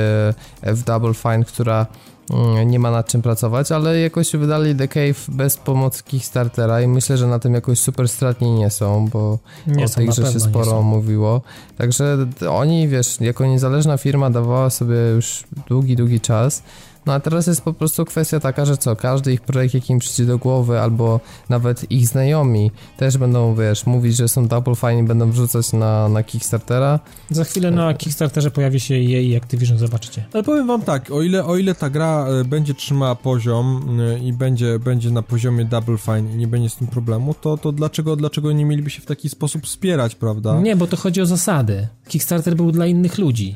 w 0.64 0.84
Double 0.84 1.14
Fine, 1.14 1.46
która 1.46 1.88
mm, 2.30 2.72
nie 2.72 2.80
ma 2.80 2.92
nad 2.92 3.08
czym 3.08 3.22
pracować, 3.22 3.72
ale 3.72 4.00
jakoś 4.00 4.32
wydali 4.32 4.76
The 4.76 4.88
Cave 4.88 5.26
bez 5.28 5.58
pomocy 5.58 6.04
Kickstartera 6.04 6.82
i 6.82 6.88
myślę, 6.88 7.18
że 7.18 7.28
na 7.28 7.40
tym 7.40 7.54
jakoś 7.54 7.80
super 7.80 8.10
stratni 8.10 8.52
nie 8.52 8.70
są, 8.70 9.08
bo 9.08 9.40
nie 9.68 9.86
o 9.86 9.88
są, 9.88 9.96
tej 9.96 10.12
rzeczy 10.12 10.40
sporo 10.40 10.82
mówiło. 10.82 11.42
Także 11.78 12.18
oni, 12.50 12.88
wiesz, 12.88 13.22
jako 13.22 13.46
niezależna 13.46 13.98
firma 13.98 14.30
dawała 14.30 14.70
sobie 14.70 14.96
już 14.96 15.44
długi, 15.68 15.96
długi 15.96 16.20
czas 16.20 16.64
no 17.08 17.14
a 17.14 17.20
teraz 17.20 17.48
jest 17.48 17.62
po 17.62 17.74
prostu 17.74 18.06
kwestia 18.06 18.40
taka, 18.40 18.66
że 18.66 18.78
co, 18.78 18.96
każdy 18.96 19.34
ich 19.34 19.42
projekt, 19.42 19.74
jaki 19.74 19.94
im 19.94 20.00
przyjdzie 20.00 20.26
do 20.26 20.38
głowy, 20.38 20.80
albo 20.80 21.20
nawet 21.50 21.92
ich 21.92 22.08
znajomi 22.08 22.72
też 22.98 23.18
będą, 23.18 23.56
wiesz, 23.56 23.86
mówić, 23.86 24.16
że 24.16 24.28
są 24.28 24.48
double 24.48 24.76
fine 24.76 25.00
i 25.00 25.04
będą 25.04 25.32
wrzucać 25.32 25.74
na, 25.74 26.10
na 26.10 26.24
Kickstartera. 26.24 27.00
Za 27.30 27.44
chwilę 27.44 27.72
na 27.72 27.94
Kickstarterze 27.94 28.52
pojawi 28.52 28.80
się 28.80 28.96
jej 28.96 29.38
Activision, 29.38 29.78
zobaczycie. 29.78 30.26
Ale 30.34 30.44
powiem 30.44 30.68
wam 30.68 30.82
tak, 30.82 31.12
o 31.12 31.22
ile, 31.22 31.46
o 31.46 31.58
ile 31.58 31.76
ta 31.76 31.90
gra 31.90 32.28
e, 32.28 32.44
będzie 32.44 32.74
trzymała 32.74 33.16
poziom 33.16 34.00
e, 34.00 34.20
i 34.20 34.34
będzie, 34.34 34.80
będzie 34.80 35.12
na 35.12 35.22
poziomie 35.22 35.66
double 35.66 35.98
fine 35.98 36.34
i 36.34 36.36
nie 36.36 36.48
będzie 36.48 36.70
z 36.70 36.76
tym 36.76 36.88
problemu, 36.88 37.34
to, 37.34 37.58
to 37.58 37.72
dlaczego, 37.72 38.16
dlaczego 38.16 38.52
nie 38.52 38.66
mieliby 38.66 38.90
się 38.90 39.02
w 39.02 39.06
taki 39.06 39.30
sposób 39.30 39.66
wspierać, 39.66 40.16
prawda? 40.16 40.60
Nie, 40.62 40.76
bo 40.76 40.88
to 40.88 40.98
chodzi 40.98 41.22
o 41.22 41.26
zasady. 41.26 41.88
Kickstarter 42.08 42.56
był 42.56 42.72
dla 42.72 42.86
innych 42.86 43.18
ludzi. 43.18 43.56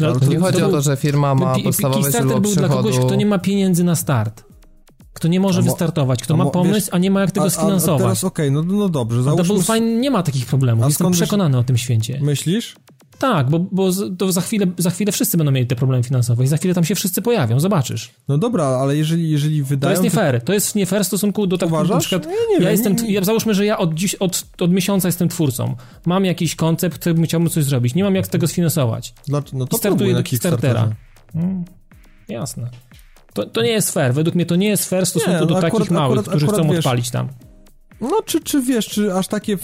No, 0.00 0.20
to 0.20 0.26
nie 0.26 0.38
chodzi 0.38 0.58
to 0.58 0.66
o 0.66 0.70
to, 0.70 0.80
że 0.80 0.96
firma 0.96 1.34
ma 1.34 1.54
podstawowe 1.64 2.12
źródło 2.12 2.40
był 2.40 2.50
przychodu. 2.50 2.68
dla 2.68 2.76
kogoś, 2.76 2.98
kto 2.98 3.14
nie 3.14 3.26
ma 3.26 3.38
pieniędzy 3.38 3.84
na 3.84 3.96
start. 3.96 4.44
Kto 5.12 5.28
nie 5.28 5.40
może 5.40 5.60
mo, 5.60 5.64
wystartować, 5.64 6.22
kto 6.22 6.36
ma 6.36 6.46
pomysł, 6.46 6.74
wiesz, 6.74 6.88
a 6.92 6.98
nie 6.98 7.10
ma 7.10 7.20
jak 7.20 7.30
tego 7.30 7.46
a, 7.46 7.50
sfinansować. 7.50 8.00
A 8.00 8.04
teraz 8.04 8.24
okej, 8.24 8.48
okay, 8.48 8.64
no, 8.66 8.78
no 8.78 8.88
dobrze. 8.88 9.22
Załóżmy... 9.22 9.44
Double 9.44 9.62
Fine 9.62 10.00
nie 10.00 10.10
ma 10.10 10.22
takich 10.22 10.46
problemów, 10.46 10.86
jestem 10.86 11.12
przekonany 11.12 11.58
o 11.58 11.64
tym 11.64 11.76
święcie. 11.78 12.18
Myślisz? 12.22 12.76
Tak, 13.22 13.50
bo, 13.50 13.58
bo 13.58 13.90
to 14.18 14.32
za 14.32 14.40
chwilę, 14.40 14.66
za 14.78 14.90
chwilę 14.90 15.12
wszyscy 15.12 15.36
będą 15.36 15.52
mieli 15.52 15.66
te 15.66 15.76
problemy 15.76 16.04
finansowe 16.04 16.44
i 16.44 16.46
za 16.46 16.56
chwilę 16.56 16.74
tam 16.74 16.84
się 16.84 16.94
wszyscy 16.94 17.22
pojawią, 17.22 17.60
zobaczysz. 17.60 18.10
No 18.28 18.38
dobra, 18.38 18.64
ale 18.64 18.96
jeżeli, 18.96 19.30
jeżeli 19.30 19.62
wydają... 19.62 19.88
To 19.88 19.90
jest 19.90 20.02
nie 20.02 20.10
fair, 20.10 20.44
to 20.44 20.52
jest 20.52 20.74
nie 20.74 20.86
fair 20.86 21.04
w 21.04 21.06
stosunku 21.06 21.46
do 21.46 21.58
tak 21.58 21.70
na 21.70 21.98
przykład, 21.98 22.24
ja, 22.24 22.30
nie 22.30 22.54
ja 22.54 22.60
wiem, 22.60 22.70
jestem, 22.70 22.96
nie, 22.96 23.12
nie. 23.12 23.24
załóżmy, 23.24 23.54
że 23.54 23.66
ja 23.66 23.78
od, 23.78 23.94
dziś, 23.94 24.14
od, 24.14 24.44
od 24.60 24.72
miesiąca 24.72 25.08
jestem 25.08 25.28
twórcą, 25.28 25.76
mam 26.06 26.24
jakiś 26.24 26.56
koncept, 26.56 26.98
który 26.98 27.22
chciałbym 27.22 27.50
coś 27.50 27.64
zrobić, 27.64 27.94
nie 27.94 28.04
mam 28.04 28.14
jak 28.14 28.26
z 28.26 28.28
tego 28.28 28.48
sfinansować. 28.48 29.14
Dlaczego? 29.26 29.58
No 29.58 29.66
to 29.66 29.76
startuję 29.76 30.14
do 30.14 30.22
Kickstartera. 30.22 30.88
Hmm, 31.32 31.64
jasne. 32.28 32.70
To, 33.34 33.46
to 33.46 33.62
nie 33.62 33.70
jest 33.70 33.92
fair, 33.92 34.14
według 34.14 34.34
mnie 34.34 34.46
to 34.46 34.56
nie 34.56 34.68
jest 34.68 34.88
fair 34.88 35.06
w 35.06 35.08
stosunku 35.08 35.40
nie, 35.40 35.46
do 35.46 35.56
akurat, 35.56 35.72
takich 35.72 35.90
małych, 35.90 36.18
akurat, 36.18 36.28
którzy 36.28 36.46
akurat, 36.46 36.60
chcą 36.60 36.70
wiesz, 36.70 36.78
odpalić 36.78 37.10
tam. 37.10 37.28
No, 38.02 38.22
czy, 38.26 38.40
czy 38.40 38.62
wiesz, 38.62 38.88
czy 38.88 39.14
aż 39.14 39.28
takie 39.28 39.58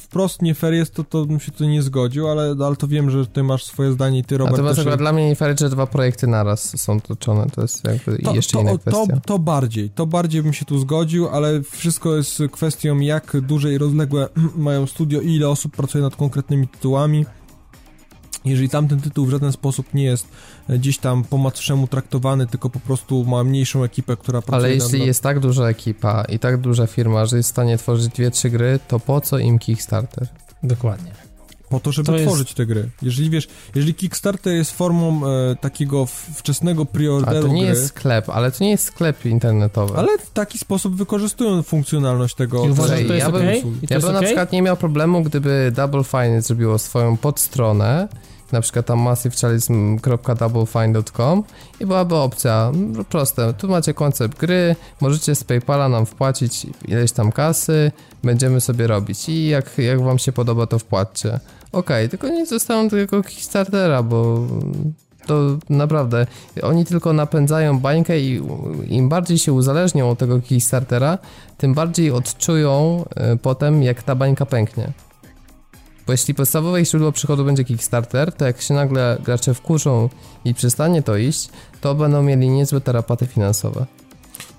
wprost 0.00 0.42
nie 0.42 0.54
fair 0.54 0.74
jest, 0.74 0.94
to, 0.94 1.04
to 1.04 1.26
bym 1.26 1.40
się 1.40 1.52
tu 1.52 1.64
nie 1.64 1.82
zgodził, 1.82 2.28
ale, 2.28 2.56
ale 2.66 2.76
to 2.76 2.88
wiem, 2.88 3.10
że 3.10 3.26
ty 3.26 3.42
masz 3.42 3.64
swoje 3.64 3.92
zdanie 3.92 4.18
i 4.18 4.24
ty, 4.24 4.38
Robert, 4.38 4.56
Natomiast 4.56 4.84
też... 4.84 4.96
dla 4.96 5.12
mnie 5.12 5.28
nie 5.28 5.36
fair, 5.36 5.60
że 5.60 5.70
dwa 5.70 5.86
projekty 5.86 6.26
naraz 6.26 6.80
są 6.80 7.00
toczone, 7.00 7.46
to 7.54 7.62
jest 7.62 7.84
jakby 7.84 8.18
to, 8.18 8.34
jeszcze 8.34 8.52
to, 8.52 8.60
inna 8.60 8.78
kwestia. 8.78 9.14
To, 9.14 9.20
to 9.20 9.38
bardziej, 9.38 9.90
to 9.90 10.06
bardziej 10.06 10.42
bym 10.42 10.52
się 10.52 10.64
tu 10.64 10.78
zgodził, 10.78 11.28
ale 11.28 11.62
wszystko 11.62 12.16
jest 12.16 12.42
kwestią, 12.52 12.98
jak 12.98 13.40
duże 13.40 13.72
i 13.72 13.78
rozległe 13.78 14.28
mają 14.56 14.86
studio 14.86 15.20
i 15.20 15.34
ile 15.34 15.48
osób 15.48 15.76
pracuje 15.76 16.04
nad 16.04 16.16
konkretnymi 16.16 16.68
tytułami. 16.68 17.26
Jeżeli 18.44 18.68
tamten 18.68 19.00
tytuł 19.00 19.26
w 19.26 19.30
żaden 19.30 19.52
sposób 19.52 19.94
nie 19.94 20.04
jest 20.04 20.28
e, 20.68 20.78
gdzieś 20.78 20.98
tam 20.98 21.24
po 21.24 21.38
macoszemu 21.38 21.86
traktowany, 21.86 22.46
tylko 22.46 22.70
po 22.70 22.80
prostu 22.80 23.24
ma 23.24 23.44
mniejszą 23.44 23.84
ekipę, 23.84 24.16
która 24.16 24.42
pracuje 24.42 24.64
Ale 24.64 24.74
jeśli 24.74 24.98
nad... 24.98 25.06
jest 25.06 25.22
tak 25.22 25.40
duża 25.40 25.68
ekipa 25.68 26.24
i 26.24 26.38
tak 26.38 26.60
duża 26.60 26.86
firma, 26.86 27.26
że 27.26 27.36
jest 27.36 27.48
w 27.48 27.52
stanie 27.52 27.78
tworzyć 27.78 28.12
dwie, 28.12 28.30
trzy 28.30 28.50
gry, 28.50 28.78
to 28.88 29.00
po 29.00 29.20
co 29.20 29.38
im 29.38 29.58
Kickstarter? 29.58 30.28
Dokładnie. 30.62 31.24
Po 31.68 31.80
to, 31.80 31.92
żeby 31.92 32.12
to 32.12 32.18
tworzyć 32.18 32.48
jest... 32.48 32.56
te 32.56 32.66
gry. 32.66 32.88
Jeżeli 33.02 33.30
wiesz, 33.30 33.48
jeżeli 33.74 33.94
Kickstarter 33.94 34.52
jest 34.52 34.72
formą 34.72 35.20
e, 35.26 35.56
takiego 35.56 36.06
wczesnego 36.34 36.86
preorderu 36.86 37.38
A 37.38 37.42
to 37.42 37.48
nie 37.48 37.60
gry, 37.60 37.70
jest 37.70 37.86
sklep, 37.86 38.30
ale 38.30 38.52
to 38.52 38.64
nie 38.64 38.70
jest 38.70 38.84
sklep 38.84 39.26
internetowy. 39.26 39.98
Ale 39.98 40.18
w 40.18 40.30
taki 40.30 40.58
sposób 40.58 40.96
wykorzystują 40.96 41.62
funkcjonalność 41.62 42.34
tego. 42.34 42.66
I 42.66 42.70
uważasz, 42.70 43.00
że 43.00 43.04
to 43.04 43.14
jest 43.14 43.26
ja 43.26 43.32
bym, 43.32 43.46
ja 43.90 44.00
bym 44.00 44.12
na 44.12 44.22
przykład 44.22 44.52
nie 44.52 44.62
miał 44.62 44.76
problemu, 44.76 45.22
gdyby 45.22 45.72
Double 45.76 46.04
Fine 46.04 46.42
zrobiło 46.42 46.78
swoją 46.78 47.16
podstronę, 47.16 48.08
na 48.52 48.60
przykład 48.60 48.86
tam 48.86 48.98
massivechalice.doublefine.com 48.98 51.44
i 51.80 51.86
byłaby 51.86 52.14
opcja, 52.14 52.72
no 52.74 53.04
proste, 53.04 53.54
tu 53.54 53.68
macie 53.68 53.94
koncept 53.94 54.38
gry, 54.38 54.76
możecie 55.00 55.34
z 55.34 55.44
Paypala 55.44 55.88
nam 55.88 56.06
wpłacić 56.06 56.66
ileś 56.88 57.12
tam 57.12 57.32
kasy, 57.32 57.92
będziemy 58.22 58.60
sobie 58.60 58.86
robić 58.86 59.28
i 59.28 59.48
jak, 59.48 59.78
jak 59.78 60.02
wam 60.02 60.18
się 60.18 60.32
podoba 60.32 60.66
to 60.66 60.78
wpłaccie. 60.78 61.40
Ok, 61.72 61.90
tylko 62.10 62.28
nie 62.28 62.46
zostaną 62.46 62.90
tylko 62.90 63.22
Kickstartera, 63.22 64.02
bo 64.02 64.46
to 65.26 65.58
naprawdę 65.70 66.26
oni 66.62 66.84
tylko 66.84 67.12
napędzają 67.12 67.80
bańkę 67.80 68.20
i 68.20 68.42
im 68.88 69.08
bardziej 69.08 69.38
się 69.38 69.52
uzależnią 69.52 70.10
od 70.10 70.18
tego 70.18 70.40
Kickstartera, 70.40 71.18
tym 71.58 71.74
bardziej 71.74 72.10
odczują 72.10 73.04
y, 73.34 73.36
potem 73.36 73.82
jak 73.82 74.02
ta 74.02 74.14
bańka 74.14 74.46
pęknie. 74.46 74.92
Bo 76.06 76.12
jeśli 76.12 76.34
podstawowe 76.34 76.84
źródło 76.84 77.12
przychodu 77.12 77.44
będzie 77.44 77.64
Kickstarter, 77.64 78.32
to 78.32 78.44
jak 78.44 78.60
się 78.60 78.74
nagle 78.74 79.18
gracze 79.24 79.54
wkurzą 79.54 80.08
i 80.44 80.54
przestanie 80.54 81.02
to 81.02 81.16
iść, 81.16 81.48
to 81.80 81.94
będą 81.94 82.22
mieli 82.22 82.48
niezłe 82.48 82.80
tarapaty 82.80 83.26
finansowe. 83.26 83.86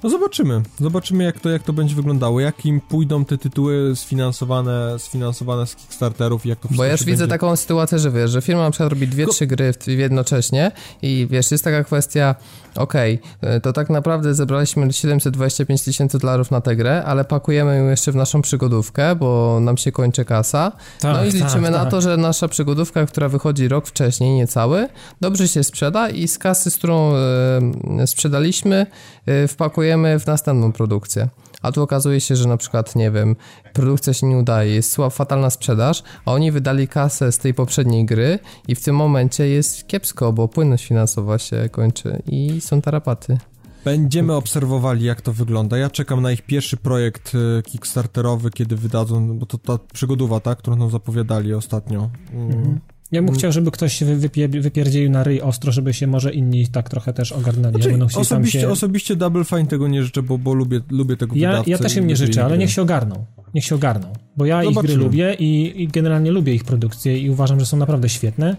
No 0.05 0.11
zobaczymy. 0.11 0.61
Zobaczymy, 0.79 1.23
jak 1.23 1.39
to, 1.39 1.49
jak 1.49 1.63
to 1.63 1.73
będzie 1.73 1.95
wyglądało. 1.95 2.39
Jak 2.39 2.65
im 2.65 2.81
pójdą 2.81 3.25
te 3.25 3.37
tytuły 3.37 3.95
sfinansowane, 3.95 4.99
sfinansowane 4.99 5.67
z 5.67 5.75
Kickstarterów 5.75 6.45
jak 6.45 6.59
to 6.59 6.67
Bo 6.71 6.83
ja 6.83 6.91
już 6.91 7.03
widzę 7.03 7.27
taką 7.27 7.55
sytuację, 7.55 7.99
że 7.99 8.11
wiesz, 8.11 8.31
że 8.31 8.41
firma 8.41 8.63
na 8.63 8.71
przykład 8.71 8.89
robi 8.89 9.07
dwie, 9.07 9.27
trzy 9.27 9.47
gry 9.47 9.73
jednocześnie 9.87 10.71
i 11.01 11.27
wiesz, 11.29 11.51
jest 11.51 11.63
taka 11.63 11.83
kwestia, 11.83 12.35
okej, 12.75 13.19
okay, 13.41 13.61
to 13.61 13.73
tak 13.73 13.89
naprawdę 13.89 14.33
zebraliśmy 14.33 14.93
725 14.93 15.81
tysięcy 15.81 16.19
dolarów 16.19 16.51
na 16.51 16.61
tę 16.61 16.75
grę, 16.75 17.03
ale 17.05 17.25
pakujemy 17.25 17.77
ją 17.77 17.89
jeszcze 17.89 18.11
w 18.11 18.15
naszą 18.15 18.41
przygodówkę, 18.41 19.15
bo 19.15 19.59
nam 19.61 19.77
się 19.77 19.91
kończy 19.91 20.25
kasa. 20.25 20.71
Tak, 20.99 21.13
no 21.13 21.25
i 21.25 21.31
tak, 21.31 21.41
liczymy 21.41 21.63
tak, 21.63 21.71
na 21.71 21.79
tak. 21.79 21.91
to, 21.91 22.01
że 22.01 22.17
nasza 22.17 22.47
przygodówka, 22.47 23.05
która 23.05 23.29
wychodzi 23.29 23.67
rok 23.67 23.87
wcześniej, 23.87 24.35
niecały, 24.35 24.87
dobrze 25.21 25.47
się 25.47 25.63
sprzeda 25.63 26.09
i 26.09 26.27
z 26.27 26.37
kasy, 26.37 26.71
z 26.71 26.77
którą 26.77 27.13
e, 27.15 28.07
sprzedaliśmy, 28.07 28.85
e, 29.25 29.47
wpakujemy 29.47 29.94
w 30.19 30.27
następną 30.27 30.71
produkcję. 30.71 31.29
A 31.61 31.71
tu 31.71 31.81
okazuje 31.81 32.21
się, 32.21 32.35
że 32.35 32.47
na 32.47 32.57
przykład, 32.57 32.95
nie 32.95 33.11
wiem, 33.11 33.35
produkcja 33.73 34.13
się 34.13 34.27
nie 34.27 34.37
udaje, 34.37 34.75
jest 34.75 34.91
słaba, 34.91 35.09
fatalna 35.09 35.49
sprzedaż, 35.49 36.03
a 36.25 36.33
oni 36.33 36.51
wydali 36.51 36.87
kasę 36.87 37.31
z 37.31 37.37
tej 37.37 37.53
poprzedniej 37.53 38.05
gry 38.05 38.39
i 38.67 38.75
w 38.75 38.83
tym 38.83 38.95
momencie 38.95 39.47
jest 39.47 39.87
kiepsko, 39.87 40.33
bo 40.33 40.47
płynność 40.47 40.85
finansowa 40.85 41.37
się 41.37 41.69
kończy 41.71 42.21
i 42.27 42.61
są 42.61 42.81
tarapaty. 42.81 43.37
Będziemy 43.85 44.33
obserwowali, 44.33 45.05
jak 45.05 45.21
to 45.21 45.33
wygląda. 45.33 45.77
Ja 45.77 45.89
czekam 45.89 46.21
na 46.21 46.31
ich 46.31 46.41
pierwszy 46.41 46.77
projekt 46.77 47.31
e, 47.35 47.61
kickstarterowy, 47.61 48.49
kiedy 48.51 48.75
wydadzą, 48.75 49.37
bo 49.39 49.45
to 49.45 49.57
ta 49.57 49.77
przygodowa, 49.93 50.39
tak, 50.39 50.57
którą 50.57 50.77
nam 50.77 50.89
zapowiadali 50.89 51.53
ostatnio. 51.53 52.09
Mm. 52.33 52.47
Mhm. 52.47 52.79
Ja 53.15 53.21
bym 53.21 53.29
mm. 53.29 53.39
chciał, 53.39 53.51
żeby 53.51 53.71
ktoś 53.71 53.93
się 53.93 54.05
wypie, 54.05 54.47
wypierdzielił 54.47 55.09
na 55.09 55.23
ryj 55.23 55.41
ostro, 55.41 55.71
żeby 55.71 55.93
się 55.93 56.07
może 56.07 56.33
inni 56.33 56.67
tak 56.67 56.89
trochę 56.89 57.13
też 57.13 57.31
ogarnęli. 57.31 57.81
Znaczy, 57.81 58.19
osobiście, 58.19 58.61
się... 58.61 58.69
osobiście 58.69 59.15
Double 59.15 59.43
Fine 59.43 59.65
tego 59.65 59.87
nie 59.87 60.03
życzę, 60.03 60.23
bo, 60.23 60.37
bo 60.37 60.53
lubię, 60.53 60.81
lubię 60.89 61.17
tego 61.17 61.35
ja, 61.35 61.63
Ja 61.67 61.77
też 61.77 61.95
im 61.95 62.07
nie 62.07 62.15
życzę, 62.15 62.45
ale 62.45 62.57
niech 62.57 62.71
się 62.71 62.81
ogarną. 62.81 63.25
Niech 63.53 63.65
się 63.65 63.75
ogarną. 63.75 64.13
Bo 64.37 64.45
ja 64.45 64.63
Zobaczymy. 64.63 64.81
ich 64.81 64.87
gry 64.87 65.03
lubię 65.05 65.35
i, 65.39 65.83
i 65.83 65.87
generalnie 65.87 66.31
lubię 66.31 66.53
ich 66.53 66.63
produkcje 66.63 67.19
i 67.19 67.29
uważam, 67.29 67.59
że 67.59 67.65
są 67.65 67.77
naprawdę 67.77 68.09
świetne, 68.09 68.57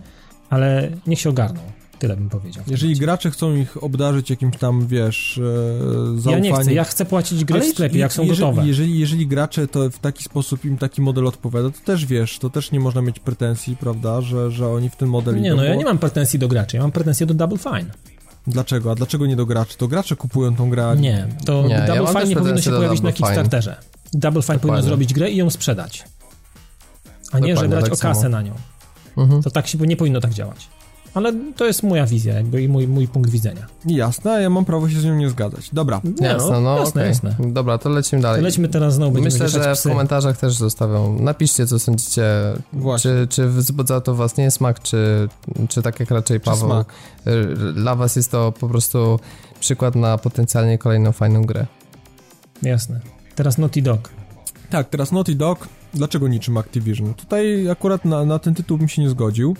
ale 0.50 0.90
niech 1.06 1.20
się 1.20 1.30
ogarną. 1.30 1.60
Tyle 1.98 2.16
bym 2.16 2.28
powiedział. 2.28 2.64
Jeżeli 2.66 2.96
gracze 2.96 3.30
chcą 3.30 3.54
ich 3.54 3.82
obdarzyć 3.84 4.30
jakimś 4.30 4.56
tam, 4.56 4.86
wiesz, 4.86 5.40
zaufaniem... 6.16 6.44
Ja 6.44 6.50
nie 6.50 6.62
chcę, 6.62 6.74
ja 6.74 6.84
chcę 6.84 7.04
płacić 7.04 7.44
gry 7.44 7.60
Ale 7.60 7.68
w 7.68 7.72
sklepie, 7.72 7.98
jak 7.98 8.12
są 8.12 8.22
jeżeli, 8.22 8.40
gotowe. 8.40 8.66
Jeżeli, 8.66 8.98
jeżeli 8.98 9.26
gracze 9.26 9.68
to 9.68 9.90
w 9.90 9.98
taki 9.98 10.24
sposób 10.24 10.64
im 10.64 10.78
taki 10.78 11.02
model 11.02 11.26
odpowiada, 11.26 11.70
to 11.70 11.78
też 11.84 12.06
wiesz, 12.06 12.38
to 12.38 12.50
też 12.50 12.72
nie 12.72 12.80
można 12.80 13.02
mieć 13.02 13.18
pretensji, 13.18 13.76
prawda, 13.76 14.20
że, 14.20 14.50
że 14.50 14.68
oni 14.68 14.90
w 14.90 14.96
ten 14.96 15.08
model 15.08 15.40
Nie, 15.40 15.48
idą, 15.48 15.56
no 15.56 15.64
ja 15.64 15.74
nie 15.74 15.84
mam 15.84 15.98
pretensji 15.98 16.38
do 16.38 16.48
graczy, 16.48 16.76
ja 16.76 16.82
mam 16.82 16.92
pretensje 16.92 17.26
do 17.26 17.34
Double 17.34 17.58
Fine. 17.58 17.90
Dlaczego? 18.46 18.90
A 18.90 18.94
dlaczego 18.94 19.26
nie 19.26 19.36
do 19.36 19.46
graczy? 19.46 19.76
To 19.78 19.88
gracze 19.88 20.16
kupują 20.16 20.56
tą 20.56 20.70
grę. 20.70 20.96
Nie, 20.98 21.28
to 21.44 21.62
nie, 21.62 21.84
Double 21.86 22.02
ja 22.02 22.06
Fine 22.06 22.24
nie 22.24 22.36
powinno 22.36 22.60
się 22.60 22.70
pojawić 22.70 23.02
na 23.02 23.12
Kickstarterze. 23.12 23.76
Double 24.12 24.42
Fine 24.42 24.58
powinno 24.58 24.82
zrobić 24.82 25.14
grę 25.14 25.30
i 25.30 25.36
ją 25.36 25.50
sprzedać. 25.50 26.04
A 27.32 27.38
nie, 27.38 27.56
że 27.56 27.68
brać 27.68 27.90
o 27.90 27.96
kasę 27.96 28.28
na 28.28 28.42
nią. 28.42 28.54
Mhm. 29.16 29.42
To 29.42 29.50
tak 29.50 29.66
się 29.66 29.78
nie 29.78 29.96
powinno 29.96 30.20
tak 30.20 30.34
działać. 30.34 30.68
Ale 31.16 31.32
to 31.56 31.66
jest 31.66 31.82
moja 31.82 32.06
wizja 32.06 32.34
jakby 32.34 32.62
i 32.62 32.68
mój, 32.68 32.88
mój 32.88 33.08
punkt 33.08 33.30
widzenia. 33.30 33.66
Jasne, 33.86 34.42
ja 34.42 34.50
mam 34.50 34.64
prawo 34.64 34.88
się 34.88 35.00
z 35.00 35.04
nią 35.04 35.14
nie 35.14 35.30
zgadzać. 35.30 35.70
Dobra. 35.72 36.00
Nie, 36.20 36.26
jasne, 36.26 36.50
no, 36.50 36.60
no 36.60 36.78
jasne, 36.78 37.00
okay. 37.00 37.08
jasne. 37.08 37.36
Dobra, 37.38 37.78
to 37.78 37.88
lecimy 37.88 38.22
dalej. 38.22 38.40
To 38.40 38.44
lecimy 38.44 38.68
teraz 38.68 38.94
znowu. 38.94 39.20
Myślę, 39.20 39.48
że 39.48 39.72
psy. 39.72 39.88
w 39.88 39.92
komentarzach 39.92 40.36
też 40.38 40.54
zostawią. 40.54 41.18
Napiszcie, 41.20 41.66
co 41.66 41.78
sądzicie. 41.78 42.24
Właśnie. 42.72 43.10
Czy, 43.10 43.26
czy 43.28 43.48
wzbudza 43.48 44.00
to 44.00 44.14
was 44.14 44.36
niesmak, 44.36 44.82
czy, 44.82 45.28
czy 45.68 45.82
tak 45.82 46.00
jak 46.00 46.10
raczej 46.10 46.40
Paweł. 46.40 46.68
Smak. 46.68 46.92
Dla 47.74 47.94
was 47.94 48.16
jest 48.16 48.30
to 48.30 48.52
po 48.52 48.68
prostu 48.68 49.20
przykład 49.60 49.94
na 49.94 50.18
potencjalnie 50.18 50.78
kolejną 50.78 51.12
fajną 51.12 51.42
grę. 51.42 51.66
Jasne. 52.62 53.00
Teraz 53.34 53.58
Naughty 53.58 53.82
Dog. 53.82 54.10
Tak, 54.70 54.88
teraz 54.88 55.12
Naughty 55.12 55.34
Dog. 55.34 55.68
Dlaczego 55.94 56.28
niczym 56.28 56.56
Activision? 56.56 57.14
Tutaj 57.14 57.70
akurat 57.70 58.04
na, 58.04 58.24
na 58.24 58.38
ten 58.38 58.54
tytuł 58.54 58.78
bym 58.78 58.88
się 58.88 59.02
nie 59.02 59.10
zgodził. 59.10 59.56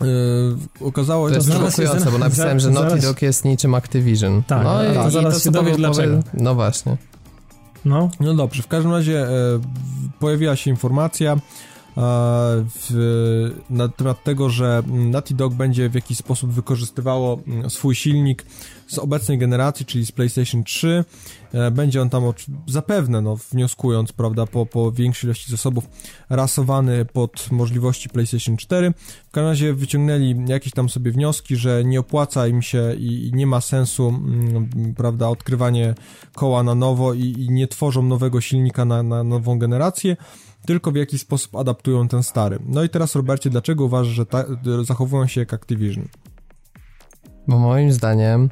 Yy, 0.00 0.86
okazało 0.86 1.28
się... 1.28 1.34
To 1.34 1.52
jest 1.52 1.76
szokujące, 1.76 2.10
bo 2.10 2.18
napisałem, 2.18 2.60
że 2.60 2.70
Naughty 2.70 3.00
Dog 3.00 3.22
jest 3.22 3.44
niczym 3.44 3.74
Activision. 3.74 4.42
Tak, 4.42 4.64
no 4.64 4.84
i, 4.84 4.94
to 4.94 5.10
zaraz 5.10 5.34
i 5.34 5.38
to 5.38 5.44
się 5.44 5.50
dowiesz 5.50 5.76
dlaczego. 5.76 6.22
No 6.34 6.54
właśnie. 6.54 6.96
No. 7.84 8.10
no 8.20 8.34
dobrze, 8.34 8.62
w 8.62 8.66
każdym 8.66 8.92
razie 8.92 9.28
e, 9.28 9.30
pojawiła 10.18 10.56
się 10.56 10.70
informacja 10.70 11.32
e, 11.32 11.38
w, 12.74 13.50
na 13.70 13.88
temat 13.88 14.24
tego, 14.24 14.50
że 14.50 14.82
Naughty 14.86 15.34
Dog 15.34 15.54
będzie 15.54 15.88
w 15.88 15.94
jakiś 15.94 16.18
sposób 16.18 16.50
wykorzystywało 16.50 17.38
mm, 17.46 17.70
swój 17.70 17.94
silnik 17.94 18.44
z 18.86 18.98
obecnej 18.98 19.38
generacji, 19.38 19.86
czyli 19.86 20.06
z 20.06 20.12
PlayStation 20.12 20.64
3. 20.64 21.04
E, 21.52 21.70
będzie 21.70 22.02
on 22.02 22.10
tam 22.10 22.24
zapewne, 22.66 23.20
no, 23.20 23.36
wnioskując, 23.36 24.12
prawda, 24.12 24.46
po, 24.46 24.66
po 24.66 24.92
większej 24.92 25.28
ilości 25.28 25.50
zasobów, 25.50 25.88
rasowany 26.30 27.04
pod 27.04 27.48
możliwości 27.50 28.08
PlayStation 28.08 28.56
4. 28.56 28.92
W 29.28 29.30
każdym 29.30 29.48
razie 29.48 29.74
wyciągnęli 29.74 30.44
jakieś 30.46 30.72
tam 30.72 30.88
sobie 30.88 31.10
wnioski, 31.10 31.56
że 31.56 31.84
nie 31.84 32.00
opłaca 32.00 32.46
im 32.46 32.62
się 32.62 32.94
i, 32.98 33.28
i 33.28 33.32
nie 33.32 33.46
ma 33.46 33.60
sensu, 33.60 34.08
mm, 34.08 34.94
prawda, 34.96 35.28
odkrywanie 35.28 35.94
koła 36.34 36.62
na 36.62 36.74
nowo 36.74 37.14
i, 37.14 37.20
i 37.20 37.50
nie 37.50 37.68
tworzą 37.68 38.02
nowego 38.02 38.40
silnika 38.40 38.84
na, 38.84 39.02
na 39.02 39.24
nową 39.24 39.58
generację 39.58 40.16
tylko 40.66 40.92
w 40.92 40.96
jakiś 40.96 41.20
sposób 41.20 41.56
adaptują 41.56 42.08
ten 42.08 42.22
stary. 42.22 42.58
No 42.66 42.84
i 42.84 42.88
teraz, 42.88 43.14
Robercie, 43.14 43.50
dlaczego 43.50 43.84
uważasz, 43.84 44.14
że 44.14 44.26
ta, 44.26 44.44
zachowują 44.82 45.26
się 45.26 45.40
jak 45.40 45.54
Activision? 45.54 46.08
Bo 47.48 47.58
moim 47.58 47.92
zdaniem 47.92 48.50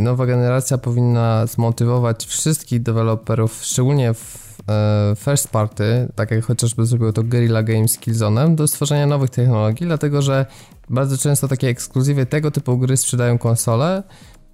nowa 0.00 0.26
generacja 0.26 0.78
powinna 0.78 1.46
zmotywować 1.46 2.26
wszystkich 2.26 2.82
deweloperów, 2.82 3.64
szczególnie 3.64 4.14
w 4.14 4.56
e, 4.68 5.14
first 5.16 5.48
party, 5.48 6.08
tak 6.14 6.30
jak 6.30 6.44
chociażby 6.44 6.86
zrobiło 6.86 7.12
to 7.12 7.22
Guerrilla 7.22 7.62
Games 7.62 7.98
Killzone'em, 7.98 8.54
do 8.54 8.68
stworzenia 8.68 9.06
nowych 9.06 9.30
technologii, 9.30 9.86
dlatego 9.86 10.22
że 10.22 10.46
bardzo 10.90 11.18
często 11.18 11.48
takie 11.48 11.68
ekskluzywy 11.68 12.26
tego 12.26 12.50
typu 12.50 12.78
gry 12.78 12.96
sprzedają 12.96 13.38
konsole 13.38 14.02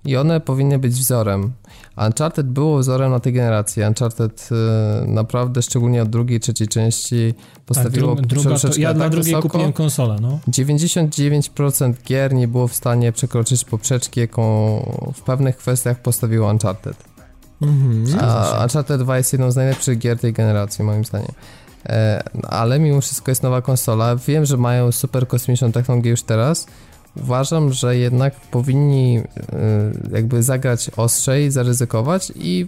i 0.04 0.16
one 0.16 0.40
powinny 0.40 0.78
być 0.78 0.92
wzorem. 0.92 1.52
Uncharted 2.06 2.46
było 2.46 2.78
wzorem 2.78 3.10
na 3.10 3.20
tej 3.20 3.32
generacji. 3.32 3.82
Uncharted 3.82 4.48
y, 5.04 5.08
naprawdę, 5.08 5.62
szczególnie 5.62 6.02
od 6.02 6.08
drugiej, 6.10 6.40
trzeciej 6.40 6.68
części 6.68 7.34
postawiło 7.66 8.16
tak, 8.16 8.26
dru 8.26 8.42
druga, 8.42 8.58
to, 8.58 8.68
Ja 8.78 8.88
tak 8.88 8.98
na 8.98 9.08
drugiej 9.08 9.34
wysoko. 9.34 9.48
kupiłem 9.48 9.72
konsolę, 9.72 10.16
no. 10.20 10.38
99% 10.48 11.92
gier 12.06 12.34
nie 12.34 12.48
było 12.48 12.68
w 12.68 12.74
stanie 12.74 13.12
przekroczyć 13.12 13.64
poprzeczki, 13.64 14.20
jaką 14.20 14.42
w 15.14 15.22
pewnych 15.22 15.56
kwestiach 15.56 16.02
postawiło 16.02 16.50
Uncharted. 16.50 16.96
Mhm, 17.62 18.20
A 18.20 18.62
Uncharted 18.62 19.00
2 19.00 19.16
jest 19.16 19.32
jedną 19.32 19.50
z 19.50 19.56
najlepszych 19.56 19.98
gier 19.98 20.18
tej 20.18 20.32
generacji, 20.32 20.84
moim 20.84 21.04
zdaniem. 21.04 21.32
E, 21.86 22.22
ale 22.48 22.78
mimo 22.78 23.00
wszystko 23.00 23.30
jest 23.30 23.42
nowa 23.42 23.62
konsola. 23.62 24.16
Wiem, 24.16 24.44
że 24.44 24.56
mają 24.56 24.92
super 24.92 25.28
kosmiczną 25.28 25.72
technologię 25.72 26.10
już 26.10 26.22
teraz, 26.22 26.66
uważam, 27.16 27.72
że 27.72 27.96
jednak 27.96 28.34
powinni 28.40 29.18
y, 29.18 29.24
jakby 30.12 30.42
zagrać 30.42 30.90
ostrzej, 30.96 31.50
zaryzykować 31.50 32.32
i 32.36 32.66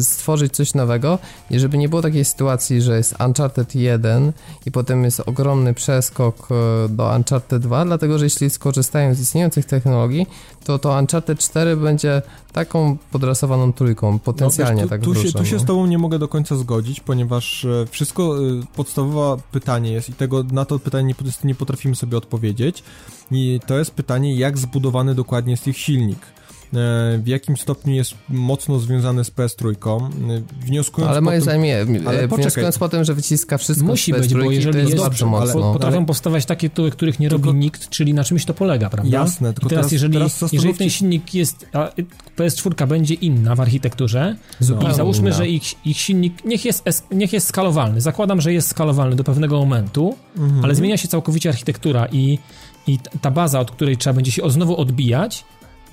stworzyć 0.00 0.52
coś 0.52 0.74
nowego. 0.74 1.18
I 1.50 1.58
żeby 1.58 1.78
nie 1.78 1.88
było 1.88 2.02
takiej 2.02 2.24
sytuacji, 2.24 2.82
że 2.82 2.96
jest 2.96 3.14
Uncharted 3.26 3.74
1 3.74 4.32
i 4.66 4.70
potem 4.70 5.04
jest 5.04 5.20
ogromny 5.26 5.74
przeskok 5.74 6.48
y, 6.86 6.88
do 6.88 7.14
Uncharted 7.16 7.62
2, 7.62 7.84
dlatego 7.84 8.18
że 8.18 8.24
jeśli 8.24 8.50
skorzystają 8.50 9.14
z 9.14 9.20
istniejących 9.20 9.66
technologii, 9.66 10.26
to 10.64 10.78
to 10.78 10.98
Uncharted 10.98 11.38
4 11.38 11.76
będzie 11.76 12.22
taką 12.52 12.96
podrasowaną 13.10 13.72
trójką, 13.72 14.18
potencjalnie 14.18 14.82
no, 14.82 14.88
wiesz, 14.88 15.00
tu, 15.00 15.12
tak 15.12 15.22
tu 15.22 15.28
się, 15.28 15.32
tu 15.32 15.46
się 15.46 15.58
z 15.58 15.64
tobą 15.64 15.86
nie 15.86 15.98
mogę 15.98 16.18
do 16.18 16.28
końca 16.28 16.56
zgodzić, 16.56 17.00
ponieważ 17.00 17.64
e, 17.64 17.86
wszystko, 17.90 18.36
e, 18.38 18.40
podstawowe 18.76 19.42
pytanie 19.52 19.92
jest 19.92 20.08
i 20.08 20.12
tego 20.12 20.42
na 20.42 20.64
to 20.64 20.78
pytanie 20.78 21.06
nie, 21.06 21.14
nie 21.44 21.54
potrafimy 21.54 21.96
sobie 21.96 22.16
odpowiedzieć 22.16 22.82
i 23.30 23.60
to 23.66 23.78
jest 23.78 23.90
pytanie, 23.90 24.34
jak 24.34 24.58
zbudowany 24.58 25.14
dokładnie 25.14 25.50
jest 25.50 25.66
ich 25.66 25.78
silnik 25.78 26.18
E, 26.72 27.18
w 27.18 27.26
jakim 27.26 27.56
stopniu 27.56 27.94
jest 27.94 28.14
mocno 28.28 28.78
związane 28.78 29.24
z 29.24 29.30
PS3. 29.30 29.70
E, 29.70 30.42
wnioskując 30.66 31.10
ale 31.10 31.20
moim 31.20 31.40
zdaniem 31.40 31.92
nie. 31.92 32.08
Ale 32.08 32.28
wnioskując 32.28 32.78
po 32.78 32.88
tym, 32.88 33.04
że 33.04 33.14
wyciska 33.14 33.58
wszystko 33.58 33.86
Musi 33.86 34.12
być, 34.12 34.34
bo 34.34 34.50
jeżeli 34.50 34.78
jest, 34.78 34.90
jest 34.90 35.04
dobrze, 35.04 35.26
mocno. 35.26 35.72
potrafią 35.72 35.96
ale... 35.96 36.06
powstawać 36.06 36.46
takie 36.46 36.70
tytuły, 36.70 36.90
których 36.90 37.20
nie 37.20 37.28
tylko... 37.30 37.46
robi 37.46 37.58
nikt, 37.58 37.88
czyli 37.88 38.14
na 38.14 38.24
czymś 38.24 38.44
to 38.44 38.54
polega, 38.54 38.90
prawda? 38.90 39.18
Jasne, 39.18 39.52
tylko 39.52 39.66
I 39.66 39.70
teraz, 39.70 39.82
teraz 39.82 39.92
jeżeli, 39.92 40.14
teraz 40.14 40.52
jeżeli 40.52 40.74
ten 40.74 40.90
silnik 40.90 41.34
jest, 41.34 41.66
PS4 42.36 42.86
będzie 42.86 43.14
inna 43.14 43.54
w 43.54 43.60
architekturze 43.60 44.36
Zupełnie 44.60 44.90
i 44.90 44.94
załóżmy, 44.94 45.28
inna. 45.28 45.36
że 45.36 45.48
ich, 45.48 45.86
ich 45.86 45.96
silnik, 45.96 46.44
niech 46.44 46.64
jest, 46.64 46.84
niech 47.10 47.32
jest 47.32 47.48
skalowalny, 47.48 48.00
zakładam, 48.00 48.40
że 48.40 48.52
jest 48.52 48.68
skalowalny 48.68 49.16
do 49.16 49.24
pewnego 49.24 49.58
momentu, 49.58 50.16
mhm. 50.38 50.64
ale 50.64 50.74
zmienia 50.74 50.96
się 50.96 51.08
całkowicie 51.08 51.48
architektura 51.48 52.08
i 52.12 52.38
i 52.86 52.98
ta 53.20 53.30
baza, 53.30 53.60
od 53.60 53.70
której 53.70 53.96
trzeba 53.96 54.14
będzie 54.14 54.32
się 54.32 54.50
znowu 54.50 54.76
odbijać, 54.76 55.44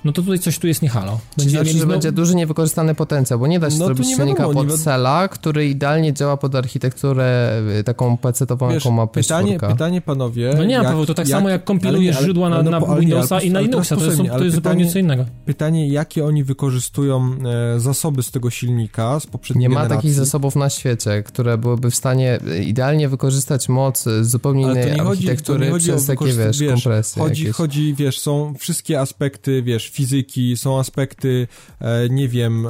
no 0.04 0.12
to 0.12 0.22
tutaj 0.22 0.40
coś 0.40 0.60
tu 0.60 0.68
jest 0.68 0.82
nie 0.82 0.90
halo. 0.90 1.20
Będzie 1.38 1.52
znaczy, 1.52 1.78
że 1.78 1.88
będzie 1.88 2.12
duży 2.12 2.36
niewykorzystany 2.36 2.96
potencjał, 2.96 3.40
bo 3.40 3.48
nie 3.48 3.60
da 3.60 3.70
się 3.70 3.78
no 3.80 3.86
zrobić 3.86 4.08
silnika 4.08 4.44
pod 4.44 4.70
nie 4.70 4.78
cela, 4.78 5.28
który 5.28 5.70
idealnie 5.70 6.14
działa 6.14 6.38
pod 6.38 6.56
architekturę 6.56 7.54
y, 7.80 7.84
taką 7.84 8.18
PC-tową, 8.18 8.74
jaką 8.74 8.92
ma 8.92 9.08
pytanie, 9.08 9.60
pytanie 9.60 10.02
panowie... 10.02 10.54
No 10.58 10.64
nie, 10.64 10.74
jak, 10.74 10.84
Paweł, 10.84 11.06
to 11.06 11.14
tak 11.14 11.28
jak, 11.28 11.38
samo 11.38 11.50
jak 11.50 11.64
kompilujesz 11.64 12.16
ale, 12.16 12.26
źródła 12.26 12.50
na, 12.50 12.64
no, 12.64 12.72
na 12.72 12.96
Windowsa 12.96 13.40
nie, 13.40 13.46
i 13.46 13.52
na 13.52 13.60
Linuxa, 13.60 13.96
to, 13.96 14.06
jest, 14.06 14.18
to 14.18 14.44
jest 14.44 14.56
zupełnie 14.56 14.92
co 14.92 15.00
innego. 15.00 15.26
Pytanie, 15.46 15.90
jakie 15.90 16.26
oni 16.26 16.44
wykorzystują 16.44 17.32
e, 17.76 17.80
zasoby 17.80 18.24
z 18.24 18.32
tego 18.32 18.50
silnika, 18.50 19.20
z 19.20 19.28
poprzedniej 19.28 19.62
Nie 19.62 19.70
ma 19.70 19.76
generacji. 19.76 19.98
takich 19.98 20.14
zasobów 20.14 20.56
na 20.56 20.70
świecie, 20.70 21.24
które 21.24 21.58
byłyby 21.58 21.92
w 21.92 21.96
stanie 21.96 22.40
idealnie 22.66 23.10
wykorzystać 23.10 23.70
moc 23.70 24.06
zupełnie 24.22 24.62
innej 24.62 25.00
architektury 25.00 25.70
chodzi, 25.70 25.88
przez 25.88 26.06
takie, 26.06 26.26
wiesz, 26.26 26.60
wiesz 26.60 26.74
kompresje. 26.74 27.24
Chodzi, 27.24 27.52
chodzi, 27.52 27.94
wiesz, 27.94 28.20
są 28.20 28.54
wszystkie 28.60 29.00
aspekty, 29.00 29.64
wiesz, 29.64 29.89
fizyki, 29.90 30.58
są 30.58 30.80
aspekty, 30.80 31.48
e, 31.80 32.10
nie 32.10 32.28
wiem, 32.28 32.68
e, 32.68 32.70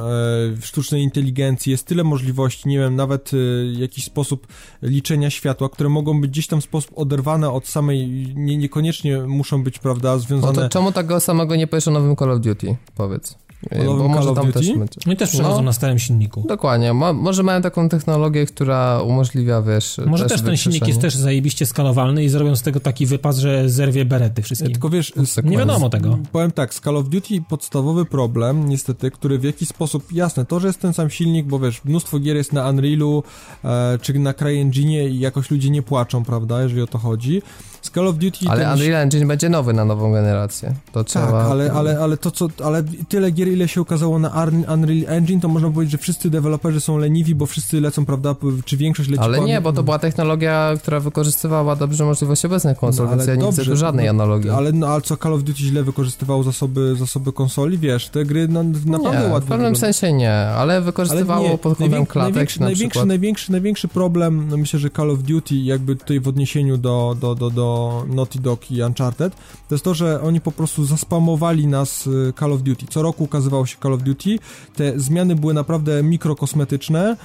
sztucznej 0.60 1.02
inteligencji, 1.02 1.72
jest 1.72 1.86
tyle 1.86 2.04
możliwości, 2.04 2.68
nie 2.68 2.78
wiem, 2.78 2.96
nawet 2.96 3.30
e, 3.34 3.36
jakiś 3.72 4.04
sposób 4.04 4.46
liczenia 4.82 5.30
światła, 5.30 5.68
które 5.68 5.88
mogą 5.88 6.20
być 6.20 6.30
gdzieś 6.30 6.46
tam 6.46 6.60
w 6.60 6.64
sposób 6.64 6.90
oderwane 6.96 7.50
od 7.50 7.68
samej, 7.68 8.08
nie, 8.34 8.56
niekoniecznie 8.56 9.22
muszą 9.22 9.62
być, 9.62 9.78
prawda, 9.78 10.18
związane... 10.18 10.52
No 10.52 10.62
to 10.62 10.68
czemu 10.68 10.92
tego 10.92 11.20
samego 11.20 11.56
nie 11.56 11.66
powiesz 11.66 11.88
o 11.88 11.90
nowym 11.90 12.16
Call 12.16 12.30
of 12.30 12.40
Duty, 12.40 12.76
powiedz? 12.94 13.38
Bo 13.86 14.08
może 14.08 14.34
tam 14.34 14.52
też 14.52 14.68
będzie. 14.68 15.00
No 15.06 15.12
i 15.12 15.16
też 15.16 15.30
przechodzą 15.30 15.56
no, 15.56 15.62
na 15.62 15.72
starym 15.72 15.98
silniku. 15.98 16.44
Dokładnie. 16.48 16.94
Ma, 16.94 17.12
może 17.12 17.42
mają 17.42 17.62
taką 17.62 17.88
technologię, 17.88 18.46
która 18.46 19.02
umożliwia, 19.02 19.62
wiesz... 19.62 20.00
Może 20.06 20.24
też, 20.24 20.32
też 20.32 20.42
ten 20.42 20.56
silnik 20.56 20.88
jest 20.88 21.00
też 21.00 21.14
zajebiście 21.14 21.66
skalowalny 21.66 22.24
i 22.24 22.28
zrobią 22.28 22.56
z 22.56 22.62
tego 22.62 22.80
taki 22.80 23.06
wypas, 23.06 23.38
że 23.38 23.68
zerwie 23.68 24.04
berety 24.04 24.42
wszystkie. 24.42 24.70
Tylko 24.70 24.88
wiesz... 24.88 25.12
nie 25.44 25.58
wiadomo 25.58 25.90
tego. 25.90 26.18
Powiem 26.32 26.50
tak, 26.50 26.74
z 26.74 26.80
Call 26.80 26.96
of 26.96 27.08
Duty 27.08 27.42
podstawowy 27.48 28.04
problem, 28.04 28.68
niestety, 28.68 29.10
który 29.10 29.38
w 29.38 29.44
jakiś 29.44 29.68
sposób... 29.68 30.12
Jasne, 30.12 30.44
to, 30.44 30.60
że 30.60 30.66
jest 30.66 30.80
ten 30.80 30.92
sam 30.92 31.10
silnik, 31.10 31.46
bo 31.46 31.58
wiesz, 31.58 31.84
mnóstwo 31.84 32.18
gier 32.18 32.36
jest 32.36 32.52
na 32.52 32.68
Unrealu, 32.68 33.22
e, 33.64 33.98
czy 34.02 34.18
na 34.18 34.34
CryEngine 34.34 35.08
i 35.08 35.18
jakoś 35.18 35.50
ludzie 35.50 35.70
nie 35.70 35.82
płaczą, 35.82 36.24
prawda, 36.24 36.62
jeżeli 36.62 36.82
o 36.82 36.86
to 36.86 36.98
chodzi 36.98 37.42
z 37.82 37.90
Call 37.90 38.08
of 38.08 38.16
Duty... 38.16 38.38
Ale 38.48 38.64
ten... 38.64 38.72
Unreal 38.72 39.02
Engine 39.02 39.28
będzie 39.28 39.48
nowy 39.48 39.72
na 39.72 39.84
nową 39.84 40.12
generację. 40.12 40.74
To 40.92 41.04
tak, 41.04 41.06
trzeba... 41.06 41.44
ale, 41.44 41.72
ale, 41.72 41.98
ale 42.00 42.16
to 42.16 42.30
co... 42.30 42.48
Ale 42.64 42.84
tyle 43.08 43.30
gier, 43.30 43.48
ile 43.48 43.68
się 43.68 43.82
ukazało 43.82 44.18
na 44.18 44.46
Unreal 44.74 45.04
Engine, 45.06 45.40
to 45.40 45.48
można 45.48 45.70
powiedzieć, 45.70 45.92
że 45.92 45.98
wszyscy 45.98 46.30
deweloperzy 46.30 46.80
są 46.80 46.98
leniwi, 46.98 47.34
bo 47.34 47.46
wszyscy 47.46 47.80
lecą, 47.80 48.06
prawda, 48.06 48.34
czy 48.64 48.76
większość 48.76 49.08
leci 49.08 49.22
Ale 49.22 49.40
nie, 49.40 49.60
bo 49.60 49.72
to 49.72 49.82
była 49.82 49.98
technologia, 49.98 50.74
która 50.82 51.00
wykorzystywała 51.00 51.76
dobrze 51.76 52.04
możliwości 52.04 52.46
obecnych 52.46 52.78
konsol, 52.78 53.06
no, 53.06 53.16
więc 53.16 53.26
ja 53.26 53.34
nie 53.34 53.40
dobrze, 53.40 53.62
widzę 53.62 53.72
tu 53.72 53.76
żadnej 53.76 54.04
no, 54.06 54.10
analogii. 54.10 54.50
Ale, 54.50 54.72
no, 54.72 54.86
ale 54.86 55.02
co, 55.02 55.16
Call 55.16 55.34
of 55.34 55.42
Duty 55.42 55.62
źle 55.62 55.82
wykorzystywało 55.82 56.42
zasoby, 56.42 56.96
zasoby 56.96 57.32
konsoli? 57.32 57.78
Wiesz, 57.78 58.08
te 58.08 58.24
gry 58.24 58.48
na, 58.48 58.62
naprawdę 58.62 59.26
nie, 59.26 59.32
ładnie... 59.32 59.46
w 59.46 59.48
pewnym 59.48 59.76
sensie 59.76 60.12
nie, 60.12 60.34
ale 60.34 60.80
wykorzystywało 60.80 61.40
ale 61.40 61.50
nie, 61.50 61.58
pod 61.58 61.78
kątem 61.78 62.06
klatek 62.06 62.34
największy, 62.34 62.60
na 62.60 62.66
największy, 62.66 63.06
największy, 63.06 63.52
największy 63.52 63.88
problem, 63.88 64.46
no 64.50 64.56
myślę, 64.56 64.78
że 64.80 64.90
Call 64.90 65.10
of 65.10 65.22
Duty 65.22 65.54
jakby 65.54 65.96
tutaj 65.96 66.20
w 66.20 66.28
odniesieniu 66.28 66.76
do, 66.76 67.16
do, 67.20 67.34
do, 67.34 67.50
do 67.50 67.69
Naughty 68.08 68.38
Dog 68.38 68.70
i 68.70 68.82
Uncharted, 68.82 69.34
to 69.68 69.74
jest 69.74 69.84
to, 69.84 69.94
że 69.94 70.22
oni 70.22 70.40
po 70.40 70.52
prostu 70.52 70.84
zaspamowali 70.84 71.66
nas 71.66 72.06
y, 72.06 72.32
Call 72.38 72.52
of 72.52 72.62
Duty. 72.62 72.86
Co 72.90 73.02
roku 73.02 73.24
ukazywało 73.24 73.66
się 73.66 73.76
Call 73.82 73.94
of 73.94 74.02
Duty. 74.02 74.38
Te 74.76 75.00
zmiany 75.00 75.36
były 75.36 75.54
naprawdę 75.54 76.02
mikrokosmetyczne. 76.02 77.16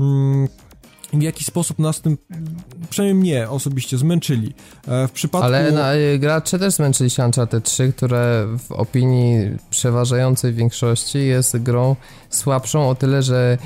Mm, 0.00 0.48
w 1.12 1.22
jaki 1.22 1.44
sposób 1.44 1.78
nas 1.78 2.00
tym, 2.00 2.18
przynajmniej 2.90 3.22
mnie 3.22 3.50
osobiście, 3.50 3.98
zmęczyli. 3.98 4.54
E, 4.88 5.08
w 5.08 5.12
przypadku... 5.12 5.46
Ale 5.46 5.72
na, 5.72 5.94
y, 5.94 6.18
gracze 6.18 6.58
też 6.58 6.74
zmęczyli 6.74 7.10
się 7.10 7.24
Uncharted 7.24 7.64
3, 7.64 7.92
które 7.96 8.46
w 8.58 8.72
opinii 8.72 9.36
przeważającej 9.70 10.52
większości 10.52 11.18
jest 11.18 11.58
grą 11.58 11.96
słabszą 12.34 12.88
o 12.88 12.94
tyle, 12.94 13.22
że 13.22 13.58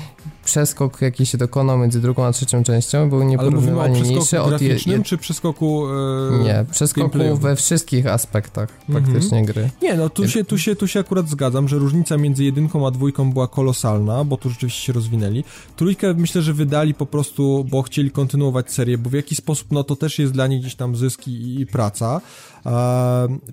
przeskok, 0.45 1.01
jaki 1.01 1.25
się 1.25 1.37
dokonał 1.37 1.77
między 1.77 2.01
drugą 2.01 2.25
a 2.25 2.31
trzecią 2.31 2.63
częścią, 2.63 3.09
był 3.09 3.23
nieporównywalnie 3.23 4.01
mniejszy 4.01 4.41
od 4.41 4.61
je, 4.61 5.03
czy 5.03 5.17
przeskoku 5.17 5.87
e, 5.87 6.43
Nie, 6.43 6.65
przeskoku 6.71 7.09
gameplayu. 7.09 7.37
we 7.37 7.55
wszystkich 7.55 8.07
aspektach 8.07 8.69
mhm. 8.89 9.03
praktycznie 9.03 9.45
gry. 9.45 9.69
Nie, 9.81 9.95
no 9.95 10.09
tu 10.09 10.27
się, 10.27 10.43
tu, 10.43 10.57
się, 10.57 10.75
tu 10.75 10.87
się 10.87 10.99
akurat 10.99 11.29
zgadzam, 11.29 11.67
że 11.67 11.77
różnica 11.77 12.17
między 12.17 12.43
jedynką 12.43 12.87
a 12.87 12.91
dwójką 12.91 13.33
była 13.33 13.47
kolosalna, 13.47 14.23
bo 14.23 14.37
tu 14.37 14.49
rzeczywiście 14.49 14.81
się 14.81 14.93
rozwinęli. 14.93 15.43
Trójkę 15.75 16.13
myślę, 16.13 16.41
że 16.41 16.53
wydali 16.53 16.93
po 16.93 17.05
prostu, 17.05 17.65
bo 17.69 17.81
chcieli 17.81 18.11
kontynuować 18.11 18.71
serię, 18.71 18.97
bo 18.97 19.09
w 19.09 19.13
jaki 19.13 19.35
sposób, 19.35 19.67
no 19.71 19.83
to 19.83 19.95
też 19.95 20.19
jest 20.19 20.33
dla 20.33 20.47
nich 20.47 20.61
gdzieś 20.61 20.75
tam 20.75 20.95
zysk 20.95 21.27
i, 21.27 21.61
i 21.61 21.65
praca. 21.65 22.21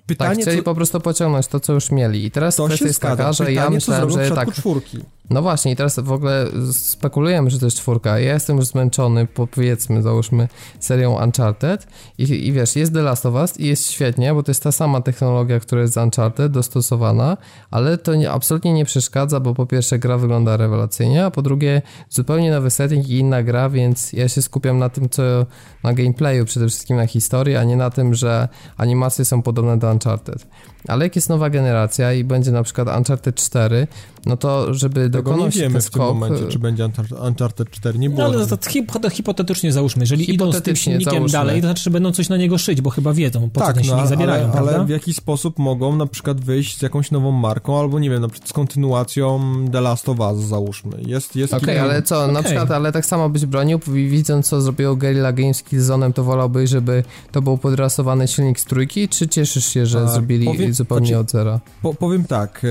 Pytanie, 0.05 0.35
tak, 0.35 0.41
chcieli 0.41 0.57
co... 0.57 0.63
po 0.63 0.75
prostu 0.75 1.01
pociągnąć 1.01 1.47
to, 1.47 1.59
co 1.59 1.73
już 1.73 1.91
mieli. 1.91 2.25
I 2.25 2.31
teraz 2.31 2.55
to 2.55 2.65
kwestia 2.65 2.85
jest 2.85 3.01
taka, 3.01 3.33
że 3.33 3.45
pytanie, 3.45 3.55
ja 3.55 3.69
myślałem, 3.69 4.09
że 4.09 4.31
tak... 4.31 4.53
czwórki. 4.53 4.97
No 5.29 5.41
właśnie, 5.41 5.71
i 5.71 5.75
teraz 5.75 5.99
w 5.99 6.11
ogóle 6.11 6.47
spekulujemy, 6.71 7.49
że 7.49 7.59
to 7.59 7.65
jest 7.65 7.77
czwórka. 7.77 8.19
Ja 8.19 8.33
jestem 8.33 8.57
już 8.57 8.65
zmęczony, 8.65 9.27
powiedzmy, 9.51 10.01
załóżmy, 10.01 10.47
serią 10.79 11.23
Uncharted 11.23 11.87
i, 12.17 12.47
i 12.47 12.51
wiesz, 12.51 12.75
jest 12.75 12.93
The 12.93 13.01
Last 13.01 13.25
of 13.25 13.33
Us 13.33 13.59
i 13.59 13.67
jest 13.67 13.91
świetnie, 13.91 14.33
bo 14.33 14.43
to 14.43 14.51
jest 14.51 14.63
ta 14.63 14.71
sama 14.71 15.01
technologia, 15.01 15.59
która 15.59 15.81
jest 15.81 15.93
z 15.93 15.97
Uncharted, 15.97 16.51
dostosowana, 16.51 17.37
ale 17.71 17.97
to 17.97 18.15
nie, 18.15 18.31
absolutnie 18.31 18.73
nie 18.73 18.85
przeszkadza, 18.85 19.39
bo 19.39 19.53
po 19.53 19.65
pierwsze 19.65 19.99
gra 19.99 20.17
wygląda 20.17 20.57
rewelacyjnie, 20.57 21.25
a 21.25 21.31
po 21.31 21.41
drugie 21.41 21.81
zupełnie 22.09 22.51
nowy 22.51 22.69
setting 22.69 23.09
i 23.09 23.17
inna 23.17 23.43
gra, 23.43 23.69
więc 23.69 24.13
ja 24.13 24.29
się 24.29 24.41
skupiam 24.41 24.79
na 24.79 24.89
tym, 24.89 25.09
co 25.09 25.23
na 25.83 25.93
gameplayu, 25.93 26.45
przede 26.45 26.67
wszystkim 26.67 26.97
na 26.97 27.07
historii, 27.07 27.55
a 27.55 27.63
nie 27.63 27.75
na 27.75 27.89
tym, 27.89 28.13
że 28.13 28.47
animacje 28.77 29.25
są 29.25 29.41
podobne 29.41 29.77
do 29.79 29.91
Uncharted. 29.91 30.47
Ale 30.87 31.05
jak 31.05 31.15
jest 31.15 31.29
nowa 31.29 31.49
generacja 31.49 32.13
i 32.13 32.23
będzie 32.23 32.51
na 32.51 32.63
przykład 32.63 32.97
Uncharted 32.97 33.35
4, 33.35 33.87
no 34.25 34.37
to 34.37 34.73
żeby 34.73 35.09
Tego 35.17 35.37
nie 35.37 35.49
wiemy 35.49 35.81
w 35.81 35.89
tym 35.89 36.01
momencie, 36.01 36.47
czy 36.47 36.59
będzie 36.59 36.89
Uncharted 37.27 37.71
4, 37.71 37.99
nie 37.99 38.09
było. 38.09 38.21
No, 38.21 38.35
ale 38.37 38.47
to, 38.47 38.57
to 39.01 39.09
hipotetycznie 39.09 39.71
załóżmy, 39.71 40.03
jeżeli 40.03 40.33
idą 40.33 40.53
z 40.53 40.61
tym 40.61 40.75
silnikiem 40.75 41.13
załóżmy. 41.13 41.31
dalej, 41.31 41.61
to 41.61 41.67
znaczy, 41.67 41.83
że 41.83 41.89
będą 41.89 42.11
coś 42.11 42.29
na 42.29 42.37
niego 42.37 42.57
szyć, 42.57 42.81
bo 42.81 42.89
chyba 42.89 43.13
wiedzą, 43.13 43.49
po 43.49 43.59
tak, 43.59 43.67
co 43.67 43.73
ten 43.73 43.83
no, 43.83 43.87
silnik 43.87 44.03
no, 44.03 44.09
zabierają, 44.09 44.51
ale, 44.51 44.75
ale 44.75 44.85
w 44.85 44.89
jaki 44.89 45.13
sposób 45.13 45.59
mogą 45.59 45.95
na 45.95 46.05
przykład 46.05 46.41
wyjść 46.41 46.77
z 46.77 46.81
jakąś 46.81 47.11
nową 47.11 47.31
marką, 47.31 47.79
albo 47.79 47.99
nie 47.99 48.09
wiem, 48.09 48.21
na 48.21 48.27
przykład 48.27 48.49
z 48.49 48.53
kontynuacją 48.53 49.39
The 49.71 49.81
Last 49.81 50.09
of 50.09 50.19
Us, 50.19 50.37
załóżmy. 50.37 50.97
Jest, 51.05 51.35
jest 51.35 51.53
Okej, 51.53 51.75
okay, 51.75 51.81
ale 51.81 52.01
co, 52.01 52.21
okay. 52.23 52.33
na 52.33 52.43
przykład, 52.43 52.71
ale 52.71 52.91
tak 52.91 53.05
samo 53.05 53.29
byś 53.29 53.45
bronił, 53.45 53.79
widząc 53.87 54.47
co 54.47 54.61
zrobiło 54.61 54.95
Guerrilla 54.95 55.33
Games 55.33 55.57
z 55.57 55.63
Killzone'em, 55.63 56.13
to 56.13 56.23
wolałbyś, 56.23 56.69
żeby 56.69 57.03
to 57.31 57.41
był 57.41 57.57
podrasowany 57.57 58.27
silnik 58.27 58.59
z 58.59 58.65
trójki, 58.65 59.09
czy 59.09 59.27
cieszysz 59.27 59.65
się, 59.65 59.85
że 59.85 59.99
A, 59.99 60.07
zrobili 60.07 60.45
powiem, 60.45 60.73
zupełnie 60.73 61.07
znaczy, 61.07 61.19
od 61.19 61.31
zera? 61.31 61.59
Po, 61.81 61.93
powiem 61.93 62.23
tak, 62.23 62.61
e, 62.63 62.67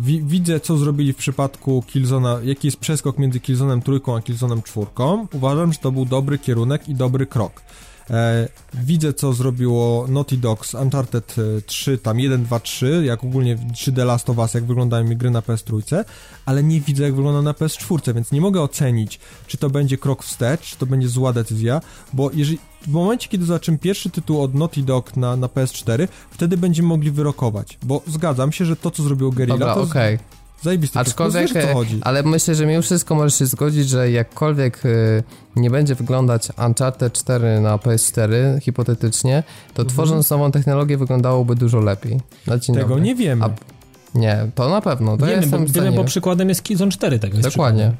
wi, 0.00 0.22
widzę 0.22 0.60
co 0.60 0.76
zrobili 0.76 1.12
w 1.12 1.16
przypadku 1.16 1.71
Killzona, 1.80 2.38
jaki 2.44 2.66
jest 2.66 2.76
przeskok 2.76 3.18
między 3.18 3.40
Killzonem 3.40 3.82
trójką 3.82 4.16
a 4.16 4.20
Killzonem 4.22 4.62
czwórką. 4.62 5.26
Uważam, 5.32 5.72
że 5.72 5.78
to 5.78 5.92
był 5.92 6.04
dobry 6.04 6.38
kierunek 6.38 6.88
i 6.88 6.94
dobry 6.94 7.26
krok. 7.26 7.62
E, 8.10 8.48
widzę, 8.74 9.12
co 9.12 9.32
zrobiło 9.32 10.06
Naughty 10.08 10.36
Dog 10.36 10.66
z 10.66 10.74
Uncharted 10.74 11.36
3, 11.66 11.92
e, 11.92 11.98
tam 11.98 12.20
1, 12.20 12.44
2, 12.44 12.60
3, 12.60 13.02
jak 13.04 13.24
ogólnie 13.24 13.56
3D 13.56 14.04
Last 14.04 14.30
of 14.30 14.38
Us, 14.38 14.54
jak 14.54 14.64
wyglądają 14.64 15.04
mi 15.04 15.16
gry 15.16 15.30
na 15.30 15.40
PS3, 15.40 16.04
ale 16.46 16.62
nie 16.62 16.80
widzę, 16.80 17.02
jak 17.02 17.14
wygląda 17.14 17.42
na 17.42 17.52
PS4, 17.52 18.14
więc 18.14 18.32
nie 18.32 18.40
mogę 18.40 18.62
ocenić, 18.62 19.20
czy 19.46 19.56
to 19.56 19.70
będzie 19.70 19.98
krok 19.98 20.24
wstecz, 20.24 20.60
czy 20.60 20.76
to 20.76 20.86
będzie 20.86 21.08
zła 21.08 21.32
decyzja, 21.32 21.80
bo 22.12 22.30
jeżeli 22.34 22.58
w 22.82 22.88
momencie, 22.88 23.28
kiedy 23.28 23.44
zobaczymy 23.44 23.78
pierwszy 23.78 24.10
tytuł 24.10 24.42
od 24.42 24.54
Naughty 24.54 24.82
Dog 24.82 25.16
na, 25.16 25.36
na 25.36 25.46
PS4, 25.46 26.08
wtedy 26.30 26.56
będziemy 26.56 26.88
mogli 26.88 27.10
wyrokować, 27.10 27.78
bo 27.82 28.02
zgadzam 28.06 28.52
się, 28.52 28.64
że 28.64 28.76
to, 28.76 28.90
co 28.90 29.02
zrobił 29.02 29.32
Guerrilla, 29.32 29.58
Dobra, 29.58 29.74
to. 29.74 29.82
Okay. 29.82 30.18
Zajebisty 30.62 30.98
Aczkolwiek, 30.98 31.52
wiesz, 31.52 31.66
ale 32.00 32.22
myślę, 32.22 32.54
że 32.54 32.66
mimo 32.66 32.82
wszystko 32.82 33.14
możesz 33.14 33.38
się 33.38 33.46
zgodzić, 33.46 33.88
że 33.88 34.10
jakkolwiek 34.10 34.86
y, 34.86 35.22
nie 35.56 35.70
będzie 35.70 35.94
wyglądać 35.94 36.48
Uncharted 36.66 37.12
4 37.12 37.60
na 37.60 37.76
PS4, 37.76 38.60
hipotetycznie, 38.60 39.42
to 39.74 39.82
mhm. 39.82 39.88
tworząc 39.88 40.30
nową 40.30 40.50
technologię 40.52 40.96
wyglądałoby 40.96 41.54
dużo 41.54 41.80
lepiej. 41.80 42.20
Tego 42.66 42.88
dobry. 42.88 43.00
nie 43.00 43.14
wiemy. 43.14 43.44
A, 43.44 43.50
nie, 44.14 44.46
to 44.54 44.68
na 44.68 44.80
pewno. 44.80 45.16
To 45.16 45.26
wiemy, 45.26 45.46
bo, 45.46 45.58
wiemy, 45.66 45.92
bo 45.92 46.04
przykładem 46.04 46.48
jest 46.48 46.62
Killzone 46.62 46.92
4 46.92 47.18
tego 47.18 47.38
Dokładnie. 47.38 47.92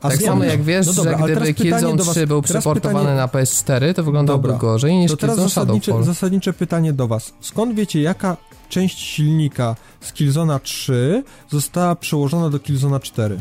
A 0.00 0.10
tak 0.10 0.22
samo 0.22 0.44
jak 0.44 0.62
wiesz, 0.62 0.86
no 0.86 0.92
dobra, 0.92 1.18
że 1.18 1.24
gdyby 1.24 1.54
Killzone 1.54 1.98
3 1.98 2.26
był 2.26 2.42
przeportowany 2.42 2.98
pytanie... 2.98 3.16
na 3.16 3.26
PS4, 3.26 3.94
to 3.94 4.04
wyglądałby 4.04 4.48
dobra. 4.48 4.60
gorzej 4.60 4.96
niż 4.96 5.16
Killzone 5.16 5.42
zasadnicze, 5.42 6.04
zasadnicze 6.04 6.52
pytanie 6.52 6.92
do 6.92 7.08
was. 7.08 7.32
Skąd 7.40 7.74
wiecie, 7.74 8.02
jaka 8.02 8.36
część 8.72 8.98
silnika 8.98 9.76
z 10.00 10.12
Killzona 10.12 10.58
3 10.58 11.24
została 11.50 11.96
przełożona 11.96 12.50
do 12.50 12.58
Killzona 12.58 13.00
4? 13.00 13.40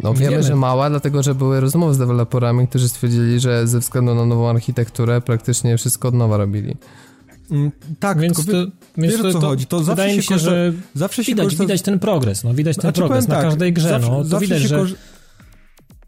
No 0.00 0.14
wiemy, 0.14 0.30
wiemy, 0.30 0.42
że 0.42 0.56
mała, 0.56 0.90
dlatego 0.90 1.22
że 1.22 1.34
były 1.34 1.60
rozmowy 1.60 1.94
z 1.94 1.98
deweloperami, 1.98 2.68
którzy 2.68 2.88
stwierdzili, 2.88 3.40
że 3.40 3.66
ze 3.66 3.78
względu 3.78 4.14
na 4.14 4.26
nową 4.26 4.48
architekturę 4.48 5.20
praktycznie 5.20 5.76
wszystko 5.78 6.08
od 6.08 6.14
nowa 6.14 6.36
robili. 6.36 6.76
Mm, 7.50 7.72
tak, 8.00 8.20
więc 8.20 8.46
to, 8.46 8.52
wiesz 8.96 9.20
o 9.20 9.32
co 9.32 9.40
to, 9.40 9.46
chodzi. 9.46 9.66
To 9.66 9.84
zawsze 9.84 10.10
się, 10.10 10.22
się 10.22 10.28
korzysta, 10.28 10.50
że 10.50 10.72
zawsze 10.94 11.24
się 11.24 11.32
widać, 11.32 11.44
korzysta... 11.44 11.64
widać 11.64 11.82
ten 11.82 11.98
progres, 11.98 12.44
no 12.44 12.54
widać 12.54 12.76
ten 12.76 12.82
znaczy, 12.82 13.00
progres 13.00 13.28
na 13.28 13.34
tak, 13.34 13.44
każdej 13.44 13.72
grze, 13.72 13.88
zawsze, 13.88 14.10
no 14.10 14.24
to 14.24 14.40
widać, 14.40 14.62
że... 14.62 14.84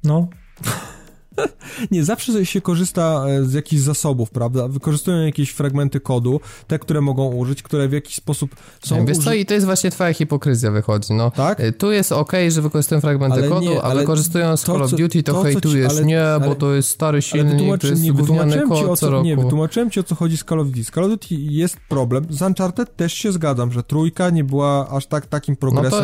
No. 0.04 0.28
nie, 1.90 2.04
zawsze 2.04 2.46
się 2.46 2.60
korzysta 2.60 3.24
e, 3.28 3.44
z 3.44 3.52
jakichś 3.52 3.82
zasobów, 3.82 4.30
prawda? 4.30 4.68
Wykorzystują 4.68 5.26
jakieś 5.26 5.50
fragmenty 5.50 6.00
kodu, 6.00 6.40
te, 6.66 6.78
które 6.78 7.00
mogą 7.00 7.32
użyć, 7.32 7.62
które 7.62 7.88
w 7.88 7.92
jakiś 7.92 8.14
sposób 8.14 8.56
są... 8.82 9.06
Wiesz 9.06 9.18
uży... 9.18 9.24
co, 9.24 9.34
i 9.34 9.46
to 9.46 9.54
jest 9.54 9.66
właśnie 9.66 9.90
twoja 9.90 10.14
hipokryzja 10.14 10.70
wychodzi, 10.70 11.12
no. 11.12 11.30
Tak? 11.30 11.60
E, 11.60 11.72
tu 11.72 11.92
jest 11.92 12.12
ok, 12.12 12.32
że 12.48 12.62
wykorzystują 12.62 13.00
fragmenty 13.00 13.38
ale 13.38 13.48
kodu, 13.48 13.70
nie, 13.70 13.82
a 13.82 13.94
wykorzystując 13.94 14.62
Call 14.62 14.82
of 14.82 14.90
Duty 14.90 15.22
to, 15.22 15.32
to 15.32 15.42
hejtujesz, 15.42 15.92
ci, 15.92 15.98
ale, 15.98 16.06
nie, 16.06 16.24
ale, 16.24 16.48
bo 16.48 16.54
to 16.54 16.74
jest 16.74 16.88
stary 16.88 17.22
silnik, 17.22 17.80
to 17.80 17.86
jest 17.86 18.02
nie, 18.02 18.12
wytłumaczyłem 18.12 18.68
kod 18.68 18.78
ci 18.78 18.84
o 18.84 18.96
co, 18.96 19.22
Nie, 19.22 19.36
wytłumaczyłem 19.36 19.90
ci 19.90 20.00
o 20.00 20.02
co 20.02 20.14
chodzi 20.14 20.36
z 20.36 20.44
Call 20.44 20.60
of 20.60 20.66
Duty. 20.66 20.84
Z 20.84 20.90
Call 20.90 21.04
of 21.04 21.10
Duty 21.10 21.34
jest 21.34 21.76
problem, 21.88 22.26
z 22.30 22.42
Uncharted 22.42 22.96
też 22.96 23.12
się 23.12 23.32
zgadzam, 23.32 23.72
że 23.72 23.82
trójka 23.82 24.30
nie 24.30 24.44
była 24.44 24.88
aż 24.88 25.06
tak 25.06 25.26
takim 25.26 25.56
progresem 25.56 26.00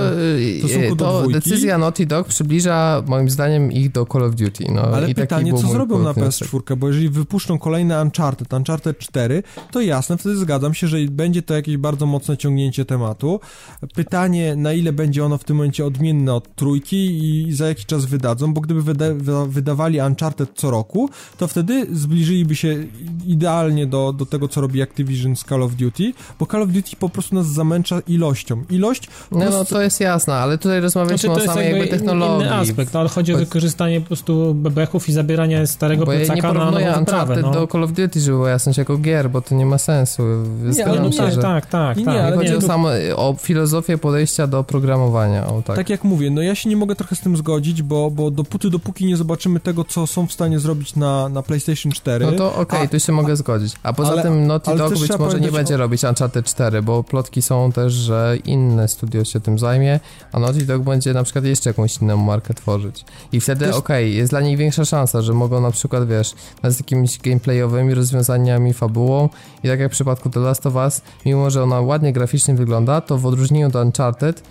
no 0.90 0.96
to, 0.96 1.22
to 1.22 1.28
decyzja 1.28 1.78
Naughty 1.78 2.06
Dog 2.06 2.28
przybliża 2.28 3.02
moim 3.06 3.30
zdaniem 3.30 3.72
ich 3.72 3.92
do 3.92 4.06
Call 4.06 4.24
of 4.24 4.34
Duty, 4.34 4.64
no. 4.72 4.82
Ale 4.82 5.10
i 5.10 5.14
pytanie, 5.20 5.54
co 5.54 5.68
zrobią 5.68 5.98
na 5.98 6.12
PS4, 6.12 6.76
bo 6.76 6.88
jeżeli 6.88 7.08
wypuszczą 7.08 7.58
kolejne 7.58 8.02
Uncharted, 8.02 8.52
Uncharted 8.52 8.98
4, 8.98 9.42
to 9.70 9.80
jasne, 9.80 10.16
wtedy 10.16 10.36
zgadzam 10.36 10.74
się, 10.74 10.88
że 10.88 10.98
będzie 11.10 11.42
to 11.42 11.54
jakieś 11.54 11.76
bardzo 11.76 12.06
mocne 12.06 12.36
ciągnięcie 12.36 12.84
tematu. 12.84 13.40
Pytanie, 13.94 14.56
na 14.56 14.72
ile 14.72 14.92
będzie 14.92 15.24
ono 15.24 15.38
w 15.38 15.44
tym 15.44 15.56
momencie 15.56 15.86
odmienne 15.86 16.34
od 16.34 16.54
trójki 16.54 16.96
i 17.24 17.52
za 17.52 17.68
jaki 17.68 17.84
czas 17.84 18.04
wydadzą, 18.04 18.54
bo 18.54 18.60
gdyby 18.60 18.82
wyda 18.82 19.06
wydawali 19.48 20.00
Uncharted 20.00 20.50
co 20.54 20.70
roku, 20.70 21.10
to 21.38 21.48
wtedy 21.48 21.86
zbliżyliby 21.92 22.56
się 22.56 22.86
idealnie 23.26 23.86
do, 23.86 24.12
do 24.12 24.26
tego, 24.26 24.48
co 24.48 24.60
robi 24.60 24.82
Activision 24.82 25.36
z 25.36 25.44
Call 25.44 25.62
of 25.62 25.74
Duty, 25.74 26.12
bo 26.38 26.46
Call 26.46 26.62
of 26.62 26.68
Duty 26.68 26.96
po 26.96 27.08
prostu 27.08 27.34
nas 27.34 27.46
zamęcza 27.46 28.00
ilością. 28.08 28.64
Ilość... 28.70 29.08
No, 29.30 29.38
no 29.38 29.50
no 29.50 29.64
to 29.64 29.82
jest 29.82 30.00
jasne, 30.00 30.34
ale 30.34 30.58
tutaj 30.58 30.80
rozmawialiśmy 30.80 31.28
znaczy, 31.28 31.44
o 31.44 31.46
samej 31.46 31.70
jakby 31.70 31.88
technologii. 31.88 32.46
inny 32.46 32.54
aspekt, 32.54 32.96
ale 32.96 33.08
chodzi 33.08 33.34
o 33.34 33.38
wykorzystanie 33.38 34.00
po 34.00 34.06
prostu 34.06 34.54
bebechów 34.54 35.08
i 35.10 35.12
zabieranie 35.12 35.66
starego 35.66 36.04
bo 36.06 36.12
plecaka 36.12 36.32
ja 36.32 36.36
nie 36.36 36.42
porównuję 36.42 36.94
Uncharted 36.98 37.42
no. 37.42 37.50
do 37.50 37.66
Call 37.66 37.84
of 37.84 37.92
Duty, 37.92 38.20
żeby 38.20 38.48
jasność 38.48 38.78
jako 38.78 38.98
gier, 38.98 39.30
bo 39.30 39.40
to 39.40 39.54
nie 39.54 39.66
ma 39.66 39.78
sensu. 39.78 40.22
Nie, 40.76 40.86
ale 40.86 41.00
nie, 41.00 41.16
tak, 41.16 41.36
tak, 41.36 41.66
tak. 41.66 41.96
Nie, 41.96 42.04
tak. 42.04 42.34
chodzi 42.34 42.50
nie, 42.50 42.56
o, 42.56 42.60
samo, 42.60 42.88
o 43.16 43.34
filozofię 43.40 43.98
podejścia 43.98 44.46
do 44.46 44.64
programowania. 44.64 45.46
O, 45.46 45.62
tak. 45.62 45.76
tak 45.76 45.90
jak 45.90 46.04
mówię, 46.04 46.30
no 46.30 46.42
ja 46.42 46.54
się 46.54 46.68
nie 46.68 46.76
mogę 46.76 46.94
trochę 46.94 47.16
z 47.16 47.20
tym 47.20 47.36
zgodzić, 47.36 47.82
bo, 47.82 48.10
bo 48.10 48.30
dopóty, 48.30 48.70
dopóki 48.70 49.06
nie 49.06 49.16
zobaczymy 49.16 49.60
tego, 49.60 49.84
co 49.84 50.06
są 50.06 50.26
w 50.26 50.32
stanie 50.32 50.58
zrobić 50.58 50.96
na, 50.96 51.28
na 51.28 51.42
PlayStation 51.42 51.92
4. 51.92 52.26
No 52.26 52.32
to 52.32 52.54
okej, 52.54 52.62
okay, 52.62 52.88
tu 52.88 53.00
się 53.00 53.12
mogę 53.12 53.36
zgodzić. 53.36 53.74
A 53.82 53.92
poza 53.92 54.12
ale, 54.12 54.22
tym 54.22 54.46
Naughty 54.46 54.76
Dog 54.76 54.98
być 54.98 55.18
może 55.18 55.40
nie 55.40 55.52
będzie 55.52 55.74
o... 55.74 55.78
robić 55.78 56.04
Uncharted 56.04 56.46
4, 56.46 56.82
bo 56.82 57.04
plotki 57.04 57.42
są 57.42 57.72
też, 57.72 57.92
że 57.92 58.36
inne 58.44 58.88
studio 58.88 59.24
się 59.24 59.40
tym 59.40 59.58
zajmie, 59.58 60.00
a 60.32 60.38
Naughty 60.38 60.66
Dog 60.66 60.82
będzie 60.82 61.12
na 61.12 61.22
przykład 61.24 61.44
jeszcze 61.44 61.70
jakąś 61.70 61.96
inną 61.96 62.16
markę 62.16 62.54
tworzyć. 62.54 63.04
I 63.32 63.40
wtedy 63.40 63.74
okej, 63.74 63.78
okay, 63.78 64.08
jest 64.08 64.32
dla 64.32 64.40
nich 64.40 64.58
większa 64.58 64.84
szansa, 64.84 64.99
że 65.20 65.32
mogą 65.32 65.60
na 65.60 65.70
przykład, 65.70 66.08
wiesz, 66.08 66.34
z 66.64 66.78
jakimiś 66.78 67.18
gameplayowymi 67.18 67.94
rozwiązaniami, 67.94 68.72
fabułą 68.72 69.28
i 69.64 69.68
tak 69.68 69.80
jak 69.80 69.90
w 69.90 69.94
przypadku 69.94 70.30
The 70.30 70.40
Last 70.40 70.66
of 70.66 70.74
Us, 70.74 71.02
mimo 71.26 71.50
że 71.50 71.62
ona 71.62 71.80
ładnie 71.80 72.12
graficznie 72.12 72.54
wygląda, 72.54 73.00
to 73.00 73.18
w 73.18 73.26
odróżnieniu 73.26 73.66
od 73.66 73.74
Uncharted 73.74 74.42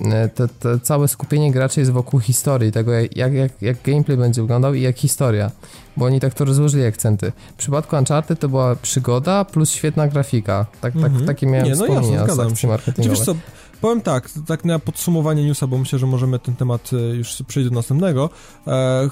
e, 0.00 0.28
te, 0.28 0.48
te 0.48 0.80
całe 0.80 1.08
skupienie 1.08 1.52
graczy 1.52 1.80
jest 1.80 1.92
wokół 1.92 2.20
historii, 2.20 2.72
tego 2.72 2.92
jak, 2.92 3.32
jak, 3.32 3.62
jak 3.62 3.82
gameplay 3.82 4.16
będzie 4.16 4.42
wyglądał 4.42 4.74
i 4.74 4.82
jak 4.82 4.98
historia, 4.98 5.50
bo 5.96 6.04
oni 6.04 6.20
tak 6.20 6.34
to 6.34 6.44
rozłożyli 6.44 6.84
akcenty. 6.84 7.32
W 7.54 7.56
przypadku 7.56 7.96
Uncharted 7.96 8.40
to 8.40 8.48
była 8.48 8.76
przygoda 8.76 9.44
plus 9.44 9.70
świetna 9.70 10.08
grafika, 10.08 10.66
tak, 10.80 10.94
tak, 10.94 11.12
mm-hmm. 11.12 11.26
takie 11.26 11.46
miałem 11.46 11.66
Nie, 11.66 11.74
no 11.74 11.84
wspomnienia 11.84 12.20
jasne, 12.20 12.34
z 12.34 12.38
akcji 12.40 12.68
marketingowej. 12.68 13.16
Wiesz 13.16 13.26
co, 13.26 13.34
powiem 13.80 14.00
tak, 14.00 14.30
tak 14.46 14.64
na 14.64 14.78
podsumowanie 14.78 15.46
newsa, 15.46 15.66
bo 15.66 15.78
myślę, 15.78 15.98
że 15.98 16.06
możemy 16.06 16.38
ten 16.38 16.56
temat 16.56 16.90
e, 16.92 16.96
już 16.96 17.42
przejść 17.46 17.68
do 17.68 17.74
następnego. 17.74 18.30
E, 18.66 19.10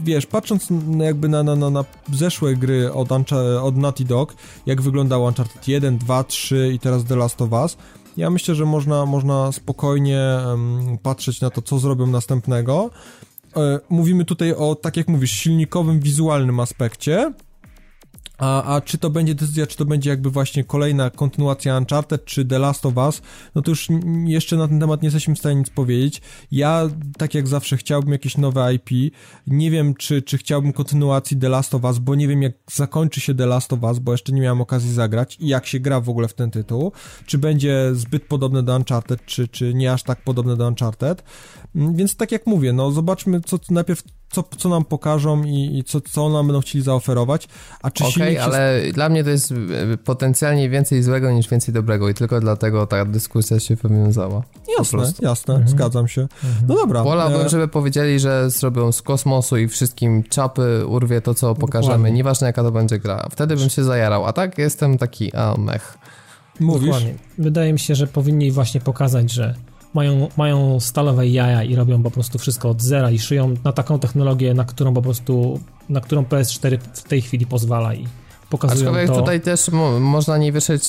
wiesz, 0.00 0.26
patrząc 0.26 0.68
jakby 0.98 1.28
na, 1.28 1.42
na, 1.42 1.56
na, 1.56 1.70
na 1.70 1.84
zeszłe 2.12 2.54
gry 2.54 2.92
od, 2.92 3.08
od 3.62 3.76
Naughty 3.76 4.04
Dog, 4.04 4.34
jak 4.66 4.82
wyglądało 4.82 5.28
Uncharted 5.28 5.68
1, 5.68 5.98
2, 5.98 6.24
3 6.24 6.70
i 6.74 6.78
teraz 6.78 7.04
The 7.04 7.16
Last 7.16 7.42
of 7.42 7.52
Us, 7.52 7.76
ja 8.16 8.30
myślę, 8.30 8.54
że 8.54 8.64
można, 8.64 9.06
można 9.06 9.52
spokojnie 9.52 10.20
um, 10.46 10.98
patrzeć 11.02 11.40
na 11.40 11.50
to, 11.50 11.62
co 11.62 11.78
zrobią 11.78 12.06
następnego. 12.06 12.90
E, 13.56 13.80
mówimy 13.88 14.24
tutaj 14.24 14.52
o, 14.52 14.74
tak 14.74 14.96
jak 14.96 15.08
mówisz, 15.08 15.30
silnikowym, 15.30 16.00
wizualnym 16.00 16.60
aspekcie, 16.60 17.32
a, 18.38 18.74
a 18.74 18.80
czy 18.80 18.98
to 18.98 19.10
będzie 19.10 19.34
decyzja, 19.34 19.66
czy 19.66 19.76
to 19.76 19.84
będzie 19.84 20.10
jakby 20.10 20.30
właśnie 20.30 20.64
kolejna 20.64 21.10
kontynuacja 21.10 21.78
Uncharted, 21.78 22.24
czy 22.24 22.44
The 22.44 22.58
Last 22.58 22.86
of 22.86 22.96
Us, 22.96 23.22
no 23.54 23.62
to 23.62 23.70
już 23.70 23.88
jeszcze 24.24 24.56
na 24.56 24.68
ten 24.68 24.80
temat 24.80 25.02
nie 25.02 25.06
jesteśmy 25.06 25.34
w 25.34 25.38
stanie 25.38 25.56
nic 25.56 25.70
powiedzieć. 25.70 26.22
Ja, 26.50 26.88
tak 27.18 27.34
jak 27.34 27.48
zawsze, 27.48 27.76
chciałbym 27.76 28.12
jakieś 28.12 28.38
nowe 28.38 28.74
IP. 28.74 29.14
Nie 29.46 29.70
wiem, 29.70 29.94
czy, 29.94 30.22
czy 30.22 30.38
chciałbym 30.38 30.72
kontynuacji 30.72 31.36
The 31.36 31.48
Last 31.48 31.74
of 31.74 31.84
Us, 31.84 31.98
bo 31.98 32.14
nie 32.14 32.28
wiem, 32.28 32.42
jak 32.42 32.52
zakończy 32.72 33.20
się 33.20 33.34
The 33.34 33.46
Last 33.46 33.72
of 33.72 33.82
Us, 33.82 33.98
bo 33.98 34.12
jeszcze 34.12 34.32
nie 34.32 34.40
miałem 34.40 34.60
okazji 34.60 34.92
zagrać 34.92 35.36
i 35.40 35.48
jak 35.48 35.66
się 35.66 35.80
gra 35.80 36.00
w 36.00 36.08
ogóle 36.08 36.28
w 36.28 36.34
ten 36.34 36.50
tytuł. 36.50 36.92
Czy 37.26 37.38
będzie 37.38 37.90
zbyt 37.92 38.24
podobne 38.24 38.62
do 38.62 38.76
Uncharted, 38.76 39.24
czy, 39.26 39.48
czy 39.48 39.74
nie 39.74 39.92
aż 39.92 40.02
tak 40.02 40.24
podobne 40.24 40.56
do 40.56 40.68
Uncharted. 40.68 41.22
Mm, 41.76 41.96
więc 41.96 42.16
tak 42.16 42.32
jak 42.32 42.46
mówię, 42.46 42.72
no 42.72 42.90
zobaczmy, 42.90 43.40
co 43.40 43.58
najpierw 43.70 44.02
co, 44.30 44.44
co 44.58 44.68
nam 44.68 44.84
pokażą 44.84 45.44
i, 45.44 45.78
i 45.78 45.84
co, 45.84 46.00
co 46.00 46.28
nam 46.28 46.46
będą 46.46 46.60
chcieli 46.60 46.84
zaoferować. 46.84 47.48
A 47.82 47.90
czy 47.90 48.04
Okej, 48.04 48.38
okay, 48.38 48.44
ale 48.44 48.80
dla 48.92 49.08
mnie 49.08 49.24
to 49.24 49.30
jest 49.30 49.52
e, 49.52 49.96
potencjalnie 49.96 50.70
więcej 50.70 51.02
złego 51.02 51.30
niż 51.30 51.48
więcej 51.48 51.74
dobrego 51.74 52.08
i 52.08 52.14
tylko 52.14 52.40
dlatego 52.40 52.86
ta 52.86 53.04
dyskusja 53.04 53.60
się 53.60 53.76
wywiązała. 53.76 54.42
Jasne, 54.78 55.12
jasne, 55.20 55.54
mhm. 55.54 55.70
zgadzam 55.70 56.08
się. 56.08 56.22
Mhm. 56.22 56.66
No 56.68 56.74
dobra. 56.74 57.04
Wolałbym, 57.04 57.40
e... 57.40 57.48
żeby 57.48 57.68
powiedzieli, 57.68 58.20
że 58.20 58.50
zrobią 58.50 58.92
z 58.92 59.02
kosmosu 59.02 59.56
i 59.56 59.68
wszystkim 59.68 60.22
czapy 60.22 60.86
urwie 60.86 61.20
to, 61.20 61.34
co 61.34 61.54
pokażemy, 61.54 61.94
Dokładnie. 61.94 62.16
nieważne 62.16 62.46
jaka 62.46 62.62
to 62.62 62.72
będzie 62.72 62.98
gra. 62.98 63.28
Wtedy 63.30 63.56
bym 63.56 63.68
się 63.68 63.84
zajarał, 63.84 64.26
a 64.26 64.32
tak 64.32 64.58
jestem 64.58 64.98
taki, 64.98 65.34
a 65.34 65.54
mech. 65.58 65.98
Mówisz? 66.60 66.86
Dokładnie. 66.86 67.14
Wydaje 67.38 67.72
mi 67.72 67.78
się, 67.78 67.94
że 67.94 68.06
powinni 68.06 68.52
właśnie 68.52 68.80
pokazać, 68.80 69.32
że 69.32 69.54
mają, 69.96 70.28
mają 70.36 70.80
stalowe 70.80 71.28
jaja 71.28 71.62
i 71.62 71.74
robią 71.74 72.02
po 72.02 72.10
prostu 72.10 72.38
wszystko 72.38 72.70
od 72.70 72.82
zera 72.82 73.10
i 73.10 73.18
szyją 73.18 73.54
na 73.64 73.72
taką 73.72 73.98
technologię, 73.98 74.54
na 74.54 74.64
którą 74.64 74.94
po 74.94 75.02
prostu, 75.02 75.60
na 75.88 76.00
którą 76.00 76.22
PS4 76.22 76.78
w 76.94 77.02
tej 77.02 77.22
chwili 77.22 77.46
pozwala 77.46 77.94
i 77.94 78.06
pokazują 78.50 78.90
Aczkolwiek 78.90 79.10
to. 79.10 79.16
tutaj 79.16 79.40
też 79.40 79.68
mo 79.68 80.00
można 80.00 80.38
nie 80.38 80.52
wieszać 80.52 80.82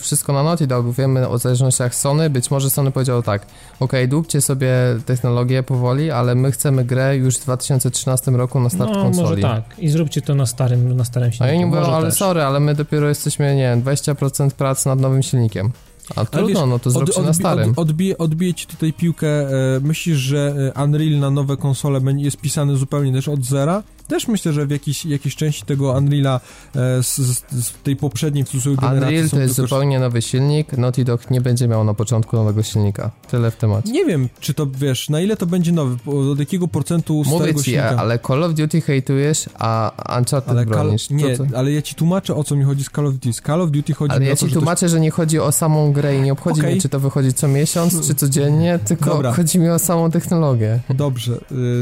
wszystko 0.00 0.32
na 0.32 0.42
Naughty 0.42 0.66
Dog, 0.66 0.90
wiemy 0.90 1.28
o 1.28 1.38
zależnościach 1.38 1.94
Sony, 1.94 2.30
być 2.30 2.50
może 2.50 2.70
Sony 2.70 2.90
powiedział 2.90 3.22
tak, 3.22 3.46
ok, 3.80 3.92
dłubcie 4.08 4.40
sobie 4.40 4.72
technologię 5.06 5.62
powoli, 5.62 6.10
ale 6.10 6.34
my 6.34 6.52
chcemy 6.52 6.84
grę 6.84 7.16
już 7.16 7.36
w 7.38 7.42
2013 7.42 8.30
roku 8.30 8.60
na 8.60 8.70
start 8.70 8.90
no, 8.94 9.02
konsoli. 9.02 9.42
może 9.42 9.42
tak 9.42 9.78
i 9.78 9.88
zróbcie 9.88 10.22
to 10.22 10.34
na 10.34 10.46
starym, 10.46 10.96
na 10.96 11.04
starym 11.04 11.32
silniku. 11.32 11.44
A 11.44 11.48
ja 11.48 11.58
nie 11.58 11.66
mówię, 11.66 11.80
ale 11.80 12.06
też. 12.06 12.18
sorry, 12.18 12.42
ale 12.42 12.60
my 12.60 12.74
dopiero 12.74 13.08
jesteśmy, 13.08 13.56
nie 13.56 13.62
wiem, 13.62 13.82
20% 13.82 14.50
prac 14.50 14.86
nad 14.86 15.00
nowym 15.00 15.22
silnikiem. 15.22 15.72
A 16.16 16.24
trudno, 16.24 16.48
wiesz, 16.48 16.68
no 16.68 16.78
to 16.78 16.90
zróbcie 16.90 17.20
od, 17.20 17.26
na 17.26 17.32
starym. 17.32 17.70
Od, 17.70 17.78
odbije, 17.78 18.18
odbije 18.18 18.54
ci 18.54 18.66
tutaj 18.66 18.92
piłkę. 18.92 19.28
E, 19.28 19.80
myślisz, 19.80 20.18
że 20.18 20.72
e, 20.76 20.84
Unreal 20.84 21.18
na 21.18 21.30
nowe 21.30 21.56
konsole 21.56 22.00
jest 22.16 22.36
pisany 22.36 22.76
zupełnie 22.76 23.12
też 23.12 23.28
od 23.28 23.44
zera? 23.44 23.82
Też 24.08 24.28
myślę, 24.28 24.52
że 24.52 24.66
w 24.66 24.70
jakiejś, 24.70 25.06
jakiejś 25.06 25.36
części 25.36 25.64
tego 25.64 25.92
Unreala 25.92 26.40
e, 26.76 27.02
z, 27.02 27.16
z, 27.50 27.72
tej 27.82 27.96
poprzedniej 27.96 28.44
w 28.44 28.48
cudzysłowie 28.48 28.76
generacji 28.76 29.16
Unreal 29.16 29.30
to 29.30 29.40
jest 29.40 29.54
zupełnie 29.54 30.00
nowy 30.00 30.22
silnik, 30.22 30.72
Naughty 30.72 31.04
Dog 31.04 31.30
nie 31.30 31.40
będzie 31.40 31.68
miał 31.68 31.84
na 31.84 31.94
początku 31.94 32.36
nowego 32.36 32.62
silnika. 32.62 33.10
Tyle 33.30 33.50
w 33.50 33.56
temacie. 33.56 33.92
Nie 33.92 34.04
wiem, 34.04 34.28
czy 34.40 34.54
to, 34.54 34.66
wiesz, 34.66 35.10
na 35.10 35.20
ile 35.20 35.36
to 35.36 35.46
będzie 35.46 35.72
nowy, 35.72 35.96
od 36.30 36.38
jakiego 36.38 36.68
procentu 36.68 37.14
Mówię 37.14 37.36
starego 37.36 37.58
ci, 37.58 37.64
silnika. 37.64 37.96
ale 37.96 38.18
Call 38.18 38.44
of 38.44 38.54
Duty 38.54 38.80
hejtujesz, 38.80 39.48
a 39.58 39.92
Uncharted 40.18 40.50
ale 40.50 40.66
bronisz. 40.66 41.10
nie, 41.10 41.36
to, 41.36 41.44
ale 41.56 41.72
ja 41.72 41.82
ci 41.82 41.94
tłumaczę, 41.94 42.34
o 42.34 42.44
co 42.44 42.56
mi 42.56 42.64
chodzi 42.64 42.84
z 42.84 42.90
Call 42.90 43.06
of 43.06 43.12
Duty. 43.12 43.32
Z 43.32 43.40
Call 43.40 43.60
of 43.60 43.70
Duty 43.70 43.94
chodzi 43.94 44.14
ale 44.14 44.24
ja 44.24 44.36
ci 44.36 44.48
tłumaczę, 44.48 44.88
że 44.88 45.00
nie 45.00 45.10
chodzi 45.10 45.38
o 45.38 45.52
samą 45.52 45.92
grę 45.92 46.16
i 46.16 46.20
nie 46.20 46.32
obchodzi 46.32 46.60
okay. 46.60 46.72
mnie, 46.72 46.80
czy 46.80 46.88
to 46.88 47.00
wychodzi 47.00 47.32
co 47.32 47.48
miesiąc, 47.48 48.06
czy 48.06 48.14
codziennie, 48.14 48.78
tylko 48.84 49.10
Dobra. 49.10 49.32
chodzi 49.32 49.58
mi 49.58 49.68
o 49.68 49.78
samą 49.78 50.10
technologię. 50.10 50.80
Dobrze. 50.90 51.38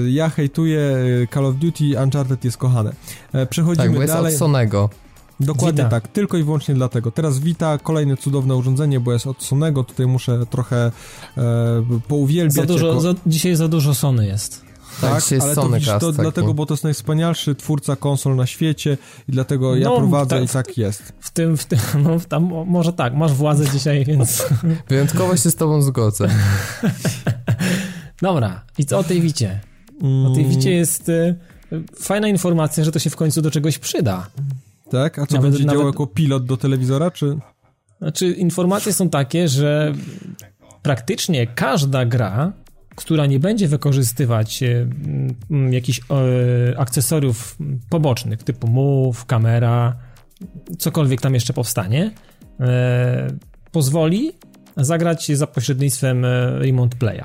Y, 0.07 0.11
ja 0.11 0.29
hejtuję 0.29 0.81
y, 1.23 1.29
Call 1.35 1.47
of 1.47 1.57
Duty, 1.57 1.85
Uncharted 1.85 2.12
jest 2.45 2.57
kochane. 2.57 2.93
E, 3.33 3.47
przechodzimy 3.47 3.87
tak, 3.87 3.95
bo 3.95 4.03
jest 4.03 4.15
dalej. 4.15 4.33
od 4.33 4.39
Sonego. 4.39 4.91
Dokładnie 5.41 5.85
Vita. 5.85 5.91
tak, 5.91 6.09
tylko 6.09 6.37
i 6.37 6.43
wyłącznie 6.43 6.75
dlatego. 6.75 7.11
Teraz 7.11 7.39
Vita, 7.39 7.79
kolejne 7.79 8.17
cudowne 8.17 8.57
urządzenie, 8.57 9.01
bo 9.01 9.13
jest 9.13 9.27
od 9.27 9.43
Sonego, 9.43 9.85
tutaj 9.85 10.07
muszę 10.07 10.47
trochę 10.51 10.93
e, 11.37 11.43
pouwielbiać. 12.09 12.55
Za 12.55 12.67
dużo, 12.67 12.87
jako... 12.87 13.01
za, 13.01 13.15
dzisiaj 13.27 13.57
za 13.57 13.69
dużo 13.69 13.95
Sony 13.95 14.27
jest. 14.27 14.73
Tak, 15.01 15.25
tak 15.25 15.41
ale 15.41 15.55
to, 15.55 15.69
widzisz, 15.69 15.89
to 16.01 16.13
dlatego, 16.13 16.55
bo 16.55 16.67
to 16.67 16.75
jest 16.75 16.85
najwspanialszy 16.85 17.55
twórca 17.55 17.97
konsol 17.97 18.37
na 18.37 18.47
świecie 18.47 18.99
i 19.29 19.33
dlatego 19.33 19.71
no, 19.71 19.77
ja 19.77 19.91
prowadzę 19.91 20.37
ta, 20.37 20.41
i 20.43 20.49
tak 20.49 20.79
jest. 20.79 21.13
W 21.21 21.31
tym, 21.31 21.57
w 21.57 21.67
tym, 21.67 21.79
no 22.05 22.21
tam 22.29 22.43
może 22.67 22.93
tak, 22.93 23.15
masz 23.15 23.33
władzę 23.33 23.65
dzisiaj, 23.71 24.05
więc... 24.09 24.47
Wyjątkowo 24.89 25.37
się 25.37 25.51
z 25.51 25.55
tobą 25.55 25.83
zgodzę. 25.83 26.29
Dobra, 28.23 28.65
i 28.79 28.85
co 28.85 28.99
o 28.99 29.05
tej 29.05 29.21
Wicie? 29.21 29.61
O 30.27 30.35
tej 30.35 30.45
Wicie 30.45 30.71
jest 30.71 31.09
y, 31.09 31.35
fajna 32.01 32.29
informacja, 32.29 32.85
że 32.85 32.93
to 32.93 32.99
się 32.99 33.11
w 33.11 33.17
końcu 33.17 33.43
do 33.43 33.51
czegoś 33.51 33.79
przyda. 33.79 34.27
Tak? 34.91 35.19
A 35.19 35.27
co 35.27 35.37
nawet, 35.37 35.51
będzie 35.51 35.67
nawet... 35.67 35.87
jako 35.87 36.07
pilot 36.07 36.47
do 36.47 36.57
telewizora, 36.57 37.11
czy... 37.11 37.39
Znaczy, 37.99 38.33
informacje 38.33 38.93
są 38.93 39.09
takie, 39.09 39.49
że 39.49 39.93
praktycznie 40.83 41.47
każda 41.47 42.05
gra, 42.05 42.53
która 42.95 43.27
nie 43.27 43.39
będzie 43.39 43.69
wykorzystywać 43.69 44.63
e, 44.63 44.87
jakichś 45.71 46.01
e, 46.01 46.79
akcesoriów 46.79 47.59
pobocznych, 47.91 48.43
typu 48.43 48.67
move, 48.67 49.27
kamera, 49.27 49.97
cokolwiek 50.79 51.21
tam 51.21 51.35
jeszcze 51.35 51.53
powstanie, 51.53 52.11
e, 52.61 53.29
pozwoli 53.73 54.33
zagrać 54.77 55.33
za 55.37 55.47
pośrednictwem 55.47 56.27
Remote 56.59 56.97
Playa. 56.97 57.25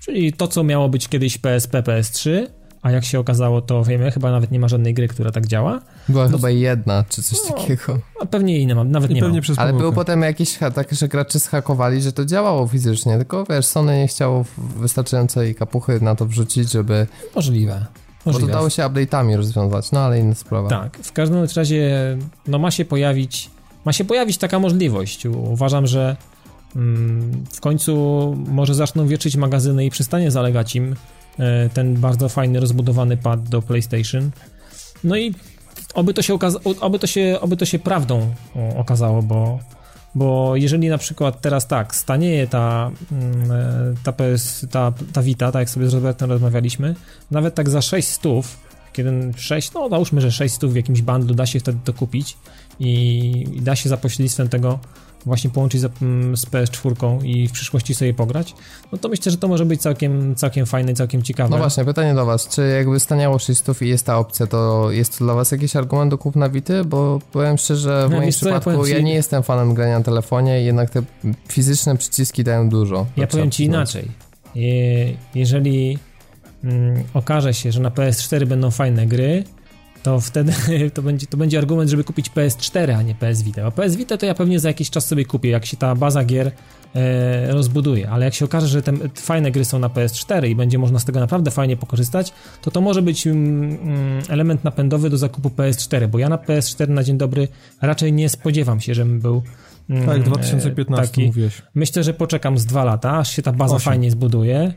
Czyli 0.00 0.32
to, 0.32 0.48
co 0.48 0.64
miało 0.64 0.88
być 0.88 1.08
kiedyś 1.08 1.38
PSP, 1.38 1.82
PS3, 1.82 2.46
a 2.86 2.90
jak 2.90 3.04
się 3.04 3.18
okazało, 3.18 3.60
to 3.60 3.84
wiemy, 3.84 4.10
chyba 4.10 4.30
nawet 4.30 4.50
nie 4.50 4.60
ma 4.60 4.68
żadnej 4.68 4.94
gry, 4.94 5.08
która 5.08 5.32
tak 5.32 5.46
działa. 5.46 5.80
Była 6.08 6.28
no, 6.28 6.36
chyba 6.36 6.50
jedna, 6.50 7.04
czy 7.08 7.22
coś 7.22 7.38
no, 7.50 7.56
takiego. 7.56 7.98
A 8.20 8.26
pewnie 8.26 8.58
inne 8.58 8.74
mam, 8.74 8.90
nawet 8.90 9.10
I 9.10 9.14
nie 9.14 9.20
pewnie 9.20 9.36
mam. 9.36 9.42
Przez 9.42 9.58
Ale 9.58 9.72
były 9.72 9.92
potem 9.92 10.22
jakieś 10.22 10.58
takie, 10.74 10.96
że 10.96 11.08
gracze 11.08 11.40
schakowali, 11.40 12.02
że 12.02 12.12
to 12.12 12.24
działało 12.24 12.66
fizycznie, 12.66 13.16
tylko 13.16 13.44
wiesz, 13.50 13.66
Sony 13.66 13.98
nie 13.98 14.08
chciało 14.08 14.44
wystarczającej 14.76 15.54
kapuchy 15.54 16.00
na 16.00 16.14
to 16.14 16.26
wrzucić, 16.26 16.72
żeby... 16.72 17.06
Możliwe. 17.34 17.86
Możliwe. 18.26 18.46
Bo 18.46 18.52
to 18.52 18.58
dało 18.58 18.70
się 18.70 18.82
update'ami 18.82 19.36
rozwiązać, 19.36 19.92
no 19.92 20.00
ale 20.00 20.18
inna 20.18 20.34
sprawa. 20.34 20.68
Tak, 20.68 20.98
w 21.02 21.12
każdym 21.12 21.46
razie 21.56 22.16
no 22.46 22.58
ma 22.58 22.70
się 22.70 22.84
pojawić 22.84 23.50
ma 23.84 23.92
się 23.92 24.04
pojawić 24.04 24.38
taka 24.38 24.58
możliwość. 24.58 25.26
Uważam, 25.26 25.86
że 25.86 26.16
mm, 26.76 27.44
w 27.52 27.60
końcu 27.60 27.94
może 28.48 28.74
zaczną 28.74 29.06
wieczyć 29.06 29.36
magazyny 29.36 29.84
i 29.84 29.90
przestanie 29.90 30.30
zalegać 30.30 30.76
im 30.76 30.96
ten 31.74 31.94
bardzo 31.94 32.28
fajny, 32.28 32.60
rozbudowany 32.60 33.16
pad 33.16 33.48
do 33.48 33.62
PlayStation. 33.62 34.30
No 35.04 35.16
i 35.16 35.34
oby 35.94 36.14
to 36.14 36.22
się, 36.22 36.34
okaza- 36.34 36.60
oby 36.80 36.98
to 36.98 37.06
się, 37.06 37.38
oby 37.40 37.56
to 37.56 37.64
się 37.64 37.78
prawdą 37.78 38.34
okazało, 38.76 39.22
bo, 39.22 39.58
bo 40.14 40.56
jeżeli 40.56 40.88
na 40.88 40.98
przykład 40.98 41.40
teraz 41.40 41.66
tak, 41.66 41.94
stanieje 41.94 42.46
ta, 42.46 42.90
mm, 43.12 43.52
e, 43.52 43.94
ta, 44.02 44.12
PS, 44.12 44.66
ta, 44.70 44.92
ta 45.12 45.22
Vita, 45.22 45.52
tak 45.52 45.60
jak 45.60 45.70
sobie 45.70 45.88
z 45.88 45.94
Robertem 45.94 46.30
rozmawialiśmy, 46.30 46.94
nawet 47.30 47.54
tak 47.54 47.68
za 47.68 47.82
6 47.82 48.08
stów, 48.08 48.58
kiedy 48.92 49.32
6, 49.36 49.72
no 49.72 49.88
załóżmy, 49.88 50.20
że 50.20 50.32
6 50.32 50.54
stów 50.54 50.72
w 50.72 50.76
jakimś 50.76 51.02
bundlu 51.02 51.34
da 51.34 51.46
się 51.46 51.60
wtedy 51.60 51.78
to 51.84 51.92
kupić 51.92 52.36
i, 52.80 52.90
i 53.52 53.60
da 53.62 53.76
się 53.76 53.88
za 53.88 53.96
pośrednictwem 53.96 54.48
tego 54.48 54.78
właśnie 55.26 55.50
połączyć 55.50 55.82
mm, 56.02 56.36
z 56.36 56.46
PS4 56.46 57.24
i 57.24 57.48
w 57.48 57.52
przyszłości 57.52 57.94
sobie 57.94 58.14
pograć, 58.14 58.54
no 58.92 58.98
to 58.98 59.08
myślę, 59.08 59.32
że 59.32 59.38
to 59.38 59.48
może 59.48 59.64
być 59.64 59.80
całkiem, 59.80 60.34
całkiem 60.34 60.66
fajne, 60.66 60.94
całkiem 60.94 61.22
ciekawe. 61.22 61.50
No 61.50 61.58
właśnie, 61.58 61.84
pytanie 61.84 62.14
do 62.14 62.26
was, 62.26 62.48
czy 62.48 62.68
jakby 62.76 63.00
staniało 63.00 63.38
600 63.38 63.82
i 63.82 63.88
jest 63.88 64.06
ta 64.06 64.18
opcja, 64.18 64.46
to 64.46 64.90
jest 64.90 65.18
to 65.18 65.24
dla 65.24 65.34
was 65.34 65.52
jakiś 65.52 65.76
argument 65.76 66.10
do 66.10 66.18
kupna 66.18 66.48
Vity? 66.48 66.84
Bo 66.84 67.18
powiem 67.32 67.58
szczerze, 67.58 68.06
w 68.08 68.10
no, 68.10 68.16
moim 68.16 68.30
przypadku 68.30 68.70
ja, 68.70 68.84
ci... 68.84 68.92
ja, 68.92 69.00
nie 69.00 69.14
jestem 69.14 69.42
fanem 69.42 69.74
grania 69.74 69.98
na 69.98 70.04
telefonie, 70.04 70.62
jednak 70.62 70.90
te 70.90 71.02
fizyczne 71.48 71.96
przyciski 71.96 72.44
dają 72.44 72.68
dużo. 72.68 73.06
Ja 73.16 73.26
powiem 73.26 73.50
ci 73.50 73.64
inaczej. 73.64 74.10
jeżeli 75.34 75.98
mm, 76.64 77.04
okaże 77.14 77.54
się, 77.54 77.72
że 77.72 77.80
na 77.80 77.90
PS4 77.90 78.46
będą 78.46 78.70
fajne 78.70 79.06
gry, 79.06 79.44
to 80.06 80.20
wtedy 80.20 80.52
to 80.94 81.02
będzie, 81.02 81.26
to 81.26 81.36
będzie 81.36 81.58
argument, 81.58 81.90
żeby 81.90 82.04
kupić 82.04 82.30
PS4, 82.30 82.90
a 82.90 83.02
nie 83.02 83.14
PS 83.14 83.42
Vita. 83.42 83.66
A 83.66 83.70
PS 83.70 83.96
Vita 83.96 84.16
to 84.16 84.26
ja 84.26 84.34
pewnie 84.34 84.60
za 84.60 84.68
jakiś 84.68 84.90
czas 84.90 85.06
sobie 85.06 85.24
kupię, 85.24 85.48
jak 85.48 85.66
się 85.66 85.76
ta 85.76 85.94
baza 85.94 86.24
gier 86.24 86.50
e, 86.94 87.52
rozbuduje, 87.52 88.10
ale 88.10 88.24
jak 88.24 88.34
się 88.34 88.44
okaże, 88.44 88.68
że 88.68 88.82
te 88.82 88.92
fajne 89.14 89.50
gry 89.50 89.64
są 89.64 89.78
na 89.78 89.88
PS4 89.88 90.48
i 90.48 90.54
będzie 90.54 90.78
można 90.78 90.98
z 90.98 91.04
tego 91.04 91.20
naprawdę 91.20 91.50
fajnie 91.50 91.76
pokorzystać, 91.76 92.32
to 92.62 92.70
to 92.70 92.80
może 92.80 93.02
być 93.02 93.26
mm, 93.26 93.78
mm 93.82 94.22
element 94.28 94.64
napędowy 94.64 95.10
do 95.10 95.16
zakupu 95.16 95.48
PS4, 95.48 96.08
bo 96.08 96.18
ja 96.18 96.28
na 96.28 96.36
PS4 96.36 96.88
na 96.88 97.04
dzień 97.04 97.18
dobry 97.18 97.48
raczej 97.82 98.12
nie 98.12 98.28
spodziewam 98.28 98.80
się, 98.80 98.94
żebym 98.94 99.20
był 99.20 99.42
mm, 99.90 100.06
tak, 100.06 100.22
2015 100.22 101.06
taki. 101.06 101.26
mówiłeś. 101.26 101.62
Myślę, 101.74 102.04
że 102.04 102.14
poczekam 102.14 102.58
z 102.58 102.66
dwa 102.66 102.84
lata, 102.84 103.18
aż 103.18 103.30
się 103.30 103.42
ta 103.42 103.52
baza 103.52 103.76
8. 103.76 103.84
fajnie 103.84 104.10
zbuduje 104.10 104.72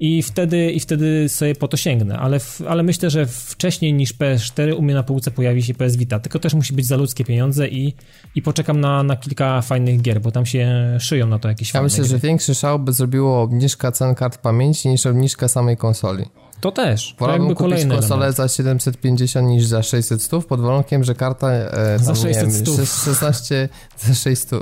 i 0.00 0.22
wtedy, 0.22 0.70
i 0.70 0.80
wtedy 0.80 1.28
sobie 1.28 1.54
po 1.54 1.68
to 1.68 1.76
sięgnę, 1.76 2.18
ale, 2.18 2.40
w, 2.40 2.62
ale 2.68 2.82
myślę, 2.82 3.10
że 3.10 3.26
wcześniej 3.26 3.92
niż 3.92 4.14
PS4 4.14 4.74
u 4.76 4.82
mnie 4.82 4.94
na 4.94 5.02
półce 5.02 5.30
pojawi 5.30 5.62
się 5.62 5.74
PS 5.74 5.96
Vita, 5.96 6.20
tylko 6.20 6.38
też 6.38 6.54
musi 6.54 6.72
być 6.72 6.86
za 6.86 6.96
ludzkie 6.96 7.24
pieniądze 7.24 7.68
i, 7.68 7.94
i 8.34 8.42
poczekam 8.42 8.80
na, 8.80 9.02
na 9.02 9.16
kilka 9.16 9.62
fajnych 9.62 10.00
gier, 10.02 10.20
bo 10.20 10.30
tam 10.30 10.46
się 10.46 10.96
szyją 11.00 11.26
na 11.26 11.38
to 11.38 11.48
jakieś 11.48 11.68
Ja 11.68 11.72
fajne 11.72 11.84
myślę, 11.84 11.98
gry. 11.98 12.08
że 12.08 12.18
większy 12.18 12.54
szał 12.54 12.78
by 12.78 12.92
zrobiło 12.92 13.42
obniżka 13.42 13.92
cen 13.92 14.14
kart 14.14 14.38
pamięci 14.38 14.88
niż 14.88 15.06
obniżka 15.06 15.48
samej 15.48 15.76
konsoli. 15.76 16.24
To 16.60 16.72
też, 16.72 17.14
Wolałbym 17.18 17.46
kupić 17.46 17.58
kolejny 17.58 17.94
konsolę 17.94 18.14
element. 18.26 18.36
za 18.36 18.48
750 18.48 19.48
niż 19.48 19.66
za 19.66 19.82
600 19.82 20.22
stów, 20.22 20.46
pod 20.46 20.60
warunkiem, 20.60 21.04
że 21.04 21.14
karta 21.14 21.50
e, 21.52 21.98
Za 21.98 22.04
tam, 22.04 22.14
nie 22.14 22.20
600 22.34 22.42
wiem, 22.42 22.52
stów. 22.52 22.80
szes- 22.80 23.04
16 23.04 23.68
za 24.06 24.14
600 24.14 24.60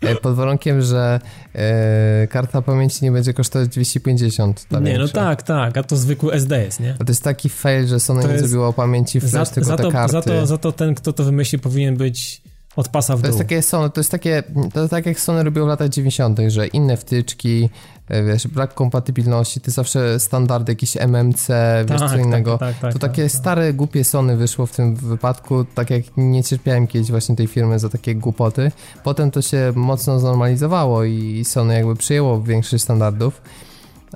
e, 0.00 0.14
pod 0.16 0.34
warunkiem, 0.34 0.82
że 0.82 1.20
e, 1.54 2.26
karta 2.30 2.62
pamięci 2.62 3.04
nie 3.04 3.12
będzie 3.12 3.34
kosztować 3.34 3.68
250. 3.68 4.64
ta 4.68 4.80
Nie, 4.80 4.92
no 4.92 4.98
większa. 4.98 5.14
tak, 5.14 5.42
tak, 5.42 5.76
a 5.76 5.82
to 5.82 5.96
zwykły 5.96 6.32
SD 6.32 6.64
jest, 6.64 6.80
nie? 6.80 6.94
A 7.00 7.04
to 7.04 7.10
jest 7.12 7.22
taki 7.22 7.48
fail, 7.48 7.86
że 7.86 8.00
Sony 8.00 8.22
To 8.22 8.26
nie 8.28 8.32
jest- 8.34 8.44
zrobiło 8.48 8.72
pamięci 8.72 9.20
Za, 9.20 9.28
flash, 9.28 9.48
tylko 9.50 9.68
za, 9.68 9.76
te 9.76 9.82
to, 9.82 9.90
karty. 9.92 10.12
za, 10.12 10.22
to, 10.22 10.46
za 10.46 10.58
to 10.58 10.72
ten, 10.72 10.94
kto 10.94 11.12
to 11.12 11.24
wymyślił, 11.24 11.60
powinien 11.60 11.96
być 11.96 12.42
od 12.76 12.88
pasa 12.88 13.16
w 13.16 13.20
To 13.20 13.22
dół. 13.22 13.26
jest 13.26 13.38
takie 13.38 13.62
Sony, 13.62 13.90
to 13.90 14.00
jest 14.00 14.10
takie, 14.10 14.42
to 14.74 14.80
jest 14.80 14.90
tak 14.90 15.06
jak 15.06 15.20
Sony 15.20 15.42
robiło 15.42 15.66
w 15.66 15.68
latach 15.68 15.88
90., 15.88 16.38
że 16.48 16.66
inne 16.66 16.96
wtyczki, 16.96 17.68
e, 18.08 18.22
wiesz, 18.24 18.46
brak 18.46 18.74
kompatybilności, 18.74 19.60
to 19.60 19.70
zawsze 19.70 20.20
standardy, 20.20 20.72
jakieś 20.72 20.96
MMC, 20.96 21.48
wiesz, 21.88 22.00
Tak, 22.00 22.10
co 22.10 22.16
tak, 22.16 22.24
innego. 22.26 22.58
tak, 22.58 22.78
tak, 22.78 22.92
to 22.92 22.98
tak, 22.98 23.10
takie 23.10 23.22
tak. 23.22 23.32
stare, 23.32 23.72
głupie 23.72 24.04
Sony 24.04 24.36
wyszło 24.36 24.66
w 24.66 24.72
tym 24.72 24.96
wypadku, 24.96 25.64
tak 25.74 25.90
jak 25.90 26.02
nie 26.16 26.44
cierpiałem 26.44 26.86
kiedyś 26.86 27.10
właśnie 27.10 27.36
tej 27.36 27.46
firmy 27.46 27.78
za 27.78 27.88
takie 27.88 28.14
głupoty. 28.14 28.70
Potem 29.04 29.30
to 29.30 29.42
się 29.42 29.72
mocno 29.74 30.20
znormalizowało 30.20 31.04
i 31.04 31.44
Sony 31.44 31.74
jakby 31.74 31.96
przyjęło 31.96 32.42
większość 32.42 32.82
standardów. 32.84 33.42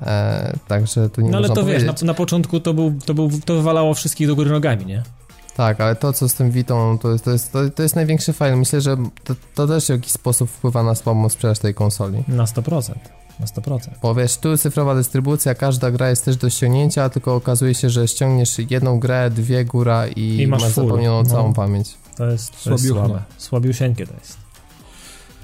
E, 0.02 0.52
także 0.68 1.08
tu 1.10 1.20
nie 1.20 1.30
No 1.30 1.38
ale 1.38 1.48
to 1.48 1.54
wiesz, 1.54 1.64
powiedzieć. 1.64 2.02
na, 2.02 2.06
na 2.06 2.14
początku 2.14 2.60
to, 2.60 2.74
był, 2.74 2.94
to, 3.06 3.14
był, 3.14 3.30
to 3.44 3.54
wywalało 3.54 3.94
wszystkich 3.94 4.26
do 4.26 4.34
góry 4.36 4.50
nogami, 4.50 4.86
nie? 4.86 5.02
Tak, 5.60 5.80
ale 5.80 5.96
to 5.96 6.12
co 6.12 6.28
z 6.28 6.34
tym 6.34 6.50
Witą, 6.50 6.98
to 6.98 7.12
jest, 7.12 7.24
to 7.24 7.30
jest, 7.30 7.52
to, 7.52 7.70
to 7.70 7.82
jest 7.82 7.96
największy 7.96 8.32
fajl. 8.32 8.56
Myślę, 8.56 8.80
że 8.80 8.96
to, 9.24 9.34
to 9.54 9.66
też 9.66 9.86
w 9.86 9.88
jakiś 9.88 10.12
sposób 10.12 10.50
wpływa 10.50 10.82
na 10.82 10.94
słabą 10.94 11.28
sprzedaż 11.28 11.58
tej 11.58 11.74
konsoli. 11.74 12.24
Na 12.28 12.44
100%. 12.44 12.94
Na 13.40 13.46
100%. 13.46 13.78
Bo 14.02 14.14
wiesz, 14.14 14.36
tu 14.36 14.56
cyfrowa 14.56 14.94
dystrybucja, 14.94 15.54
każda 15.54 15.90
gra 15.90 16.10
jest 16.10 16.24
też 16.24 16.36
do 16.36 16.50
ściągnięcia, 16.50 17.08
tylko 17.08 17.34
okazuje 17.34 17.74
się, 17.74 17.90
że 17.90 18.08
ściągniesz 18.08 18.58
jedną 18.70 18.98
grę, 18.98 19.30
dwie 19.30 19.64
góra 19.64 20.06
i, 20.06 20.36
I 20.36 20.46
masz 20.46 20.62
masz 20.62 20.72
zapełnioną 20.72 21.22
no. 21.22 21.30
całą 21.30 21.54
pamięć. 21.54 21.94
To 22.16 22.26
jest, 22.26 22.64
to 22.64 22.70
jest 22.70 22.88
słabe. 22.88 23.22
Słabiusieńkie 23.38 24.06
to 24.06 24.14
jest. 24.14 24.36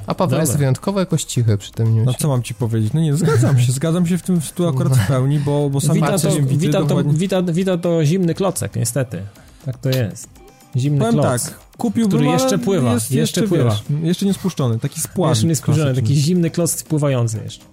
A 0.07 0.15
Paweł 0.15 0.31
Dobra. 0.31 0.41
jest 0.43 0.57
wyjątkowo 0.57 1.01
jakoś 1.01 1.25
cichy 1.25 1.59
przy 1.59 1.73
tym 1.73 1.97
No 1.97 2.05
newsie. 2.05 2.19
co 2.19 2.29
mam 2.29 2.43
ci 2.43 2.55
powiedzieć? 2.55 2.93
No 2.93 3.01
nie, 3.01 3.17
zgadzam 3.17 3.61
się, 3.61 3.73
zgadzam 3.73 4.07
się 4.07 4.19
w 4.19 4.23
tym 4.23 4.41
tu 4.55 4.69
akurat 4.69 4.97
w 4.97 5.07
pełni, 5.07 5.39
bo, 5.39 5.71
bo 5.71 5.81
sam 5.81 5.95
Wita 5.95 6.19
to, 6.19 6.31
Wita, 6.43 6.85
to, 6.85 7.05
Wita, 7.05 7.43
Wita 7.43 7.79
to 7.79 8.05
zimny 8.05 8.35
klocek, 8.35 8.77
niestety. 8.77 9.23
Tak 9.67 9.79
to 9.79 9.91
jest. 9.91 10.29
Zimny 10.77 10.99
Powiem 10.99 11.15
kloc. 11.15 11.45
tak, 11.45 11.59
kupiłbym, 11.77 12.19
który 12.19 12.31
jeszcze 12.33 12.59
pływa, 12.59 12.93
jest 12.93 13.11
jeszcze 13.11 13.41
jeszcze, 13.41 13.57
pływa. 13.57 13.71
Wiesz, 13.71 13.83
jeszcze 14.03 14.27
nie 14.27 14.35
spuszczony, 14.35 14.79
taki 14.79 15.01
spławik. 15.01 15.31
Jeszcze 15.31 15.47
nie 15.47 15.57
klasyczny. 15.57 15.95
taki 16.03 16.15
zimny 16.15 16.51
kloc 16.51 16.83
pływający 16.83 17.41
jeszcze. 17.45 17.65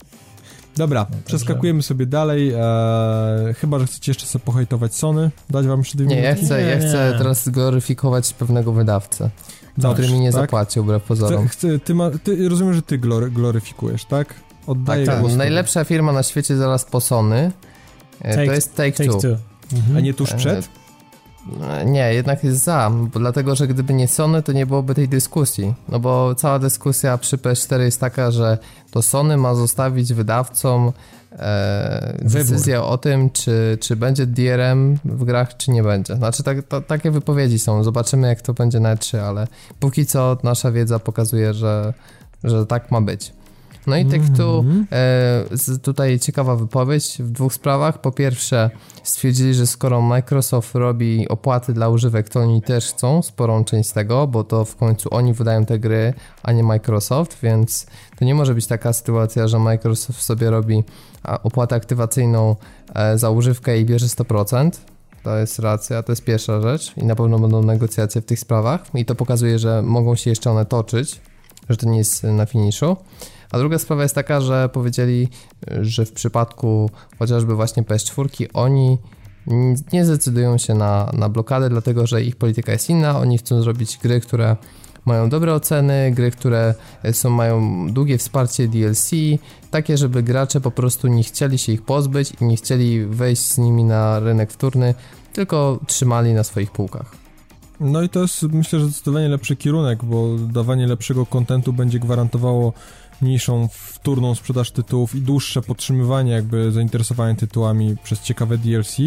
Dobra, 0.78 1.06
przeskakujemy 1.26 1.84
sobie 1.84 2.06
dalej, 2.06 2.52
e, 2.56 3.54
chyba, 3.58 3.80
że 3.80 3.86
chcecie 3.86 4.12
jeszcze 4.12 4.26
sobie 4.26 4.46
pohejtować 4.46 4.96
Sony, 4.96 5.32
dać 5.50 5.68
wam 5.68 5.80
jeszcze 5.80 5.98
dwie 5.98 6.08
Nie, 6.08 6.22
ja 6.22 6.36
chcę, 6.36 6.62
ja 6.62 6.76
Nie, 6.76 6.88
chcę 6.88 7.10
nie. 7.12 7.18
teraz 7.18 7.50
gloryfikować 7.50 8.34
pewnego 8.34 8.72
wydawcę, 8.72 9.30
Dobrze, 9.78 10.04
który 10.04 10.14
mi 10.18 10.20
nie 10.24 10.32
tak? 10.32 10.42
zapłacił, 10.42 10.84
wbrew 10.84 11.04
pozorom. 11.04 11.48
Chcę, 11.48 11.68
chcę, 11.70 11.80
ty, 11.80 11.96
ma, 11.96 12.10
ty 12.24 12.50
rozumiem, 12.50 12.74
że 12.74 12.82
ty 12.82 12.98
glory, 12.98 13.32
gloryfikujesz, 13.32 14.06
tak? 14.06 14.34
Oddaję 14.68 15.06
Tak, 15.06 15.16
tak. 15.16 15.22
głos 15.24 15.36
Najlepsza 15.36 15.84
firma 15.84 16.12
na 16.12 16.24
świecie 16.24 16.58
zaraz 16.58 16.86
po 16.86 17.02
Sony 17.02 17.52
e, 18.22 18.38
Take- 18.38 18.46
to 18.48 18.54
jest 18.54 18.76
Take, 18.76 18.98
Take 18.98 19.10
Two. 19.10 19.14
two. 19.14 19.22
tobie. 19.22 19.38
A 19.98 20.00
nie 20.00 20.14
tuż 20.14 20.34
przed? 20.34 20.70
E, 21.62 21.86
Nie, 21.86 22.14
jednak 22.14 22.44
jest 22.44 22.64
za, 22.64 22.92
bo 23.14 23.20
dlatego, 23.20 23.56
że 23.56 23.68
gdyby 23.68 23.94
nie 23.94 24.08
Sony, 24.08 24.44
to 24.44 24.52
nie 24.52 24.66
byłoby 24.66 24.96
tej 24.96 25.10
dyskusji. 25.10 25.74
No 25.90 26.00
bo 26.00 26.36
cała 26.36 26.60
dyskusja 26.60 27.18
przy 27.18 27.38
PS4 27.38 27.80
jest 27.80 28.00
taka, 28.00 28.32
że 28.32 28.58
to 28.92 29.02
Sony 29.02 29.38
ma 29.38 29.56
zostawić 29.56 30.14
wydawcom 30.14 30.92
e, 31.32 32.18
decyzję 32.22 32.82
o 32.82 32.98
tym, 32.98 33.30
czy, 33.30 33.78
czy 33.82 33.96
będzie 33.96 34.26
DRM 34.26 34.98
w 35.06 35.24
grach, 35.24 35.58
czy 35.58 35.72
nie 35.72 35.84
będzie. 35.84 36.16
Znaczy, 36.16 36.44
tak, 36.44 36.58
to, 36.68 36.82
takie 36.82 37.12
wypowiedzi 37.12 37.60
są. 37.60 37.84
Zobaczymy, 37.84 38.28
jak 38.28 38.42
to 38.42 38.54
będzie 38.54 38.80
na 38.80 38.96
3, 38.96 39.22
ale 39.22 39.48
póki 39.80 40.06
co 40.06 40.38
nasza 40.44 40.72
wiedza 40.72 41.00
pokazuje, 41.00 41.54
że, 41.54 41.94
że 42.44 42.66
tak 42.66 42.92
ma 42.92 43.02
być. 43.02 43.34
No 43.88 43.98
i 43.98 44.06
Take 44.06 44.30
Two, 44.38 44.60
Mhm. 44.60 44.88
e, 44.92 45.78
tutaj 45.82 46.20
ciekawa 46.20 46.56
wypowiedź 46.56 47.18
w 47.20 47.32
dwóch 47.32 47.54
sprawach. 47.54 48.02
Po 48.02 48.12
pierwsze, 48.12 48.70
stwierdzili, 49.04 49.54
że 49.54 49.68
skoro 49.68 50.02
Microsoft 50.02 50.76
robi 50.76 51.28
opłaty 51.30 51.74
dla 51.74 51.90
używek, 51.90 52.30
to 52.30 52.40
oni 52.40 52.62
też 52.62 52.88
chcą 52.94 53.22
sporą 53.22 53.64
część 53.64 53.90
z 53.90 53.94
tego, 53.94 54.28
bo 54.28 54.44
to 54.44 54.66
w 54.66 54.76
końcu 54.76 55.10
oni 55.16 55.34
wydają 55.34 55.66
te 55.66 55.80
gry, 55.80 56.14
a 56.44 56.52
nie 56.52 56.64
Microsoft, 56.64 57.38
więc 57.44 57.86
to 58.20 58.26
nie 58.26 58.36
może 58.36 58.54
być 58.56 58.68
taka 58.68 58.94
sytuacja, 58.94 59.48
że 59.48 59.60
Microsoft 59.60 60.22
sobie 60.22 60.50
robi 60.50 60.84
opłatę 61.44 61.76
aktywacyjną 61.76 62.56
e, 62.96 63.18
za 63.18 63.30
używkę 63.30 63.80
i 63.80 63.86
bierze 63.86 64.06
100%. 64.08 64.72
To 65.24 65.38
jest 65.38 65.60
racja, 65.60 66.04
to 66.04 66.12
jest 66.12 66.24
pierwsza 66.24 66.62
rzecz 66.62 66.98
i 66.98 67.06
na 67.06 67.16
pewno 67.16 67.40
będą 67.40 67.64
negocjacje 67.64 68.22
w 68.22 68.26
tych 68.26 68.40
sprawach 68.40 68.82
i 68.96 69.06
to 69.06 69.16
pokazuje, 69.16 69.60
że 69.60 69.82
mogą 69.82 70.16
się 70.16 70.30
jeszcze 70.30 70.52
one 70.52 70.66
toczyć, 70.66 71.22
że 71.70 71.78
to 71.78 71.90
nie 71.90 71.98
jest 71.98 72.24
na 72.24 72.46
finiszu. 72.46 72.98
A 73.54 73.58
druga 73.58 73.80
sprawa 73.80 74.04
jest 74.04 74.16
taka, 74.16 74.42
że 74.42 74.70
powiedzieli, 74.70 75.30
że 75.82 76.06
w 76.06 76.12
przypadku 76.12 76.90
chociażby 77.20 77.56
właśnie 77.56 77.84
PS4 77.84 78.46
oni 78.54 78.98
nie 79.94 80.06
zdecydują 80.06 80.58
się 80.58 80.74
na, 80.74 81.12
na 81.14 81.30
blokadę, 81.30 81.70
dlatego 81.70 82.08
że 82.08 82.24
ich 82.24 82.36
polityka 82.36 82.72
jest 82.72 82.90
inna. 82.90 83.20
Oni 83.20 83.38
chcą 83.38 83.62
zrobić 83.62 83.98
gry, 83.98 84.22
które 84.22 84.56
mają 85.06 85.30
dobre 85.30 85.54
oceny, 85.54 86.12
gry, 86.12 86.32
które 86.32 86.74
są, 87.12 87.30
mają 87.30 87.88
długie 87.94 88.18
wsparcie 88.18 88.68
DLC, 88.68 89.12
takie, 89.72 89.98
żeby 89.98 90.24
gracze 90.24 90.62
po 90.62 90.72
prostu 90.72 91.08
nie 91.08 91.24
chcieli 91.24 91.58
się 91.58 91.72
ich 91.72 91.82
pozbyć 91.82 92.34
i 92.42 92.46
nie 92.46 92.56
chcieli 92.56 93.06
wejść 93.06 93.42
z 93.42 93.58
nimi 93.58 93.84
na 93.84 94.20
rynek 94.20 94.52
wtórny, 94.52 94.96
tylko 95.34 95.80
trzymali 95.88 96.34
na 96.34 96.44
swoich 96.44 96.72
półkach. 96.72 97.24
No 97.80 98.02
i 98.02 98.10
to 98.10 98.22
jest 98.22 98.44
myślę, 98.44 98.80
że 98.80 98.86
zdecydowanie 98.86 99.30
lepszy 99.30 99.56
kierunek, 99.56 100.06
bo 100.06 100.38
dawanie 100.38 100.88
lepszego 100.88 101.26
kontentu 101.26 101.74
będzie 101.74 102.00
gwarantowało 102.00 102.74
mniejszą 103.24 103.68
wtórną 103.72 104.36
sprzedaż 104.36 104.72
tytułów 104.72 105.16
i 105.16 105.22
dłuższe 105.22 105.62
podtrzymywanie 105.62 106.32
jakby 106.32 106.72
zainteresowania 106.72 107.36
tytułami 107.36 107.96
przez 108.04 108.22
ciekawe 108.22 108.58
DLC, 108.58 108.98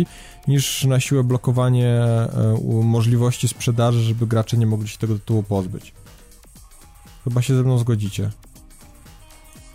niż 0.49 0.85
na 0.85 1.01
siłę 1.01 1.25
blokowanie 1.25 1.89
e, 1.89 2.29
możliwości 2.83 3.49
sprzedaży, 3.49 4.03
żeby 4.03 4.27
gracze 4.27 4.57
nie 4.57 4.67
mogli 4.67 4.89
się 4.89 4.99
tego 4.99 5.15
tytułu 5.15 5.43
pozbyć. 5.43 5.93
Chyba 7.25 7.43
się 7.43 7.57
ze 7.57 7.63
mną 7.63 7.79
zgodzicie. 7.79 8.31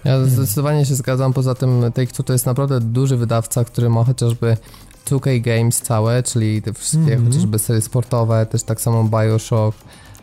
Ja 0.03 0.25
zdecydowanie 0.25 0.85
się 0.85 0.95
zgadzam, 0.95 1.33
poza 1.33 1.55
tym 1.55 1.81
Take-Two 1.81 2.23
to 2.23 2.33
jest 2.33 2.45
naprawdę 2.45 2.79
duży 2.79 3.17
wydawca, 3.17 3.65
który 3.65 3.89
ma 3.89 4.03
chociażby 4.03 4.57
2K 5.05 5.41
Games 5.41 5.81
całe, 5.81 6.23
czyli 6.23 6.61
te 6.61 6.73
wszystkie 6.73 7.13
Mhm. 7.13 7.25
chociażby 7.27 7.59
serie 7.59 7.81
sportowe, 7.81 8.45
też 8.45 8.63
tak 8.63 8.81
samo 8.81 9.03
Bioshock, 9.03 9.77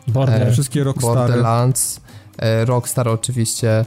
Border. 0.07 0.47
E, 0.47 0.51
Wszystkie 0.51 0.83
Rockstary. 0.83 1.15
Borderlands, 1.15 1.99
e, 2.37 2.65
Rockstar 2.65 3.07
oczywiście. 3.07 3.85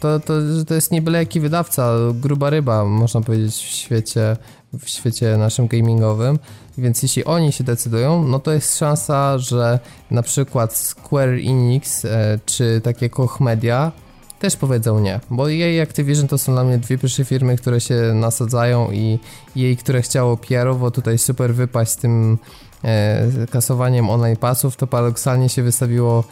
To, 0.00 0.20
to, 0.20 0.34
to 0.66 0.74
jest 0.74 0.92
nie 0.92 1.02
byle 1.02 1.18
jaki 1.18 1.40
wydawca, 1.40 1.94
gruba 2.14 2.50
ryba, 2.50 2.84
można 2.84 3.20
powiedzieć, 3.20 3.54
w 3.54 3.58
świecie, 3.58 4.36
w 4.72 4.88
świecie 4.88 5.36
naszym 5.36 5.66
gamingowym. 5.66 6.38
Więc 6.78 7.02
jeśli 7.02 7.24
oni 7.24 7.52
się 7.52 7.64
decydują, 7.64 8.24
no 8.24 8.38
to 8.38 8.52
jest 8.52 8.78
szansa, 8.78 9.38
że 9.38 9.78
na 10.10 10.22
przykład 10.22 10.76
Square 10.76 11.28
Enix 11.28 12.04
e, 12.04 12.38
czy 12.46 12.80
takie 12.84 13.10
Koch 13.10 13.40
Media 13.40 13.92
też 14.38 14.56
powiedzą 14.56 15.00
nie, 15.00 15.20
bo 15.30 15.52
EA 15.52 15.68
i 15.68 15.80
Activision 15.80 16.28
to 16.28 16.38
są 16.38 16.52
dla 16.52 16.64
mnie 16.64 16.78
dwie 16.78 16.98
pierwsze 16.98 17.24
firmy, 17.24 17.56
które 17.56 17.80
się 17.80 17.94
nasadzają 18.14 18.90
i 18.92 19.18
jej, 19.56 19.76
które 19.76 20.02
chciało 20.02 20.36
PR-owo 20.36 20.90
tutaj 20.90 21.18
super 21.18 21.54
wypaść 21.54 21.90
z 21.90 21.96
tym 21.96 22.38
e, 22.84 23.46
kasowaniem 23.50 24.10
online 24.10 24.36
passów, 24.36 24.76
to 24.76 24.86
paradoksalnie 24.86 25.48
się 25.48 25.62
wystawiło 25.62 26.24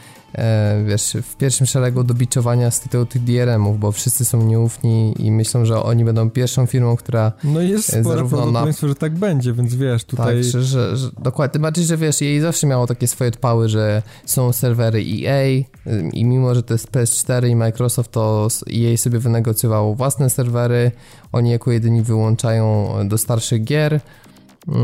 wiesz, 0.86 1.16
w 1.23 1.36
pierwszym 1.36 1.66
szeregu 1.66 2.05
do 2.05 2.15
biczowania 2.15 2.70
z 2.70 2.81
tytułu 2.81 3.07
tych 3.07 3.24
DRM-ów, 3.24 3.78
bo 3.78 3.93
wszyscy 3.93 4.24
są 4.24 4.43
nieufni 4.43 5.15
i 5.19 5.31
myślą, 5.31 5.65
że 5.65 5.82
oni 5.82 6.05
będą 6.05 6.31
pierwszą 6.31 6.66
firmą, 6.66 6.97
która 6.97 7.32
No 7.44 7.61
jest 7.61 7.94
E, 7.94 8.01
spore 8.01 8.16
zarówno 8.16 8.51
na- 8.51 8.73
że 8.89 8.94
tak 8.94 9.15
będzie, 9.15 9.53
więc 9.53 9.74
wiesz, 9.74 10.05
tutaj... 10.05 10.27
tak, 10.35 10.44
że, 10.44 10.62
że, 10.62 10.97
że 10.97 11.11
dokładnie, 11.23 11.53
tym 11.53 11.62
bardziej, 11.62 11.85
że 11.85 11.97
wiesz, 11.97 12.20
jej 12.20 12.40
zawsze 12.40 12.66
miało 12.66 12.86
takie 12.86 13.09
swoje 13.09 13.28
odpały, 13.28 13.69
że 13.69 14.03
są 14.27 14.53
serwery 14.53 14.98
EA 14.98 15.65
ym, 15.86 16.11
i 16.12 16.24
mimo, 16.24 16.55
że 16.55 16.62
to 16.62 16.74
jest 16.74 16.90
PS4 16.90 17.48
i 17.48 17.57
Microsoft, 17.57 18.11
to 18.11 18.48
EA 18.73 18.97
sobie 18.97 19.19
wynegocjowało 19.19 19.94
własne 19.94 20.31
serwery, 20.31 20.90
oni 21.32 21.51
jako 21.51 21.73
jedyni 21.73 22.03
wyłączają 22.03 22.89
do 23.09 23.19
starszych 23.19 23.65
gier, 23.65 24.01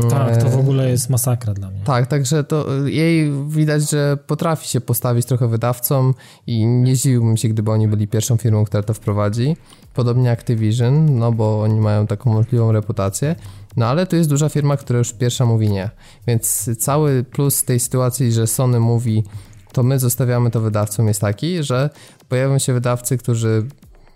Tak, 0.09 0.43
to 0.43 0.49
w 0.49 0.59
ogóle 0.59 0.89
jest 0.89 1.09
masakra 1.09 1.53
dla 1.53 1.69
mnie. 1.69 1.81
Tak, 1.83 2.07
także 2.07 2.43
to 2.43 2.65
jej 2.85 3.31
widać, 3.47 3.89
że 3.91 4.17
potrafi 4.27 4.67
się 4.67 4.81
postawić 4.81 5.25
trochę 5.25 5.47
wydawcom 5.47 6.13
i 6.47 6.65
nie 6.65 6.95
zdziwiłbym 6.95 7.37
się, 7.37 7.49
gdyby 7.49 7.71
oni 7.71 7.87
byli 7.87 8.07
pierwszą 8.07 8.37
firmą, 8.37 8.65
która 8.65 8.83
to 8.83 8.93
wprowadzi. 8.93 9.57
Podobnie 9.93 10.31
Activision, 10.31 11.19
no 11.19 11.31
bo 11.31 11.61
oni 11.61 11.79
mają 11.79 12.07
taką 12.07 12.33
możliwą 12.33 12.71
reputację. 12.71 13.35
No 13.77 13.85
ale 13.85 14.07
to 14.07 14.15
jest 14.15 14.29
duża 14.29 14.49
firma, 14.49 14.77
która 14.77 14.99
już 14.99 15.13
pierwsza 15.13 15.45
mówi 15.45 15.69
nie. 15.69 15.89
Więc 16.27 16.69
cały 16.79 17.23
plus 17.23 17.63
tej 17.63 17.79
sytuacji, 17.79 18.31
że 18.31 18.47
Sony 18.47 18.79
mówi, 18.79 19.23
to 19.71 19.83
my 19.83 19.99
zostawiamy 19.99 20.51
to 20.51 20.61
wydawcom, 20.61 21.07
jest 21.07 21.21
taki, 21.21 21.63
że 21.63 21.89
pojawią 22.29 22.59
się 22.59 22.73
wydawcy, 22.73 23.17
którzy 23.17 23.67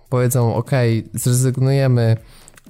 powiedzą, 0.09 0.55
ok, 0.55 0.71
zrezygnujemy 1.13 2.01
e, 2.01 2.17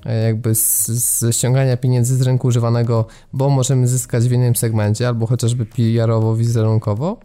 jakby 0.06 0.56
z, 0.56 0.88
ze 0.88 1.34
ściągania 1.34 1.78
pieniędzy 1.78 2.18
z 2.18 2.22
rynku 2.22 2.48
używanego, 2.48 3.06
bo 3.34 3.50
możemy 3.50 3.88
zyskać 3.88 4.28
w 4.28 4.32
innym 4.32 4.56
segmencie, 4.56 5.08
albo 5.08 5.28
chociażby 5.28 5.66
PR-owo, 5.66 6.36
wizerunkowo. 6.36 7.20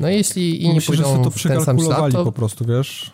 No 0.00 0.08
jeśli 0.08 0.62
inni 0.62 0.74
Myślę, 0.74 0.96
pójdą 0.96 1.16
że 1.16 1.24
to 1.24 1.30
w 1.30 1.42
ten 1.42 1.64
sam 1.64 1.78
ślad, 1.78 2.12
to... 2.12 2.24
po 2.24 2.32
prostu, 2.32 2.64
wiesz? 2.64 3.10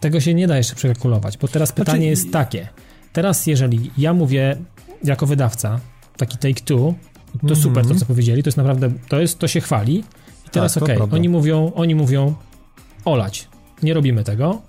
Tego 0.00 0.20
się 0.20 0.34
nie 0.34 0.46
da 0.46 0.56
jeszcze 0.56 0.74
przekalkulować, 0.74 1.38
bo 1.38 1.48
teraz 1.48 1.72
pytanie 1.72 1.98
znaczy... 1.98 2.10
jest 2.10 2.32
takie. 2.32 2.68
Teraz 3.12 3.46
jeżeli 3.46 3.90
ja 3.98 4.14
mówię 4.14 4.56
jako 5.04 5.26
wydawca, 5.26 5.80
taki 6.16 6.38
take 6.38 6.64
two, 6.64 6.76
to 6.76 7.38
mm 7.42 7.56
-hmm. 7.56 7.62
super 7.62 7.86
to, 7.86 7.94
co 7.94 8.06
powiedzieli, 8.06 8.42
to 8.42 8.48
jest 8.48 8.56
naprawdę, 8.56 8.90
to 9.08 9.20
jest, 9.20 9.38
to 9.38 9.48
się 9.48 9.60
chwali. 9.60 10.04
I 10.46 10.50
teraz 10.50 10.74
tak, 10.74 10.82
okej, 10.82 10.96
okay, 10.96 11.18
oni 11.18 11.28
mówią, 11.28 11.72
oni 11.74 11.94
mówią 11.94 12.34
olać, 13.04 13.48
nie 13.82 13.94
robimy 13.94 14.24
tego. 14.24 14.62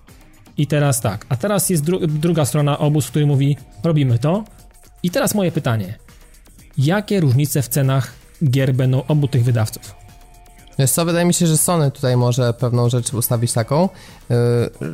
I 0.59 0.67
teraz 0.67 1.01
tak, 1.01 1.25
a 1.29 1.35
teraz 1.35 1.69
jest 1.69 1.83
dru 1.83 1.99
druga 2.07 2.45
strona 2.45 2.79
obóz, 2.79 3.07
który 3.07 3.25
mówi 3.25 3.57
robimy 3.83 4.19
to. 4.19 4.43
I 5.03 5.09
teraz 5.11 5.35
moje 5.35 5.51
pytanie. 5.51 5.97
Jakie 6.77 7.19
różnice 7.19 7.61
w 7.61 7.67
cenach 7.67 8.13
gier 8.43 8.73
będą 8.73 9.03
obu 9.07 9.27
tych 9.27 9.43
wydawców? 9.43 9.95
Wiesz 10.79 10.91
co, 10.91 11.05
wydaje 11.05 11.25
mi 11.25 11.33
się, 11.33 11.47
że 11.47 11.57
Sony 11.57 11.91
tutaj 11.91 12.17
może 12.17 12.53
pewną 12.53 12.89
rzecz 12.89 13.13
ustawić 13.13 13.53
taką. 13.53 13.89
Yy, 14.29 14.37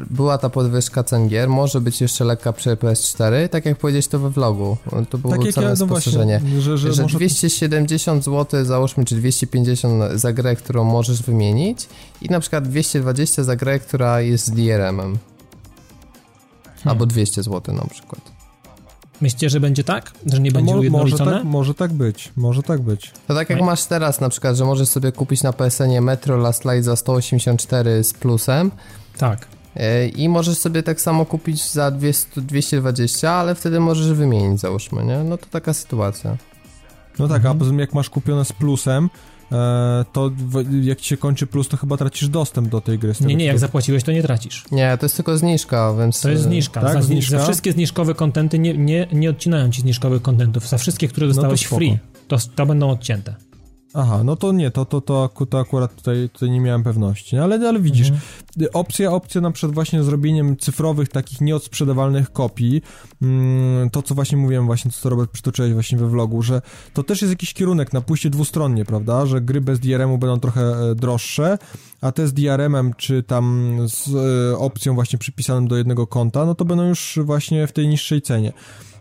była 0.10 0.38
ta 0.38 0.50
podwyżka 0.50 1.04
cen 1.04 1.28
gier, 1.28 1.50
może 1.50 1.82
być 1.82 2.02
jeszcze 2.02 2.26
lekka 2.26 2.54
przy 2.54 2.70
PS4, 2.70 3.50
tak 3.50 3.66
jak 3.66 3.78
powiedzieć 3.78 4.08
to 4.08 4.20
we 4.20 4.30
vlogu. 4.30 4.78
To 5.10 5.18
było 5.18 5.38
tak 5.38 5.54
całe 5.54 5.68
ja, 5.68 5.76
no 5.80 5.86
spostrzeżenie. 5.86 6.40
Właśnie, 6.40 6.62
że, 6.62 6.78
że, 6.78 6.94
że 6.94 7.04
może... 7.04 7.18
270 7.18 8.24
zł 8.24 8.66
załóżmy, 8.66 9.06
czy 9.06 9.16
250 9.16 10.04
za 10.14 10.34
grę, 10.34 10.56
którą 10.56 10.84
możesz 10.84 11.24
wymienić 11.24 11.88
i 12.22 12.30
na 12.30 12.40
przykład 12.40 12.68
220 12.68 13.44
za 13.44 13.56
grę, 13.56 13.80
która 13.80 14.22
jest 14.22 14.46
z 14.46 14.52
DRM-em. 14.52 15.18
Hmm. 16.86 16.92
Albo 16.92 17.06
200 17.06 17.44
zł 17.44 17.76
na 17.76 17.86
przykład. 17.86 18.22
Myślicie, 19.22 19.50
że 19.50 19.60
będzie 19.60 19.84
tak? 19.84 20.12
Że 20.26 20.40
nie 20.40 20.52
będzie 20.52 20.76
ujednolicone? 20.76 21.26
Może 21.26 21.38
tak, 21.38 21.46
może 21.46 21.74
tak 21.74 21.94
być, 21.94 22.32
może 22.36 22.64
tak 22.64 22.82
być. 22.82 23.12
To 23.28 23.36
tak 23.36 23.50
jak 23.50 23.62
masz 23.62 23.84
teraz 23.84 24.22
na 24.22 24.30
przykład, 24.30 24.56
że 24.56 24.66
możesz 24.66 24.90
sobie 24.90 25.12
kupić 25.12 25.44
na 25.44 25.54
PSN-ie 25.54 26.02
Metro 26.02 26.38
Last 26.38 26.66
Light 26.66 26.84
za 26.84 26.96
184 26.96 28.04
z 28.04 28.14
plusem. 28.14 28.72
Tak. 29.18 29.48
E, 29.76 30.08
I 30.08 30.30
możesz 30.30 30.58
sobie 30.58 30.84
tak 30.84 31.02
samo 31.02 31.26
kupić 31.26 31.72
za 31.72 31.92
200, 31.92 32.42
220, 32.42 33.32
ale 33.32 33.56
wtedy 33.56 33.80
możesz 33.80 34.14
wymienić, 34.14 34.60
załóżmy, 34.60 35.06
nie? 35.06 35.18
No 35.18 35.38
to 35.38 35.46
taka 35.46 35.74
sytuacja. 35.74 36.38
No 37.20 37.28
tak, 37.28 37.38
mhm. 37.38 37.56
a 37.56 37.60
poza 37.60 37.72
tym 37.72 37.80
jak 37.80 37.94
masz 37.94 38.10
kupione 38.10 38.46
z 38.46 38.52
plusem, 38.54 39.10
to 40.14 40.32
jak 40.82 41.02
ci 41.02 41.10
się 41.10 41.18
kończy 41.18 41.48
plus, 41.48 41.68
to 41.68 41.78
chyba 41.78 41.98
tracisz 41.98 42.30
dostęp 42.30 42.70
do 42.70 42.82
tej 42.82 43.00
gry. 43.00 43.14
Nie, 43.22 43.36
nie, 43.36 43.46
jak 43.46 43.60
zapłaciłeś, 43.60 44.04
to 44.04 44.12
nie 44.12 44.24
tracisz. 44.24 44.64
Nie, 44.72 44.98
to 44.98 45.06
jest 45.06 45.16
tylko 45.16 45.38
zniżka, 45.38 45.94
więc... 46.00 46.22
To 46.22 46.30
jest 46.30 46.44
zniżka. 46.44 46.82
Tak? 46.82 46.94
Za, 46.94 47.02
zniżka? 47.02 47.38
za 47.38 47.44
wszystkie 47.44 47.72
zniżkowe 47.72 48.14
kontenty 48.14 48.60
nie, 48.60 48.78
nie, 48.78 49.08
nie 49.12 49.30
odcinają 49.30 49.72
ci 49.72 49.82
zniżkowych 49.82 50.22
kontentów. 50.22 50.68
Za 50.68 50.78
wszystkie, 50.78 51.08
które 51.08 51.28
dostałeś 51.28 51.64
no 51.64 51.70
to 51.70 51.76
free, 51.76 52.00
to, 52.28 52.38
to 52.56 52.66
będą 52.66 52.90
odcięte. 52.90 53.36
Aha, 53.98 54.24
no 54.24 54.36
to 54.36 54.52
nie, 54.52 54.72
to, 54.72 54.86
to, 54.86 55.02
to, 55.02 55.30
to 55.50 55.60
akurat 55.60 55.96
tutaj, 55.96 56.30
tutaj 56.30 56.52
nie 56.52 56.62
miałem 56.62 56.84
pewności, 56.84 57.38
ale, 57.38 57.70
ale 57.70 57.80
widzisz, 57.80 58.10
mhm. 58.10 58.70
opcja, 58.74 59.12
opcja 59.12 59.42
na 59.42 59.52
przykład 59.52 59.74
właśnie 59.74 60.04
zrobieniem 60.04 60.58
cyfrowych, 60.58 61.10
takich 61.10 61.42
nieodsprzedawalnych 61.42 62.32
kopii, 62.32 62.82
mm, 63.22 63.90
to 63.90 64.02
co 64.02 64.16
właśnie 64.16 64.38
mówiłem, 64.38 64.66
właśnie 64.66 64.92
co 64.92 65.10
Robert 65.10 65.32
przytoczyłeś 65.32 65.74
właśnie 65.74 65.98
we 65.98 66.08
vlogu, 66.08 66.42
że 66.42 66.62
to 66.94 67.04
też 67.04 67.22
jest 67.22 67.32
jakiś 67.32 67.54
kierunek 67.54 67.94
na 67.94 68.02
pójście 68.02 68.30
dwustronnie, 68.30 68.86
prawda, 68.86 69.26
że 69.26 69.42
gry 69.42 69.62
bez 69.62 69.80
DRM-u 69.80 70.18
będą 70.18 70.40
trochę 70.40 70.62
e, 70.62 70.96
droższe, 70.96 71.58
a 72.02 72.12
te 72.12 72.28
z 72.28 72.34
DRM-em, 72.34 72.94
czy 72.94 73.24
tam 73.24 73.78
z 73.90 74.16
e, 74.54 74.58
opcją 74.58 74.96
właśnie 74.96 75.20
przypisaną 75.20 75.68
do 75.68 75.78
jednego 75.78 76.08
konta, 76.08 76.46
no 76.46 76.56
to 76.56 76.66
będą 76.66 76.88
już 76.88 77.20
właśnie 77.24 77.68
w 77.68 77.72
tej 77.72 77.88
niższej 77.88 78.22
cenie. 78.22 78.54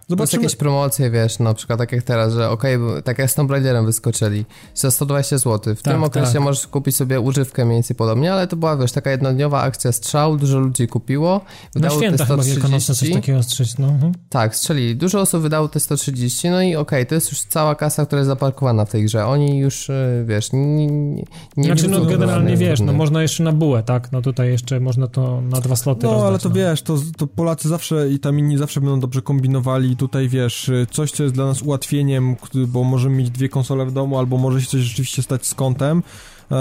Zobaczymy. 0.09 0.43
jakieś 0.43 0.57
promocje, 0.57 1.11
wiesz, 1.11 1.39
na 1.39 1.55
przykład 1.55 1.79
tak 1.79 1.93
jak 1.93 2.03
teraz, 2.03 2.33
że 2.33 2.51
okej, 2.51 2.77
okay, 2.77 3.03
tak 3.03 3.19
jak 3.19 3.31
z 3.31 3.35
Tomb 3.35 3.51
Raiderem 3.51 3.87
wyskoczyli, 3.87 4.45
za 4.75 4.91
120 4.91 5.39
zł. 5.39 5.75
W 5.75 5.83
tak, 5.83 5.95
tym 5.95 6.05
okresie 6.05 6.33
tak. 6.33 6.43
możesz 6.43 6.67
kupić 6.67 6.97
sobie 6.97 7.21
używkę 7.21 7.65
mniej 7.65 7.77
więcej 7.77 7.97
podobnie, 7.97 8.33
ale 8.33 8.47
to 8.47 8.57
była, 8.57 8.77
wiesz, 8.77 8.93
taka 8.93 9.11
jednodniowa 9.11 9.63
akcja 9.63 9.93
strzał, 9.93 10.37
dużo 10.37 10.59
ludzi 10.59 10.89
kupiło. 10.89 11.41
Wydało 11.75 11.95
na 11.95 12.01
święta 12.01 12.19
te 12.19 12.25
130. 12.25 12.95
coś 12.95 13.11
takiego 13.13 13.43
strzeć, 13.43 13.79
no. 13.79 13.89
Mhm. 13.89 14.13
Tak, 14.29 14.57
strzeli. 14.57 14.97
Dużo 14.97 15.21
osób 15.21 15.43
wydało 15.43 15.69
te 15.69 15.81
130, 15.81 16.51
no 16.51 16.63
i 16.63 16.77
okej, 16.77 16.81
okay, 16.81 17.07
to 17.07 17.15
jest 17.15 17.31
już 17.31 17.41
cała 17.41 17.75
kasa, 17.75 18.07
która 18.07 18.19
jest 18.19 18.29
zaparkowana 18.29 18.85
w 18.85 18.91
tej 18.91 19.05
grze. 19.05 19.27
Oni 19.27 19.59
już, 19.59 19.91
e, 19.91 20.25
wiesz, 20.27 20.53
nie... 20.53 20.87
nie, 20.87 21.25
nie 21.57 21.65
znaczy, 21.65 21.89
no 21.89 22.01
generalnie, 22.01 22.57
wiesz, 22.57 22.81
no 22.81 22.93
można 22.93 23.23
jeszcze 23.23 23.43
na 23.43 23.53
bułę, 23.53 23.83
tak? 23.83 24.13
No 24.13 24.23
tutaj 24.23 24.49
jeszcze 24.49 24.81
można 24.81 25.07
to 25.07 25.41
na 25.41 25.61
dwa 25.61 25.77
sloty 25.77 26.07
No, 26.07 26.13
rozdać, 26.13 26.29
ale 26.29 26.39
to 26.39 26.49
no. 26.49 26.55
wiesz, 26.55 26.83
to, 26.83 26.99
to 27.17 27.27
Polacy 27.27 27.69
zawsze 27.69 28.11
i 28.11 28.19
tam 28.19 28.39
inni 28.39 28.59
zawsze 28.59 28.81
będą 28.81 29.01
dobrze 29.01 29.23
kombinowali 29.23 29.94
i 29.95 29.97
tutaj, 29.97 30.29
wiesz, 30.29 30.71
coś, 30.91 31.11
co 31.11 31.23
jest 31.23 31.35
dla 31.35 31.47
nas 31.47 31.63
ułatwieniem, 31.63 32.37
bo 32.55 32.85
możemy 32.85 33.17
mieć 33.17 33.31
dwie 33.31 33.49
konsole 33.49 33.87
w 33.87 33.93
domu, 33.93 34.19
albo 34.19 34.39
może 34.39 34.63
się 34.63 34.67
coś 34.67 34.81
rzeczywiście 34.81 35.23
stać 35.23 35.47
z 35.47 35.55
kątem, 35.55 36.03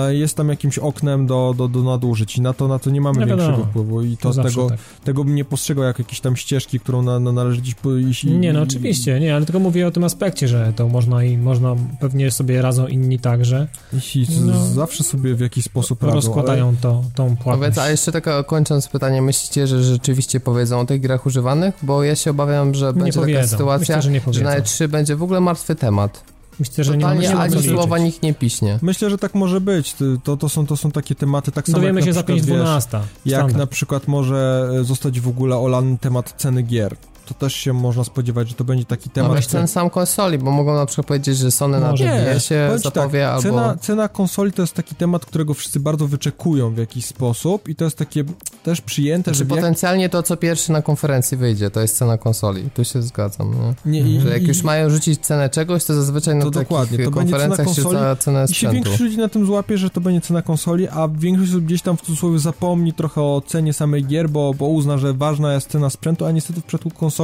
jest 0.09 0.37
tam 0.37 0.49
jakimś 0.49 0.77
oknem 0.77 1.27
do, 1.27 1.53
do, 1.57 1.67
do 1.67 1.83
nadużyć 1.83 2.37
i 2.37 2.41
na 2.41 2.53
to, 2.53 2.67
na 2.67 2.79
to 2.79 2.89
nie 2.89 3.01
mamy 3.01 3.19
nie 3.19 3.25
większego 3.25 3.51
wiadomo. 3.51 3.69
wpływu 3.69 4.01
i 4.01 4.17
to, 4.17 4.33
to 4.33 4.43
tego, 4.43 4.69
tak. 4.69 4.79
tego 5.03 5.23
bym 5.23 5.35
nie 5.35 5.45
postrzegał 5.45 5.83
jak 5.83 5.99
jakieś 5.99 6.19
tam 6.19 6.35
ścieżki, 6.35 6.79
którą 6.79 7.01
na, 7.01 7.19
na 7.19 7.31
należy 7.31 7.61
gdzieś 7.61 7.75
pójść. 7.75 8.23
Nie, 8.23 8.53
no 8.53 8.61
oczywiście, 8.61 9.19
nie, 9.19 9.35
ale 9.35 9.45
tylko 9.45 9.59
mówię 9.59 9.87
o 9.87 9.91
tym 9.91 10.03
aspekcie, 10.03 10.47
że 10.47 10.73
to 10.75 10.87
można 10.87 11.23
i 11.23 11.37
można, 11.37 11.75
pewnie 11.99 12.31
sobie 12.31 12.61
radzą 12.61 12.87
inni 12.87 13.19
także. 13.19 13.67
I 14.15 14.27
no, 14.41 14.65
zawsze 14.65 15.03
sobie 15.03 15.35
w 15.35 15.39
jakiś 15.39 15.65
sposób 15.65 16.03
radzą. 16.03 16.15
Rozkładają 16.15 16.67
ale... 16.67 16.77
to, 16.81 17.03
tą 17.15 17.25
płatność. 17.35 17.59
Powiedz, 17.59 17.77
a 17.77 17.89
jeszcze 17.89 18.11
taka 18.11 18.43
kończąc 18.43 18.87
pytanie, 18.87 19.21
myślicie, 19.21 19.67
że 19.67 19.83
rzeczywiście 19.83 20.39
powiedzą 20.39 20.79
o 20.79 20.85
tych 20.85 21.01
grach 21.01 21.25
używanych? 21.25 21.75
Bo 21.83 22.03
ja 22.03 22.15
się 22.15 22.31
obawiam, 22.31 22.73
że 22.73 22.93
będzie 22.93 23.19
taka 23.19 23.47
sytuacja, 23.47 23.97
Myślę, 23.97 24.21
że, 24.25 24.33
że 24.33 24.43
na 24.43 24.59
E3 24.59 24.87
będzie 24.87 25.15
w 25.15 25.23
ogóle 25.23 25.39
martwy 25.39 25.75
temat. 25.75 26.32
Myślę, 26.59 26.83
że 26.83 26.93
Totalnie 26.93 27.27
nie 27.27 27.35
ma 27.35 27.41
ani 27.41 27.63
słowa 27.63 27.97
nikt 27.97 28.23
nie 28.23 28.33
piśnie. 28.33 28.79
Myślę, 28.81 29.09
że 29.09 29.17
tak 29.17 29.35
może 29.35 29.61
być. 29.61 29.95
To, 30.23 30.37
to, 30.37 30.49
są, 30.49 30.67
to 30.67 30.77
są 30.77 30.91
takie 30.91 31.15
tematy 31.15 31.51
tak 31.51 31.65
samo 31.65 31.77
Dowiemy 31.77 31.99
jak 31.99 32.05
się 32.05 32.13
za 32.13 32.21
5.12. 32.21 32.99
Jak 33.25 33.53
na 33.53 33.67
przykład 33.67 34.07
może 34.07 34.69
zostać 34.81 35.19
w 35.19 35.27
ogóle 35.27 35.57
olany 35.57 35.97
temat 35.97 36.33
ceny 36.37 36.63
gier 36.63 36.95
to 37.33 37.39
też 37.39 37.53
się 37.53 37.73
można 37.73 38.03
spodziewać, 38.03 38.49
że 38.49 38.55
to 38.55 38.63
będzie 38.63 38.85
taki 38.85 39.09
temat. 39.09 39.31
No 39.31 39.41
ten 39.51 39.67
sam 39.67 39.89
konsoli, 39.89 40.37
bo 40.37 40.51
mogą 40.51 40.75
na 40.75 40.85
przykład 40.85 41.07
powiedzieć, 41.07 41.37
że 41.37 41.51
Sony 41.51 41.79
na 41.79 41.97
się 42.39 42.67
tak, 42.71 42.79
zapowie 42.79 43.21
tak, 43.21 43.29
albo... 43.29 43.41
Cena, 43.41 43.77
cena 43.81 44.07
konsoli 44.07 44.51
to 44.51 44.61
jest 44.61 44.73
taki 44.73 44.95
temat, 44.95 45.25
którego 45.25 45.53
wszyscy 45.53 45.79
bardzo 45.79 46.07
wyczekują 46.07 46.73
w 46.73 46.77
jakiś 46.77 47.05
sposób 47.05 47.69
i 47.69 47.75
to 47.75 47.85
jest 47.85 47.97
takie 47.97 48.23
też 48.63 48.81
przyjęte, 48.81 49.31
znaczy, 49.31 49.37
że... 49.37 49.45
potencjalnie 49.45 50.09
to, 50.09 50.23
co 50.23 50.37
pierwszy 50.37 50.71
na 50.71 50.81
konferencji 50.81 51.37
wyjdzie, 51.37 51.69
to 51.69 51.81
jest 51.81 51.97
cena 51.97 52.17
konsoli. 52.17 52.69
Tu 52.73 52.83
się 52.83 53.01
zgadzam, 53.01 53.55
nie? 53.85 54.01
nie 54.01 54.15
i, 54.15 54.19
że 54.19 54.29
jak 54.29 54.43
i, 54.43 54.47
już 54.47 54.63
mają 54.63 54.89
rzucić 54.89 55.19
cenę 55.19 55.49
czegoś, 55.49 55.83
to 55.83 55.93
zazwyczaj 55.93 56.35
na 56.35 56.43
to 56.43 56.51
dokładnie, 56.51 57.05
to 57.05 57.11
konferencjach 57.11 57.57
będzie 57.57 57.81
cena 57.81 57.93
konsoli, 57.93 57.97
się 57.97 58.15
cena 58.15 58.47
sprzętu. 58.47 58.51
I 58.51 58.55
się 58.55 58.83
większość 58.83 58.99
ludzi 58.99 59.17
na 59.17 59.29
tym 59.29 59.45
złapie, 59.45 59.77
że 59.77 59.89
to 59.89 60.01
będzie 60.01 60.21
cena 60.21 60.41
konsoli, 60.41 60.87
a 60.87 61.07
większość 61.07 61.51
osób 61.51 61.63
gdzieś 61.63 61.81
tam 61.81 61.97
w 61.97 62.01
cudzysłowie 62.01 62.39
zapomni 62.39 62.93
trochę 62.93 63.21
o 63.21 63.41
cenie 63.45 63.73
samej 63.73 64.05
gier, 64.05 64.29
bo, 64.29 64.53
bo 64.53 64.67
uzna, 64.67 64.97
że 64.97 65.13
ważna 65.13 65.53
jest 65.53 65.69
cena 65.69 65.89
sprzętu, 65.89 66.25
a 66.25 66.31
niestety 66.31 66.61
w 66.61 66.63
przypadku 66.63 66.99
konsoli 66.99 67.22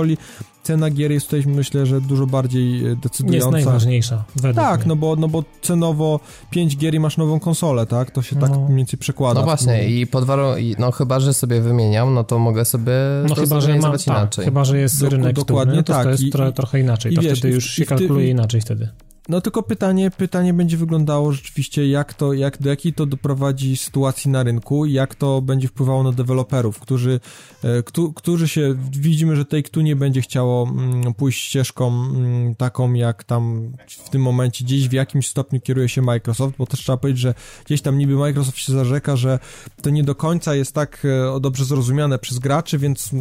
cena 0.63 0.89
gier 0.89 1.11
jest 1.11 1.25
tutaj 1.25 1.43
myślę, 1.47 1.85
że 1.85 2.01
dużo 2.01 2.27
bardziej 2.27 2.87
e, 2.87 2.95
decydująca. 2.95 3.57
Jest 3.57 3.65
najważniejsza. 3.65 4.23
tak, 4.55 4.85
no 4.85 4.95
bo, 4.95 5.15
no 5.15 5.27
bo 5.27 5.43
cenowo 5.61 6.19
5 6.49 6.77
gier 6.77 6.95
i 6.95 6.99
masz 6.99 7.17
nową 7.17 7.39
konsolę, 7.39 7.85
tak? 7.85 8.11
To 8.11 8.21
się 8.21 8.35
tak 8.35 8.49
no. 8.49 8.55
tak 8.55 8.65
mniej 8.65 8.77
więcej 8.77 8.99
przekłada. 8.99 9.39
No 9.39 9.45
właśnie 9.45 9.89
i 9.89 10.07
pod 10.07 10.25
warunkiem, 10.25 10.75
no 10.79 10.91
chyba, 10.91 11.19
że 11.19 11.33
sobie 11.33 11.61
wymieniam, 11.61 12.13
no 12.13 12.23
to 12.23 12.39
mogę 12.39 12.65
sobie 12.65 12.93
no 13.29 13.35
chyba, 13.35 13.61
że 13.61 13.77
ma, 13.77 13.91
tak, 13.91 14.07
inaczej. 14.07 14.45
Chyba, 14.45 14.65
że 14.65 14.77
jest 14.77 15.01
rynek 15.01 15.35
dokładnie 15.35 15.73
wtórny, 15.73 15.83
tak. 15.83 15.97
to, 15.97 16.03
to 16.03 16.09
jest 16.09 16.23
I, 16.23 16.31
trochę 16.55 16.79
inaczej. 16.79 17.13
I 17.13 17.15
to 17.15 17.21
wiesz, 17.21 17.39
wtedy 17.39 17.53
już 17.53 17.69
się 17.69 17.85
kalkuluje 17.85 18.29
inaczej 18.29 18.61
wtedy. 18.61 18.89
No 19.29 19.41
tylko 19.41 19.63
pytanie, 19.63 20.11
pytanie 20.11 20.53
będzie 20.53 20.77
wyglądało 20.77 21.31
rzeczywiście, 21.31 21.87
jak 21.87 22.13
to, 22.13 22.33
jak, 22.33 22.61
do 22.61 22.69
jakiej 22.69 22.93
to 22.93 23.05
doprowadzi 23.05 23.77
sytuacji 23.77 24.31
na 24.31 24.43
rynku 24.43 24.85
jak 24.85 25.15
to 25.15 25.41
będzie 25.41 25.67
wpływało 25.67 26.03
na 26.03 26.11
deweloperów, 26.11 26.79
którzy, 26.79 27.19
e, 27.63 27.83
któ, 27.83 28.13
którzy 28.13 28.47
się, 28.47 28.75
widzimy, 28.91 29.35
że 29.35 29.45
Take-Two 29.45 29.83
nie 29.83 29.95
będzie 29.95 30.21
chciało 30.21 30.67
mm, 30.67 31.13
pójść 31.13 31.47
ścieżką 31.47 31.87
mm, 31.87 32.55
taką, 32.55 32.93
jak 32.93 33.23
tam 33.23 33.71
w 33.87 34.09
tym 34.09 34.21
momencie 34.21 34.65
gdzieś 34.65 34.89
w 34.89 34.93
jakimś 34.93 35.27
stopniu 35.27 35.61
kieruje 35.61 35.89
się 35.89 36.01
Microsoft, 36.01 36.55
bo 36.57 36.65
też 36.65 36.79
trzeba 36.79 36.97
powiedzieć, 36.97 37.21
że 37.21 37.33
gdzieś 37.65 37.81
tam 37.81 37.97
niby 37.97 38.15
Microsoft 38.15 38.57
się 38.57 38.73
zarzeka, 38.73 39.15
że 39.15 39.39
to 39.81 39.89
nie 39.89 40.03
do 40.03 40.15
końca 40.15 40.55
jest 40.55 40.73
tak 40.73 41.05
e, 41.35 41.39
dobrze 41.39 41.65
zrozumiane 41.65 42.19
przez 42.19 42.39
graczy, 42.39 42.77
więc 42.77 43.11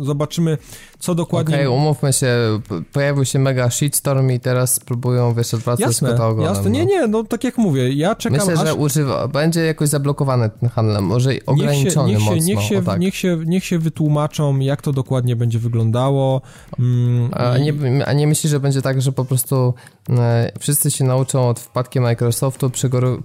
zobaczymy, 0.00 0.58
co 0.98 1.14
dokładnie... 1.14 1.54
Okej, 1.54 1.66
okay, 1.66 1.78
umówmy 1.78 2.12
się, 2.12 2.60
pojawił 2.92 3.24
się 3.24 3.38
mega 3.38 3.70
shitstorm 3.70 4.30
i 4.30 4.40
teraz 4.40 4.80
próbują, 4.80 5.34
wiesz, 5.34 5.45
odwracać 5.54 5.86
jasne, 5.86 6.10
kota 6.10 6.28
ogonem. 6.28 6.54
Jasne, 6.54 6.70
nie, 6.70 6.86
nie, 6.86 7.06
no 7.06 7.24
tak 7.24 7.44
jak 7.44 7.58
mówię, 7.58 7.92
ja 7.92 8.14
czekam 8.14 8.38
Myślę, 8.38 8.52
aż... 8.52 8.68
że 8.68 8.74
używa, 8.74 9.28
będzie 9.28 9.60
jakoś 9.60 9.88
zablokowany 9.88 10.50
ten 10.60 10.68
handel, 10.68 11.02
może 11.02 11.30
ograniczony 11.46 12.08
niech 12.08 12.18
się, 12.18 12.24
mocno, 12.24 12.44
niech 12.44 12.62
się, 12.62 12.82
tak. 12.82 13.00
niech, 13.00 13.16
się, 13.16 13.38
niech 13.46 13.64
się 13.64 13.78
wytłumaczą, 13.78 14.58
jak 14.58 14.82
to 14.82 14.92
dokładnie 14.92 15.36
będzie 15.36 15.58
wyglądało. 15.58 16.40
Mm, 16.78 17.30
a, 17.32 17.58
nie, 17.58 18.06
a 18.06 18.12
nie 18.12 18.26
myślisz, 18.26 18.50
że 18.50 18.60
będzie 18.60 18.82
tak, 18.82 19.02
że 19.02 19.12
po 19.12 19.24
prostu 19.24 19.74
e, 20.10 20.52
wszyscy 20.58 20.90
się 20.90 21.04
nauczą 21.04 21.48
od 21.48 21.60
wpadki 21.60 22.00
Microsoftu, 22.00 22.70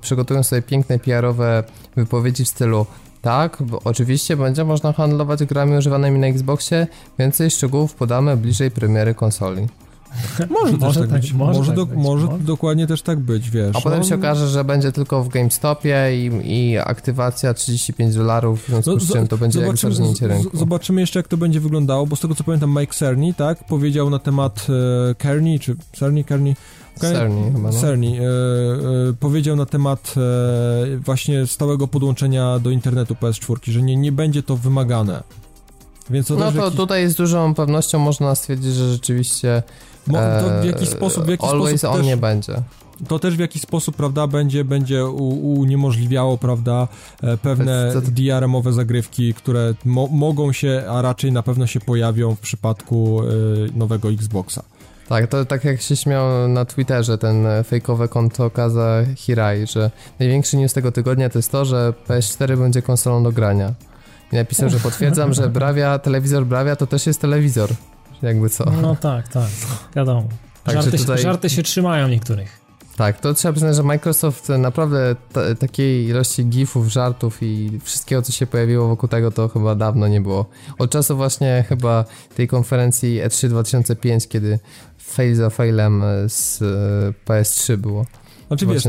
przygotują 0.01 0.43
sobie 0.43 0.61
piękne 0.61 0.99
PR-owe 0.99 1.63
wypowiedzi 1.95 2.45
w 2.45 2.49
stylu 2.49 2.85
tak, 3.21 3.57
bo 3.59 3.81
oczywiście 3.83 4.37
będzie 4.37 4.63
można 4.63 4.93
handlować 4.93 5.43
grami 5.43 5.77
używanymi 5.77 6.19
na 6.19 6.27
Xboxie. 6.27 6.87
Więcej 7.19 7.51
szczegółów 7.51 7.95
podamy 7.95 8.37
bliżej 8.37 8.71
premiery 8.71 9.15
konsoli. 9.15 9.67
Może, 10.49 10.77
może 10.77 10.99
tak, 10.99 11.09
tak 11.09 11.21
być. 11.21 11.33
Może, 11.33 11.59
może, 11.59 11.71
tak 11.71 11.75
do, 11.75 11.85
być. 11.85 11.97
może, 11.97 12.27
dokładnie 12.39 12.87
też 12.87 13.01
tak 13.01 13.19
być, 13.19 13.49
wiesz. 13.49 13.75
A 13.75 13.81
potem 13.81 13.99
no, 13.99 14.05
się 14.05 14.15
okaże, 14.15 14.47
że 14.47 14.63
będzie 14.63 14.91
tylko 14.91 15.23
w 15.23 15.29
GameStopie 15.29 16.09
i, 16.13 16.31
i 16.43 16.77
aktywacja 16.77 17.53
35 17.53 18.15
dolarów, 18.15 18.63
w 18.63 18.67
związku 18.67 18.91
no, 18.91 18.99
z 18.99 19.13
czym 19.13 19.27
to 19.27 19.37
będzie 19.37 19.59
zobaczymy, 19.59 20.07
jak 20.07 20.21
rynku. 20.21 20.57
Zobaczymy 20.57 21.01
jeszcze, 21.01 21.19
jak 21.19 21.27
to 21.27 21.37
będzie 21.37 21.59
wyglądało, 21.59 22.05
bo 22.05 22.15
z 22.15 22.19
tego 22.19 22.35
co 22.35 22.43
pamiętam 22.43 22.79
Mike 22.79 22.93
Cerny, 22.93 23.33
tak, 23.33 23.63
powiedział 23.63 24.09
na 24.09 24.19
temat 24.19 24.67
e, 25.11 25.15
Kearney, 25.15 25.59
czy 25.59 25.75
Cerny, 25.93 26.23
Kearney, 26.23 26.55
Cerny 26.95 27.51
chyba, 27.51 27.71
no. 27.71 27.79
Cerny 27.79 28.07
e, 28.07 28.21
e, 29.09 29.13
powiedział 29.19 29.55
na 29.55 29.65
temat 29.65 30.13
e, 30.17 30.97
właśnie 30.97 31.47
stałego 31.47 31.87
podłączenia 31.87 32.59
do 32.59 32.69
internetu 32.69 33.13
PS4, 33.13 33.71
że 33.71 33.81
nie, 33.81 33.95
nie 33.95 34.11
będzie 34.11 34.43
to 34.43 34.57
wymagane. 34.57 35.23
Więc 36.09 36.27
to 36.27 36.35
no 36.35 36.51
to 36.51 36.63
jakiś... 36.65 36.77
tutaj 36.77 37.09
z 37.09 37.15
dużą 37.15 37.53
pewnością 37.53 37.99
można 37.99 38.35
stwierdzić, 38.35 38.73
że 38.73 38.91
rzeczywiście 38.91 39.63
to 40.05 40.61
w 40.61 40.65
jakiś 40.65 40.89
sposób, 40.89 41.25
w 41.25 41.29
jaki 41.29 41.45
always 41.45 41.79
sposób 41.79 41.95
on 41.95 41.97
też, 41.97 42.07
nie 42.07 42.17
będzie. 42.17 42.53
To 43.07 43.19
też 43.19 43.35
w 43.35 43.39
jakiś 43.39 43.61
sposób, 43.61 43.95
prawda, 43.95 44.27
będzie, 44.27 44.65
będzie 44.65 45.05
uniemożliwiało, 45.05 46.37
prawda, 46.37 46.87
pewne 47.41 47.93
DRM-owe 48.01 48.73
zagrywki, 48.73 49.33
które 49.33 49.73
mo 49.85 50.07
mogą 50.07 50.51
się, 50.51 50.83
a 50.89 51.01
raczej 51.01 51.31
na 51.31 51.43
pewno 51.43 51.67
się 51.67 51.79
pojawią 51.79 52.35
w 52.35 52.39
przypadku 52.39 53.23
y, 53.23 53.69
nowego 53.75 54.09
Xboxa. 54.09 54.63
Tak, 55.09 55.27
to 55.27 55.45
tak 55.45 55.63
jak 55.63 55.81
się 55.81 55.95
śmiał 55.95 56.47
na 56.47 56.65
Twitterze 56.65 57.17
ten 57.17 57.45
fejkowe 57.67 58.07
konto 58.07 58.49
Kaza 58.49 59.03
Hirai, 59.15 59.67
że 59.67 59.91
największy 60.19 60.57
news 60.57 60.73
tego 60.73 60.91
tygodnia 60.91 61.29
to 61.29 61.39
jest 61.39 61.51
to, 61.51 61.65
że 61.65 61.93
PS4 62.07 62.57
będzie 62.57 62.81
konsolą 62.81 63.23
do 63.23 63.31
grania. 63.31 63.73
I 64.31 64.35
napisał, 64.35 64.69
że 64.69 64.79
potwierdzam, 64.79 65.33
że 65.33 65.49
Bravia, 65.49 65.99
telewizor 65.99 66.45
Bravia 66.45 66.75
to 66.75 66.87
też 66.87 67.07
jest 67.07 67.21
telewizor. 67.21 67.69
Jakby 68.23 68.49
co. 68.49 68.71
No 68.81 68.95
tak, 68.95 69.27
tak, 69.27 69.49
wiadomo. 69.95 70.23
Żarty, 70.67 70.97
tutaj... 70.97 71.21
żarty 71.21 71.49
się 71.49 71.63
trzymają 71.63 72.07
niektórych. 72.07 72.61
Tak, 72.97 73.19
to 73.19 73.33
trzeba 73.33 73.51
przyznać, 73.51 73.75
że 73.75 73.83
Microsoft 73.83 74.49
naprawdę 74.49 75.15
takiej 75.59 76.07
ilości 76.07 76.45
gifów, 76.45 76.87
żartów 76.87 77.37
i 77.41 77.79
wszystkiego, 77.83 78.21
co 78.21 78.31
się 78.31 78.47
pojawiło 78.47 78.87
wokół 78.87 79.09
tego, 79.09 79.31
to 79.31 79.49
chyba 79.49 79.75
dawno 79.75 80.07
nie 80.07 80.21
było. 80.21 80.45
Od 80.77 80.91
czasu 80.91 81.17
właśnie 81.17 81.65
chyba 81.69 82.05
tej 82.35 82.47
konferencji 82.47 83.21
E3 83.21 83.47
2005, 83.47 84.27
kiedy 84.27 84.59
fail 84.97 85.35
za 85.35 85.49
failem 85.49 86.03
z 86.27 86.61
e, 86.61 86.65
PS3 87.25 87.77
było. 87.77 88.05
Znaczy 88.51 88.65
wiesz, 88.65 88.85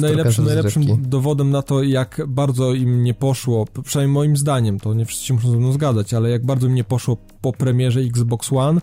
najlepszym, 0.00 0.44
najlepszym 0.44 0.84
dowodem 0.98 1.50
na 1.50 1.62
to, 1.62 1.82
jak 1.82 2.20
bardzo 2.28 2.74
im 2.74 3.04
nie 3.04 3.14
poszło, 3.14 3.66
przynajmniej 3.84 4.14
moim 4.14 4.36
zdaniem, 4.36 4.80
to 4.80 4.94
nie 4.94 5.06
wszyscy 5.06 5.32
muszą 5.32 5.50
ze 5.50 5.56
mną 5.56 5.72
zgadzać, 5.72 6.14
ale 6.14 6.30
jak 6.30 6.46
bardzo 6.46 6.66
im 6.66 6.74
nie 6.74 6.84
poszło 6.84 7.16
po 7.40 7.52
premierze 7.52 8.00
Xbox 8.00 8.52
One, 8.52 8.80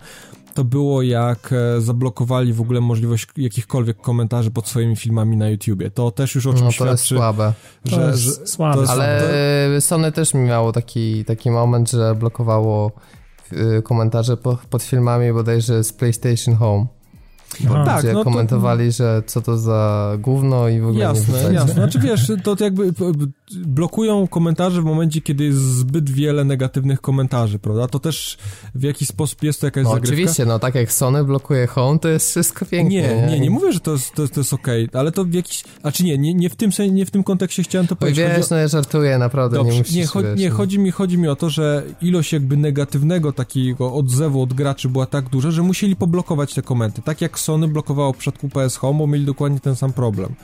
to 0.54 0.64
było 0.64 1.02
jak 1.02 1.50
e, 1.52 1.80
zablokowali 1.80 2.52
w 2.52 2.60
ogóle 2.60 2.80
możliwość 2.80 3.26
jakichkolwiek 3.36 4.00
komentarzy 4.00 4.50
pod 4.50 4.68
swoimi 4.68 4.96
filmami 4.96 5.36
na 5.36 5.48
YouTubie. 5.48 5.90
To 5.90 6.10
też 6.10 6.34
już 6.34 6.46
o 6.46 6.50
czymś 6.50 6.62
no, 6.62 6.66
to 6.66 6.72
świadczy. 6.72 6.92
Jest 6.92 7.04
słabe. 7.04 7.52
Że, 7.84 7.96
to 7.96 8.08
jest 8.08 8.20
że, 8.20 8.46
słabe. 8.46 8.74
To 8.74 8.80
jest, 8.80 8.92
ale 8.92 9.22
to... 9.74 9.80
Sony 9.80 10.12
też 10.12 10.34
miało 10.34 10.72
taki, 10.72 11.24
taki 11.24 11.50
moment, 11.50 11.90
że 11.90 12.14
blokowało 12.14 12.92
e, 13.52 13.82
komentarze 13.82 14.36
pod 14.70 14.82
filmami 14.82 15.32
bodajże 15.32 15.84
z 15.84 15.92
PlayStation 15.92 16.54
Home. 16.54 16.86
Bo 17.60 17.84
tak, 17.84 18.04
no 18.14 18.24
komentowali, 18.24 18.86
to... 18.86 18.92
że 18.92 19.22
co 19.26 19.42
to 19.42 19.58
za 19.58 20.12
gówno 20.18 20.68
i 20.68 20.80
w 20.80 20.86
ogóle 20.86 21.04
jasne, 21.04 21.44
nie 21.44 21.54
Jasne, 21.54 21.74
Znaczy 21.74 21.98
wiesz, 21.98 22.32
to 22.42 22.56
jakby 22.60 22.92
blokują 23.52 24.28
komentarze 24.28 24.82
w 24.82 24.84
momencie, 24.84 25.20
kiedy 25.20 25.44
jest 25.44 25.58
zbyt 25.58 26.10
wiele 26.10 26.44
negatywnych 26.44 27.00
komentarzy, 27.00 27.58
prawda? 27.58 27.88
To 27.88 27.98
też 27.98 28.38
w 28.74 28.82
jakiś 28.82 29.08
sposób 29.08 29.42
jest 29.42 29.60
to 29.60 29.66
jakaś 29.66 29.84
no, 29.84 29.90
zagrywka. 29.90 30.14
Oczywiście, 30.14 30.46
no 30.46 30.58
tak 30.58 30.74
jak 30.74 30.92
Sony 30.92 31.24
blokuje 31.24 31.66
Home, 31.66 31.98
to 31.98 32.08
jest 32.08 32.30
wszystko 32.30 32.66
pięknie. 32.66 33.02
Nie, 33.02 33.26
nie, 33.26 33.40
nie 33.40 33.50
mówię, 33.50 33.72
że 33.72 33.80
to 33.80 33.92
jest, 33.92 34.14
to, 34.14 34.28
to 34.28 34.40
jest 34.40 34.52
okej, 34.52 34.84
okay, 34.84 35.00
ale 35.00 35.12
to 35.12 35.24
w 35.24 35.32
jakiś, 35.32 35.64
a 35.82 35.92
czy 35.92 36.04
nie, 36.04 36.18
nie, 36.18 36.34
nie, 36.34 36.50
w 36.50 36.56
tym 36.56 36.70
nie 36.90 37.06
w 37.06 37.10
tym 37.10 37.24
kontekście 37.24 37.62
chciałem 37.62 37.86
to 37.86 37.96
powiedzieć. 37.96 38.26
Wiesz, 38.36 38.50
no 38.50 38.56
ja 38.56 38.68
żartuję, 38.68 39.18
naprawdę, 39.18 39.56
Dobrze, 39.56 39.72
nie 39.72 39.78
musisz, 39.78 39.94
nie, 39.94 40.06
cho 40.06 40.22
nie, 40.22 40.50
no. 40.50 40.56
chodzi 40.56 40.78
mi, 40.78 40.90
chodzi 40.90 41.18
mi 41.18 41.28
o 41.28 41.36
to, 41.36 41.50
że 41.50 41.82
ilość 42.02 42.32
jakby 42.32 42.56
negatywnego 42.56 43.32
takiego 43.32 43.94
odzewu 43.94 44.42
od 44.42 44.54
graczy 44.54 44.88
była 44.88 45.06
tak 45.06 45.28
duża, 45.28 45.50
że 45.50 45.62
musieli 45.62 45.96
poblokować 45.96 46.54
te 46.54 46.62
komenty. 46.62 47.02
Tak 47.02 47.20
jak 47.20 47.38
Sony 47.38 47.68
blokowało 47.68 48.12
w 48.12 48.16
przypadku 48.16 48.48
PS 48.48 48.76
Home, 48.76 48.98
bo 48.98 49.06
mieli 49.06 49.24
dokładnie 49.24 49.60
ten 49.60 49.76
sam 49.76 49.92
problem. 49.92 50.34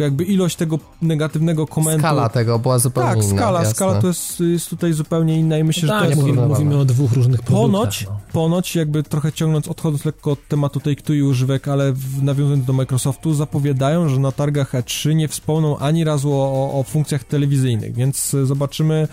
Tylko 0.00 0.04
jakby 0.04 0.24
ilość 0.24 0.56
tego 0.56 0.78
negatywnego 1.02 1.66
komentu... 1.66 2.00
Skala 2.00 2.28
tego 2.28 2.58
była 2.58 2.78
zupełnie 2.78 3.10
tak, 3.10 3.24
inna. 3.24 3.36
skala, 3.36 3.58
jasne. 3.58 3.74
skala 3.74 4.00
to 4.00 4.06
jest, 4.06 4.40
jest 4.40 4.70
tutaj 4.70 4.92
zupełnie 4.92 5.38
inna 5.38 5.58
i 5.58 5.64
myślę, 5.64 5.88
tak, 5.88 5.98
że 5.98 6.04
to 6.04 6.10
jest... 6.10 6.20
Mówimy, 6.20 6.46
mówimy 6.46 6.78
o 6.78 6.84
dwóch 6.84 7.12
różnych 7.12 7.42
produktach. 7.42 7.72
Ponoć, 7.72 8.06
no. 8.06 8.20
ponoć 8.32 8.76
jakby 8.76 9.02
trochę 9.02 9.32
ciągnąc, 9.32 9.68
odchodząc 9.68 10.04
lekko 10.04 10.30
od 10.30 10.48
tematu 10.48 10.80
tej 10.80 10.96
i 11.08 11.22
używek, 11.22 11.68
ale 11.68 11.92
w, 11.92 12.22
nawiązując 12.22 12.64
do 12.64 12.72
Microsoftu, 12.72 13.34
zapowiadają, 13.34 14.08
że 14.08 14.20
na 14.20 14.32
targach 14.32 14.72
E3 14.72 15.14
nie 15.14 15.28
wspomną 15.28 15.78
ani 15.78 16.04
razu 16.04 16.32
o, 16.32 16.80
o 16.80 16.82
funkcjach 16.82 17.24
telewizyjnych, 17.24 17.94
więc 17.94 18.36
zobaczymy 18.44 19.08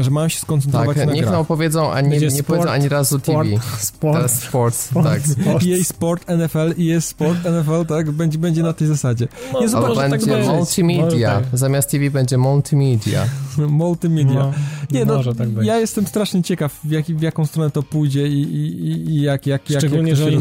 że 0.00 0.10
mają 0.10 0.28
się 0.28 0.38
skoncentrować 0.38 0.96
tak, 0.96 1.06
na 1.06 1.12
niech 1.12 1.22
grach. 1.22 1.32
nam 1.32 1.40
opowiedzą, 1.40 1.92
a 1.92 2.00
nie, 2.00 2.18
nie 2.18 2.42
powiedzą 2.42 2.70
ani 2.70 2.88
razu 2.88 3.18
sport, 3.18 3.48
TV. 3.48 3.62
Sport, 3.78 4.32
sport, 4.32 4.74
sport, 4.90 5.06
tak. 5.06 5.22
Sport. 5.22 5.64
EA 5.66 5.84
Sport 5.84 6.28
NFL, 6.28 6.74
EA 6.82 7.00
Sport 7.00 7.38
NFL, 7.44 7.86
tak, 7.88 8.10
będzie, 8.10 8.38
będzie 8.38 8.62
na 8.62 8.72
tej 8.72 8.88
zasadzie. 8.88 9.28
No, 9.52 9.60
nie 9.60 9.68
zobacz, 9.68 9.96
tak 9.96 10.10
będzie 10.10 10.26
tak 10.26 10.46
multimedia. 10.46 11.34
Tak. 11.34 11.44
Zamiast 11.52 11.90
TV 11.90 12.10
będzie 12.10 12.38
multimedia. 12.38 13.24
multimedia. 13.58 14.34
No, 14.34 14.52
nie, 14.90 15.04
no, 15.04 15.34
tak 15.34 15.48
ja 15.62 15.78
jestem 15.78 16.06
strasznie 16.06 16.42
ciekaw, 16.42 16.80
w, 16.84 16.90
jak, 16.90 17.04
w 17.04 17.22
jaką 17.22 17.46
stronę 17.46 17.70
to 17.70 17.82
pójdzie 17.82 18.28
i, 18.28 18.42
i, 18.42 19.10
i 19.10 19.22
jak, 19.22 19.46
jak, 19.46 19.62
Szczególnie, 19.64 20.10
jak 20.10 20.18
że 20.18 20.24
oni, 20.24 20.36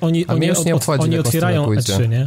oni, 0.00 0.26
oni, 0.26 0.46
już 0.46 0.64
nie 0.64 0.74
obchodzi, 0.74 1.04
oni 1.04 1.18
otwierają 1.18 1.66
E3, 1.66 2.08
nie? 2.08 2.26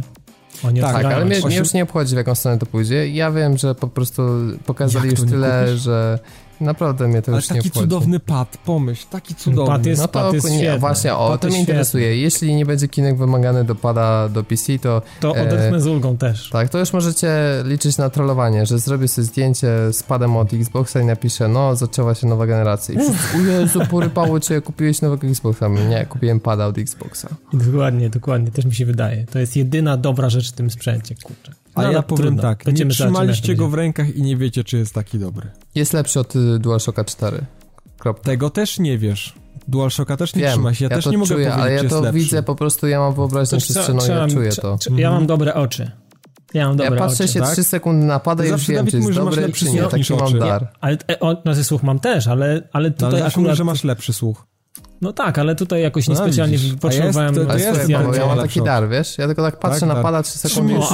Oni 0.64 0.80
tak, 0.80 1.04
ale 1.04 1.24
mnie, 1.24 1.40
mnie, 1.40 1.56
już 1.56 1.74
nie 1.74 1.82
obchodzi, 1.82 2.14
w 2.14 2.16
jaką 2.16 2.34
stronę 2.34 2.58
to 2.58 2.66
pójdzie. 2.66 3.08
Ja 3.08 3.30
wiem, 3.30 3.58
że 3.58 3.74
po 3.74 3.88
prostu 3.88 4.22
pokazali 4.66 5.10
już 5.10 5.20
tyle, 5.20 5.64
kupisz? 5.64 5.82
że 5.82 6.18
Naprawdę 6.60 7.08
mnie 7.08 7.22
to 7.22 7.32
Ale 7.32 7.36
już 7.36 7.46
taki 7.46 7.70
cudowny 7.70 8.20
pad, 8.20 8.58
pomyśl, 8.64 9.06
taki 9.10 9.34
cudowny. 9.34 9.74
Pad 9.74 9.86
jest, 9.86 10.02
no 10.02 10.08
to 10.08 10.20
pad 10.20 10.34
jest 10.34 10.50
nie, 10.50 10.78
właśnie, 10.78 11.14
o, 11.14 11.28
pad 11.30 11.40
to 11.40 11.48
mnie 11.48 11.60
interesuje. 11.60 12.16
Jeśli 12.16 12.54
nie 12.54 12.66
będzie 12.66 12.88
kinek 12.88 13.16
wymagany 13.16 13.64
do 13.64 13.74
pada 13.74 14.28
do 14.28 14.44
PC, 14.44 14.78
to... 14.78 15.02
To 15.20 15.36
e, 15.36 15.42
odetchnę 15.42 15.80
z 15.80 15.86
ulgą 15.86 16.16
też. 16.16 16.50
Tak, 16.50 16.68
to 16.68 16.78
już 16.78 16.92
możecie 16.92 17.28
liczyć 17.64 17.98
na 17.98 18.10
trollowanie, 18.10 18.66
że 18.66 18.78
zrobię 18.78 19.08
sobie 19.08 19.24
zdjęcie 19.24 19.92
z 19.92 20.02
padem 20.02 20.36
od 20.36 20.54
Xboxa 20.54 21.00
i 21.00 21.04
napiszę, 21.04 21.48
no, 21.48 21.76
zaczęła 21.76 22.14
się 22.14 22.26
nowa 22.26 22.46
generacja. 22.46 22.94
I 22.94 22.98
wszyscy, 22.98 23.36
o 23.36 23.40
Jezu, 23.40 23.80
porypało 23.90 24.40
cię, 24.40 24.60
kupiłeś 24.60 25.02
nowego 25.02 25.26
Xboxa. 25.26 25.68
Nie, 25.68 26.06
kupiłem 26.06 26.40
pada 26.40 26.66
od 26.66 26.78
Xboxa. 26.78 27.28
Dokładnie, 27.52 28.10
dokładnie, 28.10 28.50
też 28.50 28.64
mi 28.64 28.74
się 28.74 28.86
wydaje. 28.86 29.26
To 29.26 29.38
jest 29.38 29.56
jedyna 29.56 29.96
dobra 29.96 30.30
rzecz 30.30 30.52
w 30.52 30.52
tym 30.52 30.70
sprzęcie, 30.70 31.14
kurczę. 31.14 31.52
A 31.78 31.82
no, 31.82 31.92
ja 31.92 32.02
powiem 32.02 32.24
trudno. 32.24 32.42
tak, 32.42 32.64
Będziemy 32.64 32.88
nie 32.88 32.94
trzymaliście 32.94 33.54
go 33.54 33.68
w 33.68 33.74
rękach 33.74 34.16
i 34.16 34.22
nie 34.22 34.36
wiecie, 34.36 34.64
czy 34.64 34.78
jest 34.78 34.94
taki 34.94 35.18
dobry. 35.18 35.50
Jest 35.74 35.92
lepszy 35.92 36.20
od 36.20 36.36
y, 36.36 36.58
DualShocka 36.58 37.04
4. 37.04 37.44
Kropka. 37.98 38.24
Tego 38.24 38.50
też 38.50 38.78
nie 38.78 38.98
wiesz. 38.98 39.34
DualShocka 39.68 40.16
też 40.16 40.34
nie 40.34 40.42
Wiem, 40.42 40.52
trzyma 40.52 40.74
się. 40.74 40.84
Ja, 40.84 40.88
ja 40.90 40.96
też 40.96 41.06
nie 41.06 41.18
mogę 41.18 41.34
czuję, 41.34 41.50
powiedzieć, 41.50 41.62
ale 41.62 41.84
ja 41.84 41.90
to 41.90 42.00
lepszy. 42.00 42.18
widzę, 42.18 42.42
po 42.42 42.54
prostu 42.54 42.86
ja 42.86 43.00
mam 43.00 43.14
wyobraźnię 43.14 43.58
przestrzenną 43.58 44.06
i 44.06 44.08
ja 44.08 44.28
czuję 44.28 44.50
to. 44.52 44.78
Ja 44.96 45.10
mam 45.10 45.26
dobre 45.26 45.54
oczy. 45.54 45.90
Ja 46.54 46.66
mam 46.68 46.76
dobre 46.76 46.94
Ja 46.94 46.98
patrzę 46.98 47.24
oczy, 47.24 47.32
się 47.32 47.40
tak? 47.40 47.52
3 47.52 47.64
sekundy 47.64 48.06
napada 48.06 48.44
i 48.46 48.48
już 48.48 48.66
wiem, 48.68 48.86
czy 48.86 48.96
jest 48.96 49.12
dobry, 49.12 49.52
czy 49.52 49.64
nie. 49.64 49.82
Taki 49.82 50.14
mam 50.14 50.38
dar. 50.38 50.72
Ale, 50.80 50.98
o, 51.20 51.36
no, 51.44 51.64
słuch 51.64 51.82
mam 51.82 51.98
też, 51.98 52.26
ale, 52.26 52.68
ale 52.72 52.90
tutaj 52.90 53.10
no, 53.10 53.16
ale 53.16 53.26
akurat... 53.26 53.56
że 53.56 53.64
masz 53.64 53.84
lepszy 53.84 54.12
słuch. 54.12 54.46
No 55.00 55.12
tak, 55.12 55.38
ale 55.38 55.54
tutaj 55.56 55.82
jakoś 55.82 56.08
No, 56.08 56.14
niespecjalnie 56.14 56.58
widzisz. 56.58 56.74
potrzebowałem 56.74 57.34
jest- 57.34 57.46
to- 57.48 57.52
to 57.52 57.58
jest 57.58 57.92
Paweł, 57.92 58.14
ja 58.14 58.26
mam 58.26 58.38
taki 58.38 58.60
od- 58.60 58.66
dar, 58.66 58.88
wiesz? 58.88 59.18
Ja 59.18 59.26
tylko 59.26 59.42
tak 59.42 59.58
patrzę, 59.58 59.80
Tak, 59.80 59.88
dar. 59.88 59.96
napada 59.96 60.22
3 60.22 60.38
sekundy 60.38 60.72
minuty 60.72 60.86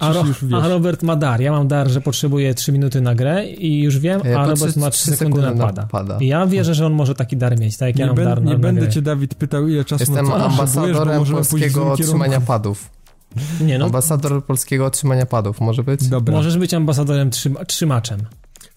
a, 0.00 0.06
a, 0.08 0.12
Ro- 0.12 0.24
już 0.26 0.44
wiesz. 0.44 0.60
a 0.64 0.68
Robert 0.68 1.02
ma 1.02 1.16
dar. 1.16 1.40
Ja 1.40 1.52
mam 1.52 1.68
dar, 1.68 1.88
że 1.88 2.00
potrzebuję 2.00 2.54
3 2.54 2.72
minuty 2.72 3.00
na 3.00 3.14
grę 3.14 3.46
i 3.46 3.82
już 3.82 3.98
wiem, 3.98 4.20
Ja 4.24 4.40
a 4.40 4.46
Robert 4.46 4.76
ma 4.76 4.90
trzy 4.90 5.02
3 5.02 5.16
sekundy 5.16 5.40
sekundy 5.40 5.58
napada. 5.60 5.82
napada. 5.82 6.18
I 6.20 6.26
ja 6.26 6.46
wierzę, 6.46 6.74
że 6.74 6.86
on 6.86 6.92
może 6.92 7.14
taki 7.14 7.36
dar 7.36 7.58
mieć, 7.58 7.76
tak 7.76 7.86
jak 7.88 7.98
ja 7.98 8.04
Nie, 8.04 8.06
mam 8.06 8.16
ben, 8.16 8.24
dar 8.24 8.42
na, 8.42 8.46
nie 8.50 8.52
na 8.56 8.58
będę 8.62 8.80
gry. 8.80 8.90
cię, 8.90 9.02
Dawid, 9.02 9.34
pytał, 9.34 9.68
ile 9.68 9.84
czasu 9.84 10.02
Jestem 10.02 10.28
na 10.28 10.34
ambasadorem 10.34 11.24
polskiego 11.24 11.92
otrzymania 11.92 12.40
padów. 12.40 12.90
Nie 13.60 13.78
no, 13.78 13.84
Ambasador 13.84 14.44
polskiego 14.44 14.86
otrzymania 14.86 15.26
padów, 15.26 15.60
może 15.60 15.82
być? 15.82 16.08
Dobra. 16.08 16.34
możesz 16.34 16.58
być 16.58 16.74
ambasadorem 16.74 17.30
trzyma, 17.30 17.64
trzymaczem. 17.64 18.20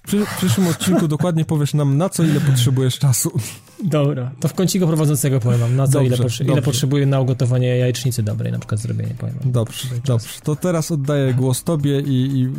Przy, 0.05 0.25
w 0.25 0.37
przyszłym 0.37 0.67
odcinku 0.67 1.07
dokładnie 1.07 1.45
powiesz 1.45 1.73
nam, 1.73 1.97
na 1.97 2.09
co 2.09 2.23
ile 2.23 2.39
potrzebujesz 2.39 2.99
czasu. 2.99 3.31
Dobra, 3.83 4.31
to 4.39 4.47
w 4.47 4.53
kąciku 4.53 4.87
prowadzącego 4.87 5.39
powiem 5.39 5.59
wam, 5.59 5.75
na 5.75 5.87
co 5.87 5.91
Dobrze, 5.93 6.07
ile, 6.07 6.17
potrze- 6.17 6.41
ile 6.43 6.47
dobrze. 6.47 6.61
potrzebuję 6.61 7.05
na 7.05 7.19
ugotowanie 7.19 7.67
jajecznicy 7.67 8.23
dobrej, 8.23 8.51
na 8.51 8.59
przykład 8.59 8.81
zrobienie, 8.81 9.13
powiem 9.17 9.35
wam. 9.41 9.51
Dobrze, 9.51 9.87
dobrze. 10.05 10.27
To 10.43 10.55
teraz 10.55 10.91
oddaję 10.91 11.33
głos 11.33 11.63
tobie 11.63 11.99
i, 11.99 12.39
i 12.41 12.49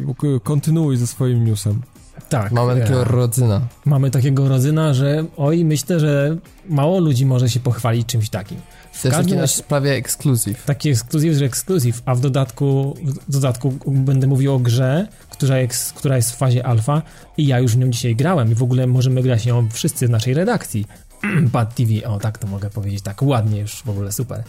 kontynuuj 0.43 0.97
ze 0.97 1.06
swoim 1.06 1.44
newsem. 1.44 1.81
Tak. 2.28 2.52
Mamy 2.52 2.73
e, 2.73 2.81
takiego 2.81 3.05
rodzyna. 3.05 3.60
mamy 3.85 4.10
takiego 4.10 4.48
rodzyna, 4.48 4.94
że 4.94 5.24
oj, 5.36 5.64
myślę, 5.64 6.01
że 6.01 6.36
mało 6.68 7.01
ludzi 7.01 7.27
może 7.27 7.48
się 7.51 7.60
pochwalić 7.60 8.06
czymś 8.06 8.28
takim. 8.31 8.59
W 8.93 9.02
To 9.02 9.09
jest 9.09 9.16
taki 9.16 9.16
każdym 9.16 9.39
nasz 9.39 9.62
prawie 9.62 9.93
ekskluzyw. 9.93 10.64
taki 10.64 10.89
ekskluzyw, 10.90 11.35
że 11.35 11.44
ekskluzyw, 11.44 12.02
a 12.05 12.14
w 12.14 12.20
dodatku, 12.20 12.97
w 13.28 13.32
dodatku 13.32 13.73
będę 13.86 14.27
mówił 14.27 14.55
o 14.55 14.59
grze, 14.59 15.09
która 15.36 15.58
jest, 15.58 15.92
która 15.92 16.16
jest 16.16 16.32
w 16.32 16.36
fazie 16.36 16.66
alfa 16.66 17.02
i 17.36 17.46
ja 17.46 17.58
już 17.58 17.72
w 17.72 17.78
nią 17.78 17.90
dzisiaj 17.90 18.16
grałem 18.16 18.52
i 18.52 18.54
w 18.54 18.62
ogóle 18.62 18.86
możemy 18.86 19.22
grać 19.22 19.46
nią 19.46 19.68
wszyscy 19.72 20.06
w 20.06 20.10
naszej 20.10 20.34
redakcji. 20.34 20.86
Bad 21.52 21.74
TV, 21.74 22.08
o 22.08 22.18
tak 22.18 22.38
to 22.38 22.46
mogę 22.46 22.70
powiedzieć, 22.70 23.02
tak 23.02 23.22
ładnie 23.22 23.60
już 23.60 23.82
w 23.82 23.88
ogóle 23.88 24.12
super. 24.12 24.42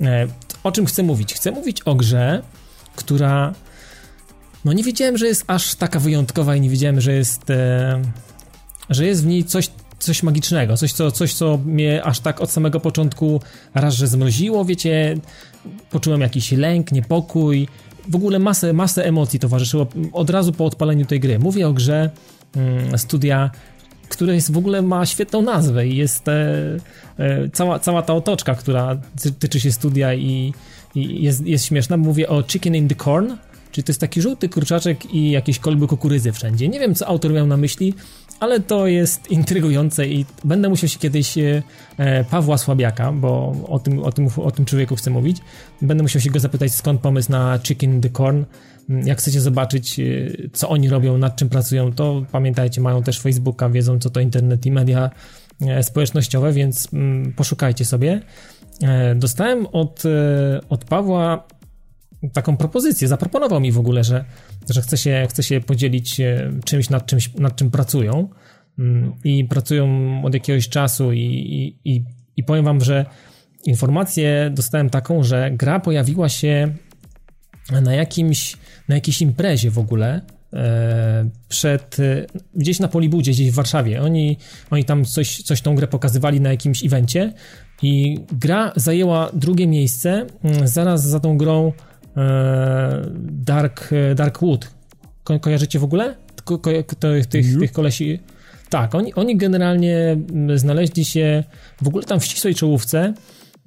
E, 0.00 0.26
o 0.62 0.72
czym 0.72 0.86
chcę 0.86 1.02
mówić? 1.02 1.34
Chcę 1.34 1.50
mówić 1.50 1.82
o 1.82 1.94
grze, 1.94 2.42
która 2.96 3.54
no 4.64 4.72
nie 4.72 4.82
wiedziałem, 4.82 5.18
że 5.18 5.26
jest 5.26 5.44
aż 5.46 5.74
taka 5.74 6.00
wyjątkowa 6.00 6.56
i 6.56 6.60
nie 6.60 6.70
wiedziałem, 6.70 7.00
że 7.00 7.12
jest 7.12 7.50
e, 7.50 8.02
że 8.90 9.06
jest 9.06 9.22
w 9.22 9.26
niej 9.26 9.44
coś 9.44 9.70
coś 9.98 10.22
magicznego, 10.22 10.76
coś 10.76 10.92
co, 10.92 11.10
coś, 11.10 11.34
co 11.34 11.58
mnie 11.64 12.04
aż 12.04 12.20
tak 12.20 12.40
od 12.40 12.50
samego 12.50 12.80
początku 12.80 13.40
raz, 13.74 13.94
że 13.94 14.06
zmroziło, 14.06 14.64
wiecie, 14.64 15.16
poczułem 15.90 16.20
jakiś 16.20 16.52
lęk, 16.52 16.92
niepokój, 16.92 17.68
w 18.08 18.16
ogóle 18.16 18.38
masę, 18.38 18.72
masę 18.72 19.04
emocji 19.04 19.38
towarzyszyło 19.38 19.86
od 20.12 20.30
razu 20.30 20.52
po 20.52 20.64
odpaleniu 20.64 21.06
tej 21.06 21.20
gry. 21.20 21.38
Mówię 21.38 21.68
o 21.68 21.72
grze 21.72 22.10
mm, 22.56 22.98
studia, 22.98 23.50
które 24.08 24.34
jest 24.34 24.52
w 24.52 24.56
ogóle 24.58 24.82
ma 24.82 25.06
świetną 25.06 25.42
nazwę 25.42 25.86
i 25.86 25.96
jest 25.96 26.28
e, 26.28 26.32
e, 27.18 27.48
cała, 27.52 27.78
cała 27.78 28.02
ta 28.02 28.14
otoczka, 28.14 28.54
która 28.54 28.96
ty- 29.22 29.32
tyczy 29.32 29.60
się 29.60 29.72
studia 29.72 30.14
i, 30.14 30.54
i 30.94 31.22
jest, 31.22 31.46
jest 31.46 31.64
śmieszna. 31.64 31.96
Mówię 31.96 32.28
o 32.28 32.42
Chicken 32.42 32.74
in 32.74 32.88
the 32.88 32.94
Corn, 32.94 33.32
czyli 33.72 33.84
to 33.84 33.90
jest 33.90 34.00
taki 34.00 34.22
żółty 34.22 34.48
kurczaczek 34.48 35.14
i 35.14 35.30
jakieś 35.30 35.58
kolby 35.58 35.86
kukurydzy 35.86 36.32
wszędzie. 36.32 36.68
Nie 36.68 36.80
wiem, 36.80 36.94
co 36.94 37.06
autor 37.06 37.32
miał 37.32 37.46
na 37.46 37.56
myśli, 37.56 37.94
ale 38.40 38.60
to 38.60 38.86
jest 38.86 39.30
intrygujące 39.30 40.06
i 40.06 40.26
będę 40.44 40.68
musiał 40.68 40.88
się 40.88 40.98
kiedyś 40.98 41.38
e, 41.38 41.62
e, 41.98 42.24
Pawła 42.24 42.58
Słabiaka, 42.58 43.12
bo 43.12 43.56
o 43.68 43.78
tym, 43.78 44.02
o, 44.02 44.12
tym, 44.12 44.28
o 44.36 44.50
tym 44.50 44.64
człowieku 44.64 44.96
chcę 44.96 45.10
mówić, 45.10 45.36
będę 45.82 46.02
musiał 46.02 46.22
się 46.22 46.30
go 46.30 46.40
zapytać, 46.40 46.72
skąd 46.72 47.00
pomysł 47.00 47.32
na 47.32 47.58
Chicken 47.62 48.00
the 48.00 48.10
Corn. 48.10 48.44
Mm, 48.90 49.06
Jak 49.06 49.18
chcecie 49.18 49.40
zobaczyć, 49.40 50.00
e, 50.00 50.02
co 50.52 50.68
oni 50.68 50.88
robią, 50.88 51.18
nad 51.18 51.36
czym 51.36 51.48
pracują, 51.48 51.92
to 51.92 52.24
pamiętajcie, 52.32 52.80
mają 52.80 53.02
też 53.02 53.20
Facebooka, 53.20 53.68
wiedzą, 53.68 53.98
co 53.98 54.10
to 54.10 54.20
internet 54.20 54.66
i 54.66 54.70
media 54.70 55.10
e, 55.60 55.82
społecznościowe, 55.82 56.52
więc 56.52 56.88
mm, 56.92 57.32
poszukajcie 57.32 57.84
sobie. 57.84 58.20
Dostałem 59.16 59.66
od, 59.66 60.02
od 60.68 60.84
Pawła 60.84 61.46
taką 62.32 62.56
propozycję, 62.56 63.08
zaproponował 63.08 63.60
mi 63.60 63.72
w 63.72 63.78
ogóle, 63.78 64.04
że, 64.04 64.24
że 64.70 64.82
chce, 64.82 64.98
się, 64.98 65.26
chce 65.30 65.42
się 65.42 65.60
podzielić 65.60 66.20
e, 66.20 66.50
czymś 66.64 66.90
nad, 66.90 67.06
czymś, 67.06 67.34
nad 67.34 67.56
czym 67.56 67.70
pracują 67.70 68.28
Mm, 68.78 69.12
i 69.24 69.44
pracują 69.44 69.88
od 70.24 70.34
jakiegoś 70.34 70.68
czasu 70.68 71.12
i, 71.12 71.20
i, 71.84 72.04
i, 72.36 72.44
powiem 72.44 72.64
wam, 72.64 72.80
że 72.80 73.06
informację 73.66 74.50
dostałem 74.54 74.90
taką, 74.90 75.22
że 75.22 75.50
gra 75.50 75.80
pojawiła 75.80 76.28
się 76.28 76.74
na 77.82 77.94
jakimś, 77.94 78.56
na 78.88 78.94
jakiejś 78.94 79.22
imprezie 79.22 79.70
w 79.70 79.78
ogóle 79.78 80.20
e, 80.52 81.30
przed, 81.48 81.96
e, 82.00 82.26
gdzieś 82.54 82.80
na 82.80 82.88
Polibudzie, 82.88 83.32
gdzieś 83.32 83.50
w 83.50 83.54
Warszawie. 83.54 84.02
Oni, 84.02 84.36
oni 84.70 84.84
tam 84.84 85.04
coś, 85.04 85.42
coś 85.42 85.60
tą 85.60 85.74
grę 85.74 85.86
pokazywali 85.86 86.40
na 86.40 86.50
jakimś 86.50 86.84
evencie 86.84 87.32
i 87.82 88.18
gra 88.32 88.72
zajęła 88.76 89.30
drugie 89.32 89.66
miejsce 89.66 90.26
mm, 90.44 90.68
zaraz 90.68 91.02
za 91.02 91.20
tą 91.20 91.38
grą 91.38 91.72
Dark, 93.20 93.90
Dark 94.14 94.40
Wood. 94.40 94.70
Ko 95.24 95.40
kojarzycie 95.40 95.78
w 95.78 95.84
ogóle? 95.84 96.14
Ko 96.44 96.58
ko 96.58 96.70
tych, 97.28 97.52
Nie. 97.52 97.58
tych 97.58 97.72
kolesi? 97.72 98.20
Tak, 98.70 98.94
oni, 98.94 99.14
oni 99.14 99.36
generalnie 99.36 99.96
mm, 99.96 100.58
znaleźli 100.58 101.04
się 101.04 101.44
w 101.82 101.88
ogóle 101.88 102.04
tam 102.04 102.20
w 102.20 102.24
ścisłej 102.24 102.54
czołówce 102.54 103.14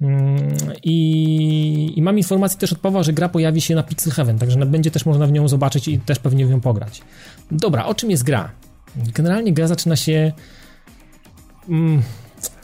mm, 0.00 0.38
i, 0.84 1.92
i 1.96 2.02
mam 2.02 2.18
informację 2.18 2.58
też 2.58 2.72
od 2.72 2.78
Pawła, 2.78 3.02
że 3.02 3.12
gra 3.12 3.28
pojawi 3.28 3.60
się 3.60 3.74
na 3.74 3.82
Pixel 3.82 4.12
Heaven, 4.12 4.38
także 4.38 4.66
będzie 4.66 4.90
też 4.90 5.06
można 5.06 5.26
w 5.26 5.32
nią 5.32 5.48
zobaczyć 5.48 5.88
i 5.88 5.98
też 5.98 6.18
pewnie 6.18 6.46
w 6.46 6.50
nią 6.50 6.60
pograć. 6.60 7.02
Dobra, 7.50 7.84
o 7.84 7.94
czym 7.94 8.10
jest 8.10 8.22
gra? 8.22 8.50
Generalnie 9.14 9.52
gra 9.52 9.66
zaczyna 9.66 9.96
się 9.96 10.32
mm, 11.68 12.02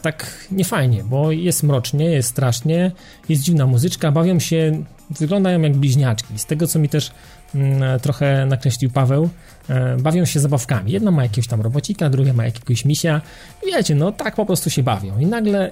tak 0.03 0.47
niefajnie, 0.51 1.05
bo 1.05 1.33
jest 1.33 1.63
mrocznie, 1.63 2.05
jest 2.05 2.29
strasznie, 2.29 2.93
jest 3.29 3.43
dziwna 3.43 3.67
muzyczka, 3.67 4.13
bawią 4.13 4.39
się, 4.39 4.85
wyglądają 5.11 5.61
jak 5.61 5.77
bliźniaczki. 5.77 6.39
Z 6.39 6.47
tego, 6.47 6.67
co 6.67 6.79
mi 6.79 6.89
też 6.89 7.13
mm, 7.55 8.01
trochę 8.01 8.47
nakreślił 8.47 8.91
Paweł, 8.91 9.29
e, 9.69 9.97
bawią 9.97 10.25
się 10.25 10.41
zabawkami. 10.41 10.93
Jedna 10.93 11.11
ma 11.11 11.23
jakiegoś 11.23 11.47
tam 11.47 11.61
robocika, 11.61 12.11
druga 12.11 12.33
ma 12.33 12.45
jakiegoś 12.45 12.85
misia. 12.85 13.21
Wiecie, 13.67 13.95
no 13.95 14.13
tak 14.13 14.35
po 14.35 14.47
prostu 14.47 14.71
się 14.71 14.83
bawią. 14.83 15.19
I 15.19 15.27
nagle 15.27 15.71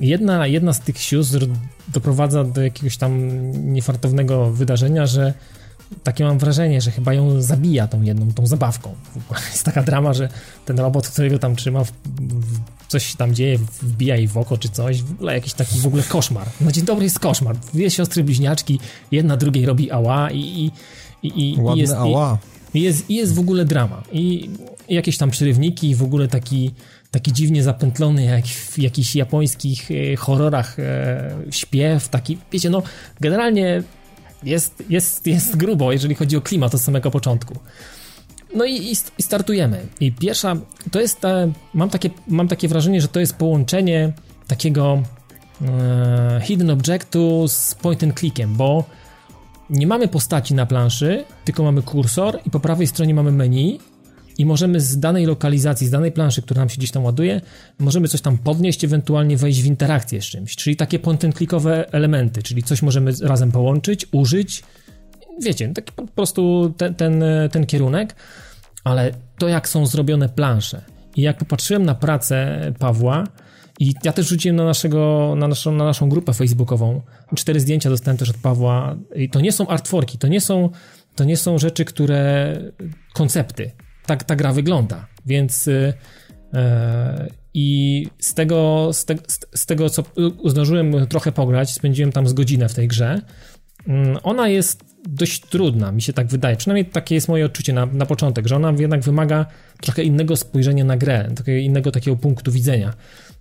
jedna, 0.00 0.46
jedna 0.46 0.72
z 0.72 0.80
tych 0.80 0.98
sióstr 0.98 1.46
doprowadza 1.88 2.44
do 2.44 2.62
jakiegoś 2.62 2.96
tam 2.96 3.30
niefartownego 3.72 4.50
wydarzenia, 4.50 5.06
że 5.06 5.34
takie 6.02 6.24
mam 6.24 6.38
wrażenie, 6.38 6.80
że 6.80 6.90
chyba 6.90 7.14
ją 7.14 7.42
zabija 7.42 7.86
tą 7.86 8.02
jedną, 8.02 8.32
tą 8.32 8.46
zabawką. 8.46 8.94
Jest 9.52 9.64
taka 9.64 9.82
drama, 9.82 10.12
że 10.12 10.28
ten 10.64 10.78
robot, 10.78 11.08
którego 11.08 11.38
tam 11.38 11.56
trzyma, 11.56 11.84
w, 11.84 11.92
w, 12.20 12.60
coś 12.90 13.06
się 13.06 13.16
tam 13.16 13.34
dzieje, 13.34 13.58
wbija 13.82 14.16
jej 14.16 14.28
w 14.28 14.36
oko 14.36 14.58
czy 14.58 14.68
coś, 14.68 15.02
w 15.02 15.12
ogóle 15.12 15.34
jakiś 15.34 15.52
taki 15.54 15.78
w 15.78 15.86
ogóle 15.86 16.02
koszmar. 16.02 16.46
Na 16.60 16.72
dzień 16.72 16.84
dobry 16.84 17.04
jest 17.04 17.18
koszmar. 17.18 17.56
Dwie 17.56 17.90
siostry 17.90 18.24
bliźniaczki, 18.24 18.80
jedna 19.12 19.36
drugiej 19.36 19.66
robi 19.66 19.90
ała 19.90 20.30
i, 20.30 20.38
i, 20.38 20.70
i, 21.22 21.54
i 21.54 21.60
Ładne 21.60 21.80
jest, 21.80 21.92
ała. 21.92 22.38
i 22.74 22.80
jest, 22.80 23.10
i 23.10 23.14
jest 23.14 23.34
w 23.34 23.38
ogóle 23.38 23.64
drama. 23.64 24.02
I, 24.12 24.50
i 24.88 24.94
jakieś 24.94 25.18
tam 25.18 25.30
przerywniki, 25.30 25.94
w 25.94 26.02
ogóle 26.02 26.28
taki, 26.28 26.70
taki 27.10 27.32
dziwnie 27.32 27.62
zapętlony, 27.62 28.24
jak 28.24 28.46
w 28.46 28.78
jakichś 28.78 29.16
japońskich 29.16 29.90
e, 29.90 30.16
horrorach 30.16 30.78
e, 30.78 31.34
śpiew, 31.50 32.08
taki, 32.08 32.38
wiecie, 32.52 32.70
no 32.70 32.82
generalnie 33.20 33.82
jest, 34.42 34.82
jest, 34.88 35.26
jest 35.26 35.56
grubo, 35.56 35.92
jeżeli 35.92 36.14
chodzi 36.14 36.36
o 36.36 36.40
klimat 36.40 36.74
od 36.74 36.80
samego 36.80 37.10
początku. 37.10 37.58
No 38.54 38.64
i, 38.64 38.76
i 38.76 38.92
i 39.18 39.22
startujemy. 39.22 39.86
I 40.00 40.12
pierwsza, 40.12 40.56
to 40.90 41.00
jest, 41.00 41.20
te, 41.20 41.52
mam, 41.74 41.90
takie, 41.90 42.10
mam 42.28 42.48
takie 42.48 42.68
wrażenie, 42.68 43.00
że 43.00 43.08
to 43.08 43.20
jest 43.20 43.36
połączenie 43.36 44.12
takiego 44.46 45.02
e, 45.62 46.40
hidden 46.44 46.70
objectu 46.70 47.48
z 47.48 47.74
point 47.74 48.04
and 48.04 48.18
clickiem, 48.18 48.54
bo 48.54 48.84
nie 49.70 49.86
mamy 49.86 50.08
postaci 50.08 50.54
na 50.54 50.66
planszy, 50.66 51.24
tylko 51.44 51.62
mamy 51.62 51.82
kursor 51.82 52.40
i 52.46 52.50
po 52.50 52.60
prawej 52.60 52.86
stronie 52.86 53.14
mamy 53.14 53.32
menu 53.32 53.80
i 54.38 54.46
możemy 54.46 54.80
z 54.80 54.98
danej 55.00 55.26
lokalizacji, 55.26 55.86
z 55.86 55.90
danej 55.90 56.12
planszy, 56.12 56.42
która 56.42 56.60
nam 56.60 56.68
się 56.68 56.76
gdzieś 56.76 56.90
tam 56.90 57.04
ładuje, 57.04 57.40
możemy 57.78 58.08
coś 58.08 58.20
tam 58.20 58.38
podnieść, 58.38 58.84
ewentualnie 58.84 59.36
wejść 59.36 59.62
w 59.62 59.66
interakcję 59.66 60.22
z 60.22 60.24
czymś, 60.24 60.56
czyli 60.56 60.76
takie 60.76 60.98
point 60.98 61.24
and 61.24 61.36
clickowe 61.36 61.92
elementy, 61.92 62.42
czyli 62.42 62.62
coś 62.62 62.82
możemy 62.82 63.12
razem 63.22 63.52
połączyć, 63.52 64.06
użyć, 64.12 64.62
wiecie, 65.42 65.68
taki 65.68 65.92
po 65.92 66.06
prostu 66.06 66.74
ten, 66.76 66.94
ten, 66.94 67.24
ten 67.52 67.66
kierunek, 67.66 68.16
ale 68.84 69.10
to 69.38 69.48
jak 69.48 69.68
są 69.68 69.86
zrobione 69.86 70.28
plansze. 70.28 70.82
I 71.16 71.22
jak 71.22 71.38
popatrzyłem 71.38 71.84
na 71.84 71.94
pracę 71.94 72.58
Pawła 72.78 73.24
i 73.80 73.94
ja 74.04 74.12
też 74.12 74.28
rzuciłem 74.28 74.56
na, 74.56 74.64
naszego, 74.64 75.34
na, 75.36 75.48
naszą, 75.48 75.72
na 75.72 75.84
naszą 75.84 76.08
grupę 76.08 76.32
facebookową, 76.32 77.02
cztery 77.34 77.60
zdjęcia 77.60 77.90
dostałem 77.90 78.16
też 78.18 78.30
od 78.30 78.36
Pawła 78.36 78.96
i 79.14 79.30
to 79.30 79.40
nie 79.40 79.52
są 79.52 79.68
artworki, 79.68 80.18
to 80.18 80.28
nie 80.28 80.40
są, 80.40 80.70
to 81.14 81.24
nie 81.24 81.36
są 81.36 81.58
rzeczy, 81.58 81.84
które, 81.84 82.56
koncepty, 83.14 83.70
tak 84.06 84.24
ta 84.24 84.36
gra 84.36 84.52
wygląda, 84.52 85.06
więc 85.26 85.68
y, 85.68 85.92
e, 86.54 87.28
i 87.54 88.06
z 88.18 88.34
tego, 88.34 88.90
z, 88.92 89.04
te, 89.04 89.14
z- 89.54 89.66
tego, 89.66 89.90
co 89.90 90.02
zdążyłem 90.44 91.06
trochę 91.06 91.32
pograć, 91.32 91.72
spędziłem 91.72 92.12
tam 92.12 92.28
z 92.28 92.32
godzinę 92.32 92.68
w 92.68 92.74
tej 92.74 92.88
grze, 92.88 93.20
ona 94.22 94.48
jest 94.48 94.90
dość 95.08 95.40
trudna, 95.40 95.92
mi 95.92 96.02
się 96.02 96.12
tak 96.12 96.26
wydaje. 96.26 96.56
Przynajmniej 96.56 96.84
takie 96.84 97.14
jest 97.14 97.28
moje 97.28 97.46
odczucie 97.46 97.72
na, 97.72 97.86
na 97.86 98.06
początek, 98.06 98.46
że 98.46 98.56
ona 98.56 98.72
jednak 98.78 99.00
wymaga 99.00 99.46
trochę 99.80 100.02
innego 100.02 100.36
spojrzenia 100.36 100.84
na 100.84 100.96
grę, 100.96 101.30
takiego 101.36 101.58
innego 101.58 101.90
takiego 101.90 102.16
punktu 102.16 102.52
widzenia. 102.52 102.94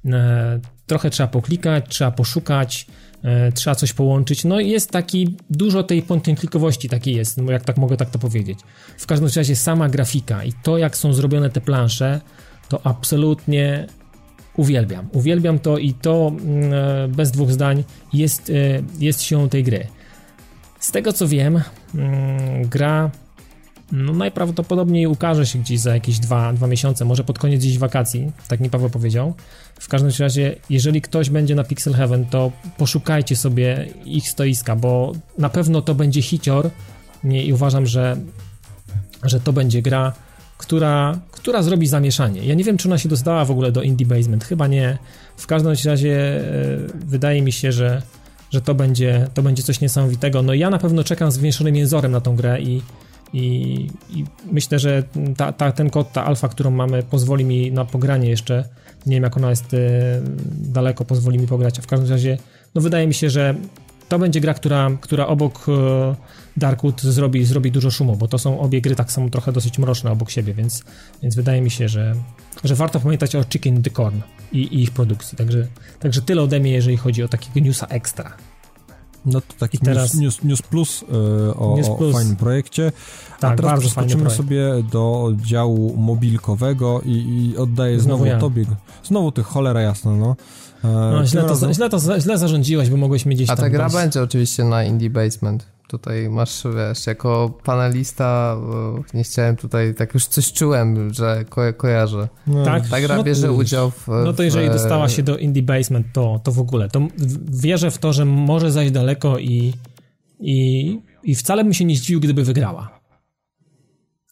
E, 0.06 0.60
trochę 0.88 1.10
trzeba 1.10 1.28
poklikać, 1.28 1.86
trzeba 1.90 2.12
poszukać, 2.12 2.88
e, 3.24 3.52
trzeba 3.52 3.76
coś 3.76 3.94
połączyć. 3.94 4.46
No 4.46 4.60
i 4.60 4.70
jest 4.70 4.92
taki, 4.92 5.36
dużo 5.50 5.84
tej 5.84 6.02
pontyklikowości 6.02 6.90
takiej 6.90 7.16
jest, 7.16 7.38
no 7.38 7.52
jak 7.52 7.64
tak 7.64 7.78
mogę 7.78 7.98
tak 7.98 8.10
to 8.10 8.20
powiedzieć. 8.20 8.60
W 8.98 9.06
każdym 9.06 9.30
razie 9.36 9.56
sama 9.56 9.90
grafika 9.90 10.44
i 10.44 10.54
to, 10.64 10.78
jak 10.78 10.98
są 10.98 11.14
zrobione 11.14 11.50
te 11.50 11.62
plansze, 11.62 12.22
to 12.70 12.82
absolutnie 12.84 13.88
uwielbiam. 14.58 15.10
Uwielbiam 15.12 15.60
to 15.60 15.78
i 15.78 15.94
to 15.94 16.32
mm, 16.32 16.74
e, 16.74 17.08
bez 17.08 17.32
dwóch 17.32 17.52
zdań 17.52 17.84
jest, 18.14 18.52
jest 19.00 19.22
siłą 19.22 19.50
tej 19.50 19.64
gry. 19.64 19.88
Z 20.90 20.92
tego 20.92 21.14
co 21.14 21.28
wiem, 21.28 21.62
mm, 21.96 22.68
gra 22.68 23.12
no 23.92 24.14
najprawdopodobniej 24.14 25.08
ukaże 25.08 25.46
się 25.46 25.60
gdzieś 25.60 25.80
za 25.80 25.94
jakieś 25.94 26.20
dwa, 26.20 26.54
dwa 26.54 26.68
miesiące, 26.68 27.06
może 27.06 27.24
pod 27.24 27.40
koniec 27.40 27.62
gdzieś 27.62 27.78
wakacji, 27.78 28.32
tak 28.48 28.60
mi 28.60 28.70
Paweł 28.70 28.90
powiedział. 28.90 29.34
W 29.80 29.88
każdym 29.88 30.12
razie, 30.20 30.56
jeżeli 30.70 31.02
ktoś 31.02 31.30
będzie 31.30 31.56
na 31.56 31.64
Pixel 31.64 31.94
Heaven, 31.94 32.26
to 32.26 32.52
poszukajcie 32.78 33.36
sobie 33.36 33.88
ich 34.06 34.30
stoiska, 34.30 34.76
bo 34.76 35.12
na 35.38 35.50
pewno 35.50 35.82
to 35.82 35.96
będzie 35.96 36.22
hicior 36.22 36.70
i 37.24 37.54
uważam, 37.54 37.86
że, 37.86 38.18
że 39.24 39.40
to 39.40 39.54
będzie 39.54 39.82
gra, 39.82 40.14
która, 40.58 41.20
która 41.32 41.64
zrobi 41.64 41.88
zamieszanie. 41.88 42.46
Ja 42.46 42.56
nie 42.56 42.64
wiem, 42.64 42.78
czy 42.78 42.88
ona 42.88 42.98
się 42.98 43.10
dostała 43.10 43.46
w 43.46 43.52
ogóle 43.52 43.72
do 43.72 43.82
Indie 43.82 44.08
Basement, 44.08 44.44
chyba 44.44 44.68
nie. 44.68 44.98
W 45.38 45.48
każdym 45.48 45.74
razie 45.86 46.16
e, 46.16 46.42
wydaje 47.06 47.42
mi 47.42 47.52
się, 47.52 47.72
że 47.72 48.02
że 48.52 48.62
to 48.62 48.76
będzie, 48.76 49.28
to 49.34 49.44
będzie 49.44 49.64
coś 49.64 49.82
niesamowitego. 49.82 50.42
No 50.42 50.54
ja 50.54 50.70
na 50.70 50.78
pewno 50.78 51.04
czekam 51.04 51.32
z 51.32 51.34
zwiększonym 51.34 51.76
jęzorem 51.76 52.12
na 52.12 52.22
tą 52.22 52.36
grę 52.36 52.62
i, 52.62 52.82
i, 53.34 53.44
i 54.10 54.26
myślę, 54.52 54.80
że 54.80 55.04
ta, 55.38 55.52
ta, 55.52 55.72
ten 55.72 55.90
kod, 55.90 56.12
ta 56.12 56.26
alfa, 56.26 56.48
którą 56.48 56.72
mamy, 56.72 57.04
pozwoli 57.04 57.46
mi 57.46 57.72
na 57.72 57.86
pogranie 57.86 58.30
jeszcze. 58.30 58.64
Nie 59.06 59.16
wiem, 59.16 59.24
jak 59.24 59.38
ona 59.38 59.50
jest 59.50 59.74
y, 59.74 59.78
daleko, 60.52 61.06
pozwoli 61.06 61.40
mi 61.40 61.48
pograć. 61.48 61.80
A 61.80 61.82
w 61.82 61.88
każdym 61.88 62.10
razie, 62.10 62.38
no 62.76 62.82
wydaje 62.82 63.08
mi 63.08 63.14
się, 63.14 63.30
że 63.30 63.56
to 64.10 64.20
będzie 64.20 64.42
gra, 64.42 64.54
która, 64.54 64.90
która 65.02 65.28
obok 65.28 65.66
y, 65.70 65.72
Darkwood 66.60 67.02
zrobi, 67.02 67.46
zrobi 67.46 67.72
dużo 67.72 67.92
szumu, 67.92 68.16
bo 68.16 68.28
to 68.28 68.38
są 68.38 68.60
obie 68.60 68.82
gry 68.82 68.96
tak 68.96 69.12
samo 69.12 69.30
trochę 69.30 69.52
dosyć 69.52 69.80
mroczne 69.80 70.12
obok 70.12 70.30
siebie, 70.30 70.54
więc, 70.54 70.84
więc 71.22 71.36
wydaje 71.36 71.62
mi 71.62 71.72
się, 71.72 71.90
że, 71.90 72.16
że 72.64 72.76
warto 72.76 73.00
pamiętać 73.00 73.36
o 73.36 73.44
Chicken 73.50 73.84
the 73.84 73.90
Corn 73.90 74.22
i, 74.52 74.58
i 74.58 74.84
ich 74.84 74.92
produkcji. 74.92 75.38
Także, 75.38 75.68
także 76.00 76.22
tyle 76.22 76.42
ode 76.42 76.60
mnie, 76.60 76.72
jeżeli 76.72 76.98
chodzi 76.98 77.24
o 77.24 77.28
takiego 77.28 77.60
newsa 77.60 77.88
ekstra. 77.88 78.34
No 79.26 79.42
to 79.42 79.54
taki 79.60 79.78
teraz... 79.78 80.14
news, 80.14 80.22
news, 80.22 80.44
news 80.44 80.62
Plus 80.62 81.02
yy, 81.02 81.56
o, 81.56 81.76
news 81.78 81.90
plus. 81.98 82.16
o 82.16 82.18
fajnym 82.18 82.36
projekcie. 82.36 82.92
Tak, 83.40 83.54
A 83.54 83.56
teraz 83.56 83.80
przeskoczymy 83.80 84.30
sobie 84.30 84.84
do 84.92 85.34
działu 85.46 85.98
mobilkowego 85.98 87.02
i, 87.06 87.12
i 87.52 87.58
oddaję 87.58 88.00
znowu, 88.00 88.18
znowu 88.18 88.26
ja. 88.26 88.40
tobie. 88.40 88.66
Znowu 89.04 89.32
tych 89.32 89.46
cholera 89.46 89.82
jasno, 89.82 90.16
no. 90.16 90.36
E, 90.84 90.88
no 90.88 91.26
źle, 91.26 91.44
to, 91.44 91.74
źle, 91.74 91.90
to, 91.90 92.20
źle 92.20 92.38
zarządziłeś, 92.38 92.90
bo 92.90 92.98
mogłeś 92.98 93.26
mieć 93.26 93.38
gdzieś 93.38 93.50
A 93.50 93.56
ta 93.56 93.70
gra 93.70 93.90
będzie 93.90 94.22
oczywiście 94.22 94.64
na 94.64 94.84
Indie 94.84 95.10
Basement. 95.10 95.68
Tutaj 95.88 96.30
masz, 96.30 96.64
wiesz, 96.76 97.08
jako 97.08 97.60
panelista 97.64 98.58
nie 99.14 99.24
chciałem 99.24 99.56
tutaj, 99.56 99.96
tak 99.96 100.14
już 100.14 100.26
coś 100.26 100.54
czułem, 100.54 101.14
że 101.14 101.46
ko 101.50 101.62
kojarzę. 101.78 102.28
No. 102.48 102.66
Tak? 102.66 102.88
Ta 102.88 103.02
gra 103.02 103.18
no, 103.18 103.24
bierze 103.24 103.52
udział 103.52 103.92
w... 103.92 104.08
No 104.08 104.34
to 104.34 104.44
jeżeli 104.44 104.70
w... 104.70 104.74
dostała 104.74 105.10
się 105.10 105.24
do 105.24 105.38
Indie 105.38 105.64
Basement, 105.64 106.08
to, 106.14 106.40
to 106.44 106.52
w 106.52 106.60
ogóle. 106.60 106.90
To 106.90 107.08
wierzę 107.52 107.92
w 107.92 107.98
to, 107.98 108.14
że 108.14 108.26
może 108.26 108.72
zajść 108.72 108.92
daleko 108.92 109.38
i, 109.38 109.74
i, 110.40 111.00
i 111.24 111.36
wcale 111.36 111.64
bym 111.64 111.74
się 111.74 111.86
nie 111.86 111.96
zdziwił, 111.96 112.20
gdyby 112.20 112.44
wygrała. 112.44 113.00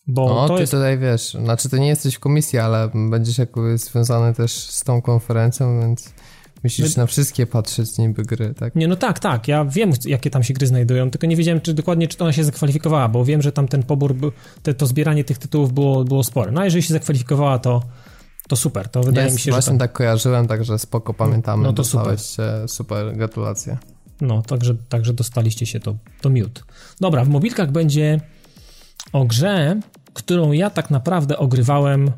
Bo 0.08 0.28
no, 0.28 0.56
ty 0.56 0.62
jest... 0.62 0.72
tutaj 0.72 0.98
wiesz, 0.98 1.34
znaczy 1.34 1.70
ty 1.70 1.80
nie 1.80 1.88
jesteś 1.88 2.16
w 2.16 2.20
komisji, 2.20 2.60
ale 2.60 2.90
będziesz 3.10 3.38
jakby 3.38 3.78
związany 3.78 4.34
też 4.34 4.52
z 4.52 4.84
tą 4.84 5.02
konferencją, 5.02 5.82
więc 5.82 6.14
Musisz 6.68 6.98
My... 6.98 7.04
na 7.04 7.08
wszystkie 7.08 7.46
patrzeć 7.46 7.98
niby 7.98 8.24
gry, 8.24 8.54
tak? 8.54 8.76
Nie, 8.76 8.88
no 8.88 8.96
tak, 8.96 9.20
tak. 9.20 9.48
Ja 9.48 9.66
wiem, 9.66 9.92
jakie 10.06 10.30
tam 10.30 10.44
się 10.44 10.54
gry 10.54 10.68
znajdują, 10.68 11.12
tylko 11.12 11.28
nie 11.28 11.36
wiedziałem, 11.36 11.62
czy 11.62 11.74
dokładnie, 11.74 12.08
czy 12.08 12.18
ona 12.20 12.34
się 12.34 12.44
zakwalifikowała, 12.44 13.08
bo 13.10 13.26
wiem, 13.26 13.42
że 13.42 13.52
tam 13.52 13.68
ten 13.68 13.84
pobór, 13.84 14.16
te, 14.64 14.74
to 14.74 14.88
zbieranie 14.88 15.24
tych 15.24 15.38
tytułów 15.38 15.74
było, 15.74 16.04
było 16.04 16.24
spore. 16.24 16.52
No 16.52 16.62
a 16.62 16.66
jeżeli 16.66 16.84
się 16.84 16.94
zakwalifikowała, 16.94 17.60
to, 17.60 17.84
to 18.48 18.56
super. 18.56 18.90
To 18.90 19.04
wydaje 19.04 19.26
Jest, 19.26 19.36
mi 19.36 19.42
się, 19.42 19.52
właśnie 19.52 19.66
że. 19.66 19.72
Właśnie 19.72 19.80
tak 19.80 19.94
kojarzyłem, 19.94 20.48
także 20.48 20.80
spoko 20.80 21.14
pamiętamy. 21.14 21.64
No 21.64 21.74
to 21.74 21.84
super. 21.84 22.18
super, 22.68 23.18
gratulacje. 23.18 23.78
No, 24.22 24.42
także, 24.42 24.76
także 24.90 25.14
dostaliście 25.14 25.66
się 25.66 25.80
to, 25.80 25.96
to 26.22 26.30
miód. 26.30 26.64
Dobra, 27.02 27.26
w 27.26 27.30
mobilkach 27.30 27.72
będzie 27.72 28.20
o 29.14 29.26
grze, 29.26 29.80
którą 30.14 30.52
ja 30.52 30.70
tak 30.70 30.90
naprawdę 30.90 31.38
ogrywałem 31.38 32.12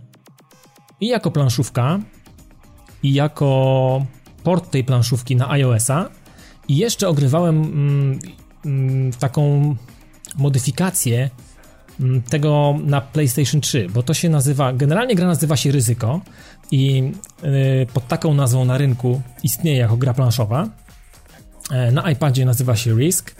i 1.02 1.08
jako 1.08 1.32
planszówka, 1.32 2.00
i 3.04 3.14
jako 3.14 4.06
port 4.44 4.72
tej 4.72 4.84
planszówki 4.84 5.36
na 5.36 5.50
iOS-a 5.50 6.10
i 6.68 6.78
jeszcze 6.78 7.08
ogrywałem 7.08 7.64
mm, 7.64 8.20
mm, 8.66 9.12
taką 9.12 9.76
modyfikację 10.36 11.30
mm, 12.00 12.22
tego 12.22 12.76
na 12.84 13.02
PlayStation 13.02 13.62
3, 13.62 13.88
bo 13.90 14.04
to 14.04 14.14
się 14.14 14.30
nazywa, 14.30 14.74
generalnie 14.74 15.16
gra 15.16 15.28
nazywa 15.28 15.58
się 15.58 15.72
Ryzyko 15.72 16.22
i 16.72 17.12
y, 17.84 17.88
pod 17.94 18.08
taką 18.08 18.34
nazwą 18.34 18.66
na 18.66 18.78
rynku 18.78 19.22
istnieje 19.44 19.78
jako 19.78 19.98
gra 19.98 20.14
planszowa. 20.14 20.70
E, 21.72 21.92
na 21.92 22.12
iPadzie 22.12 22.46
nazywa 22.46 22.76
się 22.76 22.96
Risk, 22.96 23.36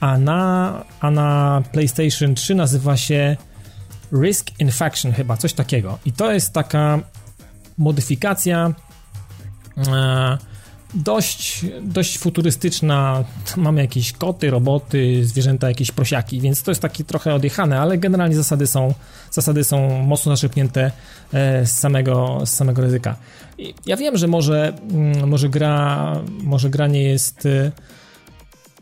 a 0.00 0.18
na, 0.18 0.84
a 1.00 1.10
na 1.10 1.62
PlayStation 1.72 2.34
3 2.34 2.54
nazywa 2.54 2.96
się 2.96 3.36
Risk 4.12 4.60
Infection 4.60 5.12
chyba, 5.12 5.36
coś 5.36 5.52
takiego. 5.52 5.98
I 6.04 6.12
to 6.12 6.32
jest 6.32 6.52
taka 6.52 7.00
modyfikacja 7.78 8.74
dość, 10.94 11.66
dość 11.82 12.18
futurystyczna. 12.18 13.24
Mamy 13.56 13.80
jakieś 13.80 14.12
koty, 14.12 14.50
roboty, 14.50 15.26
zwierzęta, 15.26 15.68
jakieś 15.68 15.90
prosiaki, 15.92 16.40
więc 16.40 16.62
to 16.62 16.70
jest 16.70 16.82
takie 16.82 17.04
trochę 17.04 17.34
odjechane, 17.34 17.80
ale 17.80 17.98
generalnie 17.98 18.36
zasady 18.36 18.66
są, 18.66 18.94
zasady 19.30 19.64
są 19.64 20.02
mocno 20.02 20.32
naszepnięte 20.32 20.90
e, 21.32 21.66
z 21.66 21.72
samego, 21.72 22.42
z 22.44 22.50
samego 22.50 22.82
ryzyka. 22.82 23.16
Ja 23.86 23.96
wiem, 23.96 24.16
że 24.16 24.26
może, 24.26 24.72
mm, 24.90 25.28
może, 25.28 25.48
gra, 25.48 26.16
może 26.42 26.70
gra 26.70 26.86
nie 26.86 27.02
jest 27.02 27.46
e, 27.46 27.72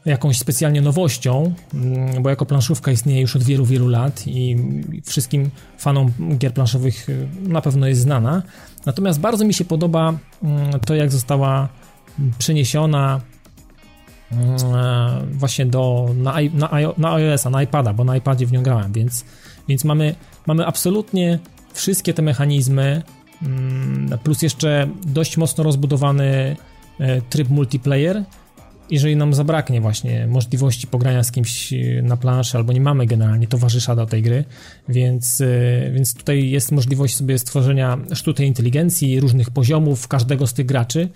jakąś 0.05 0.39
specjalnie 0.39 0.81
nowością, 0.81 1.55
mm, 1.75 2.23
bo 2.23 2.31
jako 2.31 2.47
planszówka 2.47 2.91
istnieje 2.93 3.21
już 3.21 3.37
od 3.37 3.43
wielu, 3.43 3.65
wielu 3.65 3.89
lat 3.89 4.23
i 4.27 4.57
wszystkim 5.05 5.51
fanom 5.79 6.13
gier 6.39 6.55
planszowych 6.55 7.07
na 7.43 7.61
pewno 7.61 7.87
jest 7.87 8.01
znana. 8.01 8.43
Natomiast 8.89 9.21
bardzo 9.21 9.45
mi 9.45 9.55
się 9.55 9.65
podoba 9.65 10.15
mm, 10.43 10.81
to, 10.87 10.95
jak 10.95 11.13
została 11.13 11.69
przeniesiona 12.39 13.21
mm, 14.33 14.57
właśnie 15.33 15.67
do, 15.67 16.11
na, 16.15 16.35
na, 16.55 16.71
na 16.99 17.15
iOS-a, 17.15 17.51
na 17.51 17.63
iPada, 17.63 17.93
bo 17.93 18.05
na 18.05 18.17
iPadzie 18.17 18.47
w 18.47 18.53
nią 18.53 18.63
grałem, 18.63 18.93
więc, 18.93 19.25
więc 19.69 19.85
mamy, 19.85 20.15
mamy 20.47 20.67
absolutnie 20.67 21.39
wszystkie 21.73 22.15
te 22.15 22.23
mechanizmy, 22.23 23.03
mm, 23.43 24.19
plus 24.19 24.43
jeszcze 24.43 24.89
dość 25.07 25.37
mocno 25.37 25.65
rozbudowany 25.65 26.57
e, 26.99 27.21
tryb 27.21 27.49
multiplayer, 27.49 28.25
jeżeli 28.91 29.17
nam 29.17 29.35
zabraknie 29.35 29.81
właśnie 29.81 30.27
możliwości 30.27 30.87
pogrania 30.87 31.23
z 31.23 31.33
kimś 31.33 31.73
e, 31.73 32.03
na 32.03 32.17
planszy, 32.17 32.57
albo 32.59 32.73
nie 32.73 32.81
mamy 32.81 33.07
generalnie 33.07 33.47
towarzysza 33.47 33.97
do 33.97 34.07
tej 34.07 34.23
gry, 34.23 34.45
więc, 34.89 35.41
e, 35.41 35.91
więc 35.93 36.15
tutaj 36.15 36.51
jest 36.51 36.73
możliwość 36.73 37.17
sobie 37.17 37.39
stworzenia 37.39 37.99
sztucznej 38.15 38.49
inteligencji, 38.49 39.21
różnych 39.21 39.51
poziomów 39.51 40.09
każdego 40.09 40.47
z 40.47 40.53
tych 40.53 40.67
graczy, 40.67 41.09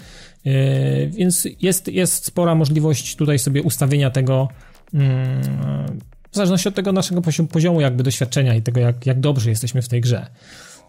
e, 0.47 1.07
więc 1.07 1.49
jest, 1.61 1.89
jest 1.89 2.25
spora 2.25 2.55
możliwość 2.55 3.17
tutaj 3.17 3.39
sobie 3.39 3.63
ustawienia 3.63 4.11
tego 4.11 4.49
mm, 4.95 5.43
w 6.31 6.37
zależności 6.37 6.69
od 6.69 6.75
tego 6.75 6.93
naszego 6.93 7.23
poziomu 7.51 7.81
jakby 7.81 8.03
doświadczenia 8.03 8.55
i 8.55 8.63
tego, 8.63 8.81
jak, 8.81 9.07
jak 9.07 9.21
dobrze 9.21 9.51
jesteśmy 9.51 9.83
w 9.83 9.89
tej 9.89 10.01
grze. 10.01 10.27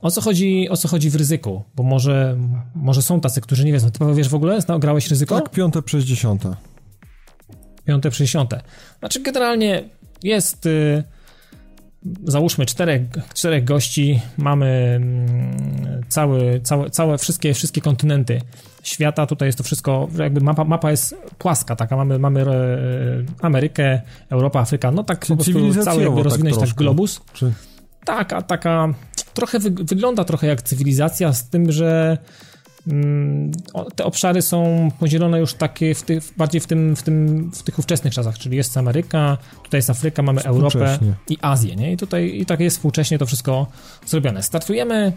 O 0.01 0.11
co 0.11 0.21
chodzi, 0.21 0.69
o 0.69 0.77
co 0.77 0.87
chodzi 0.87 1.09
w 1.09 1.15
ryzyku? 1.15 1.63
Bo 1.75 1.83
może, 1.83 2.37
może 2.75 3.01
są 3.01 3.21
tacy, 3.21 3.41
którzy 3.41 3.65
nie 3.65 3.73
wiedzą. 3.73 3.91
Ty 3.91 3.99
wiesz 4.15 4.29
w 4.29 4.35
ogóle? 4.35 4.59
Grałeś 4.79 5.09
ryzyko? 5.09 5.41
Tak, 5.41 5.49
piąte 5.49 5.81
przez 5.81 6.03
dziesiąte 6.03 6.55
piąte, 7.85 8.11
sześćdziesiąte. 8.11 8.61
Znaczy 8.99 9.19
generalnie 9.21 9.83
jest 10.23 10.65
y, 10.65 11.03
załóżmy 12.23 12.65
czterech, 12.65 13.01
czterech 13.33 13.63
gości, 13.63 14.21
mamy 14.37 14.93
mm, 14.95 16.03
cały, 16.09 16.61
całe, 16.63 16.89
całe 16.89 17.17
wszystkie, 17.17 17.53
wszystkie 17.53 17.81
kontynenty 17.81 18.41
świata, 18.83 19.25
tutaj 19.25 19.47
jest 19.47 19.57
to 19.57 19.63
wszystko, 19.63 20.07
jakby 20.17 20.41
mapa, 20.41 20.63
mapa 20.63 20.91
jest 20.91 21.15
płaska 21.37 21.75
taka, 21.75 21.97
mamy, 21.97 22.19
mamy 22.19 22.41
e, 22.41 22.45
Amerykę, 23.41 24.01
Europa, 24.29 24.59
Afryka, 24.59 24.91
no 24.91 25.03
tak 25.03 25.25
po 25.25 25.35
prostu 25.35 25.73
cały 25.83 26.01
jakby 26.03 26.17
tak 26.17 26.23
rozwinąć 26.23 26.57
tak, 26.57 26.67
tak 26.67 26.77
globus. 26.77 27.21
Czy... 27.33 27.53
Tak, 28.05 28.33
a 28.33 28.41
taka 28.41 28.93
trochę 29.33 29.59
wy, 29.59 29.69
wygląda 29.69 30.23
trochę 30.23 30.47
jak 30.47 30.61
cywilizacja 30.61 31.33
z 31.33 31.49
tym, 31.49 31.71
że 31.71 32.17
te 33.95 34.05
obszary 34.05 34.41
są 34.41 34.89
podzielone 34.99 35.39
już 35.39 35.53
takie 35.53 35.95
w 35.95 36.03
ty, 36.03 36.21
bardziej 36.37 36.61
w, 36.61 36.67
tym, 36.67 36.95
w, 36.95 37.03
tym, 37.03 37.51
w 37.53 37.63
tych 37.63 37.79
ówczesnych 37.79 38.13
czasach, 38.13 38.37
czyli 38.37 38.57
jest 38.57 38.77
Ameryka, 38.77 39.37
tutaj 39.63 39.77
jest 39.77 39.89
Afryka, 39.89 40.21
mamy 40.21 40.43
Europę 40.43 40.99
i 41.29 41.37
Azję, 41.41 41.75
nie? 41.75 41.91
I 41.91 41.97
tutaj 41.97 42.39
i 42.39 42.45
tak 42.45 42.59
jest 42.59 42.75
współcześnie 42.75 43.17
to 43.17 43.25
wszystko 43.25 43.67
zrobione. 44.05 44.43
Startujemy, 44.43 45.13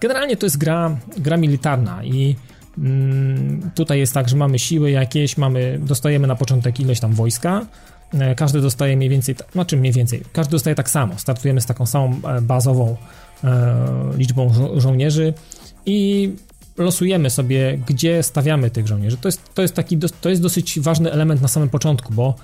generalnie 0.00 0.36
to 0.36 0.46
jest 0.46 0.58
gra, 0.58 0.96
gra 1.18 1.36
militarna 1.36 2.04
i 2.04 2.36
mm, 2.78 3.70
tutaj 3.74 3.98
jest 3.98 4.14
tak, 4.14 4.28
że 4.28 4.36
mamy 4.36 4.58
siły 4.58 4.90
jakieś, 4.90 5.36
mamy, 5.36 5.78
dostajemy 5.82 6.26
na 6.26 6.36
początek 6.36 6.80
ilość 6.80 7.00
tam 7.00 7.12
wojska, 7.12 7.66
e, 8.12 8.34
każdy 8.34 8.60
dostaje 8.60 8.96
mniej 8.96 9.08
więcej, 9.08 9.34
znaczy 9.52 9.76
mniej 9.76 9.92
więcej, 9.92 10.22
każdy 10.32 10.50
dostaje 10.50 10.76
tak 10.76 10.90
samo, 10.90 11.14
startujemy 11.18 11.60
z 11.60 11.66
taką 11.66 11.86
samą 11.86 12.20
e, 12.28 12.40
bazową 12.40 12.96
e, 13.44 13.76
liczbą 14.16 14.54
żo 14.54 14.80
żołnierzy 14.80 15.34
i 15.86 16.32
losujemy 16.76 17.30
sobie, 17.30 17.78
gdzie 17.86 18.22
stawiamy 18.22 18.70
tych 18.70 18.86
żołnierzy. 18.86 19.16
To 19.16 19.28
jest, 19.28 19.54
to 19.54 19.62
jest 19.62 19.74
taki, 19.74 19.98
to 20.20 20.28
jest 20.28 20.42
dosyć 20.42 20.80
ważny 20.80 21.12
element 21.12 21.42
na 21.42 21.48
samym 21.48 21.68
początku, 21.68 22.14
bo 22.14 22.34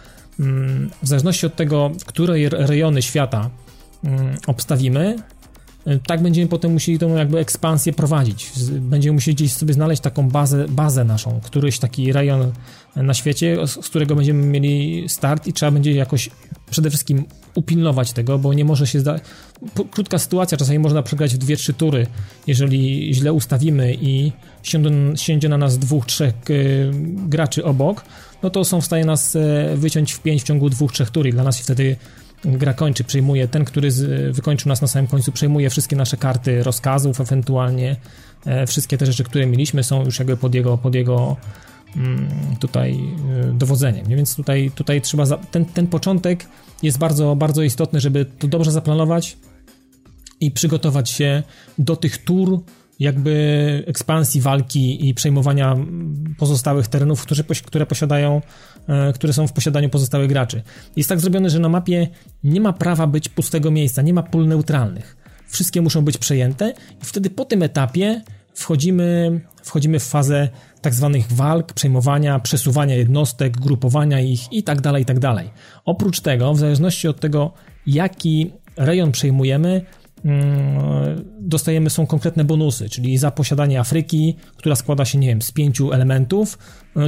mm, 0.40 0.90
w 1.02 1.08
zależności 1.08 1.46
od 1.46 1.56
tego, 1.56 1.90
które 2.06 2.48
rejony 2.48 3.02
świata 3.02 3.50
mm, 4.04 4.36
obstawimy, 4.46 5.16
tak 6.06 6.22
będziemy 6.22 6.48
potem 6.48 6.72
musieli 6.72 6.98
tą 6.98 7.16
jakby 7.16 7.38
ekspansję 7.38 7.92
prowadzić. 7.92 8.52
Będziemy 8.70 9.14
musieli 9.14 9.34
gdzieś 9.34 9.52
sobie 9.52 9.74
znaleźć 9.74 10.02
taką 10.02 10.28
bazę, 10.28 10.66
bazę 10.68 11.04
naszą, 11.04 11.40
któryś 11.40 11.78
taki 11.78 12.12
rejon 12.12 12.52
na 12.96 13.14
świecie, 13.14 13.66
z 13.66 13.88
którego 13.88 14.14
będziemy 14.14 14.46
mieli 14.46 15.04
start 15.08 15.46
i 15.46 15.52
trzeba 15.52 15.72
będzie 15.72 15.92
jakoś 15.92 16.30
przede 16.70 16.90
wszystkim 16.90 17.24
upilnować 17.54 18.12
tego, 18.12 18.38
bo 18.38 18.54
nie 18.54 18.64
może 18.64 18.86
się 18.86 19.00
zdać. 19.00 19.22
Krótka 19.90 20.18
sytuacja, 20.18 20.58
czasami 20.58 20.78
można 20.78 21.02
przegrać 21.02 21.34
w 21.34 21.38
dwie, 21.38 21.56
trzy 21.56 21.74
tury, 21.74 22.06
jeżeli 22.46 23.14
źle 23.14 23.32
ustawimy 23.32 23.94
i 23.94 24.32
siądą, 24.62 25.16
siędzie 25.16 25.48
na 25.48 25.58
nas 25.58 25.78
dwóch, 25.78 26.06
trzech 26.06 26.34
y, 26.50 26.90
graczy 27.28 27.64
obok, 27.64 28.04
no 28.42 28.50
to 28.50 28.64
są 28.64 28.80
w 28.80 28.84
stanie 28.84 29.04
nas 29.04 29.36
y, 29.36 29.40
wyciąć 29.76 30.12
w 30.12 30.20
pięć 30.20 30.42
w 30.42 30.44
ciągu 30.44 30.70
dwóch, 30.70 30.92
trzech 30.92 31.10
tur 31.10 31.26
i 31.26 31.32
dla 31.32 31.44
nas 31.44 31.60
wtedy 31.60 31.96
gra 32.44 32.74
kończy, 32.74 33.04
przejmuje 33.04 33.48
ten, 33.48 33.64
który 33.64 33.90
z, 33.90 34.36
wykończył 34.36 34.68
nas 34.68 34.82
na 34.82 34.88
samym 34.88 35.06
końcu, 35.06 35.32
przejmuje 35.32 35.70
wszystkie 35.70 35.96
nasze 35.96 36.16
karty 36.16 36.62
rozkazów, 36.62 37.20
ewentualnie 37.20 37.96
e, 38.46 38.66
wszystkie 38.66 38.98
te 38.98 39.06
rzeczy, 39.06 39.24
które 39.24 39.46
mieliśmy 39.46 39.84
są 39.84 40.04
już 40.04 40.18
jakby 40.18 40.36
pod 40.36 40.54
jego, 40.54 40.78
pod 40.78 40.94
jego 40.94 41.36
mm, 41.96 42.28
tutaj 42.60 43.00
y, 43.50 43.52
dowodzeniem. 43.52 44.06
Nie? 44.06 44.16
Więc 44.16 44.36
tutaj, 44.36 44.70
tutaj 44.74 45.00
trzeba, 45.00 45.26
za, 45.26 45.36
ten, 45.36 45.64
ten 45.64 45.86
początek 45.86 46.46
jest 46.82 46.98
bardzo, 46.98 47.36
bardzo 47.36 47.62
istotny, 47.62 48.00
żeby 48.00 48.24
to 48.24 48.48
dobrze 48.48 48.72
zaplanować 48.72 49.36
i 50.40 50.50
przygotować 50.50 51.10
się 51.10 51.42
do 51.78 51.96
tych 51.96 52.18
tur, 52.18 52.60
jakby 52.98 53.84
ekspansji, 53.86 54.40
walki 54.40 55.08
i 55.08 55.14
przejmowania 55.14 55.76
pozostałych 56.38 56.88
terenów, 56.88 57.22
które, 57.22 57.44
które 57.66 57.86
posiadają, 57.86 58.40
e, 58.88 59.12
które 59.12 59.32
są 59.32 59.46
w 59.46 59.52
posiadaniu 59.52 59.88
pozostałych 59.88 60.28
graczy. 60.28 60.62
Jest 60.96 61.08
tak 61.08 61.20
zrobione, 61.20 61.50
że 61.50 61.58
na 61.58 61.68
mapie 61.68 62.08
nie 62.44 62.60
ma 62.60 62.72
prawa 62.72 63.06
być 63.06 63.28
pustego 63.28 63.70
miejsca, 63.70 64.02
nie 64.02 64.14
ma 64.14 64.22
pól 64.22 64.48
neutralnych. 64.48 65.16
Wszystkie 65.46 65.82
muszą 65.82 66.04
być 66.04 66.18
przejęte 66.18 66.74
i 67.02 67.04
wtedy 67.04 67.30
po 67.30 67.44
tym 67.44 67.62
etapie 67.62 68.22
wchodzimy, 68.54 69.40
wchodzimy 69.62 70.00
w 70.00 70.04
fazę 70.04 70.48
tak 70.80 70.94
zwanych 70.94 71.32
walk, 71.32 71.72
przejmowania, 71.72 72.38
przesuwania 72.38 72.94
jednostek, 72.94 73.56
grupowania 73.56 74.20
ich 74.20 74.52
i 74.52 74.62
tak 74.62 74.80
dalej, 74.80 75.02
i 75.02 75.06
tak 75.06 75.18
dalej. 75.18 75.50
Oprócz 75.84 76.20
tego, 76.20 76.54
w 76.54 76.58
zależności 76.58 77.08
od 77.08 77.20
tego, 77.20 77.52
jaki 77.86 78.50
rejon 78.76 79.12
przejmujemy, 79.12 79.82
dostajemy 81.40 81.90
są 81.90 82.06
konkretne 82.06 82.44
bonusy, 82.44 82.88
czyli 82.88 83.18
za 83.18 83.30
posiadanie 83.30 83.80
Afryki, 83.80 84.36
która 84.56 84.76
składa 84.76 85.04
się, 85.04 85.18
nie 85.18 85.28
wiem, 85.28 85.42
z 85.42 85.52
pięciu 85.52 85.92
elementów, 85.92 86.58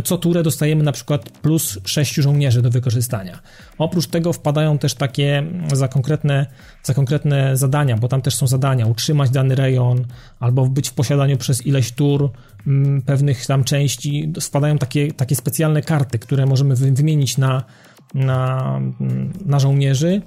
co 0.05 0.19
turę 0.19 0.43
dostajemy 0.43 0.85
na 0.85 0.93
przykład 0.93 1.31
plus 1.31 1.78
sześciu 1.85 2.23
żołnierzy 2.23 2.62
do 2.62 2.70
wykorzystania. 2.70 3.39
Oprócz 3.78 4.07
tego 4.07 4.32
wpadają 4.32 4.78
też 4.78 4.95
takie 4.95 5.43
za 5.73 5.89
konkretne, 5.89 6.47
za 6.82 6.95
konkretne 6.95 7.57
zadania, 7.57 7.97
bo 7.97 8.09
tam 8.09 8.23
też 8.23 8.35
są 8.35 8.47
zadania, 8.47 8.87
utrzymać 8.87 9.31
dany 9.31 9.55
rejon, 9.55 10.05
albo 10.41 10.66
być 10.66 10.89
w 10.89 10.95
posiadaniu 10.95 11.37
przez 11.37 11.66
ileś 11.66 11.93
tur, 11.93 12.31
Mm, 12.66 13.03
pewnych 13.03 13.47
tam 13.47 13.65
części 13.65 14.32
wpadają 14.41 14.78
takie, 14.78 15.12
takie 15.12 15.37
specjalne 15.37 15.82
karty, 15.82 16.19
które 16.19 16.47
możemy 16.47 16.74
wymienić 16.77 17.39
na, 17.39 17.62
na, 18.15 18.81
na 19.47 19.59
żołnierzy. 19.59 20.23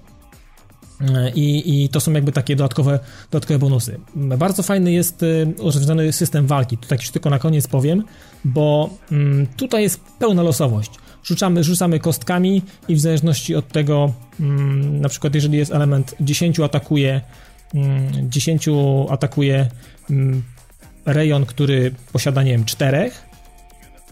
I, 1.36 1.84
I 1.84 1.90
to 1.90 2.00
są 2.00 2.12
jakby 2.12 2.32
takie 2.32 2.56
dodatkowe, 2.56 3.00
dodatkowe 3.32 3.60
bonusy. 3.60 4.00
Bardzo 4.16 4.64
fajny 4.64 4.92
jest 4.92 5.24
y, 5.24 5.54
rozwiązany 5.58 6.14
system 6.14 6.48
walki. 6.48 6.78
Tutaj 6.78 6.98
już 7.02 7.10
tylko 7.12 7.30
na 7.30 7.40
koniec 7.40 7.68
powiem, 7.68 8.04
bo 8.46 8.90
mm, 9.12 9.48
tutaj 9.48 9.84
jest 9.84 10.00
pełna 10.20 10.44
losowość. 10.44 10.92
Rzucamy, 11.24 11.64
rzucamy 11.64 12.00
kostkami 12.00 12.62
i 12.88 12.96
w 12.96 13.00
zależności 13.00 13.56
od 13.56 13.68
tego, 13.68 14.14
mm, 14.40 15.02
na 15.02 15.10
przykład 15.10 15.36
jeżeli 15.36 15.58
jest 15.58 15.72
element 15.72 16.16
10 16.20 16.60
atakuje, 16.60 17.22
10 18.30 18.68
atakuje 19.10 19.68
rejon, 21.06 21.46
który 21.46 21.92
posiada, 22.12 22.44
nie 22.44 22.52
wiem, 22.52 22.66
czterech. 22.66 23.26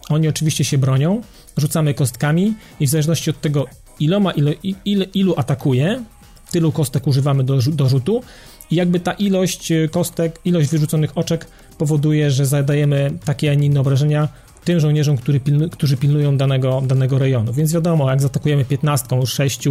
Oni 0.08 0.28
oczywiście 0.28 0.64
się 0.64 0.78
bronią, 0.78 1.20
rzucamy 1.56 1.94
kostkami 1.94 2.54
i 2.80 2.86
w 2.86 2.90
zależności 2.90 3.30
od 3.30 3.40
tego, 3.40 3.66
iloma, 4.00 4.32
ile, 4.32 4.52
ile, 4.84 5.04
ilu 5.04 5.34
atakuje, 5.36 6.04
tylu 6.52 6.72
kostek 6.72 7.06
używamy 7.06 7.44
do, 7.44 7.58
do 7.72 7.88
rzutu 7.88 8.22
i 8.70 8.76
jakby 8.76 9.00
ta 9.00 9.12
ilość 9.12 9.72
kostek, 9.90 10.40
ilość 10.44 10.70
wyrzuconych 10.70 11.18
oczek 11.18 11.46
powoduje, 11.78 12.30
że 12.30 12.46
zadajemy 12.46 13.10
takie, 13.24 13.50
a 13.50 13.54
nie 13.54 13.66
inne 13.66 13.80
obrażenia 13.80 14.28
tym 14.64 14.80
żołnierzom, 14.80 15.16
który 15.16 15.40
pilnu, 15.40 15.70
którzy 15.70 15.96
pilnują 15.96 16.36
danego, 16.36 16.82
danego 16.86 17.18
rejonu. 17.18 17.52
Więc 17.52 17.72
wiadomo, 17.72 18.10
jak 18.10 18.20
zaatakujemy 18.20 18.64
15 18.64 19.16
już 19.16 19.32
6, 19.32 19.68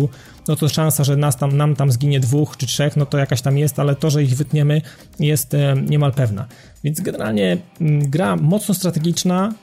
no 0.47 0.55
to 0.55 0.69
szansa, 0.69 1.03
że 1.03 1.17
nas 1.17 1.37
tam, 1.37 1.57
nam 1.57 1.75
tam 1.75 1.91
zginie 1.91 2.19
dwóch 2.19 2.57
czy 2.57 2.67
trzech, 2.67 2.97
no 2.97 3.05
to 3.05 3.17
jakaś 3.17 3.41
tam 3.41 3.57
jest, 3.57 3.79
ale 3.79 3.95
to, 3.95 4.09
że 4.09 4.23
ich 4.23 4.35
wytniemy 4.35 4.81
jest 5.19 5.55
niemal 5.89 6.13
pewna. 6.13 6.45
Więc 6.83 7.01
generalnie 7.01 7.57
m, 7.81 8.09
gra 8.09 8.35
mocno 8.35 8.75
strategiczna, 8.75 9.53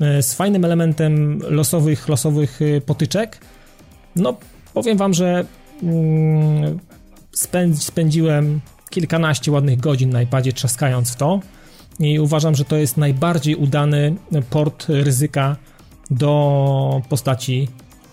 e, 0.00 0.22
z 0.22 0.34
fajnym 0.34 0.64
elementem 0.64 1.42
losowych, 1.48 2.08
losowych 2.08 2.60
e, 2.62 2.80
potyczek. 2.80 3.38
No, 4.16 4.36
powiem 4.74 4.98
wam, 4.98 5.14
że 5.14 5.26
mm, 5.28 5.46
spędziłem 7.74 8.60
kilkanaście 8.90 9.52
ładnych 9.52 9.80
godzin 9.80 10.10
na 10.10 10.22
iPadzie 10.22 10.52
trzaskając 10.52 11.12
w 11.12 11.16
to 11.16 11.40
i 12.00 12.20
uważam, 12.20 12.54
że 12.54 12.64
to 12.64 12.76
jest 12.76 12.96
najbardziej 12.96 13.56
udany 13.56 14.14
port 14.50 14.86
ryzyka 14.88 15.56
do 16.10 17.02
postaci 17.08 17.68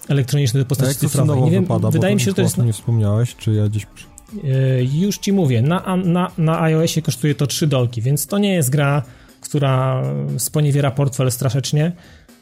elektronicznej, 0.09 0.63
do 0.63 0.67
postaci 0.67 0.95
cyfrowej. 0.95 1.41
Nie 1.41 1.51
wiem, 1.51 1.63
wypada, 1.63 1.91
wydaje 1.91 2.15
mi 2.15 2.21
się, 2.21 2.31
że 2.31 2.33
to 2.33 2.41
jest... 2.41 2.57
nie 2.57 2.73
wspomniałeś, 2.73 3.35
czy 3.35 3.53
ja 3.53 3.67
gdzieś... 3.69 3.87
E, 4.43 4.83
już 4.83 5.17
ci 5.17 5.33
mówię, 5.33 5.61
na, 5.61 5.97
na, 5.97 6.31
na 6.37 6.61
iOSie 6.61 7.01
kosztuje 7.01 7.35
to 7.35 7.47
3 7.47 7.67
dolki, 7.67 8.01
więc 8.01 8.27
to 8.27 8.37
nie 8.37 8.53
jest 8.53 8.69
gra, 8.69 9.03
która 9.41 10.03
sponiewiera 10.37 10.91
portfel 10.91 11.31
strasznie, 11.31 11.91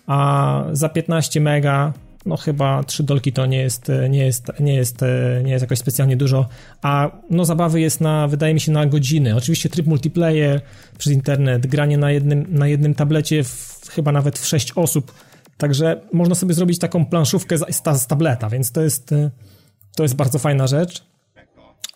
a 0.07 0.64
za 0.72 0.89
15 0.89 1.41
mega 1.41 1.94
no 2.28 2.38
chyba 2.38 2.84
3 2.84 3.04
dolki 3.04 3.34
to 3.34 3.45
nie 3.45 3.58
jest, 3.58 3.91
nie 4.10 4.26
jest, 4.26 4.52
nie 4.60 4.76
jest, 4.76 5.02
nie 5.44 5.52
jest 5.52 5.62
jakoś 5.62 5.80
specjalnie 5.80 6.18
dużo, 6.18 6.48
a 6.82 7.12
no 7.30 7.45
zabawy 7.45 7.82
jest 7.82 8.02
na, 8.02 8.28
wydaje 8.28 8.54
mi 8.54 8.60
się, 8.60 8.72
na 8.72 8.86
godziny. 8.86 9.36
Oczywiście 9.36 9.70
tryb 9.70 9.88
multiplayer 9.88 10.62
przez 10.98 11.14
internet, 11.14 11.68
granie 11.68 11.98
na 11.98 12.12
jednym, 12.12 12.45
na 12.49 12.68
jednym 12.68 12.95
tablecie, 12.95 13.44
w, 13.44 13.82
chyba 13.90 14.12
nawet 14.12 14.40
w 14.40 14.48
6 14.48 14.72
osób, 14.76 15.14
także 15.58 16.02
można 16.14 16.36
sobie 16.36 16.54
zrobić 16.54 16.80
taką 16.80 17.06
planszówkę 17.06 17.58
z, 17.58 17.84
z 18.02 18.08
tableta, 18.08 18.49
więc 18.49 18.72
to 18.72 18.82
jest, 18.82 19.14
to 19.95 20.04
jest 20.04 20.16
bardzo 20.16 20.40
fajna 20.40 20.68
rzecz. 20.68 21.04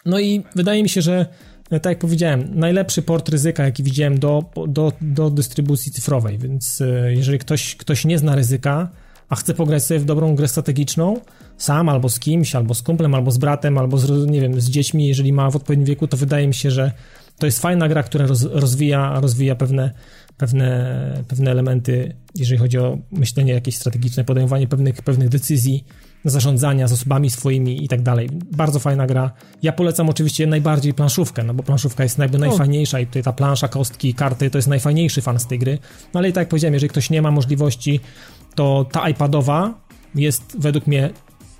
No 0.05 0.19
i 0.19 0.43
wydaje 0.55 0.83
mi 0.83 0.89
się, 0.89 1.01
że 1.01 1.25
tak 1.69 1.85
jak 1.85 1.99
powiedziałem, 1.99 2.49
najlepszy 2.53 3.01
port 3.01 3.29
ryzyka, 3.29 3.63
jaki 3.63 3.83
widziałem 3.83 4.19
do, 4.19 4.43
do, 4.67 4.93
do 5.01 5.29
dystrybucji 5.29 5.91
cyfrowej, 5.91 6.37
więc 6.37 6.81
e, 6.81 7.13
jeżeli 7.13 7.39
ktoś, 7.39 7.75
ktoś 7.75 8.05
nie 8.05 8.17
zna 8.17 8.35
ryzyka, 8.35 8.89
a 9.31 9.35
chce 9.35 9.53
pograć 9.53 9.83
sobie 9.83 9.99
w 9.99 10.05
dobrą 10.05 10.35
grę 10.35 10.47
strategiczną, 10.47 11.19
sam 11.57 11.89
albo 11.89 12.09
z 12.09 12.19
kimś, 12.19 12.55
albo 12.55 12.73
z 12.73 12.81
kumplem, 12.81 13.15
albo 13.15 13.31
z 13.31 13.37
bratem, 13.37 13.77
albo 13.77 13.97
z, 13.97 14.27
nie 14.27 14.41
wiem, 14.41 14.61
z 14.61 14.69
dziećmi, 14.69 15.07
jeżeli 15.07 15.33
ma 15.33 15.51
w 15.51 15.55
odpowiednim 15.55 15.85
wieku, 15.85 16.07
to 16.07 16.17
wydaje 16.17 16.47
mi 16.47 16.53
się, 16.53 16.71
że 16.71 16.91
to 17.37 17.45
jest 17.45 17.59
fajna 17.59 17.87
gra, 17.89 18.03
która 18.03 18.27
roz, 18.27 18.43
rozwija, 18.43 19.19
rozwija 19.19 19.55
pewne, 19.55 19.91
pewne, 20.37 21.23
pewne 21.27 21.51
elementy, 21.51 22.15
jeżeli 22.35 22.59
chodzi 22.59 22.77
o 22.77 22.97
myślenie 23.11 23.53
jakieś 23.53 23.75
strategiczne, 23.75 24.23
podejmowanie 24.23 24.67
pewnych, 24.67 25.01
pewnych 25.01 25.29
decyzji, 25.29 25.85
zarządzania 26.25 26.87
zasobami 26.87 27.29
swoimi 27.29 27.83
i 27.85 27.87
tak 27.87 28.01
dalej. 28.01 28.29
Bardzo 28.51 28.79
fajna 28.79 29.07
gra. 29.07 29.31
Ja 29.63 29.71
polecam 29.71 30.09
oczywiście 30.09 30.47
najbardziej 30.47 30.93
planszówkę, 30.93 31.43
no 31.43 31.53
bo 31.53 31.63
planszówka 31.63 32.03
jest 32.03 32.19
jakby 32.19 32.37
najfajniejsza 32.37 32.99
i 32.99 33.07
tutaj 33.07 33.23
ta 33.23 33.33
plansza, 33.33 33.67
kostki, 33.67 34.13
karty 34.13 34.49
to 34.49 34.57
jest 34.57 34.67
najfajniejszy 34.67 35.21
fan 35.21 35.39
z 35.39 35.47
tej 35.47 35.59
gry. 35.59 35.77
No 36.13 36.19
ale 36.19 36.29
i 36.29 36.33
tak 36.33 36.41
jak 36.41 36.49
powiedziałem, 36.49 36.73
jeżeli 36.73 36.89
ktoś 36.89 37.09
nie 37.09 37.21
ma 37.21 37.31
możliwości 37.31 37.99
to 38.55 38.85
ta 38.91 39.09
iPadowa 39.09 39.73
jest 40.15 40.55
według 40.59 40.87
mnie 40.87 41.09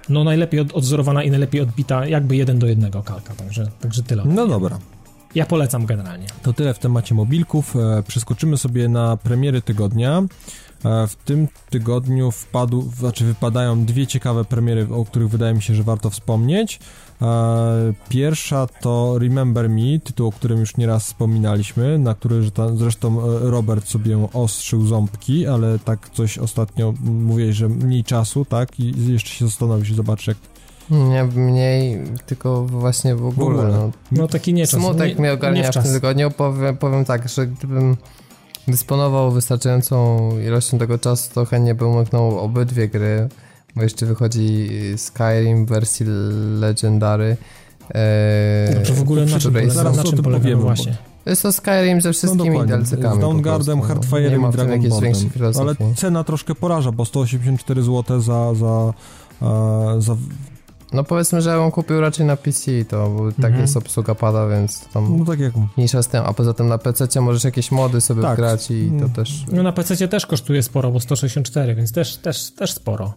no 0.10 0.24
najlepiej 0.24 0.60
od, 0.60 0.74
odzorowana 0.74 1.24
i 1.24 1.30
najlepiej 1.30 1.62
odbita, 1.62 2.06
jakby 2.06 2.36
jeden 2.36 2.60
do 2.60 2.68
jednego 2.68 3.04
kalka, 3.04 3.34
także, 3.36 3.68
także 3.80 4.04
tyle. 4.04 4.24
No 4.26 4.48
dobra. 4.48 4.80
Ja 5.36 5.46
polecam 5.46 5.86
generalnie. 5.86 6.28
To 6.42 6.54
tyle 6.54 6.74
w 6.74 6.80
temacie 6.80 7.16
mobilków. 7.16 7.76
E, 7.76 8.04
przeskoczymy 8.08 8.58
sobie 8.58 8.90
na 8.90 9.18
premiery 9.18 9.62
tygodnia. 9.62 10.24
E, 10.86 11.08
w 11.08 11.16
tym 11.16 11.48
tygodniu 11.70 12.32
wpadł, 12.32 12.82
znaczy 12.82 13.26
wypadają 13.26 13.86
dwie 13.86 14.08
ciekawe 14.08 14.46
premiery, 14.46 14.88
o 14.94 15.06
których 15.06 15.30
wydaje 15.30 15.54
mi 15.54 15.62
się, 15.62 15.76
że 15.76 15.84
warto 15.84 16.10
wspomnieć. 16.10 16.80
E, 17.22 17.94
pierwsza 18.10 18.68
to 18.82 19.20
Remember 19.20 19.70
Me, 19.70 20.00
tytuł, 20.04 20.28
o 20.28 20.32
którym 20.32 20.60
już 20.60 20.78
nieraz 20.78 21.06
wspominaliśmy, 21.06 22.00
na 22.00 22.16
który 22.16 22.42
zresztą 22.76 23.22
Robert 23.40 23.88
sobie 23.88 24.28
ostrzył 24.34 24.88
ząbki, 24.88 25.48
ale 25.48 25.80
tak 25.80 26.10
coś 26.10 26.38
ostatnio 26.38 26.94
mówiłeś, 27.04 27.56
że 27.56 27.70
mniej 27.70 28.04
czasu, 28.04 28.46
tak? 28.46 28.80
I 28.80 29.12
jeszcze 29.14 29.30
się 29.30 29.46
zastanowić, 29.46 29.96
zobaczyć 29.96 30.28
jak 30.28 30.38
nie, 30.92 31.24
mniej, 31.24 32.04
tylko 32.26 32.66
właśnie 32.66 33.16
w 33.16 33.26
ogóle. 33.26 33.56
W 33.56 33.60
ogóle. 33.60 33.78
No. 33.78 33.92
no 34.12 34.28
taki 34.28 34.54
nie 34.54 34.68
Smutek 34.68 35.20
mnie 35.20 35.34
ogarnia 35.34 35.72
w, 35.72 35.76
w 35.76 35.84
tym 35.84 35.94
tygodniu. 35.94 36.32
Powiem, 36.32 36.78
powiem 36.78 37.06
tak, 37.06 37.30
że 37.30 37.48
gdybym 37.48 37.98
dysponował 38.68 39.32
wystarczającą 39.32 40.30
ilością 40.40 40.78
tego 40.78 40.98
czasu, 40.98 41.30
to 41.34 41.46
chętnie 41.46 41.76
bym 41.76 41.88
umknął 41.88 42.40
obydwie 42.40 42.88
gry, 42.88 43.30
bo 43.76 43.84
jeszcze 43.84 44.06
wychodzi 44.06 44.70
Skyrim 44.98 45.66
w 45.66 45.70
wersji 45.70 46.06
Legendary. 46.60 47.38
Eee, 47.94 48.74
znaczy 48.74 48.94
w 48.94 49.02
ogóle 49.02 49.26
na 49.26 49.40
czym, 49.40 49.54
polega, 49.54 49.84
na 49.84 50.04
czym 50.04 50.24
polega 50.24 50.56
właśnie? 50.56 50.98
Jest 51.26 51.42
to 51.42 51.52
Skyrim 51.52 52.02
ze 52.02 52.14
wszystkimi 52.14 52.58
no 52.58 52.66
DLC-kami. 52.66 53.18
Z 53.18 53.20
Downguardem, 53.20 53.82
Hardfire'em 53.82 54.50
i 54.50 54.52
Dragonboardem. 54.52 55.14
Ale 55.60 55.76
cena 55.96 56.24
troszkę 56.24 56.56
poraża, 56.56 56.92
bo 56.92 57.06
184 57.06 57.84
zł 57.84 58.22
za, 58.22 58.54
za, 58.54 58.94
za 60.00 60.16
no 60.94 61.04
powiedzmy, 61.04 61.42
że 61.42 61.50
ja 61.50 61.60
bym 61.60 61.72
kupił 61.72 62.02
raczej 62.02 62.26
na 62.26 62.36
PC, 62.36 62.86
to 62.86 63.10
bo 63.10 63.26
mhm. 63.26 63.34
tak 63.42 63.62
jest 63.62 63.78
obsługa 63.78 64.16
pada, 64.16 64.48
więc 64.48 64.88
tam 64.88 65.18
no 65.18 65.26
tak 65.26 65.40
jak... 65.40 65.54
mniejsza 65.78 66.04
z 66.04 66.08
tym, 66.08 66.24
a 66.26 66.34
poza 66.34 66.54
tym 66.54 66.68
na 66.68 66.78
PC 66.78 67.22
możesz 67.22 67.44
jakieś 67.44 67.72
mody 67.72 68.02
sobie 68.02 68.22
tak. 68.22 68.38
grać 68.38 68.72
i 68.72 68.90
to 68.90 68.96
mm. 68.96 69.10
też... 69.10 69.46
No 69.52 69.64
na 69.64 69.72
PC 69.72 70.08
też 70.08 70.26
kosztuje 70.26 70.64
sporo, 70.64 70.92
bo 70.92 71.00
164, 71.00 71.76
więc 71.76 71.92
też, 71.92 72.18
też, 72.18 72.52
też 72.52 72.74
sporo. 72.74 73.14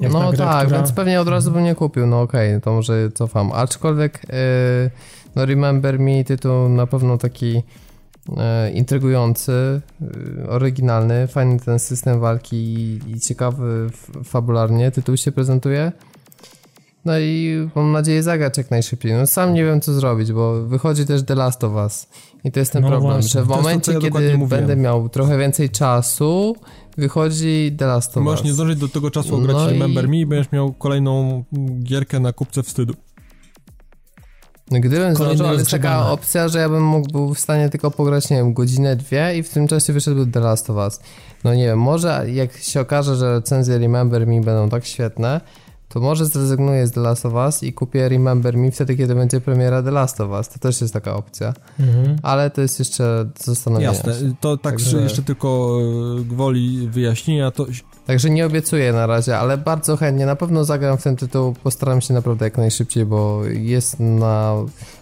Jak 0.00 0.12
no 0.12 0.30
grę, 0.30 0.38
tak, 0.38 0.64
która... 0.66 0.78
więc 0.78 0.92
pewnie 0.92 1.20
od 1.20 1.28
razu 1.28 1.50
bym 1.50 1.64
nie 1.64 1.74
kupił, 1.74 2.06
no 2.06 2.20
okej, 2.20 2.48
okay, 2.48 2.60
to 2.60 2.72
może 2.72 3.10
cofam. 3.10 3.52
Aczkolwiek, 3.52 4.22
yy, 4.22 4.90
no 5.36 5.46
Remember 5.46 6.00
Me 6.00 6.24
tytuł 6.24 6.68
na 6.68 6.86
pewno 6.86 7.18
taki 7.18 7.54
yy, 7.54 8.70
intrygujący, 8.74 9.80
yy, 10.00 10.48
oryginalny, 10.48 11.26
fajny 11.26 11.60
ten 11.60 11.78
system 11.78 12.20
walki 12.20 12.56
i, 12.56 13.00
i 13.10 13.20
ciekawy 13.20 13.86
fabularnie 14.24 14.90
tytuł 14.90 15.16
się 15.16 15.32
prezentuje. 15.32 15.92
No 17.04 17.18
i 17.18 17.68
mam 17.74 17.92
nadzieję 17.92 18.22
zagrać 18.22 18.58
jak 18.58 18.70
najszybciej. 18.70 19.12
No 19.12 19.26
sam 19.26 19.54
nie 19.54 19.64
wiem 19.64 19.80
co 19.80 19.92
zrobić, 19.92 20.32
bo 20.32 20.66
wychodzi 20.66 21.06
też 21.06 21.22
The 21.22 21.34
Last 21.34 21.64
of 21.64 21.72
Us. 21.72 22.08
I 22.44 22.52
to 22.52 22.60
jest 22.60 22.72
ten 22.72 22.82
no 22.82 22.88
problem, 22.88 23.12
właśnie. 23.12 23.28
że 23.28 23.44
w 23.44 23.48
momencie, 23.48 23.92
to, 23.92 24.00
kiedy 24.00 24.24
ja 24.24 24.38
będę 24.38 24.76
miał 24.76 25.08
trochę 25.08 25.38
więcej 25.38 25.70
czasu, 25.70 26.56
wychodzi 26.96 27.74
The 27.78 27.86
Last 27.86 28.10
of 28.10 28.16
Us. 28.16 28.24
Możesz 28.24 28.44
nie 28.44 28.52
zdążyć 28.52 28.78
do 28.78 28.88
tego 28.88 29.10
czasu 29.10 29.36
ograć 29.36 29.56
no 29.56 29.70
Remember 29.70 30.04
i... 30.04 30.08
Me 30.08 30.18
i 30.18 30.26
będziesz 30.26 30.52
miał 30.52 30.72
kolejną 30.72 31.44
gierkę 31.82 32.20
na 32.20 32.32
kupce 32.32 32.62
wstydu. 32.62 32.94
No 34.70 34.80
gdybym 34.80 35.14
zdążył, 35.14 35.46
ale 35.46 35.58
jest 35.58 35.70
taka 35.70 36.10
opcja, 36.10 36.48
że 36.48 36.58
ja 36.58 36.68
bym 36.68 36.84
mógł 36.84 37.12
był 37.12 37.34
w 37.34 37.40
stanie 37.40 37.68
tylko 37.68 37.90
pograć, 37.90 38.30
nie 38.30 38.36
wiem, 38.36 38.54
godzinę, 38.54 38.96
dwie 38.96 39.36
i 39.36 39.42
w 39.42 39.48
tym 39.48 39.68
czasie 39.68 39.92
wyszedł 39.92 40.26
The 40.26 40.40
Last 40.40 40.70
of 40.70 40.76
Us. 40.76 41.00
No 41.44 41.54
nie 41.54 41.64
wiem, 41.64 41.78
może 41.78 42.24
jak 42.32 42.56
się 42.56 42.80
okaże, 42.80 43.16
że 43.16 43.32
recenzje 43.32 43.78
Remember 43.78 44.26
Me 44.26 44.40
będą 44.40 44.68
tak 44.68 44.84
świetne, 44.84 45.40
to 45.88 46.00
może 46.00 46.26
zrezygnuję 46.26 46.86
z 46.86 46.92
The 46.92 47.00
Last 47.00 47.26
of 47.26 47.34
Us 47.34 47.62
i 47.62 47.72
kupię 47.72 48.08
Remember 48.08 48.56
Me 48.56 48.70
wtedy, 48.70 48.96
kiedy 48.96 49.14
będzie 49.14 49.40
premiera 49.40 49.82
The 49.82 49.90
Last 49.90 50.20
of 50.20 50.30
Us. 50.30 50.48
To 50.48 50.58
też 50.58 50.80
jest 50.80 50.92
taka 50.92 51.16
opcja. 51.16 51.54
Mhm. 51.80 52.16
Ale 52.22 52.50
to 52.50 52.60
jest 52.60 52.78
jeszcze 52.78 53.26
zastanowienie. 53.44 53.92
Jasne. 53.92 54.14
To 54.40 54.56
tak 54.56 54.72
Także... 54.72 55.02
jeszcze 55.02 55.22
tylko 55.22 55.78
e, 56.20 56.24
gwoli 56.24 56.88
wyjaśnienia. 56.88 57.50
To... 57.50 57.66
Także 58.06 58.30
nie 58.30 58.46
obiecuję 58.46 58.92
na 58.92 59.06
razie, 59.06 59.38
ale 59.38 59.58
bardzo 59.58 59.96
chętnie. 59.96 60.26
Na 60.26 60.36
pewno 60.36 60.64
zagram 60.64 60.98
w 60.98 61.02
ten 61.02 61.16
tytuł. 61.16 61.54
Postaram 61.62 62.00
się 62.00 62.14
naprawdę 62.14 62.44
jak 62.44 62.56
najszybciej, 62.56 63.06
bo 63.06 63.44
jest 63.44 64.00
na 64.00 64.54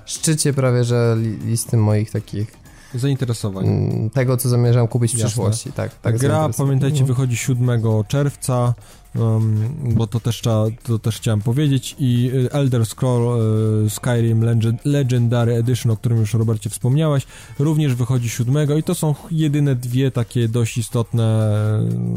szczycie 0.04 0.52
prawie, 0.52 0.84
że 0.84 1.16
listy 1.44 1.76
moich 1.76 2.10
takich 2.10 2.65
zainteresowań. 3.00 3.66
Mm, 3.66 4.10
tego, 4.10 4.36
co 4.36 4.48
zamierzam 4.48 4.88
kupić 4.88 5.10
w 5.10 5.14
Jasne. 5.14 5.26
przyszłości. 5.26 5.72
Tak, 5.72 6.00
tak 6.00 6.18
Gra, 6.18 6.48
pamiętajcie, 6.56 7.00
mhm. 7.00 7.06
wychodzi 7.06 7.36
7 7.36 7.82
czerwca 8.08 8.74
um, 9.18 9.68
bo 9.94 10.06
to 10.06 10.20
też, 10.20 10.40
trzeba, 10.40 10.66
to 10.82 10.98
też 10.98 11.16
chciałem 11.16 11.40
powiedzieć 11.40 11.96
i 11.98 12.30
y, 12.34 12.52
Elder 12.52 12.86
Scroll 12.86 13.40
y, 13.86 13.90
Skyrim 13.90 14.44
Legend, 14.44 14.84
Legendary 14.84 15.54
Edition, 15.54 15.92
o 15.92 15.96
którym 15.96 16.18
już 16.18 16.34
Robercie 16.34 16.70
wspomniałeś, 16.70 17.26
również 17.58 17.94
wychodzi 17.94 18.28
7 18.28 18.78
i 18.78 18.82
to 18.82 18.94
są 18.94 19.14
jedyne 19.30 19.74
dwie 19.74 20.10
takie 20.10 20.48
dość 20.48 20.78
istotne 20.78 21.50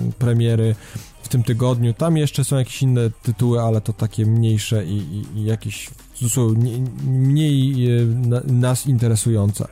y, 0.10 0.14
premiery 0.14 0.76
w 1.24 1.28
tym 1.28 1.44
tygodniu. 1.44 1.94
Tam 1.94 2.18
jeszcze 2.18 2.44
są 2.44 2.58
jakieś 2.58 2.82
inne 2.82 3.10
tytuły, 3.24 3.62
ale 3.62 3.82
to 3.82 3.94
takie 3.94 4.26
mniejsze 4.26 4.86
i, 4.86 4.98
i, 4.98 5.40
i 5.40 5.46
jakieś 5.46 5.90
mniej, 7.08 7.88
nas 8.48 8.88
interesujące. 8.88 9.68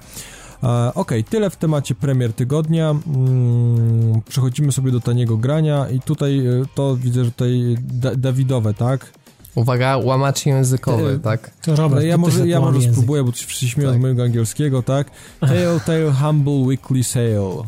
Ok, 0.96 1.12
tyle 1.30 1.50
w 1.50 1.56
temacie 1.56 1.96
premier 1.96 2.34
tygodnia. 2.34 2.90
Mm, 2.90 4.22
przechodzimy 4.30 4.72
sobie 4.72 4.92
do 4.92 5.00
taniego 5.00 5.38
grania 5.38 5.90
i 5.90 6.00
tutaj 6.00 6.48
e, 6.48 6.64
to 6.76 6.96
widzę, 6.96 7.26
że 7.26 7.32
tutaj 7.32 7.78
da 7.82 8.16
Dawidowe, 8.16 8.74
tak? 8.74 9.12
Uwaga, 9.56 9.98
łamacz 9.98 10.46
językowy, 10.46 11.14
Ty, 11.14 11.20
tak? 11.20 11.52
To 11.62 11.76
Robert, 11.76 12.04
ja 12.04 12.18
może, 12.18 12.48
ja 12.48 12.60
może 12.60 12.82
spróbuję, 12.82 13.24
bo 13.24 13.32
wszyscy 13.32 13.68
śmieją 13.68 13.90
tak. 13.90 14.00
z 14.00 14.02
mojego 14.02 14.24
angielskiego, 14.24 14.84
tak? 14.84 15.12
Telltale 15.40 16.12
Humble 16.12 16.54
Weekly 16.54 17.04
Sale. 17.04 17.64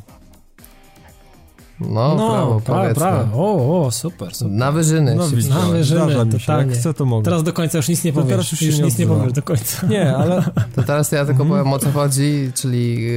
No, 1.80 2.15
no 2.15 2.30
prawo, 2.30 2.61
prawo, 2.61 2.95
prawo. 2.95 3.43
O, 3.43 3.85
o, 3.85 3.91
super, 3.91 4.35
super. 4.35 4.53
Na 4.53 4.72
wyżyny. 4.72 5.15
No, 5.15 5.30
widzisz, 5.30 5.49
na 5.49 5.60
wyżyny, 5.60 6.26
totalnie. 6.26 6.72
Jak 6.72 6.80
chcę, 6.80 6.93
to 6.93 7.06
mogę. 7.06 7.26
Teraz 7.26 7.43
do 7.43 7.53
końca 7.53 7.77
już 7.77 7.88
nic 7.88 8.03
nie 8.03 8.14
powiesz. 8.14 8.30
teraz 8.30 8.51
już, 8.51 8.61
już 8.61 8.77
nie 8.77 8.84
nic 8.84 8.97
nie 8.97 9.07
powiesz 9.07 9.34
do 9.34 9.41
końca. 9.41 9.88
Nie, 9.89 10.15
ale... 10.15 10.43
To 10.76 10.84
teraz 10.84 11.11
ja 11.11 11.26
tylko 11.26 11.45
powiem 11.45 11.73
o 11.73 11.80
co 11.80 11.91
chodzi, 11.91 12.51
czyli... 12.56 13.10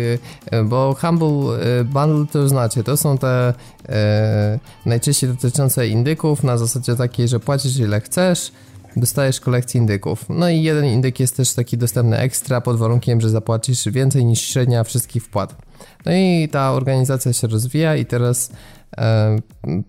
Y, 0.53 0.65
bo 0.65 0.97
Humble 1.01 1.79
y, 1.81 1.85
Bundle 1.85 2.27
to 2.33 2.39
już 2.39 2.49
znacie, 2.49 2.85
to 2.85 2.97
są 2.97 3.19
te 3.19 3.55
e, 3.89 4.59
najczęściej 4.87 5.31
dotyczące 5.31 5.89
indyków 5.89 6.43
na 6.43 6.59
zasadzie 6.59 6.97
takiej, 6.97 7.29
że 7.29 7.41
płacisz 7.41 7.79
ile 7.79 8.01
chcesz, 8.01 8.53
dostajesz 8.97 9.41
kolekcję 9.41 9.81
indyków. 9.81 10.25
No 10.29 10.49
i 10.49 10.63
jeden 10.63 10.85
indyk 10.85 11.21
jest 11.21 11.37
też 11.37 11.53
taki 11.53 11.79
dostępny 11.79 12.19
ekstra 12.19 12.61
pod 12.61 12.77
warunkiem, 12.77 13.21
że 13.21 13.31
zapłacisz 13.31 13.89
więcej 13.89 14.25
niż 14.25 14.41
średnia 14.41 14.85
wszystkich 14.85 15.25
wpłat. 15.25 15.72
No 16.07 16.13
i 16.13 16.49
ta 16.53 16.73
organizacja 16.73 17.33
się 17.33 17.47
rozwija 17.47 17.97
i 17.97 18.07
teraz 18.07 18.53
e, 18.97 19.37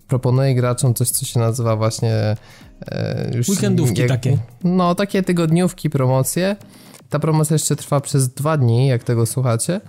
proponuje 0.07 0.55
graczom 0.55 0.93
coś, 0.93 1.09
co 1.09 1.25
się 1.25 1.39
nazywa 1.39 1.75
właśnie 1.75 2.35
e, 2.87 3.31
już 3.35 3.49
Weekendówki 3.49 4.01
jak, 4.01 4.09
takie. 4.09 4.37
No, 4.63 4.95
takie 4.95 5.23
tygodniówki, 5.23 5.89
promocje. 5.89 6.55
Ta 7.09 7.19
promocja 7.19 7.53
jeszcze 7.53 7.75
trwa 7.75 8.01
przez 8.01 8.29
dwa 8.29 8.57
dni, 8.57 8.87
jak 8.87 9.03
tego 9.03 9.25
słuchacie. 9.25 9.81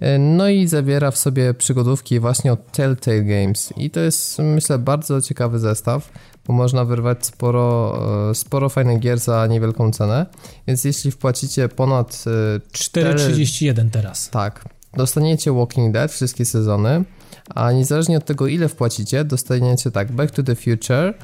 E, 0.00 0.18
no 0.18 0.48
i 0.48 0.66
zawiera 0.66 1.10
w 1.10 1.18
sobie 1.18 1.54
przygodówki 1.54 2.20
właśnie 2.20 2.52
od 2.52 2.72
Telltale 2.72 3.22
Games. 3.22 3.72
I 3.76 3.90
to 3.90 4.00
jest, 4.00 4.38
myślę, 4.38 4.78
bardzo 4.78 5.20
ciekawy 5.20 5.58
zestaw, 5.58 6.12
bo 6.46 6.52
można 6.52 6.84
wyrwać 6.84 7.26
sporo, 7.26 7.98
e, 8.30 8.34
sporo 8.34 8.68
fajnych 8.68 8.98
gier 9.00 9.18
za 9.18 9.46
niewielką 9.46 9.92
cenę. 9.92 10.26
Więc 10.66 10.84
jeśli 10.84 11.10
wpłacicie 11.10 11.68
ponad 11.68 12.10
4,31 12.10 12.60
4... 12.72 13.90
teraz. 13.90 14.30
Tak, 14.30 14.64
dostaniecie 14.96 15.52
Walking 15.52 15.92
Dead, 15.92 16.12
wszystkie 16.12 16.44
sezony, 16.44 17.04
a 17.54 17.72
niezależnie 17.72 18.16
od 18.16 18.24
tego, 18.24 18.46
ile 18.46 18.68
wpłacicie, 18.68 19.24
dostaniecie 19.24 19.90
tak 19.90 20.12
Back 20.12 20.34
to 20.34 20.42
the 20.42 20.54
Future, 20.54 21.14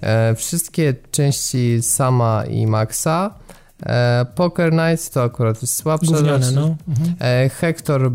e, 0.00 0.34
wszystkie 0.34 0.94
części 1.10 1.82
Sama 1.82 2.44
i 2.44 2.66
Maxa, 2.66 3.34
e, 3.82 4.26
Poker 4.34 4.72
Night 4.72 5.10
to 5.10 5.22
akurat 5.22 5.62
jest 5.62 5.82
Gówniane, 5.82 6.42
rzecz. 6.42 6.54
No. 6.54 6.76
Mhm. 6.88 7.14
E, 7.20 7.48
Hector 7.48 8.06
e, 8.06 8.10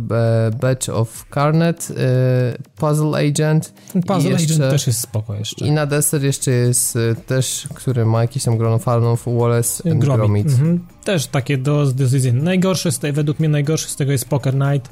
Batch 0.62 0.90
of 0.90 1.26
Carnet, 1.34 1.88
e, 1.92 2.58
Puzzle 2.76 3.28
Agent. 3.30 3.74
Puzzle 4.08 4.32
jeszcze, 4.32 4.54
Agent 4.54 4.72
też 4.72 4.88
jest 4.88 5.00
spoko 5.00 5.36
jeszcze. 5.36 5.66
I 5.66 5.72
na 5.72 5.86
deser 5.86 6.24
jeszcze 6.24 6.52
jest 6.52 6.96
e, 6.96 7.16
też, 7.16 7.68
który 7.74 8.06
ma 8.06 8.22
jakieś 8.22 8.44
tam 8.44 8.58
grono 8.58 8.80
fanów, 8.80 9.26
Wallace 9.40 9.92
and 9.92 10.00
Gromit. 10.00 10.18
Gromit. 10.18 10.48
Mhm. 10.48 10.86
Też 11.04 11.28
takie 11.28 11.58
do 11.58 11.86
decyzji. 11.86 12.34
Najgorszy 12.34 12.92
z 12.92 13.00
tej, 13.00 13.12
według 13.14 13.40
mnie 13.40 13.50
najgorszy 13.50 13.90
z 13.90 13.96
tego 13.96 14.12
jest 14.12 14.30
Poker 14.30 14.56
Night 14.56 14.90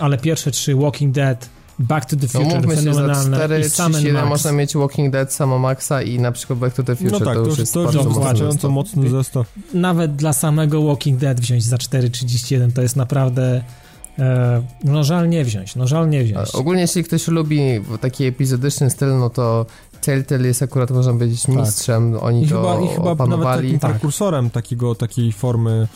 ale 0.00 0.18
pierwsze 0.18 0.50
trzy 0.50 0.74
Walking 0.74 1.14
Dead, 1.14 1.48
Back 1.78 2.04
to 2.04 2.16
the 2.16 2.26
no, 2.34 2.40
Future, 2.40 2.66
no, 2.66 2.74
fenomenalne. 2.74 3.62
Się, 3.62 3.68
za 3.68 3.90
4, 3.90 4.08
i 4.08 4.12
można 4.12 4.52
mieć 4.52 4.74
Walking 4.74 5.12
Dead, 5.12 5.32
samo 5.32 5.58
Maxa 5.58 6.02
i 6.02 6.18
na 6.18 6.32
przykład 6.32 6.58
Back 6.58 6.76
to 6.76 6.82
the 6.82 6.96
Future 6.96 7.12
no 7.12 7.20
tak, 7.20 7.34
to, 7.34 7.44
już 7.44 7.58
jest 7.58 7.74
to 7.74 7.84
bardzo 7.84 8.44
mocny, 8.44 8.68
mocny 8.68 9.10
zestaw. 9.10 9.52
Nawet 9.74 10.16
dla 10.16 10.32
samego 10.32 10.82
Walking 10.82 11.18
Dead 11.18 11.40
wziąć 11.40 11.64
za 11.64 11.76
4,31 11.76 12.72
to 12.72 12.82
jest 12.82 12.96
naprawdę 12.96 13.64
e, 14.18 14.62
no 14.84 15.04
żal 15.04 15.28
nie 15.28 15.44
wziąć, 15.44 15.76
no 15.76 15.86
żal 15.86 16.08
nie 16.08 16.24
wziąć. 16.24 16.48
A 16.54 16.58
ogólnie 16.58 16.82
jeśli 16.82 17.04
ktoś 17.04 17.28
lubi 17.28 17.60
taki 18.00 18.24
epizodyczny 18.24 18.90
styl, 18.90 19.18
no 19.18 19.30
to 19.30 19.66
Telltale 20.00 20.48
jest 20.48 20.62
akurat, 20.62 20.90
można 20.90 21.12
powiedzieć, 21.12 21.42
tak. 21.42 21.54
mistrzem. 21.54 22.12
Tak. 22.12 22.22
Oni 22.22 22.44
I 22.44 22.48
to 22.48 22.56
chyba, 22.56 22.80
i 22.80 22.94
chyba 22.94 23.10
opanowali. 23.10 23.44
nawet 23.44 23.64
takim 23.64 23.78
tak. 23.78 23.90
prekursorem 23.90 24.50
takiego, 24.50 24.94
takiej 24.94 25.32
formy 25.32 25.88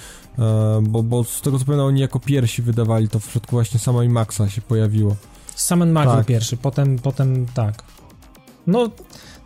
bo, 0.83 1.03
bo 1.03 1.25
z 1.25 1.41
tego 1.41 1.59
co 1.59 1.65
pamiętam 1.65 1.87
oni 1.87 2.01
jako 2.01 2.21
pierwsi 2.21 2.63
wydawali 2.63 3.09
to 3.09 3.21
w 3.21 3.29
przypadku 3.29 3.57
właśnie 3.57 3.81
samej 3.81 4.09
Maxa 4.09 4.49
się 4.49 4.61
pojawiło. 4.61 5.17
Sam 5.55 5.91
Max 5.91 6.13
Tak. 6.13 6.27
pierwszy, 6.27 6.57
potem, 6.57 6.99
potem 6.99 7.47
tak. 7.55 7.83
No, 8.67 8.91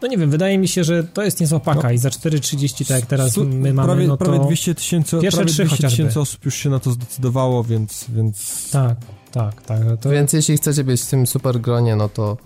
no 0.02 0.08
nie 0.08 0.18
wiem, 0.18 0.30
wydaje 0.30 0.58
mi 0.58 0.68
się, 0.68 0.84
że 0.84 1.04
to 1.04 1.22
jest 1.22 1.40
niezła 1.40 1.60
paka 1.60 1.88
No. 1.88 1.90
i 1.90 1.98
za 1.98 2.08
4,30 2.08 2.88
tak 2.88 2.96
jak 3.00 3.06
teraz 3.06 3.32
Su- 3.32 3.44
my 3.44 3.74
mamy, 3.74 3.88
prawie, 3.88 4.06
no 4.08 4.16
to... 4.16 4.24
prawie 4.24 4.40
200 4.46 4.74
tysięcy 4.74 5.18
pierwsze 5.20 5.36
prawie 5.36 5.52
trzy 5.52 5.64
200 5.64 5.88
tysięcy 5.88 6.20
osób 6.20 6.44
już 6.44 6.54
się 6.54 6.70
na 6.70 6.78
to 6.78 6.90
zdecydowało, 6.90 7.64
więc, 7.64 8.04
więc 8.08 8.70
Tak, 8.70 8.96
tak, 9.32 9.62
tak. 9.62 9.78
To 10.00 10.10
Więc 10.10 10.32
jeśli 10.32 10.56
chcecie 10.56 10.84
być 10.84 11.02
w 11.02 11.06
tym 11.06 11.26
super 11.26 11.60
gronie, 11.60 11.96
no 11.96 12.08
to 12.08 12.36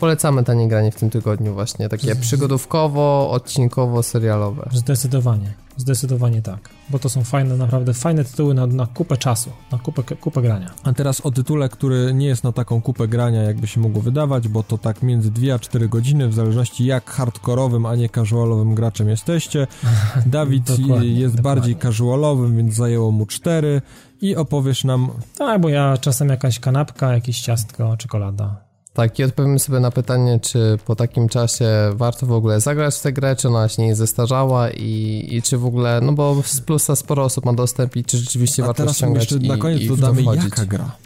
polecamy 0.00 0.44
tanie 0.44 0.68
granie 0.68 0.92
w 0.92 0.96
tym 0.96 1.10
tygodniu 1.10 1.54
właśnie. 1.54 1.88
Takie 1.88 2.16
przygodówkowo, 2.16 3.30
odcinkowo, 3.30 4.02
serialowe. 4.02 4.70
Zdecydowanie, 4.72 5.54
zdecydowanie 5.76 6.42
tak. 6.42 6.70
Bo 6.90 6.98
to 6.98 7.08
są 7.08 7.24
fajne, 7.24 7.56
naprawdę 7.56 7.94
fajne 7.94 8.24
tytuły 8.24 8.54
na, 8.54 8.66
na 8.66 8.86
kupę 8.86 9.16
czasu, 9.16 9.50
na 9.72 9.78
kupę, 9.78 10.02
kupę 10.16 10.42
grania. 10.42 10.70
A 10.82 10.92
teraz 10.92 11.20
o 11.20 11.30
tytule, 11.30 11.68
który 11.68 12.14
nie 12.14 12.26
jest 12.26 12.44
na 12.44 12.52
taką 12.52 12.82
kupę 12.82 13.08
grania, 13.08 13.42
jakby 13.42 13.66
się 13.66 13.80
mogło 13.80 14.02
wydawać, 14.02 14.48
bo 14.48 14.62
to 14.62 14.78
tak 14.78 15.02
między 15.02 15.30
2 15.30 15.54
a 15.54 15.58
4 15.58 15.88
godziny, 15.88 16.28
w 16.28 16.34
zależności 16.34 16.84
jak 16.84 17.10
hardkorowym, 17.10 17.86
a 17.86 17.96
nie 17.96 18.08
casualowym 18.08 18.74
graczem 18.74 19.08
jesteście. 19.08 19.66
Dawid 20.26 20.68
jest 20.68 20.78
dokładnie. 20.78 21.42
bardziej 21.42 21.76
casualowym, 21.76 22.56
więc 22.56 22.74
zajęło 22.74 23.10
mu 23.10 23.26
4 23.26 23.82
i 24.20 24.36
opowiesz 24.36 24.84
nam 24.84 25.10
Tak, 25.38 25.60
bo 25.60 25.68
ja 25.68 25.98
czasem 25.98 26.28
jakaś 26.28 26.60
kanapka, 26.60 27.12
jakieś 27.12 27.40
ciastko, 27.40 27.96
czekolada. 27.96 28.65
Tak, 28.96 29.18
i 29.18 29.24
odpowiemy 29.24 29.58
sobie 29.58 29.80
na 29.80 29.90
pytanie, 29.90 30.40
czy 30.40 30.78
po 30.84 30.96
takim 30.96 31.28
czasie 31.28 31.66
warto 31.94 32.26
w 32.26 32.32
ogóle 32.32 32.60
zagrać 32.60 32.94
w 32.94 33.02
tę 33.02 33.12
grę, 33.12 33.36
czy 33.36 33.48
ona 33.48 33.68
się 33.68 33.82
nie 33.82 33.94
zestarzała 33.94 34.70
i, 34.70 35.28
i 35.30 35.42
czy 35.42 35.58
w 35.58 35.66
ogóle, 35.66 36.00
no 36.02 36.12
bo 36.12 36.42
z 36.44 36.60
plusa 36.60 36.96
sporo 36.96 37.24
osób 37.24 37.44
ma 37.44 37.52
dostęp 37.52 37.96
i 37.96 38.04
czy 38.04 38.18
rzeczywiście 38.18 38.62
A 38.62 38.66
warto 38.66 38.82
teraz 38.82 38.96
ściągać 38.96 39.22
jeszcze 39.22 39.46
i, 39.46 39.48
na 39.48 39.56
koniec 39.56 39.80
i 39.80 39.88
dodamy, 39.88 40.22
jaka 40.22 40.66
gra. 40.66 40.96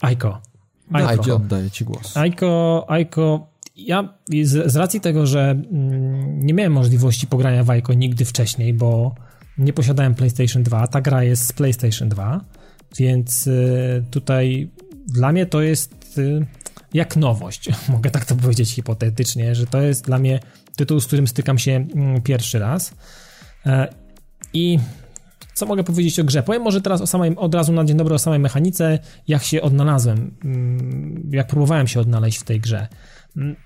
Aiko. 0.00 0.40
Dawid, 0.90 1.08
Aiko. 1.08 1.34
oddaję 1.34 1.70
ci 1.70 1.84
głos. 1.84 2.16
Aiko, 2.16 2.84
Aiko, 2.88 3.46
ja 3.76 4.14
z, 4.42 4.72
z 4.72 4.76
racji 4.76 5.00
tego, 5.00 5.26
że 5.26 5.50
mm, 5.50 6.46
nie 6.46 6.54
miałem 6.54 6.72
możliwości 6.72 7.26
pogrania 7.26 7.64
w 7.64 7.70
Aiko 7.70 7.94
nigdy 7.94 8.24
wcześniej, 8.24 8.74
bo 8.74 9.14
nie 9.58 9.72
posiadałem 9.72 10.14
PlayStation 10.14 10.62
2, 10.62 10.86
ta 10.86 11.00
gra 11.00 11.24
jest 11.24 11.46
z 11.46 11.52
PlayStation 11.52 12.08
2, 12.08 12.40
więc 12.98 13.46
y, 13.46 14.04
tutaj 14.10 14.70
dla 15.06 15.32
mnie 15.32 15.46
to 15.46 15.62
jest 15.62 16.01
y, 16.18 16.46
jak 16.94 17.16
nowość, 17.16 17.68
mogę 17.88 18.10
tak 18.10 18.24
to 18.24 18.36
powiedzieć 18.36 18.70
hipotetycznie, 18.70 19.54
że 19.54 19.66
to 19.66 19.80
jest 19.82 20.04
dla 20.04 20.18
mnie 20.18 20.40
tytuł, 20.76 21.00
z 21.00 21.06
którym 21.06 21.28
stykam 21.28 21.58
się 21.58 21.86
mm, 21.94 22.22
pierwszy 22.22 22.58
raz. 22.58 22.94
E, 23.66 23.88
I 24.52 24.78
co 25.54 25.66
mogę 25.66 25.84
powiedzieć 25.84 26.20
o 26.20 26.24
grze? 26.24 26.42
Powiem 26.42 26.62
może 26.62 26.80
teraz 26.80 27.00
o 27.00 27.06
samej, 27.06 27.36
od 27.36 27.54
razu 27.54 27.72
na 27.72 27.84
dzień 27.84 27.96
dobry 27.96 28.14
o 28.14 28.18
samej 28.18 28.38
mechanice, 28.38 28.98
jak 29.28 29.42
się 29.42 29.62
odnalazłem, 29.62 30.34
mm, 30.44 31.30
jak 31.32 31.46
próbowałem 31.46 31.88
się 31.88 32.00
odnaleźć 32.00 32.38
w 32.38 32.42
tej 32.42 32.60
grze. 32.60 32.88
Mm, 33.36 33.56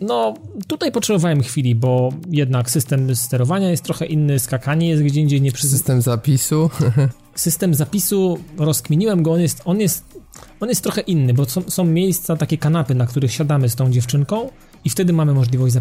No, 0.00 0.34
tutaj 0.66 0.92
potrzebowałem 0.92 1.42
chwili, 1.42 1.74
bo 1.74 2.12
jednak 2.30 2.70
system 2.70 3.16
sterowania 3.16 3.70
jest 3.70 3.82
trochę 3.82 4.06
inny, 4.06 4.38
skakanie 4.38 4.88
jest 4.88 5.02
gdzie 5.02 5.20
indziej 5.20 5.40
nie 5.40 5.52
przy... 5.52 5.68
System 5.68 6.02
zapisu. 6.02 6.70
System 7.34 7.74
zapisu, 7.74 8.38
rozkminiłem 8.58 9.22
go, 9.22 9.32
on 9.32 9.40
jest, 9.40 9.62
on 9.64 9.80
jest, 9.80 10.15
on 10.60 10.68
jest 10.68 10.82
trochę 10.82 11.00
inny, 11.00 11.34
bo 11.34 11.44
są, 11.44 11.62
są 11.62 11.84
miejsca, 11.84 12.36
takie 12.36 12.58
kanapy, 12.58 12.94
na 12.94 13.06
których 13.06 13.32
siadamy 13.32 13.68
z 13.68 13.74
tą 13.74 13.90
dziewczynką 13.90 14.50
i 14.84 14.90
wtedy 14.90 15.12
mamy 15.12 15.34
możliwość 15.34 15.74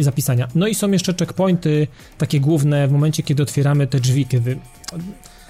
zapisania. 0.00 0.48
No 0.54 0.66
i 0.66 0.74
są 0.74 0.90
jeszcze 0.90 1.14
checkpointy, 1.14 1.86
takie 2.18 2.40
główne, 2.40 2.88
w 2.88 2.92
momencie, 2.92 3.22
kiedy 3.22 3.42
otwieramy 3.42 3.86
te 3.86 4.00
drzwi, 4.00 4.26
kiedy 4.26 4.58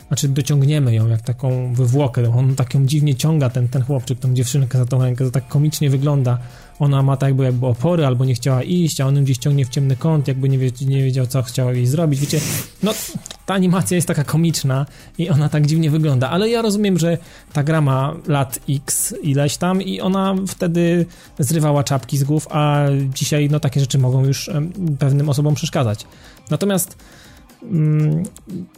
znaczy 0.09 0.29
dociągniemy 0.29 0.95
ją 0.95 1.09
jak 1.09 1.23
taką 1.23 1.75
wywłokę, 1.75 2.35
on 2.35 2.57
tak 2.57 2.75
ją 2.75 2.87
dziwnie 2.87 3.15
ciąga, 3.15 3.51
ten, 3.51 3.69
ten 3.69 3.83
chłopczyk, 3.83 4.19
tą 4.19 4.35
dziewczynkę 4.35 4.79
za 4.79 4.87
tą 4.87 5.03
rękę, 5.03 5.25
to 5.25 5.31
tak 5.31 5.49
komicznie 5.49 5.91
wygląda. 5.91 6.39
Ona 6.81 7.03
ma 7.03 7.17
tak 7.17 7.29
jakby, 7.29 7.45
jakby 7.45 7.67
opory, 7.67 8.07
albo 8.07 8.25
nie 8.25 8.35
chciała 8.35 8.63
iść, 8.63 9.01
a 9.01 9.07
on 9.07 9.17
ją 9.17 9.25
gdzieś 9.25 9.39
ciągnie 9.39 9.65
w 9.65 9.69
ciemny 9.69 9.97
kąt, 9.97 10.29
jakby 10.29 10.49
nie, 10.49 10.59
wie, 10.59 10.71
nie 10.81 11.03
wiedział, 11.03 11.27
co 11.27 11.43
chciał 11.43 11.75
jej 11.75 11.87
zrobić. 11.87 12.21
Wiecie, 12.21 12.41
no 12.83 12.95
ta 13.47 13.55
animacja 13.55 13.95
jest 13.95 14.09
taka 14.09 14.25
komiczna 14.25 14.87
i 15.19 15.31
ona 15.31 15.49
tak 15.49 15.67
dziwnie 15.67 15.91
wygląda, 15.91 16.31
ale 16.31 16.49
ja 16.49 16.63
rozumiem, 16.63 16.99
że 16.99 17.19
ta 17.53 17.63
gra 17.63 17.81
ma 17.81 18.15
lat 18.29 18.61
x 18.69 19.15
ileś 19.23 19.57
tam 19.57 19.83
i 19.83 20.01
ona 20.01 20.35
wtedy 20.49 21.07
zrywała 21.39 21.85
czapki 21.85 22.19
z 22.19 22.25
głów, 22.25 22.47
a 22.51 22.85
dzisiaj 23.15 23.49
no 23.51 23.61
takie 23.61 23.81
rzeczy 23.81 23.99
mogą 23.99 24.25
już 24.25 24.51
pewnym 24.99 25.29
osobom 25.29 25.55
przeszkadzać. 25.55 26.07
Natomiast 26.51 26.97
mm, 27.63 28.25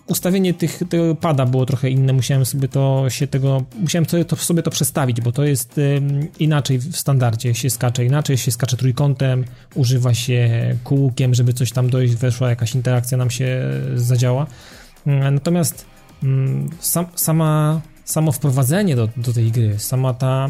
ustawienie 0.07 0.55
tych, 0.55 0.83
tego 0.89 1.15
pada 1.15 1.47
było 1.47 1.67
trochę 1.67 1.91
inne, 1.91 2.13
musiałem 2.13 2.47
sobie 2.47 2.69
to 2.69 3.05
się 3.09 3.27
tego, 3.27 3.65
musiałem 3.81 4.07
to, 4.07 4.37
sobie 4.37 4.63
to 4.63 4.71
przestawić, 4.71 5.21
bo 5.21 5.33
to 5.33 5.45
jest 5.45 5.79
ym, 5.79 6.29
inaczej 6.39 6.79
w 6.79 6.97
standardzie 6.97 7.55
się 7.55 7.71
skacze, 7.71 8.05
inaczej 8.05 8.37
się 8.37 8.53
skacze 8.53 8.77
trójkątem, 8.77 9.45
używa 9.75 10.15
się 10.15 10.51
kółkiem, 10.85 11.35
żeby 11.35 11.53
coś 11.53 11.73
tam 11.73 11.91
dojść, 11.91 12.15
weszła 12.15 12.51
jakaś 12.51 12.75
interakcja 12.75 13.19
nam 13.19 13.31
się 13.31 13.63
zadziała. 13.95 14.47
Mm, 15.07 15.35
Natomiast 15.35 15.87
mm, 16.23 16.71
sam, 16.81 17.07
sama, 17.15 17.81
samo 18.05 18.33
wprowadzenie 18.33 18.97
do, 18.97 19.09
do 19.17 19.33
tej 19.33 19.51
gry, 19.51 19.79
sama 19.79 20.15
ta, 20.15 20.49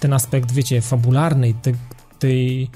ten 0.00 0.12
aspekt, 0.12 0.52
wiecie, 0.52 0.80
fabularny, 0.80 1.54
te, 1.62 1.72
tej, 2.18 2.70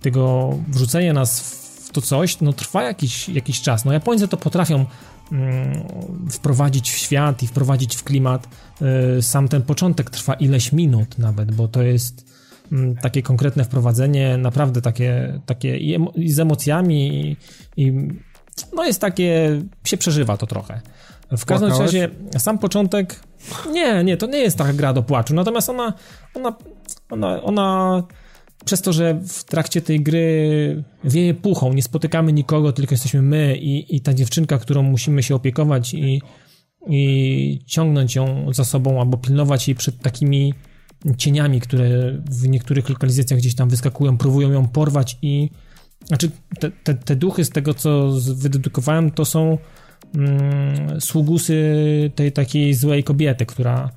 tego 0.00 0.54
wrzucenia 0.68 1.12
nas 1.12 1.40
w 1.40 1.61
to 1.92 2.00
coś, 2.00 2.40
no 2.40 2.52
trwa 2.52 2.82
jakiś, 2.82 3.28
jakiś 3.28 3.62
czas. 3.62 3.84
No 3.84 3.92
Japońcy 3.92 4.28
to 4.28 4.36
potrafią 4.36 4.84
mm, 5.32 5.84
wprowadzić 6.30 6.90
w 6.90 6.96
świat 6.96 7.42
i 7.42 7.46
wprowadzić 7.46 7.96
w 7.96 8.04
klimat. 8.04 8.48
Y, 9.18 9.22
Sam 9.22 9.48
ten 9.48 9.62
początek 9.62 10.10
trwa 10.10 10.34
ileś 10.34 10.72
minut 10.72 11.18
nawet, 11.18 11.52
bo 11.52 11.68
to 11.68 11.82
jest 11.82 12.32
mm, 12.72 12.96
takie 12.96 13.22
konkretne 13.22 13.64
wprowadzenie, 13.64 14.36
naprawdę 14.36 14.82
takie, 14.82 15.40
takie 15.46 15.78
i, 15.78 15.98
emo- 15.98 16.12
i 16.14 16.32
z 16.32 16.38
emocjami 16.40 17.26
i, 17.26 17.36
i 17.76 18.08
no 18.72 18.84
jest 18.84 19.00
takie, 19.00 19.60
się 19.84 19.96
przeżywa 19.96 20.36
to 20.36 20.46
trochę. 20.46 20.80
W 21.38 21.44
każdym 21.44 21.68
Płakałeś? 21.68 21.94
razie 21.94 22.08
sam 22.38 22.58
początek, 22.58 23.20
nie, 23.70 24.04
nie, 24.04 24.16
to 24.16 24.26
nie 24.26 24.38
jest 24.38 24.58
taka 24.58 24.72
gra 24.72 24.92
do 24.92 25.02
płaczu, 25.02 25.34
natomiast 25.34 25.68
ona, 25.68 25.92
ona, 26.34 26.54
ona, 27.10 27.42
ona 27.42 28.02
przez 28.64 28.82
to, 28.82 28.92
że 28.92 29.20
w 29.28 29.44
trakcie 29.44 29.82
tej 29.82 30.00
gry 30.00 30.84
wieje 31.04 31.34
puchą, 31.34 31.72
nie 31.72 31.82
spotykamy 31.82 32.32
nikogo, 32.32 32.72
tylko 32.72 32.94
jesteśmy 32.94 33.22
my 33.22 33.56
i, 33.56 33.96
i 33.96 34.00
ta 34.00 34.14
dziewczynka, 34.14 34.58
którą 34.58 34.82
musimy 34.82 35.22
się 35.22 35.34
opiekować 35.34 35.94
i, 35.94 36.22
i 36.86 37.58
ciągnąć 37.66 38.14
ją 38.14 38.52
za 38.52 38.64
sobą 38.64 39.00
albo 39.00 39.16
pilnować 39.16 39.68
jej 39.68 39.74
przed 39.74 39.98
takimi 39.98 40.54
cieniami, 41.16 41.60
które 41.60 41.88
w 42.30 42.48
niektórych 42.48 42.88
lokalizacjach 42.88 43.40
gdzieś 43.40 43.54
tam 43.54 43.68
wyskakują, 43.68 44.18
próbują 44.18 44.52
ją 44.52 44.68
porwać 44.68 45.18
i 45.22 45.50
znaczy 46.06 46.30
te, 46.60 46.70
te, 46.70 46.94
te 46.94 47.16
duchy 47.16 47.44
z 47.44 47.50
tego, 47.50 47.74
co 47.74 48.10
wydedukowałem, 48.34 49.10
to 49.10 49.24
są 49.24 49.58
mm, 50.14 51.00
sługusy 51.00 51.64
tej 52.14 52.32
takiej 52.32 52.74
złej 52.74 53.04
kobiety, 53.04 53.46
która 53.46 53.90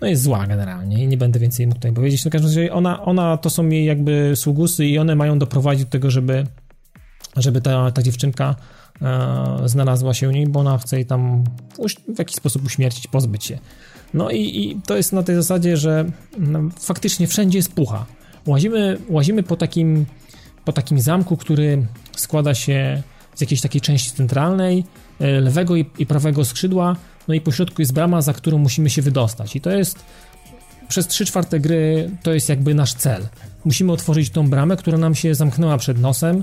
no 0.00 0.06
jest 0.06 0.22
zła 0.22 0.46
generalnie 0.46 1.04
i 1.04 1.08
nie 1.08 1.16
będę 1.16 1.38
więcej 1.38 1.66
mógł 1.66 1.78
tutaj 1.78 1.92
powiedzieć. 1.92 2.24
No 2.24 2.28
w 2.28 2.32
każdym 2.32 2.50
razie 2.50 2.72
ona, 2.72 3.02
ona 3.02 3.36
to 3.36 3.50
są 3.50 3.68
jej 3.68 3.84
jakby 3.84 4.32
sługusy 4.34 4.86
i 4.86 4.98
one 4.98 5.16
mają 5.16 5.38
doprowadzić 5.38 5.84
do 5.84 5.90
tego, 5.90 6.10
żeby, 6.10 6.46
żeby 7.36 7.60
ta, 7.60 7.90
ta 7.90 8.02
dziewczynka 8.02 8.54
e, 9.02 9.68
znalazła 9.68 10.14
się 10.14 10.28
u 10.28 10.30
niej, 10.30 10.46
bo 10.46 10.60
ona 10.60 10.78
chce 10.78 10.96
jej 10.96 11.06
tam 11.06 11.44
w 12.14 12.18
jakiś 12.18 12.36
sposób 12.36 12.64
uśmiercić, 12.66 13.06
pozbyć 13.06 13.44
się. 13.44 13.58
No 14.14 14.30
i, 14.30 14.40
i 14.40 14.80
to 14.86 14.96
jest 14.96 15.12
na 15.12 15.22
tej 15.22 15.34
zasadzie, 15.34 15.76
że 15.76 16.04
no, 16.38 16.60
faktycznie 16.80 17.26
wszędzie 17.26 17.58
jest 17.58 17.72
pucha. 17.72 18.06
Łazimy, 18.46 18.98
łazimy 19.08 19.42
po 19.42 19.56
takim, 19.56 20.06
po 20.64 20.72
takim 20.72 21.00
zamku, 21.00 21.36
który 21.36 21.86
składa 22.16 22.54
się 22.54 23.02
z 23.34 23.40
jakiejś 23.40 23.60
takiej 23.60 23.80
części 23.80 24.10
centralnej, 24.10 24.84
e, 25.20 25.40
lewego 25.40 25.76
i, 25.76 25.86
i 25.98 26.06
prawego 26.06 26.44
skrzydła, 26.44 26.96
no 27.28 27.34
i 27.34 27.40
po 27.40 27.52
środku 27.52 27.82
jest 27.82 27.92
brama, 27.92 28.22
za 28.22 28.32
którą 28.32 28.58
musimy 28.58 28.90
się 28.90 29.02
wydostać. 29.02 29.56
I 29.56 29.60
to 29.60 29.70
jest 29.70 29.98
przez 30.88 31.06
3 31.06 31.26
czwarte 31.26 31.60
gry 31.60 32.10
to 32.22 32.32
jest 32.32 32.48
jakby 32.48 32.74
nasz 32.74 32.94
cel. 32.94 33.28
Musimy 33.64 33.92
otworzyć 33.92 34.30
tą 34.30 34.50
bramę, 34.50 34.76
która 34.76 34.98
nam 34.98 35.14
się 35.14 35.34
zamknęła 35.34 35.78
przed 35.78 36.00
nosem, 36.00 36.42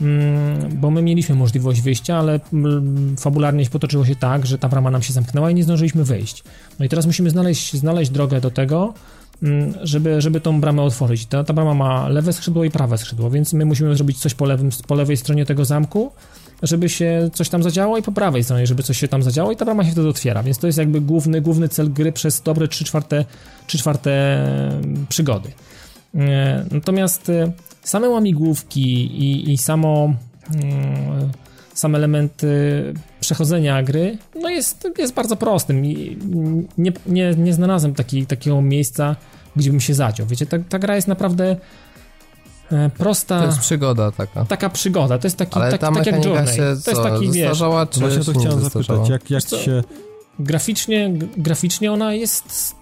mm, 0.00 0.80
bo 0.80 0.90
my 0.90 1.02
mieliśmy 1.02 1.34
możliwość 1.34 1.80
wyjścia, 1.80 2.16
ale 2.16 2.40
mm, 2.52 3.16
fabularnie 3.16 3.66
potoczyło 3.66 4.04
się 4.04 4.16
tak, 4.16 4.46
że 4.46 4.58
ta 4.58 4.68
brama 4.68 4.90
nam 4.90 5.02
się 5.02 5.12
zamknęła 5.12 5.50
i 5.50 5.54
nie 5.54 5.64
zdążyliśmy 5.64 6.04
wyjść. 6.04 6.44
No 6.78 6.84
i 6.84 6.88
teraz 6.88 7.06
musimy 7.06 7.30
znaleźć, 7.30 7.76
znaleźć 7.76 8.10
drogę 8.10 8.40
do 8.40 8.50
tego, 8.50 8.94
mm, 9.42 9.74
żeby, 9.82 10.20
żeby 10.20 10.40
tą 10.40 10.60
bramę 10.60 10.82
otworzyć. 10.82 11.26
Ta, 11.26 11.44
ta 11.44 11.52
brama 11.52 11.74
ma 11.74 12.08
lewe 12.08 12.32
skrzydło 12.32 12.64
i 12.64 12.70
prawe 12.70 12.98
skrzydło, 12.98 13.30
więc 13.30 13.52
my 13.52 13.64
musimy 13.64 13.96
zrobić 13.96 14.18
coś 14.18 14.34
po, 14.34 14.44
lewym, 14.44 14.70
po 14.86 14.94
lewej 14.94 15.16
stronie 15.16 15.46
tego 15.46 15.64
zamku, 15.64 16.12
żeby 16.62 16.88
się 16.88 17.30
coś 17.32 17.48
tam 17.48 17.62
zadziało 17.62 17.98
i 17.98 18.02
po 18.02 18.12
prawej 18.12 18.44
stronie, 18.44 18.66
żeby 18.66 18.82
coś 18.82 18.98
się 18.98 19.08
tam 19.08 19.22
zadziało 19.22 19.52
i 19.52 19.56
ta 19.56 19.64
brama 19.64 19.84
się 19.84 19.90
wtedy 19.90 20.08
otwiera, 20.08 20.42
więc 20.42 20.58
to 20.58 20.66
jest 20.66 20.78
jakby 20.78 21.00
główny, 21.00 21.40
główny 21.40 21.68
cel 21.68 21.92
gry 21.92 22.12
przez 22.12 22.42
dobre 22.42 22.68
3 22.68 22.84
czwarte, 22.84 23.24
3 23.66 23.78
czwarte 23.78 24.10
mm, 24.44 25.06
przygody. 25.08 25.48
E, 26.14 26.64
Natomiast 26.70 27.30
e, 27.30 27.52
same 27.82 28.08
łamigłówki 28.08 28.82
i, 29.06 29.52
i 29.52 29.58
samo 29.58 30.14
mm, 30.54 31.30
sam 31.78 31.94
element 31.94 32.44
y, 32.44 32.94
przechodzenia 33.20 33.82
gry, 33.82 34.18
no 34.40 34.50
jest, 34.50 34.88
jest 34.98 35.14
bardzo 35.14 35.36
prostym 35.36 35.84
i 35.84 36.18
nie, 36.78 36.92
nie, 37.06 37.34
nie 37.34 37.52
znalazłem 37.52 37.94
taki, 37.94 38.26
takiego 38.26 38.62
miejsca, 38.62 39.16
gdzie 39.56 39.70
bym 39.70 39.80
się 39.80 39.94
zaciął. 39.94 40.26
Wiecie, 40.26 40.46
ta, 40.46 40.58
ta 40.58 40.78
gra 40.78 40.96
jest 40.96 41.08
naprawdę 41.08 41.44
e, 41.50 41.56
prosta. 42.98 43.40
To 43.40 43.46
jest 43.46 43.58
przygoda 43.58 44.12
taka. 44.12 44.44
Taka 44.44 44.70
przygoda, 44.70 45.18
to 45.18 45.26
jest 45.26 45.36
taki, 45.36 45.54
Ale 45.54 45.70
tak, 45.70 45.80
ta 45.80 45.92
tak 45.92 46.06
jak 46.06 46.24
Journey. 46.24 46.46
się 46.46 46.56
to 46.56 46.62
jest 46.62 46.84
co, 46.84 47.02
taki, 47.02 47.30
wiesz, 47.30 47.58
czy 47.90 48.00
Właśnie 48.00 48.24
to 48.24 48.40
chciałem 48.40 48.60
zapytać, 48.60 49.08
jak, 49.08 49.30
jak 49.30 49.42
Co? 49.42 49.58
się... 49.58 49.82
graficznie, 50.38 51.12
graficznie 51.36 51.92
ona 51.92 52.14
jest. 52.14 52.76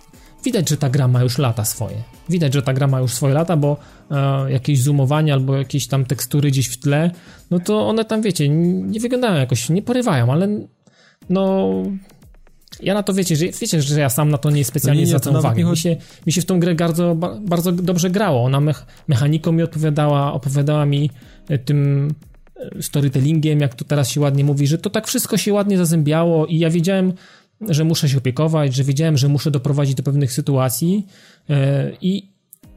Widać, 0.45 0.69
że 0.69 0.77
ta 0.77 0.91
gra 0.91 1.09
ma 1.09 1.23
już 1.23 1.39
lata 1.39 1.65
swoje. 1.65 1.97
Widać, 2.29 2.55
że 2.55 2.63
ta 2.63 2.73
gra 2.73 2.87
ma 2.87 3.01
już 3.01 3.13
swoje 3.15 3.35
lata, 3.35 3.57
bo 3.57 3.77
e, 4.11 4.53
jakieś 4.53 4.83
zoomowanie 4.83 5.33
albo 5.33 5.57
jakieś 5.57 5.87
tam 5.87 6.05
tekstury 6.05 6.51
gdzieś 6.51 6.69
w 6.69 6.77
tle, 6.81 7.11
no 7.51 7.59
to 7.61 7.89
one 7.89 8.05
tam, 8.05 8.23
wiecie, 8.23 8.49
nie 8.49 9.01
wyglądają 9.01 9.35
jakoś, 9.35 9.69
nie 9.69 9.83
porywają, 9.83 10.33
ale 10.33 10.49
no. 11.31 11.69
Ja 12.83 12.95
na 12.95 13.03
to 13.03 13.15
wiecie, 13.15 13.37
że 13.37 13.47
wiecie, 13.47 13.83
że 13.83 14.01
ja 14.01 14.09
sam 14.09 14.31
na 14.31 14.39
to 14.39 14.51
nie 14.51 14.65
specjalnie 14.65 15.01
No 15.01 15.03
nie, 15.03 15.07
zwracam 15.07 15.37
uwagi. 15.37 15.65
Mi 15.65 15.77
się, 15.77 15.97
mi 16.27 16.33
się 16.33 16.41
w 16.41 16.45
tą 16.45 16.61
grę 16.61 16.75
bardzo, 16.75 17.15
ba- 17.15 17.39
bardzo 17.41 17.73
dobrze 17.73 18.11
grało. 18.11 18.45
Ona 18.45 18.61
mech, 18.61 18.87
mechaniką 19.09 19.53
mi 19.53 19.63
odpowiadała, 19.63 20.33
opowiadała 20.33 20.87
mi 20.87 21.11
e, 21.49 21.59
tym 21.59 22.11
e, 22.57 22.83
storytellingiem, 22.83 23.61
jak 23.61 23.75
to 23.75 23.85
teraz 23.85 24.11
się 24.11 24.21
ładnie 24.21 24.45
mówi, 24.45 24.67
że 24.67 24.79
to 24.79 24.91
tak 24.91 25.07
wszystko 25.07 25.37
się 25.37 25.53
ładnie 25.53 25.79
zazębiało 25.79 26.47
i 26.47 26.59
ja 26.59 26.71
wiedziałem, 26.71 27.13
że 27.69 27.85
muszę 27.85 28.09
się 28.09 28.19
opiekować, 28.19 28.75
że 28.75 28.85
wiedziałem, 28.85 29.17
że 29.17 29.29
muszę 29.29 29.51
doprowadzić 29.51 29.95
do 29.95 30.03
pewnych 30.03 30.33
sytuacji 30.33 31.07
e, 31.51 31.91
i, 32.01 32.29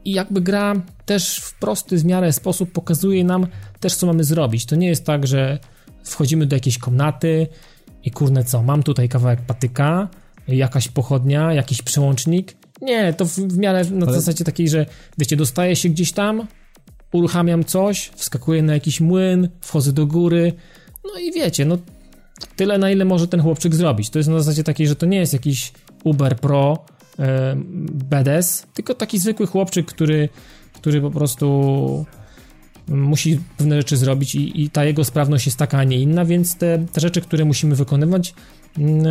i 0.04 0.12
jakby 0.12 0.40
gra 0.40 0.74
też 1.06 1.38
w 1.38 1.58
prosty 1.58 1.96
w 1.96 2.04
miarę 2.04 2.32
sposób 2.32 2.72
pokazuje 2.72 3.24
nam 3.24 3.46
też, 3.80 3.94
co 3.94 4.06
mamy 4.06 4.24
zrobić. 4.24 4.66
To 4.66 4.76
nie 4.76 4.88
jest 4.88 5.04
tak, 5.04 5.26
że 5.26 5.58
wchodzimy 6.04 6.46
do 6.46 6.56
jakiejś 6.56 6.78
komnaty 6.78 7.46
i 8.04 8.10
kurne 8.10 8.44
co, 8.44 8.62
mam 8.62 8.82
tutaj 8.82 9.08
kawałek 9.08 9.40
patyka, 9.40 10.08
jakaś 10.48 10.88
pochodnia, 10.88 11.52
jakiś 11.52 11.82
przełącznik. 11.82 12.56
Nie, 12.82 13.12
to 13.12 13.24
w, 13.24 13.30
w 13.30 13.58
miarę 13.58 13.84
na 13.90 14.06
Ale- 14.06 14.14
zasadzie 14.14 14.44
takiej, 14.44 14.68
że 14.68 14.86
wiecie, 15.18 15.36
dostaję 15.36 15.76
się 15.76 15.88
gdzieś 15.88 16.12
tam, 16.12 16.46
uruchamiam 17.12 17.64
coś, 17.64 18.10
wskakuję 18.16 18.62
na 18.62 18.74
jakiś 18.74 19.00
młyn, 19.00 19.48
wchodzę 19.60 19.92
do 19.92 20.06
góry, 20.06 20.52
no 21.04 21.20
i 21.20 21.32
wiecie, 21.32 21.64
no 21.64 21.78
tyle 22.56 22.78
na 22.78 22.90
ile 22.90 23.04
może 23.04 23.28
ten 23.28 23.40
chłopczyk 23.42 23.74
zrobić. 23.74 24.10
To 24.10 24.18
jest 24.18 24.28
na 24.28 24.38
zasadzie 24.38 24.64
takiej, 24.64 24.88
że 24.88 24.96
to 24.96 25.06
nie 25.06 25.18
jest 25.18 25.32
jakiś 25.32 25.72
Uber 26.04 26.36
Pro 26.36 26.84
e, 27.18 27.54
BDS, 27.92 28.66
tylko 28.74 28.94
taki 28.94 29.18
zwykły 29.18 29.46
chłopczyk, 29.46 29.86
który, 29.86 30.28
który 30.72 31.00
po 31.00 31.10
prostu 31.10 32.06
musi 32.88 33.40
pewne 33.56 33.76
rzeczy 33.76 33.96
zrobić 33.96 34.34
i, 34.34 34.62
i 34.62 34.70
ta 34.70 34.84
jego 34.84 35.04
sprawność 35.04 35.46
jest 35.46 35.58
taka, 35.58 35.78
a 35.78 35.84
nie 35.84 36.00
inna, 36.00 36.24
więc 36.24 36.56
te, 36.56 36.86
te 36.92 37.00
rzeczy, 37.00 37.20
które 37.20 37.44
musimy 37.44 37.74
wykonywać 37.76 38.34
mm, 38.78 39.06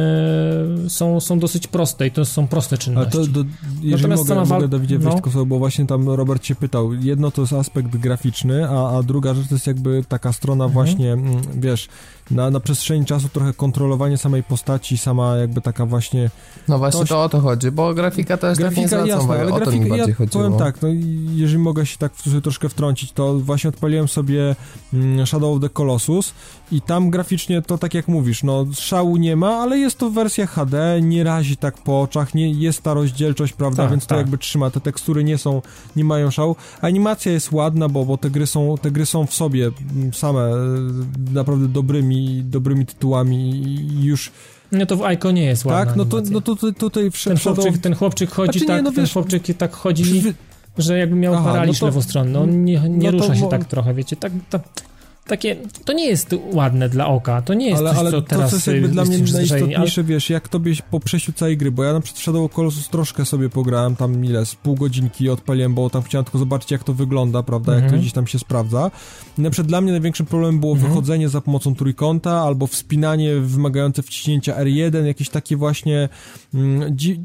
e, 0.86 0.90
są, 0.90 1.20
są 1.20 1.40
dosyć 1.40 1.68
proste 1.68 2.08
i 2.08 2.12
to 2.12 2.26
są 2.26 2.48
proste 2.48 2.74
Ale 2.74 2.82
czynności. 2.84 3.12
to, 3.12 3.28
do, 3.28 3.44
jeżeli 3.82 3.92
Natomiast 3.92 4.22
mogę, 4.24 4.28
sama 4.30 4.42
mogę 4.42 4.60
wal- 4.60 4.70
Dawidzie 4.70 5.00
wejść 5.00 5.16
no. 5.18 5.22
tylko 5.22 5.46
bo 5.46 5.58
właśnie 5.60 5.86
tam 5.86 6.10
Robert 6.10 6.46
się 6.46 6.56
pytał, 6.56 6.94
jedno 6.94 7.32
to 7.32 7.42
jest 7.42 7.54
aspekt 7.54 7.98
graficzny, 7.98 8.70
a, 8.70 8.98
a 8.98 9.04
druga 9.04 9.34
rzecz 9.34 9.48
to 9.48 9.56
jest 9.56 9.68
jakby 9.68 10.04
taka 10.08 10.34
strona 10.34 10.66
Mhm. 10.66 10.74
właśnie, 10.74 11.14
mm, 11.14 11.42
wiesz, 11.56 11.88
na, 12.32 12.50
na 12.52 12.60
przestrzeni 12.60 13.06
czasu 13.06 13.30
trochę 13.30 13.54
kontrolowanie 13.54 14.18
samej 14.18 14.44
postaci, 14.44 14.98
sama 14.98 15.36
jakby 15.38 15.62
taka 15.62 15.86
właśnie 15.86 16.30
No 16.68 16.78
właśnie 16.78 16.98
Ktoś- 17.00 17.10
to 17.10 17.24
o 17.24 17.30
to 17.30 17.40
chodzi, 17.42 17.72
bo 17.72 17.94
grafika 17.94 18.38
też 18.38 18.58
tak 18.58 18.58
nie 18.58 18.64
Grafika 18.70 18.88
zwracam 18.88 19.08
jasna, 19.08 19.24
uwagi, 19.24 19.42
ale 19.42 19.52
o 19.54 19.60
to 19.60 19.62
grafika, 19.66 19.84
mi 19.86 19.98
ja 19.98 20.14
chodziło. 20.16 20.44
powiem 20.44 20.60
tak, 20.60 20.82
no 20.82 20.88
jeżeli 21.36 21.58
mogę 21.60 21.86
się 21.86 21.98
tak 21.98 22.14
w- 22.16 22.42
troszkę 22.42 22.70
wtrącić, 22.70 23.12
to 23.12 23.40
właśnie 23.40 23.70
odpaliłem 23.70 24.08
sobie 24.08 24.56
mm, 24.94 25.28
Shadow 25.28 25.56
of 25.56 25.62
the 25.62 25.70
Colossus 25.70 26.34
i 26.72 26.82
tam 26.82 27.10
graficznie 27.10 27.62
to 27.62 27.78
tak 27.78 27.94
jak 27.94 28.08
mówisz, 28.08 28.44
no 28.44 28.66
szału 28.74 29.18
nie 29.18 29.36
ma, 29.36 29.50
ale 29.56 29.78
jest 29.78 29.98
to 29.98 30.10
wersja 30.10 30.48
HD, 30.48 31.00
nie 31.02 31.24
razi 31.24 31.58
tak 31.58 31.78
po 31.78 32.02
oczach, 32.02 32.34
nie, 32.34 32.52
jest 32.52 32.82
ta 32.82 32.94
rozdzielczość, 32.94 33.54
prawda, 33.54 33.84
Tak, 33.84 33.92
więc 33.92 34.04
to 34.04 34.10
tak. 34.10 34.18
jakby 34.18 34.38
trzyma, 34.38 34.70
te 34.70 34.82
tekstury 34.82 35.24
nie 35.24 35.38
są, 35.38 35.62
nie 35.96 36.04
mają 36.04 36.32
szału. 36.32 36.56
Animacja 36.82 37.32
jest 37.32 37.52
ładna, 37.52 37.90
bo, 37.90 38.06
bo 38.06 38.18
te 38.18 38.30
gry 38.30 38.48
są, 38.48 38.76
te 38.82 38.92
gry 38.92 39.06
są 39.06 39.26
w 39.28 39.34
sobie 39.34 39.72
mm, 39.96 40.14
same 40.14 40.40
e, 40.40 40.54
naprawdę 41.34 41.68
dobrymi, 41.68 42.17
dobrymi 42.44 42.86
tytułami 42.86 43.50
i 43.68 44.04
już, 44.04 44.32
No 44.72 44.86
to 44.86 44.98
w 44.98 45.04
Aiko 45.04 45.32
nie 45.32 45.44
jest 45.44 45.66
ładna 45.66 45.86
tak, 45.86 45.96
no 45.96 46.06
to, 46.06 46.18
animacja. 46.18 46.34
no 46.34 46.42
to 46.42 46.56
tutaj, 46.56 46.74
tutaj 46.74 47.12
ten, 47.26 47.38
chłopczyk, 47.38 47.78
ten 47.78 47.96
chłopczyk 47.96 48.32
chodzi 48.32 48.60
Znaczy 48.60 48.66
nie, 48.72 48.76
tak, 48.78 48.84
no 48.84 48.92
ten 48.92 49.04
wiesz, 49.04 49.14
chłopczyk 49.14 49.44
tak 49.58 49.74
chodzi, 49.74 50.04
Przyzwy- 50.04 50.34
że 50.78 50.98
jakby 50.98 51.16
miał 51.16 51.34
Aha, 51.34 51.44
paraliż 51.52 51.76
no 51.76 51.80
to- 51.80 51.86
lewostronny. 51.86 52.40
On 52.40 52.66
nie, 52.66 52.82
nie 52.90 53.12
no 53.12 53.18
rusza 53.18 53.36
się 53.36 53.42
mo- 53.42 53.48
tak 53.50 53.66
trochę, 53.66 53.94
wiecie. 53.94 54.16
Tak, 54.16 54.32
to, 54.50 54.60
takie, 55.28 55.56
to 55.86 55.94
nie 55.94 56.06
jest 56.06 56.36
ładne 56.54 56.90
dla 56.90 57.08
oka. 57.08 57.42
To 57.42 57.54
nie 57.54 57.68
jest 57.70 57.80
ale, 57.80 57.90
coś, 57.90 58.00
ale 58.00 58.12
co 58.12 58.22
to, 58.22 58.28
teraz 58.28 58.52
jest 58.52 58.68
jakby 58.68 58.88
dla 58.88 59.06
mnie 59.06 59.18
najistotniejsze, 59.34 60.04
wiesz, 60.04 60.30
jak 60.30 60.48
tobie 60.48 60.74
po 60.92 61.00
przejściu 61.00 61.34
całej 61.34 61.58
gry, 61.58 61.72
bo 61.72 61.84
ja 61.84 61.94
na 61.94 62.02
przykład 62.02 62.22
Shadow 62.24 62.54
Colossus 62.54 62.90
troszkę 62.90 63.26
sobie 63.26 63.50
pograłem, 63.50 63.96
tam 63.96 64.26
ile, 64.26 64.46
z 64.46 64.56
pół 64.56 64.76
godzinki 64.76 65.30
odpaliłem, 65.30 65.74
bo 65.74 65.90
tam 65.90 66.04
chciałem 66.04 66.26
tylko 66.26 66.38
zobaczyć, 66.38 66.72
jak 66.72 66.84
to 66.84 66.94
wygląda, 66.94 67.44
prawda, 67.44 67.72
jak 67.72 67.82
to 67.82 67.86
Mhm. 67.86 68.02
gdzieś 68.02 68.14
tam 68.14 68.28
się 68.28 68.40
sprawdza. 68.40 68.92
I 69.38 69.42
na 69.42 69.50
przykład 69.50 69.68
dla 69.68 69.82
mnie 69.82 69.92
największym 69.92 70.26
problemem 70.26 70.60
było 70.60 70.74
Mhm. 70.74 70.90
wychodzenie 70.92 71.30
za 71.30 71.42
pomocą 71.42 71.76
trójkąta, 71.76 72.42
albo 72.42 72.68
wspinanie 72.68 73.36
wymagające 73.36 74.04
wciśnięcia 74.04 74.56
R1, 74.64 75.06
jakieś 75.06 75.30
takie 75.30 75.58
właśnie 75.58 76.10
mm, 76.54 76.96
dzi- 76.96 77.20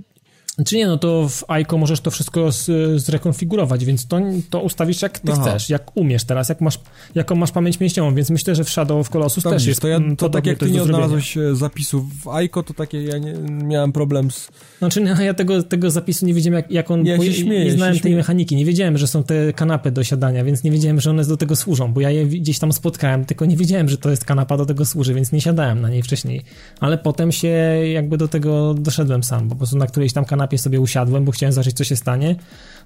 Czy 0.66 0.76
nie, 0.76 0.86
no 0.86 0.98
to 0.98 1.28
w 1.28 1.44
Aiko 1.48 1.78
możesz 1.78 2.00
to 2.00 2.10
wszystko 2.10 2.52
z, 2.52 2.70
zrekonfigurować, 3.02 3.84
więc 3.84 4.06
to, 4.06 4.20
to 4.50 4.60
ustawisz 4.60 5.02
jak 5.02 5.18
ty 5.18 5.32
Aha. 5.32 5.42
chcesz, 5.42 5.70
jak 5.70 5.96
umiesz 5.96 6.24
teraz, 6.24 6.48
jak 6.48 6.60
masz, 6.60 6.80
jaką 7.14 7.34
masz 7.34 7.50
pamięć 7.50 7.80
mięśniową, 7.80 8.14
więc 8.14 8.30
myślę, 8.30 8.54
że 8.54 8.64
w 8.64 8.70
Shadow 8.70 9.00
of 9.00 9.10
Colossus 9.10 9.44
Tak, 9.44 9.52
też 9.52 9.66
jest 9.66 9.80
to, 9.80 9.88
ja, 9.88 9.96
mm, 9.96 10.16
to 10.16 10.16
tak 10.16 10.30
podobnie 10.30 10.50
jak 10.50 10.58
ty 10.58 10.70
nie 10.70 10.82
odnalazłeś 10.82 11.36
e, 11.36 11.54
zapisów 11.54 12.22
w 12.22 12.28
Aiko, 12.28 12.62
to 12.62 12.74
takie 12.74 13.02
ja 13.02 13.18
nie, 13.18 13.32
miałem 13.48 13.92
problem 13.92 14.30
z... 14.30 14.48
Znaczy, 14.78 15.00
no, 15.00 15.22
ja 15.22 15.34
tego, 15.34 15.62
tego 15.62 15.90
zapisu 15.90 16.26
nie 16.26 16.34
wiedziałem, 16.34 16.56
jak, 16.56 16.70
jak 16.70 16.90
on. 16.90 17.06
Ja 17.06 17.16
bo 17.16 17.24
się 17.24 17.32
śmieję, 17.32 17.64
nie 17.64 17.72
znałem 17.72 17.94
tej 17.94 18.00
śmieję. 18.00 18.16
mechaniki. 18.16 18.56
Nie 18.56 18.64
wiedziałem, 18.64 18.98
że 18.98 19.06
są 19.06 19.24
te 19.24 19.52
kanapy 19.52 19.90
do 19.90 20.04
siadania, 20.04 20.44
więc 20.44 20.64
nie 20.64 20.70
wiedziałem, 20.70 21.00
że 21.00 21.10
one 21.10 21.24
do 21.24 21.36
tego 21.36 21.56
służą, 21.56 21.92
bo 21.92 22.00
ja 22.00 22.10
je 22.10 22.26
gdzieś 22.26 22.58
tam 22.58 22.72
spotkałem, 22.72 23.24
tylko 23.24 23.44
nie 23.44 23.56
wiedziałem, 23.56 23.88
że 23.88 23.98
to 23.98 24.10
jest 24.10 24.24
kanapa 24.24 24.56
do 24.56 24.66
tego 24.66 24.86
służy, 24.86 25.14
więc 25.14 25.32
nie 25.32 25.40
siadałem 25.40 25.80
na 25.80 25.88
niej 25.88 26.02
wcześniej. 26.02 26.42
Ale 26.80 26.98
potem 26.98 27.32
się 27.32 27.48
jakby 27.92 28.16
do 28.16 28.28
tego 28.28 28.74
doszedłem 28.74 29.22
sam, 29.22 29.48
po 29.48 29.56
prostu 29.56 29.76
na 29.78 29.86
którejś 29.86 30.12
tam 30.12 30.24
kanapie 30.24 30.41
sobie 30.58 30.80
usiadłem, 30.80 31.24
bo 31.24 31.32
chciałem 31.32 31.52
zobaczyć, 31.52 31.76
co 31.76 31.84
się 31.84 31.96
stanie. 31.96 32.36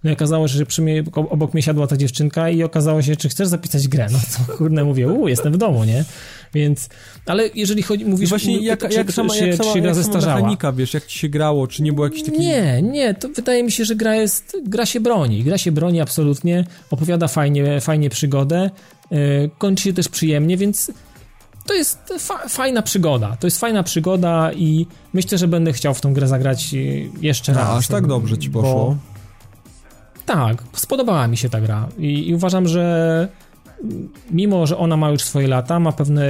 No 0.05 0.11
i 0.11 0.13
okazało 0.13 0.49
się, 0.49 0.59
że 0.59 0.67
przy 0.67 0.83
mnie, 0.83 1.05
obok 1.15 1.55
mnie 1.55 1.63
siadła 1.63 1.87
ta 1.87 1.97
dziewczynka 1.97 2.51
i 2.51 2.63
okazało 2.63 3.03
się, 3.03 3.17
czy 3.17 3.29
chcesz 3.29 3.49
zapisać 3.49 3.89
grę? 3.89 4.07
No 4.13 4.19
to 4.19 4.53
kurde, 4.59 4.85
mówię, 4.85 5.09
u, 5.09 5.29
jestem 5.29 5.53
w 5.53 5.57
domu, 5.57 5.85
nie? 5.85 6.05
Więc, 6.55 6.89
ale 7.27 7.49
jeżeli 7.55 7.83
chodzi, 7.83 8.03
I 8.03 8.07
mówisz, 8.07 8.29
właśnie 8.29 8.59
jak, 8.59 8.83
jak, 8.93 9.07
czy 9.07 9.13
sama, 9.13 9.35
się, 9.35 9.47
jak, 9.47 9.57
sama, 9.57 9.79
jak 9.79 9.97
sama 9.97 10.19
mechanika, 10.19 10.73
wiesz, 10.73 10.95
jak 10.95 11.07
ci 11.07 11.19
się 11.19 11.29
grało, 11.29 11.67
czy 11.67 11.83
nie 11.83 11.93
było 11.93 12.07
jakiś 12.07 12.23
taki... 12.23 12.39
Nie, 12.39 12.83
nie, 12.83 13.15
to 13.15 13.29
wydaje 13.29 13.63
mi 13.63 13.73
się, 13.73 13.85
że 13.85 13.97
gra 13.97 14.15
jest, 14.15 14.57
gra 14.65 14.87
się 14.87 15.01
broni, 15.01 15.45
gra 15.45 15.59
się 15.59 15.73
broni 15.73 16.01
absolutnie, 16.01 16.65
opowiada 16.91 17.29
fajnie, 17.29 17.81
fajnie 17.81 18.11
przygodę, 18.11 18.71
yy, 19.11 19.51
kończy 19.59 19.85
się 19.85 19.93
też 19.93 20.09
przyjemnie, 20.09 20.57
więc 20.57 20.93
to 21.67 21.75
jest 21.75 22.13
fa 22.19 22.49
fajna 22.49 22.83
przygoda, 22.83 23.37
to 23.41 23.47
jest 23.47 23.61
fajna 23.61 23.83
przygoda 23.83 24.53
i 24.53 24.87
myślę, 25.13 25.39
że 25.39 25.49
będę 25.49 25.73
chciał 25.73 25.95
w 25.95 26.01
tą 26.01 26.13
grę 26.15 26.29
zagrać 26.29 26.73
yy, 26.73 27.09
jeszcze 27.21 27.53
A, 27.53 27.55
raz. 27.55 27.69
aż 27.79 27.89
tak 27.89 28.07
dobrze 28.07 28.39
ci 28.39 28.51
bo- 28.51 28.63
poszło. 28.63 28.97
Tak, 30.27 30.63
spodobała 30.73 31.29
mi 31.29 31.37
się 31.37 31.49
ta 31.49 31.61
gra 31.61 31.89
i, 31.99 32.29
i 32.29 32.35
uważam, 32.35 32.69
że 32.69 33.29
mimo, 34.31 34.67
że 34.67 34.79
ona 34.79 34.97
ma 34.97 35.11
już 35.11 35.23
swoje 35.23 35.49
lata, 35.49 35.81
ma 35.81 35.93
pewne 35.93 36.29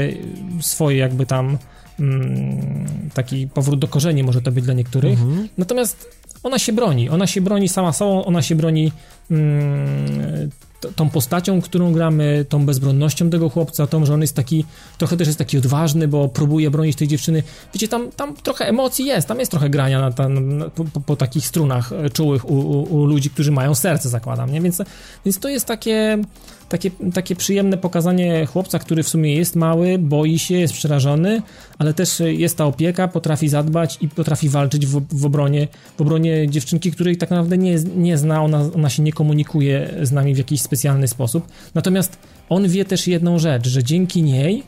swoje 0.61 0.97
jakby 0.97 1.27
tam 1.27 1.59
mm, 2.01 3.11
taki 3.15 3.49
powrót 3.49 3.79
do 3.81 3.89
korzeni 3.89 4.23
może 4.23 4.43
to 4.43 4.53
być 4.53 4.65
dla 4.65 4.75
niektórych, 4.75 5.21
Mhm. 5.21 5.49
Natomiast 5.59 6.17
ona 6.43 6.59
się 6.59 6.73
broni, 6.73 7.09
ona 7.11 7.27
się 7.27 7.41
broni 7.41 7.69
sama 7.69 7.93
sobą, 7.93 8.25
ona 8.25 8.43
się 8.43 8.55
broni 8.55 8.93
mm, 9.31 10.51
tą 10.97 11.11
postacią, 11.11 11.61
którą 11.61 11.93
gramy, 11.93 12.47
tą 12.49 12.67
bezbronnością 12.67 13.31
tego 13.31 13.49
chłopca, 13.49 13.87
tą, 13.87 14.07
że 14.07 14.15
on 14.15 14.21
jest 14.21 14.37
taki, 14.37 14.65
trochę 14.99 15.17
też 15.17 15.27
jest 15.27 15.39
taki 15.39 15.59
odważny, 15.59 16.09
bo 16.09 16.29
próbuje 16.29 16.71
bronić 16.71 16.97
tej 16.97 17.09
dziewczyny. 17.09 17.43
Wiecie, 17.75 17.89
tam, 17.89 18.11
tam 18.13 18.37
trochę 18.37 18.69
emocji 18.69 19.05
jest, 19.05 19.29
tam 19.29 19.39
jest 19.39 19.51
trochę 19.51 19.71
grania 19.71 20.01
na, 20.01 20.29
na, 20.29 20.71
po, 20.71 20.85
po, 20.85 21.01
po 21.01 21.17
takich 21.17 21.47
strunach 21.47 21.93
e, 21.93 22.11
czułych 22.11 22.51
u, 22.51 22.55
u, 22.55 22.95
u 22.95 23.05
ludzi, 23.05 23.31
którzy 23.31 23.53
mają 23.53 23.75
serce, 23.75 24.09
zakładam, 24.09 24.53
nie? 24.53 24.61
Więc, 24.61 24.83
więc 25.25 25.39
to 25.39 25.49
jest 25.49 25.67
takie, 25.67 26.19
takie, 26.69 26.91
takie 27.15 27.37
przyjemne 27.37 27.77
pokazanie 27.77 28.47
chłopca, 28.47 28.79
który 28.79 29.03
w 29.03 29.09
sumie 29.09 29.35
jest 29.35 29.57
mały, 29.57 29.99
boi 29.99 30.39
się, 30.39 30.55
jest 30.55 30.75
przerażony, 30.75 31.43
ale 31.79 31.95
też 31.95 32.21
jest 32.21 32.57
ta 32.57 32.65
opieka, 32.65 33.09
potrafi 33.09 33.49
zadbać 33.49 33.99
i 34.01 34.09
potrafi 34.09 34.49
walczyć 34.49 34.87
w, 34.87 35.03
w, 35.11 35.25
obronie, 35.25 35.69
w 35.99 36.01
obronie 36.01 36.51
dziewczynki, 36.51 36.93
której 36.93 37.17
tak 37.17 37.31
naprawdę 37.31 37.59
nie, 37.59 37.75
nie 37.97 38.19
zna, 38.19 38.43
ona, 38.43 38.71
ona 38.75 38.91
się 38.91 39.03
nie 39.03 39.13
komunikuje 39.13 39.95
z 40.03 40.13
nami 40.13 40.35
w 40.35 40.39
jakiś 40.39 40.63
specjalny 40.63 41.09
sposób. 41.09 41.47
Natomiast 41.75 42.19
on 42.49 42.69
wie 42.69 42.85
też 42.85 43.07
jedną 43.07 43.39
rzecz, 43.39 43.69
że 43.69 43.85
dzięki 43.85 44.23
niej 44.23 44.63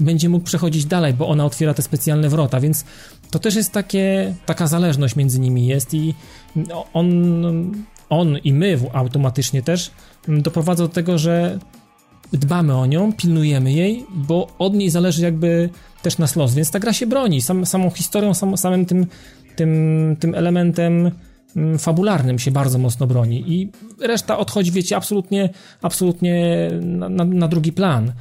będzie 0.00 0.28
mógł 0.28 0.44
przechodzić 0.44 0.84
dalej, 0.84 1.14
bo 1.14 1.28
ona 1.28 1.44
otwiera 1.44 1.74
te 1.74 1.82
specjalne 1.82 2.28
wrota, 2.28 2.60
więc 2.60 2.84
to 3.30 3.38
też 3.38 3.54
jest 3.54 3.72
takie, 3.72 4.34
taka 4.46 4.66
zależność 4.66 5.16
między 5.16 5.40
nimi 5.40 5.66
jest 5.66 5.94
i 5.94 6.14
on, 6.92 7.34
on 8.08 8.38
i 8.38 8.52
my 8.52 8.78
automatycznie 8.92 9.62
też 9.62 9.90
doprowadza 10.28 10.82
do 10.82 10.88
tego, 10.88 11.18
że 11.18 11.58
dbamy 12.32 12.76
o 12.76 12.86
nią, 12.86 13.12
pilnujemy 13.12 13.72
jej, 13.72 14.06
bo 14.14 14.46
od 14.58 14.74
niej 14.74 14.90
zależy 14.90 15.22
jakby 15.22 15.68
też 16.02 16.18
nas 16.18 16.36
los, 16.36 16.54
więc 16.54 16.70
ta 16.70 16.78
gra 16.80 16.92
się 16.92 17.06
broni, 17.06 17.42
sam, 17.42 17.66
samą 17.66 17.90
historią, 17.90 18.34
sam, 18.34 18.56
samym 18.56 18.86
tym, 18.86 19.06
tym, 19.56 20.16
tym 20.20 20.34
elementem 20.34 21.10
mm, 21.56 21.78
fabularnym 21.78 22.38
się 22.38 22.50
bardzo 22.50 22.78
mocno 22.78 23.06
broni 23.06 23.44
i 23.52 23.70
reszta 24.00 24.38
odchodzi, 24.38 24.72
wiecie, 24.72 24.96
absolutnie, 24.96 25.48
absolutnie 25.82 26.68
na, 26.80 27.08
na, 27.08 27.24
na, 27.24 27.48
drugi 27.48 27.72
plan. 27.72 28.12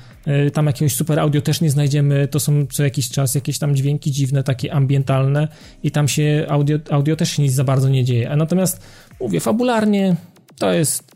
Y, 0.48 0.52
tam 0.52 0.66
jakiegoś 0.66 0.96
super 0.96 1.20
audio 1.20 1.42
też 1.42 1.62
nie 1.62 1.72
znajdziemy, 1.72 2.28
to 2.28 2.40
są 2.40 2.66
co 2.72 2.84
jakiś 2.84 3.10
czas 3.10 3.36
jakieś 3.36 3.60
tam 3.60 3.76
dźwięki 3.76 4.12
dziwne, 4.12 4.44
takie 4.44 4.74
ambientalne 4.74 5.48
i 5.84 5.92
tam 5.92 6.08
się 6.08 6.46
audio, 6.50 6.78
audio 6.90 7.16
też 7.16 7.32
się 7.32 7.44
nic 7.44 7.54
za 7.54 7.64
bardzo 7.64 7.90
nie 7.90 8.04
dzieje. 8.04 8.32
A 8.32 8.36
natomiast, 8.36 8.82
mówię, 9.20 9.40
fabularnie 9.40 10.16
to 10.58 10.74
jest 10.74 11.12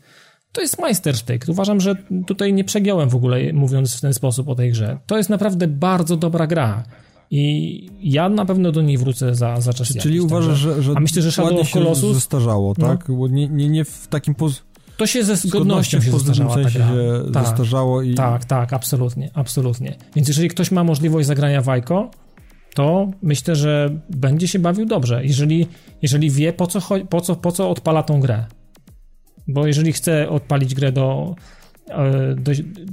to 0.52 0.60
jest 0.60 0.80
majstersztyk. 0.80 1.44
Uważam, 1.48 1.80
że 1.80 1.94
tutaj 2.26 2.52
nie 2.52 2.64
przegiąłem 2.64 3.08
w 3.08 3.14
ogóle, 3.14 3.52
mówiąc 3.52 3.96
w 3.96 4.00
ten 4.00 4.14
sposób 4.14 4.48
o 4.48 4.54
tej 4.54 4.70
grze. 4.70 4.98
To 5.06 5.16
jest 5.16 5.30
naprawdę 5.30 5.68
bardzo 5.68 6.16
dobra 6.16 6.46
gra. 6.46 6.84
I 7.30 7.90
ja 8.00 8.28
na 8.28 8.44
pewno 8.44 8.72
do 8.72 8.82
niej 8.82 8.98
wrócę 8.98 9.34
za, 9.34 9.60
za 9.60 9.72
czas 9.72 9.88
Czyli 9.88 10.16
jakiś, 10.16 10.20
uważasz, 10.20 10.58
że, 10.58 10.82
że. 10.82 10.92
A 10.96 11.00
myślę, 11.00 11.22
że 11.22 11.32
Shadow 11.32 11.60
of 11.60 11.70
Colossus. 11.70 12.14
zestarzało, 12.14 12.74
no. 12.78 12.86
tak? 12.86 13.08
No. 13.08 13.28
Nie, 13.28 13.48
nie, 13.48 13.68
nie 13.68 13.84
w 13.84 14.06
takim. 14.08 14.34
Poz... 14.34 14.62
To 14.96 15.06
się 15.06 15.24
ze 15.24 15.36
zgodnością 15.36 16.00
się 16.00 16.10
zestarzała 16.10 16.54
ta 16.54 16.60
gra. 16.60 16.70
się 16.70 16.88
tak, 17.32 17.46
zestarzało 17.46 18.02
i... 18.02 18.14
Tak, 18.14 18.44
tak, 18.44 18.72
absolutnie, 18.72 19.30
absolutnie. 19.34 19.96
Więc 20.16 20.28
jeżeli 20.28 20.48
ktoś 20.48 20.70
ma 20.70 20.84
możliwość 20.84 21.26
zagrania 21.26 21.62
w 21.62 21.68
Aiko, 21.68 22.10
to 22.74 23.10
myślę, 23.22 23.56
że 23.56 24.00
będzie 24.10 24.48
się 24.48 24.58
bawił 24.58 24.86
dobrze, 24.86 25.24
jeżeli, 25.24 25.66
jeżeli 26.02 26.30
wie 26.30 26.52
po 26.52 26.66
co, 26.66 26.80
po, 27.08 27.20
co, 27.20 27.36
po 27.36 27.52
co 27.52 27.70
odpala 27.70 28.02
tą 28.02 28.20
grę. 28.20 28.44
Bo 29.48 29.66
jeżeli 29.66 29.92
chce 29.92 30.28
odpalić 30.28 30.74
grę 30.74 30.92
do, 30.92 31.34
e, 31.88 32.34
do, 32.34 32.52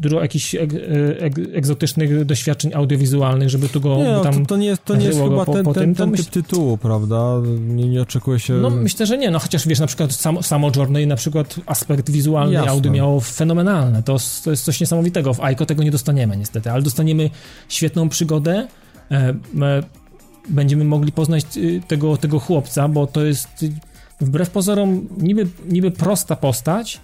do 0.10 0.22
jakichś 0.22 0.56
eg, 0.56 0.74
eg, 1.20 1.40
egzotycznych 1.54 2.26
doświadczeń 2.26 2.74
audiowizualnych, 2.74 3.50
żeby 3.50 3.70
tu 3.70 3.82
go 3.82 3.98
nie, 3.98 4.04
no, 4.04 4.22
tam 4.22 4.34
to, 4.34 4.46
to 4.46 4.58
nie 4.58 4.68
jest, 4.68 4.86
to 4.86 4.96
nie 4.96 5.06
jest 5.06 5.20
chyba 5.20 5.46
po, 5.46 5.54
ten, 5.54 5.66
po 5.66 5.74
ten, 5.74 5.96
ten, 5.96 6.12
typ 6.12 6.30
tytułu, 6.30 6.78
prawda? 6.78 7.42
Nie, 7.60 7.90
nie 7.90 8.02
oczekuje 8.02 8.40
się... 8.40 8.54
No 8.54 8.70
myślę, 8.70 9.06
że 9.06 9.18
nie, 9.18 9.32
no 9.32 9.40
chociaż 9.40 9.68
wiesz, 9.68 9.80
na 9.80 9.88
przykład 9.88 10.14
samo, 10.14 10.44
samo 10.44 10.72
Journey, 10.76 11.08
na 11.08 11.16
przykład 11.16 11.56
aspekt 11.66 12.10
wizualny 12.10 12.54
Jasne. 12.54 12.72
audio 12.72 12.92
miało 12.92 13.20
fenomenalne, 13.20 14.04
to, 14.04 14.18
to 14.44 14.52
jest 14.52 14.66
coś 14.66 14.80
niesamowitego, 14.80 15.34
w 15.34 15.40
Aiko 15.40 15.66
tego 15.66 15.84
nie 15.84 15.92
dostaniemy 15.92 16.38
niestety, 16.38 16.72
ale 16.72 16.82
dostaniemy 16.82 17.30
świetną 17.70 18.10
przygodę, 18.10 18.68
e, 19.12 19.36
e, 19.62 19.84
będziemy 20.50 20.86
mogli 20.86 21.12
poznać 21.12 21.46
y, 21.58 21.82
tego, 21.88 22.18
tego 22.18 22.40
chłopca, 22.40 22.88
bo 22.88 23.08
to 23.08 23.26
jest 23.26 23.66
wbrew 24.26 24.50
pozorom 24.50 25.08
niby, 25.18 25.48
niby 25.70 25.92
prosta 25.92 26.36
postać, 26.36 27.00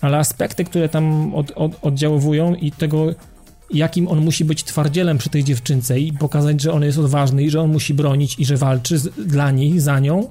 ale 0.00 0.18
aspekty, 0.18 0.64
które 0.64 0.88
tam 0.88 1.34
od, 1.34 1.50
od, 1.50 1.72
oddziaływują 1.82 2.54
i 2.54 2.72
tego, 2.72 3.06
jakim 3.70 4.08
on 4.08 4.18
musi 4.18 4.44
być 4.44 4.64
twardzielem 4.64 5.18
przy 5.18 5.30
tej 5.30 5.44
dziewczynce 5.44 6.00
i 6.00 6.12
pokazać, 6.12 6.60
że 6.60 6.72
on 6.72 6.82
jest 6.82 6.98
odważny 6.98 7.42
i 7.42 7.50
że 7.50 7.60
on 7.60 7.72
musi 7.72 7.94
bronić 7.94 8.38
i 8.38 8.44
że 8.44 8.56
walczy 8.56 8.98
z, 8.98 9.08
dla 9.26 9.50
niej, 9.50 9.80
za 9.80 9.98
nią, 10.00 10.28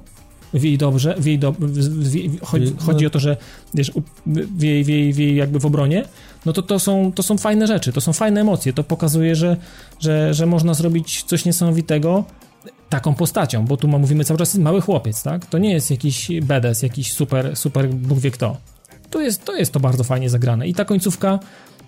w 0.54 0.62
jej 0.62 0.78
dobrze, 0.78 1.14
w 1.18 1.26
jej 1.26 1.38
do, 1.38 1.52
w 1.58 2.14
jej, 2.14 2.30
chodzi, 2.42 2.74
chodzi, 2.78 3.06
o 3.06 3.10
to, 3.10 3.18
że 3.18 3.36
wiesz, 3.74 3.92
w 4.26 4.62
jej, 4.62 4.84
w 4.84 4.88
jej, 4.88 5.12
w 5.12 5.18
jej 5.18 5.36
jakby 5.36 5.60
w 5.60 5.66
obronie, 5.66 6.04
no 6.46 6.52
to 6.52 6.62
to 6.62 6.78
są, 6.78 7.12
to 7.12 7.22
są 7.22 7.38
fajne 7.38 7.66
rzeczy, 7.66 7.92
to 7.92 8.00
są 8.00 8.12
fajne 8.12 8.40
emocje, 8.40 8.72
to 8.72 8.84
pokazuje, 8.84 9.36
że, 9.36 9.56
że, 10.00 10.34
że 10.34 10.46
można 10.46 10.74
zrobić 10.74 11.22
coś 11.22 11.44
niesamowitego, 11.44 12.24
taką 12.92 13.14
postacią, 13.14 13.64
bo 13.64 13.76
tu 13.76 13.88
mówimy 13.88 14.24
cały 14.24 14.38
czas 14.38 14.54
mały 14.54 14.80
chłopiec, 14.80 15.22
tak? 15.22 15.46
To 15.46 15.58
nie 15.58 15.72
jest 15.72 15.90
jakiś 15.90 16.30
BDS, 16.42 16.82
jakiś 16.82 17.12
super, 17.12 17.56
super 17.56 17.88
Bóg 17.88 18.18
wie 18.18 18.30
kto. 18.30 18.56
To 19.10 19.20
jest, 19.20 19.44
to 19.44 19.56
jest 19.56 19.72
to 19.72 19.80
bardzo 19.80 20.04
fajnie 20.04 20.30
zagrane. 20.30 20.68
I 20.68 20.74
ta 20.74 20.84
końcówka 20.84 21.38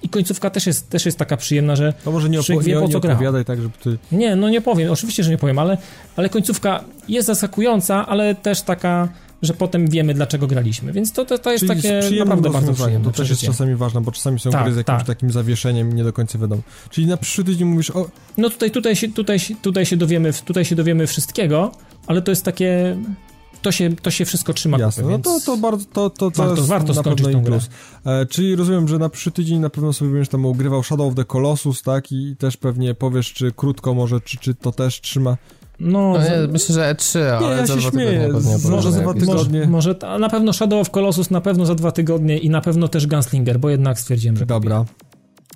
i 0.03 0.09
końcówka 0.09 0.51
też 0.51 0.67
jest, 0.67 0.91
też 0.91 1.07
jest 1.07 1.19
taka 1.19 1.37
przyjemna, 1.37 1.77
że 1.77 1.93
no 2.07 2.13
może 2.13 2.29
nie, 2.29 2.39
opo- 2.41 2.63
wie, 2.63 2.75
po 2.75 2.89
co 2.89 2.99
nie 3.09 3.15
opowiadaj 3.15 3.45
tak, 3.45 3.63
żeby 3.63 3.79
ty... 3.83 3.99
Nie, 4.13 4.37
no 4.37 4.49
nie 4.49 4.61
powiem, 4.61 4.93
oczywiście, 4.93 5.25
że 5.25 5.31
nie 5.31 5.39
powiem, 5.39 5.59
ale, 5.59 5.79
ale 6.17 6.29
końcówka 6.29 6.85
jest 7.09 7.27
zaskakująca, 7.27 8.07
ale 8.07 8.35
też 8.35 8.63
taka 8.63 9.09
że 9.45 9.55
potem 9.55 9.87
wiemy, 9.87 10.15
dlaczego 10.15 10.47
graliśmy. 10.47 10.93
Więc 10.93 11.13
to, 11.13 11.25
to, 11.25 11.39
to 11.39 11.53
jest 11.53 11.67
Czyli 11.67 11.83
takie 11.83 12.01
naprawdę 12.19 12.51
bardzo 12.51 12.73
przyjemne. 12.73 13.13
To 13.13 13.17
też 13.17 13.31
jest 13.31 13.43
czasami 13.43 13.75
ważne, 13.75 14.01
bo 14.01 14.13
czasami 14.13 14.41
są 14.41 14.51
tak, 14.51 14.65
gry 14.65 14.75
z 14.75 14.77
jakimś 14.77 14.99
tak. 14.99 15.07
takim 15.07 15.31
zawieszeniem 15.31 15.91
i 15.91 15.95
nie 15.95 16.05
do 16.05 16.13
końca 16.13 16.39
wiadomo. 16.39 16.63
Czyli 16.91 17.07
na 17.07 17.17
przyszły 17.17 17.45
tydzień 17.45 17.69
mówisz 17.69 17.91
o... 17.91 18.09
No 18.37 18.51
tutaj, 18.51 18.71
tutaj, 18.71 18.97
się, 18.97 19.09
tutaj, 19.09 19.39
tutaj, 19.63 19.87
się 19.87 19.97
dowiemy, 19.97 20.33
tutaj 20.45 20.65
się 20.65 20.77
dowiemy 20.77 21.07
wszystkiego, 21.07 21.73
ale 22.07 22.23
to 22.23 22.31
jest 22.31 22.45
takie 22.45 22.97
to 23.65 23.73
się, 23.73 23.97
to 23.97 24.11
się 24.11 24.25
wszystko 24.25 24.53
trzyma 24.53 24.79
Jasne, 24.79 25.03
kupy, 25.03 25.13
no 25.13 25.19
to, 25.19 25.41
to 25.47 25.57
bardzo, 25.57 25.85
to, 25.93 26.11
to, 26.11 26.31
to 26.31 26.43
warto, 26.43 26.57
jest 26.57 26.69
warto 26.69 26.93
na 26.93 27.03
pewno 27.03 27.31
tą 27.31 27.45
plus. 27.45 27.71
E, 28.05 28.27
czyli 28.27 28.57
rozumiem, 28.57 28.89
że 28.89 28.99
na 28.99 29.09
przyszły 29.09 29.33
tydzień 29.33 29.59
na 29.59 29.71
pewno 29.71 29.93
sobie 29.93 30.11
będziesz 30.11 30.29
tam 30.29 30.45
ugrywał 30.47 30.83
Shadow 30.83 31.09
of 31.09 31.15
the 31.15 31.25
Colossus, 31.25 31.83
tak, 31.83 32.13
i 32.13 32.37
też 32.37 32.57
pewnie 32.57 32.95
powiesz, 32.95 33.33
czy 33.33 33.53
krótko 33.53 33.95
może, 33.95 34.21
czy, 34.21 34.37
czy 34.37 34.55
to 34.55 34.73
też 34.73 35.01
trzyma 35.01 35.37
no, 35.81 36.13
no 36.13 36.25
ja 36.25 36.49
myślę, 36.53 36.75
że 36.75 36.95
E3, 36.95 37.19
nie, 37.19 37.47
ale 37.47 37.57
ja 37.57 37.67
za 37.67 37.81
się 37.81 37.91
śmieję. 37.91 38.29
Może 38.71 38.93
za 38.93 39.01
dwa 39.01 39.15
tygodnie. 39.15 39.67
Może, 39.67 39.95
może, 40.03 40.19
na 40.19 40.29
pewno 40.29 40.53
Shadow 40.53 40.81
of 40.81 40.91
Colossus 40.91 41.31
na 41.31 41.41
pewno 41.41 41.67
za 41.67 41.75
dwa 41.75 41.93
tygodnie 41.93 42.39
i 42.39 42.51
na 42.51 42.61
pewno 42.61 42.89
też 42.89 43.07
Gunslinger, 43.07 43.61
bo 43.61 43.71
jednak 43.71 44.01
stwierdziłem, 44.01 44.37
że 44.37 44.47
Dobra. 44.47 44.79
Kupię. 44.79 45.05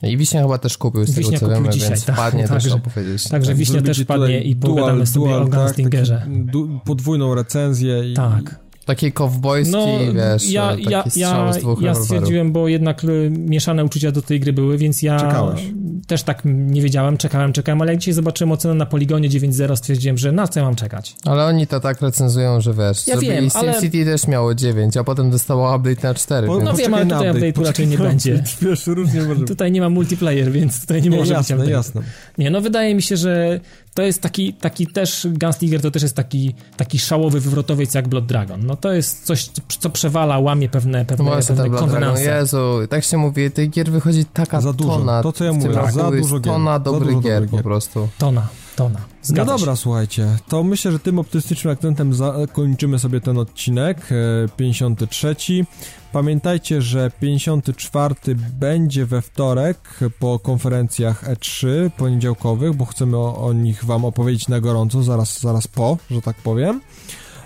I 0.03 0.17
Wiśnia 0.17 0.43
chyba 0.43 0.59
też 0.59 0.79
kupił 0.79 1.05
z 1.05 1.11
Wiśnia 1.11 1.39
tego, 1.39 1.53
co 1.53 1.61
wiemy, 1.61 1.73
dzisiaj, 1.73 1.89
więc 1.89 2.05
tak, 2.05 2.17
wpadnie 2.17 2.49
także, 2.49 2.71
też 2.71 2.79
opowiedzieć. 2.79 3.29
Także 3.29 3.51
tak, 3.51 3.59
Wiśnia 3.59 3.83
też 3.83 4.05
padnie 4.05 4.43
i 4.43 4.57
pogadamy 4.57 5.07
sobie 5.07 5.27
dual, 5.27 5.43
o 5.43 5.47
Gunslingerze. 5.47 6.27
Tak, 6.27 6.85
podwójną 6.85 7.35
recenzję. 7.35 8.11
I, 8.11 8.15
tak. 8.15 8.68
Takiej 8.89 9.13
kowbojskiej, 9.13 10.07
no, 10.07 10.13
wiesz, 10.13 10.51
ja, 10.51 10.69
taki 10.69 10.91
ja, 10.91 11.05
ja, 11.17 11.53
ja 11.81 11.95
stwierdziłem, 11.95 12.53
bo 12.53 12.69
jednak 12.69 13.05
y, 13.05 13.31
mieszane 13.31 13.85
uczucia 13.85 14.13
do 14.13 14.23
tej 14.23 14.41
gry 14.41 14.53
były, 14.53 14.79
więc 14.79 15.03
ja 15.03 15.21
Czekałeś. 15.21 15.63
też 16.07 16.23
tak 16.23 16.43
nie 16.45 16.83
wiedziałem, 16.83 17.17
czekałem, 17.17 17.53
czekałem, 17.53 17.83
ale 17.83 17.93
jak 17.93 18.01
dzisiaj 18.01 18.15
zobaczyłem 18.15 18.53
ocenę 18.53 18.75
na 18.75 18.87
Poligonie 18.87 19.29
9.0, 19.29 19.77
stwierdziłem, 19.77 20.19
że 20.19 20.33
na 20.33 20.49
co 20.49 20.61
ja 20.61 20.67
mam 20.67 20.77
czekać. 20.77 21.17
Ale 21.25 21.45
oni 21.45 21.67
to 21.67 21.81
tak 21.81 22.01
recenzują, 22.03 22.61
że 22.61 22.75
wiesz, 22.75 23.07
ja 23.07 23.17
wiem, 23.17 23.49
ale... 23.55 23.81
City 23.81 24.05
też 24.05 24.27
miało 24.27 24.55
9, 24.55 24.97
a 24.97 25.05
potem 25.05 25.31
dostało 25.31 25.77
update 25.77 26.09
na 26.09 26.15
4. 26.15 26.47
Po, 26.47 26.61
no 26.61 26.75
wiem, 26.75 26.95
ale 26.95 27.05
tutaj 27.05 27.31
update, 27.31 27.49
update 27.49 27.67
raczej 27.67 27.87
nie 27.87 27.99
będzie. 27.99 28.43
Wiesz, 28.63 28.87
różnie 28.87 29.23
może 29.23 29.45
Tutaj 29.55 29.73
nie 29.73 29.81
ma 29.81 29.89
multiplayer, 29.89 30.53
więc 30.53 30.81
tutaj 30.81 31.03
nie, 31.03 31.09
nie 31.09 31.17
może 31.17 31.35
jasne, 31.35 31.57
być 31.57 31.69
jasne. 31.69 32.03
Nie, 32.39 32.51
no 32.51 32.61
wydaje 32.61 32.95
mi 32.95 33.03
się, 33.03 33.17
że 33.17 33.61
to 33.99 34.03
jest 34.03 34.23
taki, 34.23 34.55
taki 34.55 34.87
też, 34.87 35.27
Gunslinger 35.31 35.83
to 35.83 35.91
też 35.91 36.03
jest 36.03 36.17
taki, 36.17 36.55
taki 36.77 36.99
szałowy 36.99 37.41
wywrotowiec 37.41 37.95
jak 37.95 38.09
Blood 38.09 38.27
Dragon. 38.27 38.67
No 38.67 38.77
to 38.77 38.93
jest 38.93 39.25
coś, 39.25 39.51
co 39.81 39.91
przewala, 39.91 40.39
łamie 40.39 40.69
pewne, 40.69 41.05
pewne, 41.05 41.31
no 41.31 41.37
pewne 41.47 41.71
konwenanse. 41.71 42.23
Jezu, 42.23 42.79
tak 42.91 43.05
się 43.05 43.17
mówi, 43.17 43.51
tych 43.51 43.71
gier 43.71 43.91
wychodzi 43.91 44.25
taka 44.25 44.61
za 44.61 44.73
dużo. 44.73 44.99
tona. 44.99 45.23
To, 45.23 45.33
co 45.33 45.45
ja 45.45 45.53
mówię, 45.53 45.75
tak, 45.75 45.93
za 45.93 46.11
dużo 46.11 46.41
gier. 46.41 46.53
Tona 46.53 46.79
dobrych 46.79 47.21
gier, 47.21 47.43
gier 47.43 47.51
po 47.51 47.59
prostu. 47.59 48.09
Tona. 48.19 48.49
Tona. 48.79 49.01
Zgadza 49.23 49.53
no 49.53 49.59
dobra, 49.59 49.73
się. 49.73 49.83
słuchajcie, 49.83 50.37
to 50.49 50.65
myślę, 50.65 50.93
że 50.93 50.99
tym 50.99 51.19
optymistycznym 51.19 51.73
akcentem 51.73 52.15
zakończymy 52.15 52.99
sobie 52.99 53.21
ten 53.21 53.39
odcinek, 53.39 54.09
53. 54.57 55.29
E, 55.29 55.65
Pamiętajcie, 56.13 56.83
że 56.83 57.11
54 57.21 58.15
będzie 58.61 59.07
we 59.07 59.23
wtorek 59.23 59.99
po 60.19 60.39
konferencjach 60.39 61.25
E3 61.25 61.67
poniedziałkowych, 61.91 62.75
bo 62.75 62.85
chcemy 62.85 63.17
o, 63.17 63.47
o 63.47 63.53
nich 63.53 63.85
wam 63.85 64.05
opowiedzieć 64.05 64.49
na 64.49 64.61
gorąco, 64.61 65.03
zaraz, 65.03 65.41
zaraz 65.41 65.69
po, 65.69 65.99
że 66.11 66.23
tak 66.23 66.37
powiem. 66.37 66.81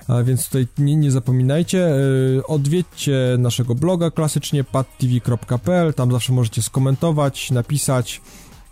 A 0.08 0.22
więc 0.22 0.46
tutaj 0.46 0.66
nie, 0.78 0.96
nie 0.96 1.10
zapominajcie, 1.10 1.78
yy, 1.78 2.46
odwiedźcie 2.46 3.36
naszego 3.38 3.74
bloga 3.74 4.10
klasycznie 4.10 4.64
padtv.pl, 4.64 5.94
tam 5.94 6.12
zawsze 6.12 6.32
możecie 6.32 6.62
skomentować, 6.62 7.50
napisać, 7.50 8.20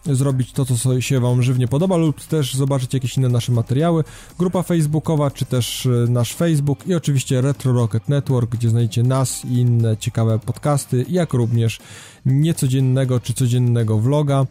zrobić 0.07 0.53
to, 0.53 0.65
co 0.65 1.01
się 1.01 1.21
Wam 1.21 1.43
żywnie 1.43 1.69
podoba, 1.69 1.97
lub 1.97 2.25
też 2.25 2.55
zobaczyć 2.55 2.95
jakieś 2.95 3.17
inne 3.17 3.29
nasze 3.29 3.53
materiały. 3.53 4.05
Grupa 4.39 4.63
facebookowa, 4.63 5.31
czy 5.31 5.45
też 5.45 5.87
y, 5.87 6.07
nasz 6.09 6.35
Facebook 6.35 6.87
i 6.87 6.95
oczywiście 6.95 7.41
Retro 7.41 7.73
Rocket 7.73 8.09
Network, 8.09 8.51
gdzie 8.51 8.69
znajdziecie 8.69 9.03
nas 9.03 9.45
i 9.45 9.53
inne 9.53 9.97
ciekawe 9.97 10.39
podcasty, 10.39 11.07
jak 11.09 11.33
również 11.33 11.79
niecodziennego 12.27 13.21
czy 13.21 13.35
codziennego 13.35 13.99
vloga. 13.99 14.47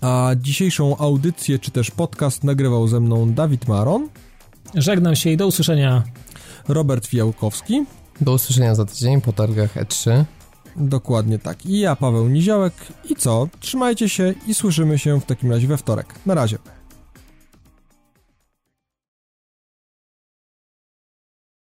A 0.00 0.30
dzisiejszą 0.40 0.96
audycję, 0.96 1.58
czy 1.58 1.70
też 1.70 1.90
podcast 1.90 2.44
nagrywał 2.44 2.88
ze 2.88 3.00
mną 3.00 3.32
Dawid 3.32 3.68
Maron. 3.68 4.08
Żegnam 4.74 5.16
się 5.16 5.30
i 5.30 5.36
do 5.36 5.46
usłyszenia. 5.46 6.02
Robert 6.68 7.06
Fiałkowski. 7.06 7.84
Do 8.20 8.32
usłyszenia 8.32 8.74
za 8.74 8.84
tydzień 8.84 9.20
po 9.20 9.32
targach 9.32 9.76
E3. 9.76 10.24
Dokładnie 10.78 11.38
tak. 11.38 11.66
I 11.66 11.78
ja, 11.78 11.96
Paweł 11.96 12.28
Niziołek. 12.28 12.72
I 13.10 13.16
co? 13.16 13.48
Trzymajcie 13.60 14.08
się 14.08 14.34
i 14.46 14.54
słyszymy 14.54 14.98
się 14.98 15.20
w 15.20 15.24
takim 15.24 15.50
razie 15.50 15.66
we 15.66 15.76
wtorek. 15.76 16.14
Na 16.26 16.34
razie. 16.34 16.58